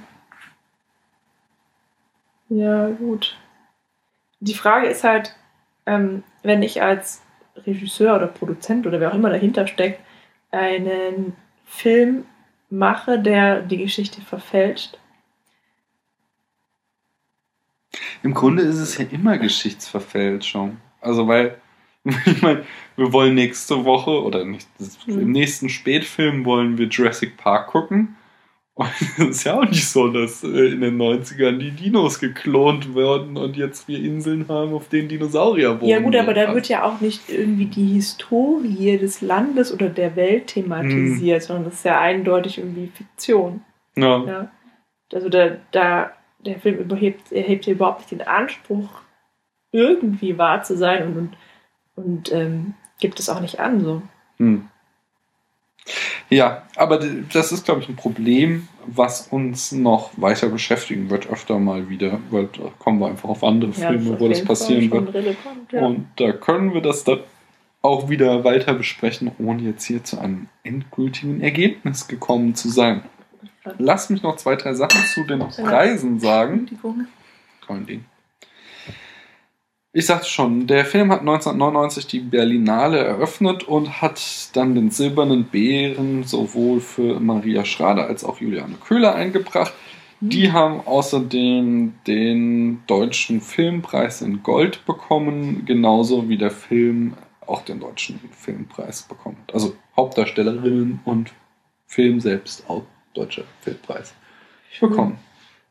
Ja, 2.49 2.91
gut. 2.91 3.37
Die 4.39 4.55
Frage 4.55 4.87
ist 4.87 5.03
halt, 5.03 5.35
ähm, 5.85 6.23
wenn 6.45 6.63
ich 6.63 6.81
als 6.81 7.21
Regisseur 7.57 8.15
oder 8.15 8.29
Produzent 8.29 8.87
oder 8.87 9.01
wer 9.01 9.11
auch 9.11 9.17
immer 9.17 9.31
dahinter 9.31 9.67
steckt, 9.67 10.01
einen 10.53 11.35
Film 11.65 12.25
mache, 12.71 13.19
der 13.19 13.63
die 13.63 13.79
Geschichte 13.79 14.21
verfälscht. 14.21 14.99
Im 18.23 18.35
Grunde 18.35 18.63
ist 18.63 18.79
es 18.79 18.99
ja 18.99 19.07
immer 19.11 19.39
Geschichtsverfälschung. 19.39 20.79
Also 21.01 21.27
weil, 21.29 21.57
ich 22.05 22.43
meine, 22.43 22.65
wir 22.97 23.13
wollen 23.13 23.35
nächste 23.35 23.85
Woche 23.85 24.23
oder 24.23 24.45
nicht, 24.45 24.69
Hm. 25.07 25.21
im 25.21 25.33
nächsten 25.33 25.69
Spätfilm 25.69 26.45
wollen 26.45 26.79
wir 26.79 26.87
Jurassic 26.87 27.37
Park 27.37 27.69
gucken. 27.69 28.17
Und 28.77 28.91
es 29.01 29.19
ist 29.19 29.45
ja 29.45 29.59
auch 29.59 29.65
nicht 29.65 29.89
so, 29.89 30.09
dass 30.09 30.45
äh, 30.45 30.49
in 30.49 30.83
den 30.83 30.99
90ern 30.99 31.57
die 31.57 31.71
Dinos 31.71 32.21
geklont 32.21 32.95
werden 32.95 33.39
und 33.39 33.57
jetzt 33.57 33.89
wir 33.89 33.99
Inseln 33.99 34.47
haben, 34.49 34.75
auf 34.75 34.91
denen 34.91 35.09
Dinosaurier 35.09 35.81
wohnen. 35.81 35.89
Ja 35.89 35.99
gut, 36.01 36.15
aber 36.15 36.35
da 36.35 36.55
wird 36.55 36.69
ja 36.69 36.85
auch 36.85 37.01
nicht 37.01 37.23
irgendwie 37.31 37.65
die 37.65 37.95
Historie 37.95 38.99
des 38.99 39.23
Landes 39.23 39.73
oder 39.73 39.89
der 39.89 40.15
Welt 40.15 40.49
thematisiert, 40.49 41.43
sondern 41.43 41.65
das 41.65 41.75
ist 41.77 41.85
ja 41.87 41.99
eindeutig 41.99 42.59
irgendwie 42.59 42.89
Fiktion. 42.89 43.63
Ja. 43.97 44.23
Ja. 44.27 44.51
Also 45.11 45.31
da, 45.31 45.57
da 45.71 46.11
der 46.39 46.59
Film 46.59 46.79
überhebt, 46.79 47.33
erhebt 47.33 47.65
hier 47.65 47.75
überhaupt 47.75 48.01
nicht 48.01 48.11
den 48.11 48.23
Anspruch, 48.23 48.89
irgendwie 49.73 50.39
wahr 50.39 50.63
zu 50.63 50.77
sein 50.77 51.07
und, 51.09 51.17
und, 51.17 51.37
und 51.97 52.33
ähm, 52.33 52.75
gibt 53.01 53.19
es 53.19 53.29
auch 53.29 53.41
nicht 53.41 53.61
an. 53.61 53.81
So. 53.85 54.03
Hm. 54.39 54.69
Ja, 56.29 56.67
aber 56.75 56.99
das 57.33 57.53
ist, 57.53 57.65
glaube 57.65 57.81
ich, 57.81 57.89
ein 57.89 57.97
Problem, 57.97 58.69
was 58.87 59.29
uns 59.29 59.71
noch 59.73 60.11
weiter 60.17 60.49
beschäftigen 60.49 61.11
wird, 61.11 61.29
öfter 61.29 61.59
mal 61.59 61.89
wieder, 61.89 62.19
weil 62.31 62.49
da 62.49 62.73
kommen 62.79 62.99
wir 63.01 63.07
einfach 63.07 63.29
auf 63.29 63.45
andere 63.45 63.71
Ja, 63.73 63.91
Filme, 63.91 64.15
auf 64.15 64.21
wo 64.21 64.29
das 64.29 64.45
passieren 64.45 64.91
wird. 64.91 65.15
relevant, 65.15 65.73
ja. 65.73 65.87
Und 65.87 66.09
da 66.17 66.33
können 66.33 66.75
wir 66.75 66.81
das 66.81 67.05
dann 67.05 67.21
auch 67.83 68.09
wieder 68.09 68.43
weiter 68.43 68.75
besprechen, 68.75 69.31
ohne 69.39 69.63
jetzt 69.63 69.85
hier 69.85 70.03
zu 70.03 70.19
einem 70.19 70.49
endgültigen 70.65 71.41
Ergebnis 71.41 72.09
gekommen 72.09 72.57
zu 72.57 72.69
sein. 72.69 73.05
Lass 73.79 74.11
mich 74.11 74.23
noch 74.23 74.37
zwei, 74.37 74.57
drei 74.57 74.75
Sachen 74.75 75.03
zu 75.07 75.25
den 75.25 75.41
Preisen 75.41 76.21
sagen. 76.21 76.69
Kein 77.67 77.87
Ding. 77.87 78.05
Ich 79.93 80.05
sagte 80.05 80.29
schon, 80.29 80.67
der 80.67 80.85
Film 80.85 81.11
hat 81.11 81.21
1999 81.21 82.07
die 82.07 82.21
Berlinale 82.21 82.99
eröffnet 82.99 83.65
und 83.65 84.03
hat 84.03 84.21
dann 84.53 84.75
den 84.75 84.91
Silbernen 84.91 85.45
Bären 85.45 86.23
sowohl 86.25 86.81
für 86.81 87.19
Maria 87.19 87.65
Schrader 87.65 88.07
als 88.07 88.23
auch 88.23 88.39
Juliane 88.39 88.75
Köhler 88.75 89.15
eingebracht. 89.15 89.73
Die 90.21 90.53
haben 90.53 90.83
außerdem 90.87 91.95
den 92.07 92.83
deutschen 92.87 93.41
Filmpreis 93.41 94.21
in 94.21 94.43
Gold 94.43 94.85
bekommen, 94.85 95.65
genauso 95.65 96.29
wie 96.29 96.37
der 96.37 96.51
Film 96.51 97.15
auch 97.47 97.63
den 97.63 97.81
deutschen 97.81 98.21
Filmpreis 98.33 99.03
bekommen. 99.03 99.39
hat. 99.47 99.55
Also 99.55 99.77
Hauptdarstellerinnen 99.97 101.01
und 101.07 101.33
Film 101.87 102.21
selbst 102.21 102.69
auch 102.69 102.83
deutscher 103.17 103.45
Filmpreis 103.63 104.15
bekommen. 104.81 105.19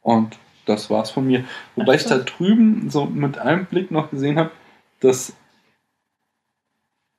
Und 0.02 0.38
das 0.66 0.90
war's 0.90 1.12
von 1.12 1.28
mir. 1.28 1.46
Wobei 1.76 1.94
Ach 1.96 2.00
ich 2.00 2.06
da 2.06 2.18
drüben 2.18 2.90
so 2.90 3.06
mit 3.06 3.38
einem 3.38 3.66
Blick 3.66 3.92
noch 3.92 4.10
gesehen 4.10 4.38
habe, 4.38 4.52
dass 5.00 5.36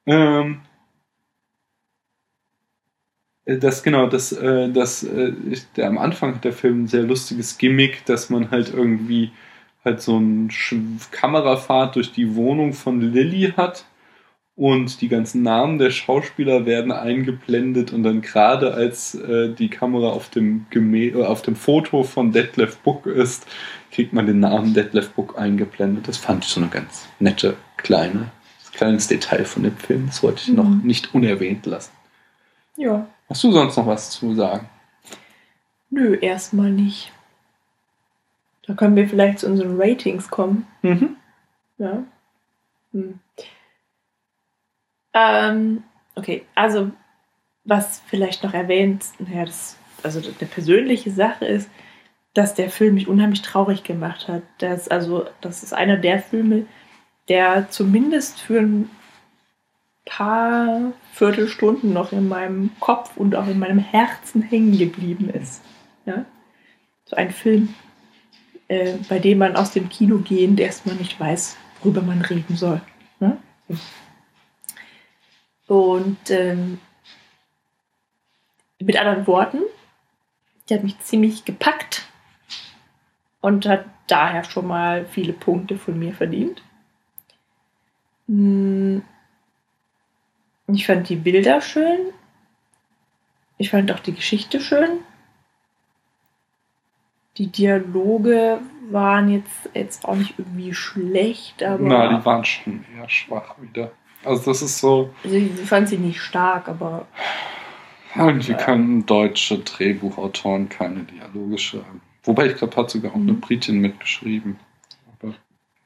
ähm, 0.06 0.60
äh, 3.44 3.58
das 3.58 3.82
genau, 3.82 4.06
das, 4.08 4.32
äh, 4.32 4.70
das, 4.70 5.02
äh, 5.02 5.32
ich, 5.50 5.70
der 5.72 5.88
am 5.88 5.98
Anfang 5.98 6.34
hat 6.36 6.44
der 6.44 6.52
Film 6.52 6.84
ein 6.84 6.88
sehr 6.88 7.02
lustiges 7.02 7.58
Gimmick, 7.58 8.04
dass 8.06 8.30
man 8.30 8.50
halt 8.50 8.72
irgendwie 8.72 9.32
halt 9.84 10.02
so 10.02 10.16
eine 10.16 10.48
Kamerafahrt 11.12 11.96
durch 11.96 12.12
die 12.12 12.34
Wohnung 12.34 12.72
von 12.72 13.00
Lilly 13.00 13.52
hat 13.56 13.84
und 14.56 15.02
die 15.02 15.08
ganzen 15.08 15.42
Namen 15.42 15.78
der 15.78 15.90
Schauspieler 15.90 16.64
werden 16.64 16.90
eingeblendet 16.90 17.92
und 17.92 18.02
dann 18.02 18.22
gerade 18.22 18.72
als 18.72 19.14
äh, 19.14 19.50
die 19.52 19.68
Kamera 19.68 20.08
auf 20.08 20.30
dem, 20.30 20.64
Gemä 20.70 21.08
äh, 21.10 21.24
auf 21.24 21.42
dem 21.42 21.56
Foto 21.56 22.02
von 22.02 22.32
Detlef 22.32 22.78
Book 22.78 23.04
ist, 23.06 23.46
kriegt 23.92 24.14
man 24.14 24.24
den 24.26 24.40
Namen 24.40 24.72
Detlef 24.72 25.10
Book 25.10 25.38
eingeblendet. 25.38 26.08
Das 26.08 26.16
fand 26.16 26.44
ich 26.44 26.50
so 26.50 26.60
eine 26.60 26.70
ganz 26.70 27.06
nette 27.20 27.56
kleine, 27.76 28.30
kleines 28.72 29.08
Detail 29.08 29.44
von 29.44 29.62
dem 29.62 29.76
Film. 29.76 30.06
Das 30.06 30.22
wollte 30.22 30.40
ich 30.42 30.48
noch 30.48 30.64
Mhm. 30.68 30.80
nicht 30.84 31.14
unerwähnt 31.14 31.66
lassen. 31.66 31.92
Ja. 32.76 33.06
Hast 33.28 33.44
du 33.44 33.52
sonst 33.52 33.76
noch 33.76 33.86
was 33.86 34.10
zu 34.10 34.34
sagen? 34.34 34.68
Nö, 35.90 36.16
erstmal 36.16 36.70
nicht. 36.70 37.12
Da 38.66 38.74
können 38.74 38.96
wir 38.96 39.08
vielleicht 39.08 39.40
zu 39.40 39.46
unseren 39.48 39.80
Ratings 39.80 40.28
kommen. 40.30 40.66
Mhm. 40.82 41.16
Ja. 41.78 42.02
Hm. 42.92 43.20
Ähm, 45.16 45.82
okay, 46.14 46.44
also 46.54 46.90
was 47.64 48.02
vielleicht 48.06 48.44
noch 48.44 48.52
erwähnt, 48.52 49.04
naja, 49.18 49.46
das, 49.46 49.76
also 50.02 50.20
eine 50.20 50.48
persönliche 50.48 51.10
Sache 51.10 51.46
ist, 51.46 51.70
dass 52.34 52.54
der 52.54 52.68
Film 52.68 52.94
mich 52.94 53.08
unheimlich 53.08 53.40
traurig 53.40 53.82
gemacht 53.82 54.28
hat. 54.28 54.42
Das, 54.58 54.88
also, 54.88 55.24
das 55.40 55.62
ist 55.62 55.72
einer 55.72 55.96
der 55.96 56.20
Filme, 56.20 56.66
der 57.28 57.70
zumindest 57.70 58.38
für 58.38 58.60
ein 58.60 58.90
paar 60.04 60.92
Viertelstunden 61.12 61.94
noch 61.94 62.12
in 62.12 62.28
meinem 62.28 62.70
Kopf 62.78 63.16
und 63.16 63.34
auch 63.34 63.48
in 63.48 63.58
meinem 63.58 63.78
Herzen 63.78 64.42
hängen 64.42 64.76
geblieben 64.76 65.30
ist. 65.30 65.62
Ja? 66.04 66.26
So 67.06 67.16
ein 67.16 67.30
Film, 67.30 67.74
äh, 68.68 68.92
bei 69.08 69.18
dem 69.18 69.38
man 69.38 69.56
aus 69.56 69.70
dem 69.72 69.88
Kino 69.88 70.18
gehend 70.18 70.60
erstmal 70.60 70.94
nicht 70.96 71.18
weiß, 71.18 71.56
worüber 71.82 72.02
man 72.02 72.20
reden 72.20 72.54
soll. 72.54 72.82
Ne? 73.18 73.38
Und 75.66 76.30
ähm, 76.30 76.80
mit 78.80 78.96
anderen 78.96 79.26
Worten, 79.26 79.62
der 80.68 80.78
hat 80.78 80.84
mich 80.84 80.98
ziemlich 81.00 81.44
gepackt 81.44 82.06
und 83.40 83.66
hat 83.66 83.84
daher 84.06 84.44
schon 84.44 84.66
mal 84.66 85.06
viele 85.06 85.32
Punkte 85.32 85.76
von 85.76 85.98
mir 85.98 86.14
verdient. 86.14 86.62
Hm, 88.28 89.02
ich 90.68 90.86
fand 90.86 91.08
die 91.08 91.16
Bilder 91.16 91.60
schön. 91.60 92.12
Ich 93.58 93.70
fand 93.70 93.90
auch 93.92 94.00
die 94.00 94.14
Geschichte 94.14 94.60
schön. 94.60 95.00
Die 97.38 97.48
Dialoge 97.48 98.60
waren 98.90 99.30
jetzt, 99.30 99.70
jetzt 99.74 100.04
auch 100.06 100.16
nicht 100.16 100.38
irgendwie 100.38 100.74
schlecht, 100.74 101.62
aber. 101.62 101.82
Na, 101.82 102.18
die 102.18 102.24
waren 102.24 102.44
schon 102.44 102.84
eher 102.96 103.08
schwach 103.08 103.60
wieder. 103.60 103.92
Also 104.26 104.50
das 104.50 104.62
ist 104.62 104.78
so. 104.78 105.10
Also 105.24 105.36
ich 105.36 105.50
fand 105.62 105.88
sie 105.88 105.98
nicht 105.98 106.20
stark, 106.20 106.68
aber. 106.68 107.06
Irgendwie 108.14 108.52
Ja. 108.52 108.58
können 108.58 109.04
deutsche 109.06 109.58
Drehbuchautoren 109.58 110.68
keine 110.68 111.00
Dialoge 111.04 111.58
schreiben. 111.58 112.00
Wobei 112.24 112.46
ich 112.46 112.56
glaube, 112.56 112.74
hat 112.76 112.90
sogar 112.90 113.12
auch 113.12 113.16
eine 113.16 113.32
Mhm. 113.34 113.40
Britin 113.40 113.78
mitgeschrieben. 113.80 114.58
Aber 115.20 115.34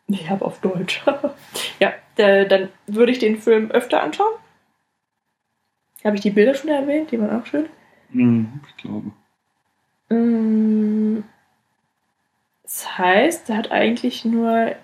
Ich 0.08 0.30
habe 0.30 0.44
auf 0.44 0.60
Deutsch. 0.60 1.02
ja, 1.80 1.92
da, 2.16 2.44
dann 2.44 2.68
würde 2.86 3.12
ich 3.12 3.18
den 3.18 3.38
Film 3.38 3.70
öfter 3.70 4.02
anschauen. 4.02 4.32
Habe 6.04 6.16
ich 6.16 6.22
die 6.22 6.30
Bilder 6.30 6.54
schon 6.54 6.70
erwähnt? 6.70 7.10
Die 7.10 7.20
waren 7.20 7.40
auch 7.42 7.46
schön. 7.46 7.66
Mhm, 8.10 8.60
ich 8.68 8.76
glaube. 8.78 9.10
Mm, 10.08 11.24
Das 12.62 12.96
heißt, 12.96 13.50
er 13.50 13.56
hat 13.58 13.70
eigentlich 13.72 14.24
nur 14.24 14.74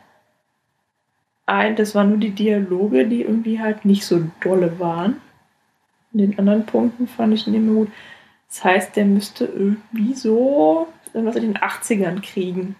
ein, 1.46 1.76
das 1.76 1.94
waren 1.94 2.10
nur 2.10 2.18
die 2.18 2.30
Dialoge, 2.30 3.06
die 3.06 3.22
irgendwie 3.22 3.60
halt 3.60 3.84
nicht 3.84 4.04
so 4.04 4.22
dolle 4.40 4.78
waren. 4.78 5.20
In 6.12 6.18
den 6.18 6.38
anderen 6.38 6.66
Punkten 6.66 7.06
fand 7.06 7.34
ich 7.34 7.46
ihn 7.46 7.54
immer 7.54 7.74
gut. 7.74 7.88
Das 8.48 8.64
heißt, 8.64 8.96
der 8.96 9.04
müsste 9.04 9.44
irgendwie 9.44 10.14
so 10.14 10.88
irgendwas 11.12 11.36
in 11.36 11.42
den 11.42 11.58
80ern 11.58 12.20
kriegen. 12.20 12.76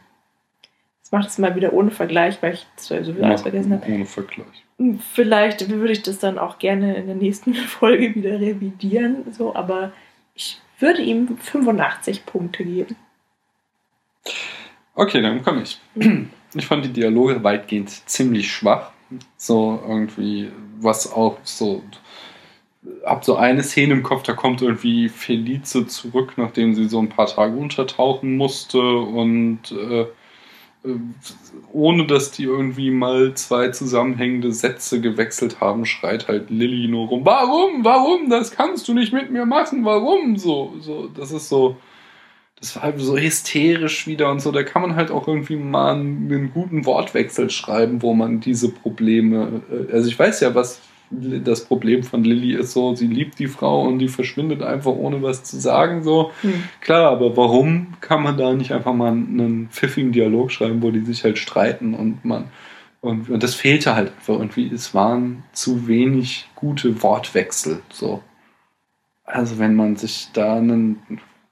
Jetzt 0.98 1.12
macht 1.12 1.28
es 1.28 1.38
mal 1.38 1.54
wieder 1.54 1.72
ohne 1.72 1.90
Vergleich, 1.90 2.42
weil 2.42 2.54
ich 2.54 2.66
so 2.76 2.96
viel 2.96 3.22
alles 3.22 3.42
vergessen 3.42 3.72
habe. 3.72 3.86
Ohne 3.92 4.06
Vergleich. 4.06 4.64
Vielleicht 5.12 5.68
würde 5.70 5.92
ich 5.92 6.02
das 6.02 6.18
dann 6.18 6.38
auch 6.38 6.58
gerne 6.58 6.96
in 6.96 7.06
der 7.06 7.14
nächsten 7.14 7.54
Folge 7.54 8.14
wieder 8.14 8.40
revidieren, 8.40 9.32
so, 9.32 9.54
aber 9.54 9.92
ich 10.34 10.60
würde 10.78 11.02
ihm 11.02 11.38
85 11.38 12.26
Punkte 12.26 12.64
geben. 12.64 12.96
Okay, 14.94 15.22
dann 15.22 15.42
komme 15.42 15.62
ich. 15.62 15.80
Ich 16.56 16.66
fand 16.66 16.84
die 16.84 16.92
Dialoge 16.92 17.42
weitgehend 17.44 17.90
ziemlich 18.08 18.50
schwach. 18.50 18.90
So 19.36 19.80
irgendwie, 19.86 20.50
was 20.80 21.12
auch 21.12 21.38
so. 21.44 21.82
Hab 23.04 23.24
so 23.24 23.36
eine 23.36 23.62
Szene 23.62 23.94
im 23.94 24.02
Kopf, 24.02 24.22
da 24.22 24.32
kommt 24.32 24.62
irgendwie 24.62 25.08
Felice 25.08 25.86
zurück, 25.88 26.34
nachdem 26.36 26.74
sie 26.74 26.88
so 26.88 27.00
ein 27.00 27.08
paar 27.08 27.26
Tage 27.26 27.56
untertauchen 27.56 28.36
musste 28.36 28.78
und 28.80 29.72
äh, 29.72 30.06
äh, 30.86 30.98
ohne 31.72 32.06
dass 32.06 32.30
die 32.30 32.44
irgendwie 32.44 32.90
mal 32.90 33.34
zwei 33.34 33.68
zusammenhängende 33.68 34.52
Sätze 34.52 35.00
gewechselt 35.00 35.60
haben, 35.60 35.84
schreit 35.84 36.28
halt 36.28 36.50
Lilly 36.50 36.88
nur 36.88 37.08
rum: 37.08 37.24
Warum? 37.24 37.84
Warum? 37.84 38.30
Das 38.30 38.52
kannst 38.52 38.86
du 38.88 38.94
nicht 38.94 39.12
mit 39.12 39.30
mir 39.30 39.46
machen. 39.46 39.84
Warum? 39.84 40.36
So, 40.36 40.74
so, 40.80 41.08
das 41.08 41.32
ist 41.32 41.48
so 41.48 41.76
das 42.58 42.74
war 42.74 42.84
halt 42.84 42.98
so 42.98 43.16
hysterisch 43.16 44.06
wieder 44.06 44.30
und 44.30 44.40
so. 44.40 44.50
Da 44.50 44.62
kann 44.62 44.82
man 44.82 44.96
halt 44.96 45.10
auch 45.10 45.28
irgendwie 45.28 45.56
mal 45.56 45.94
einen, 45.94 46.32
einen 46.32 46.52
guten 46.52 46.86
Wortwechsel 46.86 47.50
schreiben, 47.50 48.02
wo 48.02 48.14
man 48.14 48.40
diese 48.40 48.70
Probleme. 48.70 49.62
äh, 49.70 49.92
Also 49.92 50.08
ich 50.08 50.18
weiß 50.18 50.40
ja, 50.40 50.54
was 50.54 50.80
das 51.10 51.66
Problem 51.66 52.02
von 52.02 52.24
Lilly 52.24 52.54
ist. 52.54 52.72
So, 52.72 52.94
sie 52.96 53.06
liebt 53.06 53.38
die 53.38 53.46
Frau 53.46 53.82
und 53.82 54.00
die 54.00 54.08
verschwindet 54.08 54.62
einfach 54.62 54.90
ohne 54.92 55.22
was 55.22 55.44
zu 55.44 55.60
sagen. 55.60 56.02
So 56.02 56.32
Hm. 56.40 56.64
klar, 56.80 57.12
aber 57.12 57.36
warum 57.36 57.94
kann 58.00 58.22
man 58.22 58.36
da 58.36 58.52
nicht 58.54 58.72
einfach 58.72 58.94
mal 58.94 59.12
einen 59.12 59.68
pfiffigen 59.70 60.12
Dialog 60.12 60.50
schreiben, 60.50 60.82
wo 60.82 60.90
die 60.90 61.02
sich 61.02 61.22
halt 61.24 61.38
streiten 61.38 61.94
und 61.94 62.24
man 62.24 62.44
und, 63.02 63.30
und 63.30 63.42
das 63.42 63.54
fehlte 63.54 63.94
halt 63.94 64.10
einfach 64.16 64.34
irgendwie. 64.34 64.68
Es 64.74 64.92
waren 64.94 65.44
zu 65.52 65.86
wenig 65.86 66.48
gute 66.56 67.02
Wortwechsel. 67.04 67.82
So. 67.92 68.20
Also 69.24 69.60
wenn 69.60 69.76
man 69.76 69.94
sich 69.94 70.28
da 70.32 70.56
einen 70.56 70.98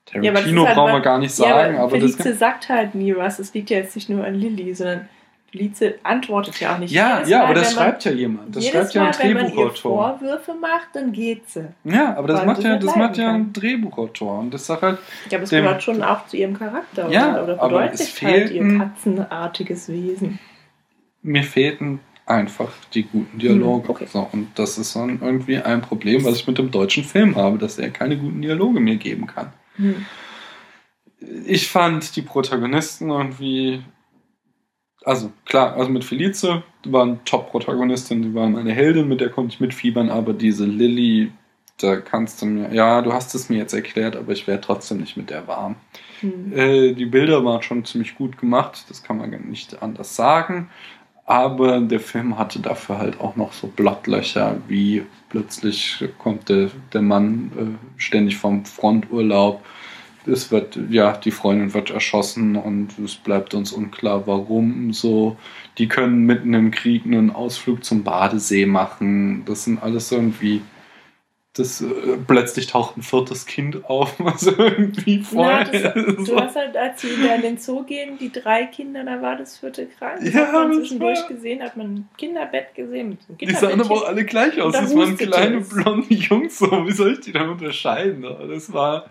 Tarantino 0.07 0.67
halt 0.67 0.75
brauchen 0.75 0.93
wir 0.93 1.01
gar 1.01 1.19
nicht 1.19 1.39
Ja, 1.39 1.45
sagen, 1.49 1.75
aber 1.77 1.85
aber 1.85 1.91
Felice 1.93 2.35
sagt 2.35 2.69
halt 2.69 2.95
nie 2.95 3.15
was. 3.17 3.39
Es 3.39 3.55
liegt 3.55 3.71
ja 3.71 3.79
jetzt 3.79 3.95
nicht 3.97 4.09
nur 4.09 4.25
an 4.25 4.35
Lilly, 4.35 4.75
sondern 4.75 5.09
Felice 5.51 5.95
antwortet 6.03 6.59
ja 6.61 6.75
auch 6.75 6.79
nicht. 6.79 6.93
ja, 6.93 7.17
Jedes 7.19 7.31
ja, 7.31 7.39
Mal, 7.39 7.45
aber 7.45 7.55
das 7.55 7.73
schreibt 7.73 8.05
ja 8.05 8.13
jemand. 8.13 8.57
Das 8.57 8.67
schreibt 8.67 8.93
ja 8.95 9.03
ein 9.03 9.09
Mal, 9.11 9.19
wenn 9.21 9.35
man 9.35 9.45
ihr 9.45 9.51
Drehbuchautor. 9.51 10.19
Vorwürfe 10.19 10.55
macht, 10.61 10.89
dann 10.95 11.13
geht 11.13 11.49
sie. 11.49 11.69
Ja, 11.85 12.17
aber 12.17 12.29
das 12.29 12.45
macht 12.45 12.65
ja, 12.65 12.77
das 12.77 12.97
macht 12.97 13.17
ja 13.17 13.27
kann. 13.27 13.35
ein 13.37 13.53
Drehbuchautor. 13.53 14.39
Und 14.41 14.53
das 14.53 14.67
sagt 14.67 14.83
halt, 14.83 14.99
Ja, 15.31 15.39
aber 15.39 15.45
es 15.45 15.51
gehört 15.51 15.83
schon 15.83 16.03
auch 16.03 16.27
zu 16.27 16.37
ihrem 16.37 16.59
Charakter. 16.59 17.09
Ja, 17.09 17.35
oder, 17.43 17.55
oder 17.55 17.63
aber 17.63 17.93
es 17.93 18.21
halt 18.21 18.51
ihr 18.51 18.79
katzenartiges 18.79 19.89
Wesen. 19.89 20.39
mir 21.23 21.45
fehlten 21.45 22.01
einfach 22.27 22.73
die 22.93 23.05
guten 23.05 23.39
Dialoge. 23.39 23.85
Hm, 23.85 23.91
okay. 23.91 24.07
So, 24.11 24.29
und 24.33 24.49
das 24.57 24.77
ist 24.79 24.97
dann 24.97 25.21
irgendwie 25.23 25.59
ein 25.59 25.83
Problem, 25.83 26.25
was 26.25 26.37
ich 26.37 26.47
mit 26.47 26.59
dem 26.59 26.71
deutschen 26.71 27.05
Film 27.05 27.37
habe, 27.37 27.59
dass 27.59 27.79
er 27.79 27.91
keine 27.91 28.17
guten 28.17 28.43
Dialoge 28.43 28.81
mir 28.81 28.97
geben 28.97 29.27
kann. 29.27 29.53
Hm. 29.77 30.05
Ich 31.47 31.69
fand 31.69 32.17
die 32.17 32.23
Protagonisten 32.23 33.11
irgendwie. 33.11 33.83
Also 35.05 35.33
klar, 35.45 35.75
also 35.77 35.91
mit 35.91 36.03
Felice, 36.03 36.63
die 36.85 36.93
war 36.93 37.03
eine 37.03 37.23
Top-Protagonistin, 37.25 38.23
die 38.23 38.35
war 38.35 38.49
meine 38.49 38.73
Heldin, 38.73 39.07
mit 39.07 39.21
der 39.21 39.29
konnte 39.29 39.53
ich 39.53 39.61
mitfiebern, 39.61 40.09
aber 40.09 40.33
diese 40.33 40.65
Lilly, 40.65 41.31
da 41.79 41.97
kannst 41.97 42.41
du 42.41 42.47
mir, 42.47 42.73
ja, 42.73 43.03
du 43.03 43.13
hast 43.13 43.35
es 43.35 43.51
mir 43.51 43.59
jetzt 43.59 43.75
erklärt, 43.75 44.17
aber 44.17 44.33
ich 44.33 44.47
wäre 44.47 44.63
trotzdem 44.63 45.01
nicht 45.01 45.19
mit 45.19 45.29
der 45.29 45.47
warm. 45.47 45.77
Hm. 46.21 46.53
Äh, 46.57 46.93
die 46.95 47.05
Bilder 47.05 47.45
waren 47.45 47.63
schon 47.63 47.85
ziemlich 47.85 48.15
gut 48.15 48.39
gemacht, 48.39 48.87
das 48.89 49.03
kann 49.03 49.19
man 49.19 49.31
nicht 49.31 49.83
anders 49.83 50.17
sagen. 50.17 50.71
Aber 51.27 51.81
der 51.81 52.01
Film 52.01 52.39
hatte 52.39 52.61
dafür 52.61 52.99
halt 52.99 53.21
auch 53.21 53.37
noch 53.37 53.53
so 53.53 53.67
Blottlöcher, 53.67 54.57
wie 54.69 55.05
plötzlich 55.35 56.05
kommt 56.19 56.49
der, 56.49 56.71
der 56.93 57.03
Mann 57.03 57.51
äh, 57.59 58.01
ständig 58.01 58.37
vom 58.37 58.65
Fronturlaub. 58.65 59.65
Es 60.27 60.53
wird, 60.53 60.79
ja, 60.91 61.17
die 61.17 61.33
Freundin 61.33 61.75
wird 61.75 61.91
erschossen 61.91 62.55
und 62.55 62.97
es 63.05 63.17
bleibt 63.17 63.53
uns 63.53 63.73
unklar, 63.73 64.29
warum 64.29 64.93
so. 64.93 65.37
Die 65.77 65.89
können 65.89 66.25
mitten 66.25 66.55
im 66.55 66.71
Krieg 66.71 67.05
einen 67.05 67.33
Ausflug 67.33 67.85
zum 67.85 68.05
Badesee 68.05 68.65
machen. 68.65 69.45
Das 69.45 69.65
sind 69.65 69.83
alles 69.83 70.13
irgendwie. 70.13 70.63
Das, 71.57 71.81
äh, 71.81 71.87
plötzlich 72.27 72.67
taucht 72.67 72.97
ein 72.97 73.03
viertes 73.03 73.47
Kind 73.47 73.85
auf, 73.85 74.15
was 74.19 74.43
irgendwie 74.45 75.21
voll. 75.23 75.45
Ja, 75.47 75.63
das, 75.63 75.95
du 75.95 76.37
hast 76.37 76.57
halt, 76.57 76.77
als 76.77 77.01
sie 77.01 77.11
da 77.25 77.37
in 77.37 77.43
den 77.43 77.59
Zoo 77.59 77.85
gehen, 77.85 78.19
die 78.19 78.33
drei 78.33 78.65
Kinder, 78.67 79.05
da 79.05 79.23
war 79.23 79.37
das 79.37 79.59
vierte 79.59 79.87
krank. 79.87 80.19
Das 80.25 80.35
Ja, 80.35 80.47
hat 80.49 80.53
man 80.53 80.75
zwischendurch 80.75 81.21
war- 81.21 81.29
gesehen, 81.29 81.63
hat 81.63 81.77
man 81.77 81.87
ein 81.95 82.09
Kinderbett 82.19 82.75
gesehen 82.75 83.11
mit 83.11 83.23
so 83.23 83.29
einem 83.29 83.39
Die 83.39 83.51
sahen 83.55 83.81
aber 83.81 83.91
auch 83.93 84.05
alle 84.09 84.25
gleich 84.25 84.61
aus. 84.61 84.73
Da 84.73 84.81
Das 84.81 84.97
waren 84.97 85.17
kleine 85.17 85.59
es. 85.59 85.69
blonde 85.69 86.13
Jungs. 86.13 86.59
So. 86.59 86.71
Wie 86.87 86.93
soll 86.93 87.13
ich 87.13 87.21
die 87.21 87.31
dann 87.33 87.49
unterscheiden? 87.51 88.23
Das 88.51 88.73
war. 88.73 89.07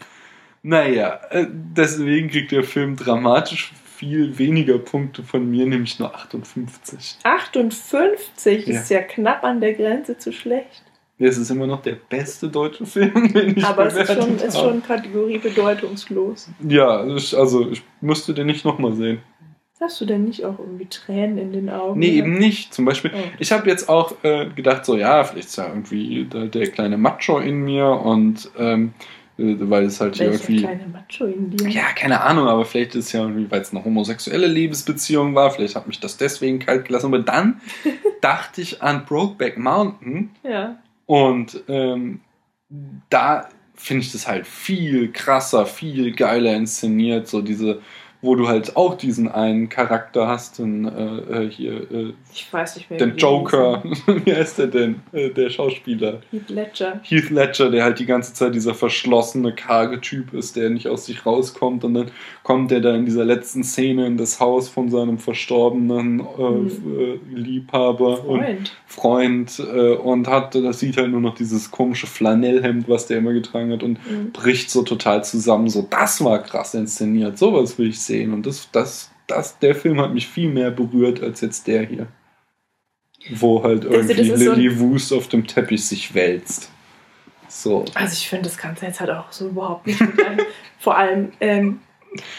Naja, 0.63 1.21
äh, 1.29 1.45
deswegen 1.49 2.29
kriegt 2.29 2.51
der 2.51 2.63
Film 2.63 2.95
dramatisch 2.97 3.71
viel 3.95 4.37
weniger 4.37 4.79
Punkte 4.79 5.23
von 5.23 5.49
mir, 5.49 5.65
nämlich 5.65 5.97
nur 5.99 6.13
58. 6.13 7.17
58 7.23 8.67
Ja. 8.67 8.79
ist 8.79 8.89
ja 8.89 9.01
knapp 9.01 9.43
an 9.43 9.61
der 9.61 9.73
Grenze 9.73 10.17
zu 10.17 10.31
schlecht. 10.33 10.83
Es 11.19 11.37
ist 11.37 11.51
immer 11.51 11.67
noch 11.67 11.81
der 11.81 11.95
beste 12.09 12.49
deutsche 12.49 12.85
Film, 12.85 13.31
den 13.33 13.57
ich 13.57 13.63
Aber 13.65 13.85
es 13.85 13.95
ist 13.95 14.13
schon, 14.13 14.35
ist 14.37 14.57
schon 14.57 14.83
Kategorie 14.83 15.37
bedeutungslos. 15.37 16.49
Ja, 16.67 17.05
ich, 17.15 17.37
also 17.37 17.69
ich 17.69 17.81
müsste 18.01 18.33
den 18.33 18.47
nicht 18.47 18.65
nochmal 18.65 18.93
sehen. 18.93 19.19
Hast 19.79 19.99
du 19.99 20.05
denn 20.05 20.23
nicht 20.23 20.45
auch 20.45 20.59
irgendwie 20.59 20.85
Tränen 20.85 21.37
in 21.37 21.51
den 21.51 21.69
Augen? 21.69 21.99
Nee, 21.99 22.11
eben 22.11 22.37
nicht. 22.37 22.73
Zum 22.73 22.85
Beispiel, 22.85 23.11
Oh. 23.13 23.19
ich 23.37 23.51
habe 23.51 23.69
jetzt 23.69 23.89
auch 23.89 24.13
äh, 24.23 24.47
gedacht, 24.55 24.85
so 24.85 24.95
ja, 24.95 25.23
vielleicht 25.25 25.49
ist 25.49 25.57
ja 25.57 25.67
irgendwie 25.67 26.23
der, 26.25 26.45
der 26.45 26.67
kleine 26.67 26.97
Macho 26.97 27.39
in 27.39 27.61
mir 27.63 27.87
und 27.87 28.49
ähm, 28.57 28.93
äh, 29.37 29.55
weil 29.59 29.83
es 29.83 29.99
halt 29.99 30.15
hier 30.15 30.27
irgendwie. 30.27 30.61
kleine 30.61 30.87
Macho 30.87 31.25
in 31.25 31.51
dir? 31.51 31.67
Ja, 31.67 31.91
keine 31.95 32.21
Ahnung, 32.21 32.47
aber 32.47 32.63
vielleicht 32.63 32.95
ist 32.95 33.07
es 33.07 33.11
ja 33.11 33.21
irgendwie, 33.23 33.51
weil 33.51 33.61
es 33.61 33.71
eine 33.71 33.83
homosexuelle 33.83 34.47
Liebesbeziehung 34.47 35.35
war, 35.35 35.51
vielleicht 35.51 35.75
hat 35.75 35.87
mich 35.87 35.99
das 35.99 36.15
deswegen 36.17 36.59
kalt 36.59 36.85
gelassen. 36.85 37.07
Aber 37.07 37.19
dann 37.19 37.59
dachte 38.21 38.61
ich 38.61 38.81
an 38.81 39.05
Brokeback 39.05 39.57
Mountain 39.57 40.29
Ja. 40.43 40.77
Und 41.05 41.63
ähm, 41.67 42.21
da 43.09 43.49
finde 43.75 44.03
ich 44.03 44.11
das 44.11 44.27
halt 44.27 44.47
viel 44.47 45.11
krasser, 45.11 45.65
viel 45.65 46.13
geiler 46.13 46.55
inszeniert. 46.55 47.27
So 47.27 47.41
diese, 47.41 47.81
wo 48.21 48.35
du 48.35 48.47
halt 48.47 48.77
auch 48.77 48.95
diesen 48.95 49.27
einen 49.29 49.67
Charakter 49.67 50.27
hast, 50.27 50.59
den, 50.59 50.85
äh, 50.85 51.43
äh, 51.43 51.49
hier, 51.49 51.91
äh, 51.91 52.13
Ich 52.31 52.51
weiß 52.51 52.77
nicht 52.77 52.89
mehr. 52.89 52.99
den 52.99 53.17
Joker. 53.17 53.83
Wie 54.23 54.33
heißt 54.33 54.59
der 54.59 54.67
denn? 54.67 55.01
Äh, 55.11 55.29
der 55.31 55.49
Schauspieler. 55.49 56.21
Heath 56.31 56.49
Ledger. 56.49 57.01
Heath 57.03 57.29
Ledger, 57.29 57.69
der 57.69 57.83
halt 57.83 57.99
die 57.99 58.05
ganze 58.05 58.33
Zeit 58.33 58.55
dieser 58.55 58.73
verschlossene, 58.73 59.53
karge 59.53 59.99
Typ 59.99 60.33
ist, 60.33 60.55
der 60.55 60.69
nicht 60.69 60.87
aus 60.87 61.05
sich 61.05 61.25
rauskommt. 61.25 61.83
Und 61.83 61.95
dann 61.95 62.11
kommt 62.43 62.71
er 62.73 62.81
da 62.81 62.93
in 62.93 63.05
dieser 63.05 63.23
letzten 63.23 63.63
Szene 63.63 64.05
in 64.05 64.17
das 64.17 64.39
Haus 64.41 64.67
von 64.67 64.89
seinem 64.89 65.17
verstorbenen 65.17 66.19
äh, 66.19 66.49
Mhm. 66.51 66.99
äh, 66.99 67.35
Liebhaber 67.35 68.25
und 68.25 68.41
Freund. 68.41 68.77
Freund 68.85 69.59
äh, 69.59 69.93
und 69.95 70.27
hat, 70.27 70.53
das 70.55 70.79
sieht 70.79 70.97
halt 70.97 71.09
nur 71.11 71.21
noch 71.21 71.35
dieses 71.35 71.71
komische 71.71 72.05
Flanellhemd, 72.05 72.89
was 72.89 73.07
der 73.07 73.19
immer 73.19 73.31
getragen 73.33 73.71
hat 73.71 73.81
und 73.81 73.93
Mhm. 74.09 74.31
bricht 74.33 74.69
so 74.69 74.83
total 74.83 75.23
zusammen. 75.23 75.69
So, 75.69 75.87
das 75.89 76.23
war 76.23 76.43
krass 76.43 76.73
inszeniert. 76.73 77.37
Sowas 77.37 77.77
will 77.79 77.87
ich 77.89 77.99
sehen. 78.01 78.33
Und 78.33 78.45
das, 78.45 78.69
das, 78.71 79.11
das, 79.27 79.57
der 79.59 79.73
Film 79.73 80.01
hat 80.01 80.13
mich 80.13 80.27
viel 80.27 80.49
mehr 80.49 80.69
berührt 80.71 81.23
als 81.23 81.39
jetzt 81.41 81.65
der 81.67 81.83
hier. 81.85 82.07
Wo 83.35 83.63
halt 83.63 83.85
das 83.85 84.09
irgendwie 84.09 84.35
so 84.45 84.51
ein- 84.51 84.59
Lily 84.59 84.79
Wust 84.79 85.13
auf 85.13 85.29
dem 85.29 85.47
Teppich 85.47 85.85
sich 85.85 86.13
wälzt. 86.13 86.69
So. 87.47 87.85
Also 87.93 88.13
ich 88.13 88.27
finde 88.27 88.49
das 88.49 88.57
Ganze 88.57 88.85
jetzt 88.87 88.99
halt 88.99 89.11
auch 89.11 89.31
so 89.31 89.47
überhaupt 89.47 89.87
nicht 89.87 89.97
vergleichen. 89.97 90.41
Vor 90.79 90.97
allem 90.97 91.31
ähm, 91.39 91.79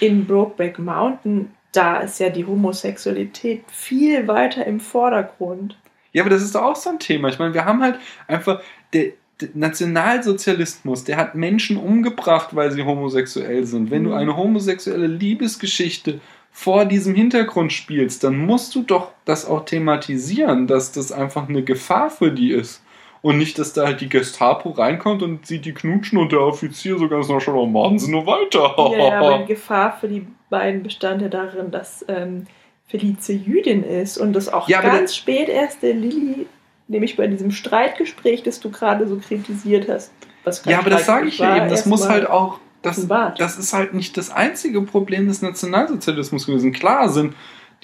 in 0.00 0.26
Brokeback 0.26 0.78
Mountain, 0.78 1.52
da 1.72 1.98
ist 1.98 2.20
ja 2.20 2.28
die 2.30 2.44
Homosexualität 2.46 3.64
viel 3.68 4.28
weiter 4.28 4.64
im 4.66 4.78
Vordergrund. 4.80 5.76
Ja, 6.12 6.22
aber 6.22 6.30
das 6.30 6.42
ist 6.42 6.54
doch 6.54 6.62
auch 6.62 6.76
so 6.76 6.90
ein 6.90 6.98
Thema. 7.00 7.28
Ich 7.28 7.38
meine, 7.38 7.54
wir 7.54 7.64
haben 7.64 7.82
halt 7.82 7.98
einfach 8.28 8.60
der, 8.92 9.12
der 9.40 9.48
Nationalsozialismus, 9.54 11.04
der 11.04 11.16
hat 11.16 11.34
Menschen 11.34 11.76
umgebracht, 11.76 12.54
weil 12.54 12.70
sie 12.70 12.84
homosexuell 12.84 13.64
sind. 13.66 13.90
Wenn 13.90 14.04
du 14.04 14.10
Mhm. 14.10 14.16
eine 14.16 14.36
homosexuelle 14.36 15.06
Liebesgeschichte 15.08 16.20
vor 16.52 16.84
diesem 16.84 17.16
Hintergrund 17.16 17.72
spielst, 17.72 18.22
dann 18.22 18.38
musst 18.38 18.74
du 18.76 18.82
doch 18.82 19.10
das 19.24 19.44
auch 19.44 19.64
thematisieren, 19.64 20.68
dass 20.68 20.92
das 20.92 21.10
einfach 21.10 21.48
eine 21.48 21.64
Gefahr 21.64 22.10
für 22.10 22.30
die 22.30 22.52
ist. 22.52 22.83
Und 23.24 23.38
nicht, 23.38 23.58
dass 23.58 23.72
da 23.72 23.86
halt 23.86 24.02
die 24.02 24.10
Gestapo 24.10 24.68
reinkommt 24.72 25.22
und 25.22 25.46
sieht 25.46 25.64
die 25.64 25.72
knutschen 25.72 26.18
und 26.18 26.30
der 26.30 26.42
Offizier 26.42 26.98
so 26.98 27.08
ganz 27.08 27.26
noch 27.30 27.40
schon, 27.40 27.54
oh, 27.54 27.64
machen 27.64 27.98
sie 27.98 28.10
nur 28.10 28.26
weiter. 28.26 28.74
Ja, 28.92 28.98
ja, 28.98 29.18
aber 29.18 29.38
die 29.38 29.46
Gefahr 29.54 29.96
für 29.98 30.08
die 30.08 30.26
beiden 30.50 30.82
bestand 30.82 31.22
ja 31.22 31.28
darin, 31.28 31.70
dass 31.70 32.04
ähm, 32.08 32.46
Felice 32.86 33.32
Jüdin 33.32 33.82
ist 33.82 34.18
und 34.18 34.34
das 34.34 34.52
auch 34.52 34.68
Ja, 34.68 34.82
ganz 34.82 35.16
spät 35.16 35.48
erst 35.48 35.82
der 35.82 35.94
Lilly, 35.94 36.46
nämlich 36.86 37.16
bei 37.16 37.26
diesem 37.26 37.50
Streitgespräch, 37.50 38.42
das 38.42 38.60
du 38.60 38.70
gerade 38.70 39.08
so 39.08 39.16
kritisiert 39.16 39.88
hast. 39.88 40.12
Was 40.44 40.62
Ja, 40.66 40.80
aber 40.80 40.90
das 40.90 41.06
sage 41.06 41.28
ich 41.28 41.38
ja 41.38 41.56
eben. 41.56 41.70
Das 41.70 41.86
muss 41.86 42.06
halt 42.06 42.28
auch. 42.28 42.60
Das, 42.82 43.08
das 43.38 43.56
ist 43.56 43.72
halt 43.72 43.94
nicht 43.94 44.18
das 44.18 44.30
einzige 44.30 44.82
Problem 44.82 45.28
des 45.28 45.40
Nationalsozialismus 45.40 46.44
gewesen. 46.44 46.74
Klar 46.74 47.08
sind 47.08 47.34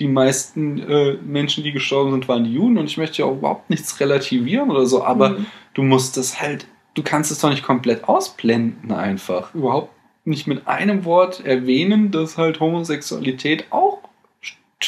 die 0.01 0.09
meisten 0.09 0.79
äh, 0.79 1.13
Menschen, 1.23 1.63
die 1.63 1.73
gestorben 1.73 2.11
sind, 2.11 2.27
waren 2.27 2.45
die 2.45 2.55
Juden 2.55 2.79
und 2.79 2.87
ich 2.87 2.97
möchte 2.97 3.23
ja 3.23 3.27
auch 3.29 3.37
überhaupt 3.37 3.71
nichts 3.71 4.01
relativieren 4.01 4.71
oder 4.71 4.87
so, 4.87 5.05
aber 5.05 5.31
Mhm. 5.31 5.47
du 5.75 5.83
musst 5.83 6.17
das 6.17 6.41
halt, 6.41 6.67
du 6.95 7.03
kannst 7.03 7.31
es 7.31 7.39
doch 7.41 7.51
nicht 7.51 7.63
komplett 7.63 8.09
ausblenden 8.09 8.91
einfach. 8.93 9.55
Überhaupt 9.55 9.93
nicht 10.25 10.47
mit 10.47 10.67
einem 10.67 11.05
Wort 11.05 11.45
erwähnen, 11.45 12.11
dass 12.11 12.37
halt 12.39 12.61
Homosexualität 12.61 13.67
auch 13.71 14.01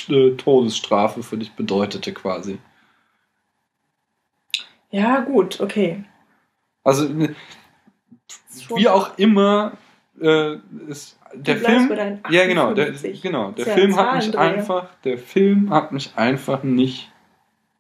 äh, 0.09 0.31
Todesstrafe 0.33 1.23
für 1.23 1.37
dich 1.37 1.53
bedeutete 1.53 2.13
quasi. 2.13 2.59
Ja, 4.91 5.21
gut, 5.21 5.61
okay. 5.61 6.05
Also 6.85 7.09
wie 8.75 8.89
auch 8.89 9.17
immer 9.19 9.73
äh, 10.21 10.57
ist 10.89 11.19
der 11.35 11.57
Film 11.57 11.91
ja 12.31 12.47
genau 12.47 12.75
der, 12.75 12.89
58. 12.89 13.23
genau 13.23 13.51
der 13.53 13.67
ja 13.67 13.73
Film 13.75 13.97
hat 13.97 14.15
mich 14.17 14.39
einfach 14.39 14.89
der 15.05 15.19
Film 15.19 15.71
hat 15.71 15.93
mich 15.93 16.13
einfach 16.17 16.63
nicht 16.63 17.11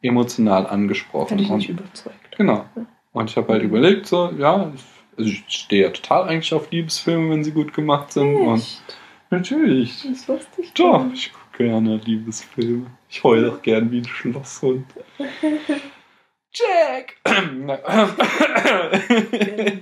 emotional 0.01 0.67
angesprochen 0.67 1.33
Hat 1.33 1.41
dich 1.41 1.51
nicht 1.51 1.71
und, 1.71 1.81
überzeugt. 1.81 2.37
genau 2.37 2.65
und 3.13 3.31
ich 3.31 3.37
habe 3.37 3.53
halt 3.53 3.63
überlegt 3.63 4.07
so 4.07 4.33
ja 4.39 4.71
ich- 4.75 4.83
also 5.19 5.31
ich 5.31 5.45
stehe 5.49 5.83
ja 5.85 5.91
total 5.91 6.29
eigentlich 6.29 6.55
auf 6.55 6.71
Liebesfilme 6.71 7.31
wenn 7.31 7.45
sie 7.45 7.53
gut 7.53 7.75
gemacht 7.75 8.13
sind 8.13 8.35
und 8.35 8.55
Echt? 8.61 8.83
natürlich 9.31 10.03
Das 10.09 10.27
wusste 10.29 10.63
ich 10.63 10.73
doch 10.73 11.05
nicht. 11.05 11.27
ich 11.27 11.33
gucke 11.35 11.65
gerne 11.65 11.97
Liebesfilme 11.99 12.87
ich 13.11 13.23
heule 13.23 13.53
auch 13.53 13.61
gern 13.63 13.91
wie 13.93 13.99
ein 13.99 14.07
Schlosshund 14.07 14.87
Jack 16.55 17.17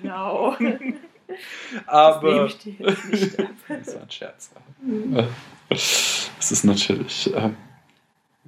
Genau. 0.02 0.56
Das 1.72 1.88
aber 1.88 2.32
nehme 2.32 2.46
ich 2.46 2.58
dir 2.58 2.74
jetzt 2.78 3.04
nicht 3.10 3.38
ab. 3.40 3.46
Das 3.68 3.94
war 3.94 4.02
ein 4.02 4.10
Scherz. 4.10 4.50
Mhm. 4.82 5.24
Es 5.68 6.50
ist 6.50 6.64
natürlich. 6.64 7.32
Äh, 7.34 7.50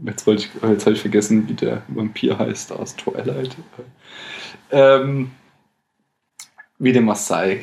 jetzt 0.04 0.26
wollte 0.26 0.42
ich, 0.44 0.50
jetzt 0.68 0.86
habe 0.86 0.94
ich 0.96 1.00
vergessen, 1.00 1.48
wie 1.48 1.54
der 1.54 1.82
Vampir 1.88 2.38
heißt 2.38 2.72
aus 2.72 2.96
Twilight. 2.96 3.56
Ähm, 4.70 5.30
wie 6.78 6.92
der 6.92 7.02
Maasai. 7.02 7.62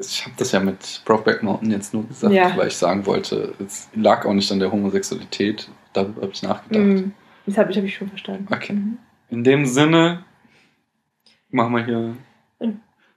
Ich 0.00 0.24
habe 0.24 0.34
das 0.38 0.52
ja 0.52 0.60
mit 0.60 1.02
Brokeback 1.04 1.42
Mountain 1.42 1.70
jetzt 1.72 1.92
nur 1.92 2.06
gesagt, 2.08 2.32
Ja. 2.32 2.56
weil 2.56 2.68
ich 2.68 2.76
sagen 2.76 3.04
wollte, 3.04 3.52
es 3.58 3.88
lag 3.94 4.24
auch 4.24 4.32
nicht 4.32 4.50
an 4.50 4.58
der 4.60 4.72
Homosexualität. 4.72 5.68
Darüber 5.92 6.22
habe 6.22 6.32
ich 6.32 6.42
nachgedacht. 6.42 6.82
Mhm. 6.82 7.12
Das 7.44 7.58
habe 7.58 7.70
ich, 7.70 7.76
hab 7.76 7.84
ich 7.84 7.94
schon 7.94 8.08
verstanden. 8.08 8.46
Okay. 8.52 8.72
Mhm. 8.72 8.98
In 9.28 9.44
dem 9.44 9.66
Sinne 9.66 10.24
machen 11.50 11.74
wir 11.74 11.84
hier. 11.84 12.16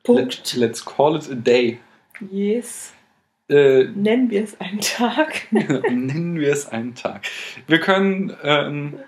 Punkt. 0.04 0.54
Let, 0.56 0.56
let's 0.56 0.84
call 0.86 1.16
it 1.16 1.30
a 1.32 1.36
day. 1.36 1.80
Yes. 2.32 2.94
Äh, 3.50 3.86
Nennen 3.96 4.30
wir 4.30 4.44
es 4.44 4.60
einen 4.60 4.80
Tag. 4.80 5.48
Nennen 5.52 6.40
wir 6.40 6.52
es 6.52 6.68
einen 6.68 6.96
Tag. 6.96 7.22
Wir 7.68 7.80
können, 7.80 8.34
ähm, 8.44 9.00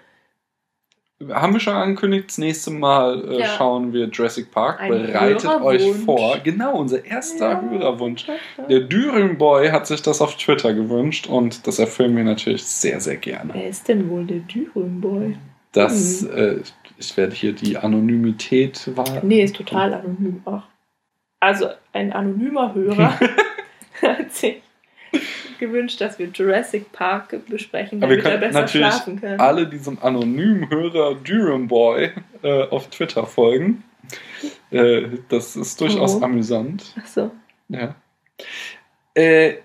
haben 1.29 1.53
wir 1.53 1.59
schon 1.61 1.73
angekündigt, 1.75 2.25
das 2.27 2.37
nächste 2.37 2.71
Mal 2.71 3.23
äh, 3.31 3.39
Ja. 3.39 3.45
schauen 3.47 3.93
wir 3.93 4.07
Jurassic 4.07 4.51
Park. 4.51 4.81
Ein 4.81 4.89
Bereitet 4.91 5.45
euch 5.61 5.93
vor. 6.05 6.37
Genau, 6.43 6.77
unser 6.77 7.05
erster 7.05 7.51
Ja. 7.51 7.61
Hörerwunsch. 7.69 8.25
Der 8.69 8.81
Dürüm 8.81 9.37
Boy 9.37 9.69
hat 9.69 9.87
sich 9.87 10.01
das 10.01 10.19
auf 10.21 10.35
Twitter 10.35 10.73
gewünscht 10.73 11.27
und 11.27 11.65
das 11.65 11.79
erfüllen 11.79 12.15
wir 12.17 12.25
natürlich 12.25 12.65
sehr, 12.65 12.99
sehr 12.99 13.15
gerne. 13.17 13.53
Wer 13.53 13.69
ist 13.69 13.87
denn 13.87 14.09
wohl 14.09 14.25
der 14.25 14.39
Dürüm-Boy? 14.39 15.37
Das, 15.71 16.21
Mhm. 16.23 16.29
äh, 16.37 16.55
ich 16.97 17.15
werde 17.17 17.33
hier 17.35 17.53
die 17.53 17.77
Anonymität 17.77 18.89
wahren. 18.97 19.19
Nee, 19.27 19.43
ist 19.43 19.55
total 19.55 19.93
anonym. 19.93 20.41
Ach. 20.45 20.63
Also 21.39 21.69
ein 21.93 22.11
anonymer 22.13 22.73
Hörer 22.73 23.19
hat 24.01 24.31
sich 24.31 24.61
gewünscht, 25.59 26.01
dass 26.01 26.19
wir 26.19 26.27
Jurassic 26.27 26.91
Park 26.91 27.35
besprechen, 27.47 28.03
Aber 28.03 28.15
wir 28.15 28.21
damit 28.23 28.25
er 28.25 28.39
können 28.39 28.51
besser 28.51 28.61
natürlich 28.61 28.87
schlafen 28.87 29.21
kann. 29.21 29.39
alle 29.39 29.67
diesem 29.67 29.99
anonymen 30.01 30.69
Hörer 30.69 31.15
Dürüm 31.15 31.67
Boy 31.67 32.11
äh, 32.43 32.63
auf 32.63 32.89
Twitter 32.89 33.25
folgen. 33.25 33.83
Äh, 34.71 35.03
das 35.29 35.55
ist 35.55 35.79
durchaus 35.81 36.15
Oh. 36.15 36.23
amüsant. 36.23 36.93
Ach 37.01 37.05
so. 37.07 37.31
Ja. 37.69 37.95
Äh, 39.13 39.55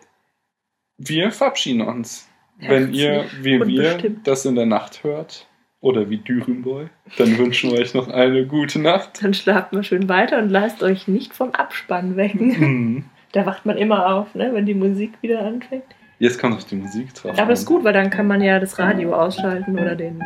wir 0.98 1.30
verabschieden 1.32 1.82
uns. 1.82 2.28
Wenn 2.58 2.92
ihr, 2.92 3.24
wie 3.40 3.58
wir, 3.66 3.98
das 4.22 4.44
in 4.44 4.54
der 4.54 4.66
Nacht 4.66 5.02
hört, 5.02 5.46
oder 5.80 6.10
wie 6.10 6.18
Dürümboy, 6.18 6.86
dann 7.16 7.38
wünschen 7.38 7.70
wir 7.70 7.78
euch 7.78 7.94
noch 7.94 8.08
eine 8.08 8.46
gute 8.46 8.80
Nacht. 8.80 9.22
Dann 9.22 9.32
schlaft 9.34 9.72
mal 9.72 9.82
schön 9.82 10.08
weiter 10.08 10.38
und 10.38 10.50
lasst 10.50 10.82
euch 10.82 11.08
nicht 11.08 11.32
vom 11.34 11.50
Abspann 11.52 12.16
wecken. 12.16 12.46
Mhm. 12.58 13.04
Da 13.32 13.46
wacht 13.46 13.64
man 13.64 13.78
immer 13.78 14.12
auf, 14.12 14.34
ne, 14.34 14.50
wenn 14.52 14.66
die 14.66 14.74
Musik 14.74 15.12
wieder 15.20 15.38
anfängt. 15.46 15.84
Jetzt 16.18 16.40
kommt 16.40 16.54
noch 16.54 16.64
die 16.64 16.74
Musik 16.74 17.14
drauf. 17.14 17.38
Aber 17.38 17.52
ist 17.52 17.64
gut, 17.64 17.84
weil 17.84 17.92
dann 17.92 18.10
kann 18.10 18.26
man 18.26 18.42
ja 18.42 18.58
das 18.58 18.76
Radio 18.80 19.14
ausschalten 19.14 19.78
oder 19.78 19.94
den 19.94 20.20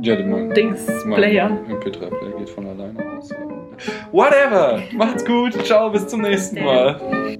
Ja, 0.00 0.14
die 0.14 0.22
mein, 0.22 0.54
Dings-Player. 0.54 1.48
mein 1.48 1.76
MP3-Player 1.80 2.38
geht 2.38 2.50
von 2.50 2.66
alleine 2.68 3.18
aus. 3.18 3.30
Whatever! 4.12 4.80
Macht's 4.94 5.24
gut. 5.24 5.54
Ciao, 5.66 5.90
bis 5.90 6.06
zum 6.06 6.20
nächsten 6.20 6.62
Mal. 6.62 7.36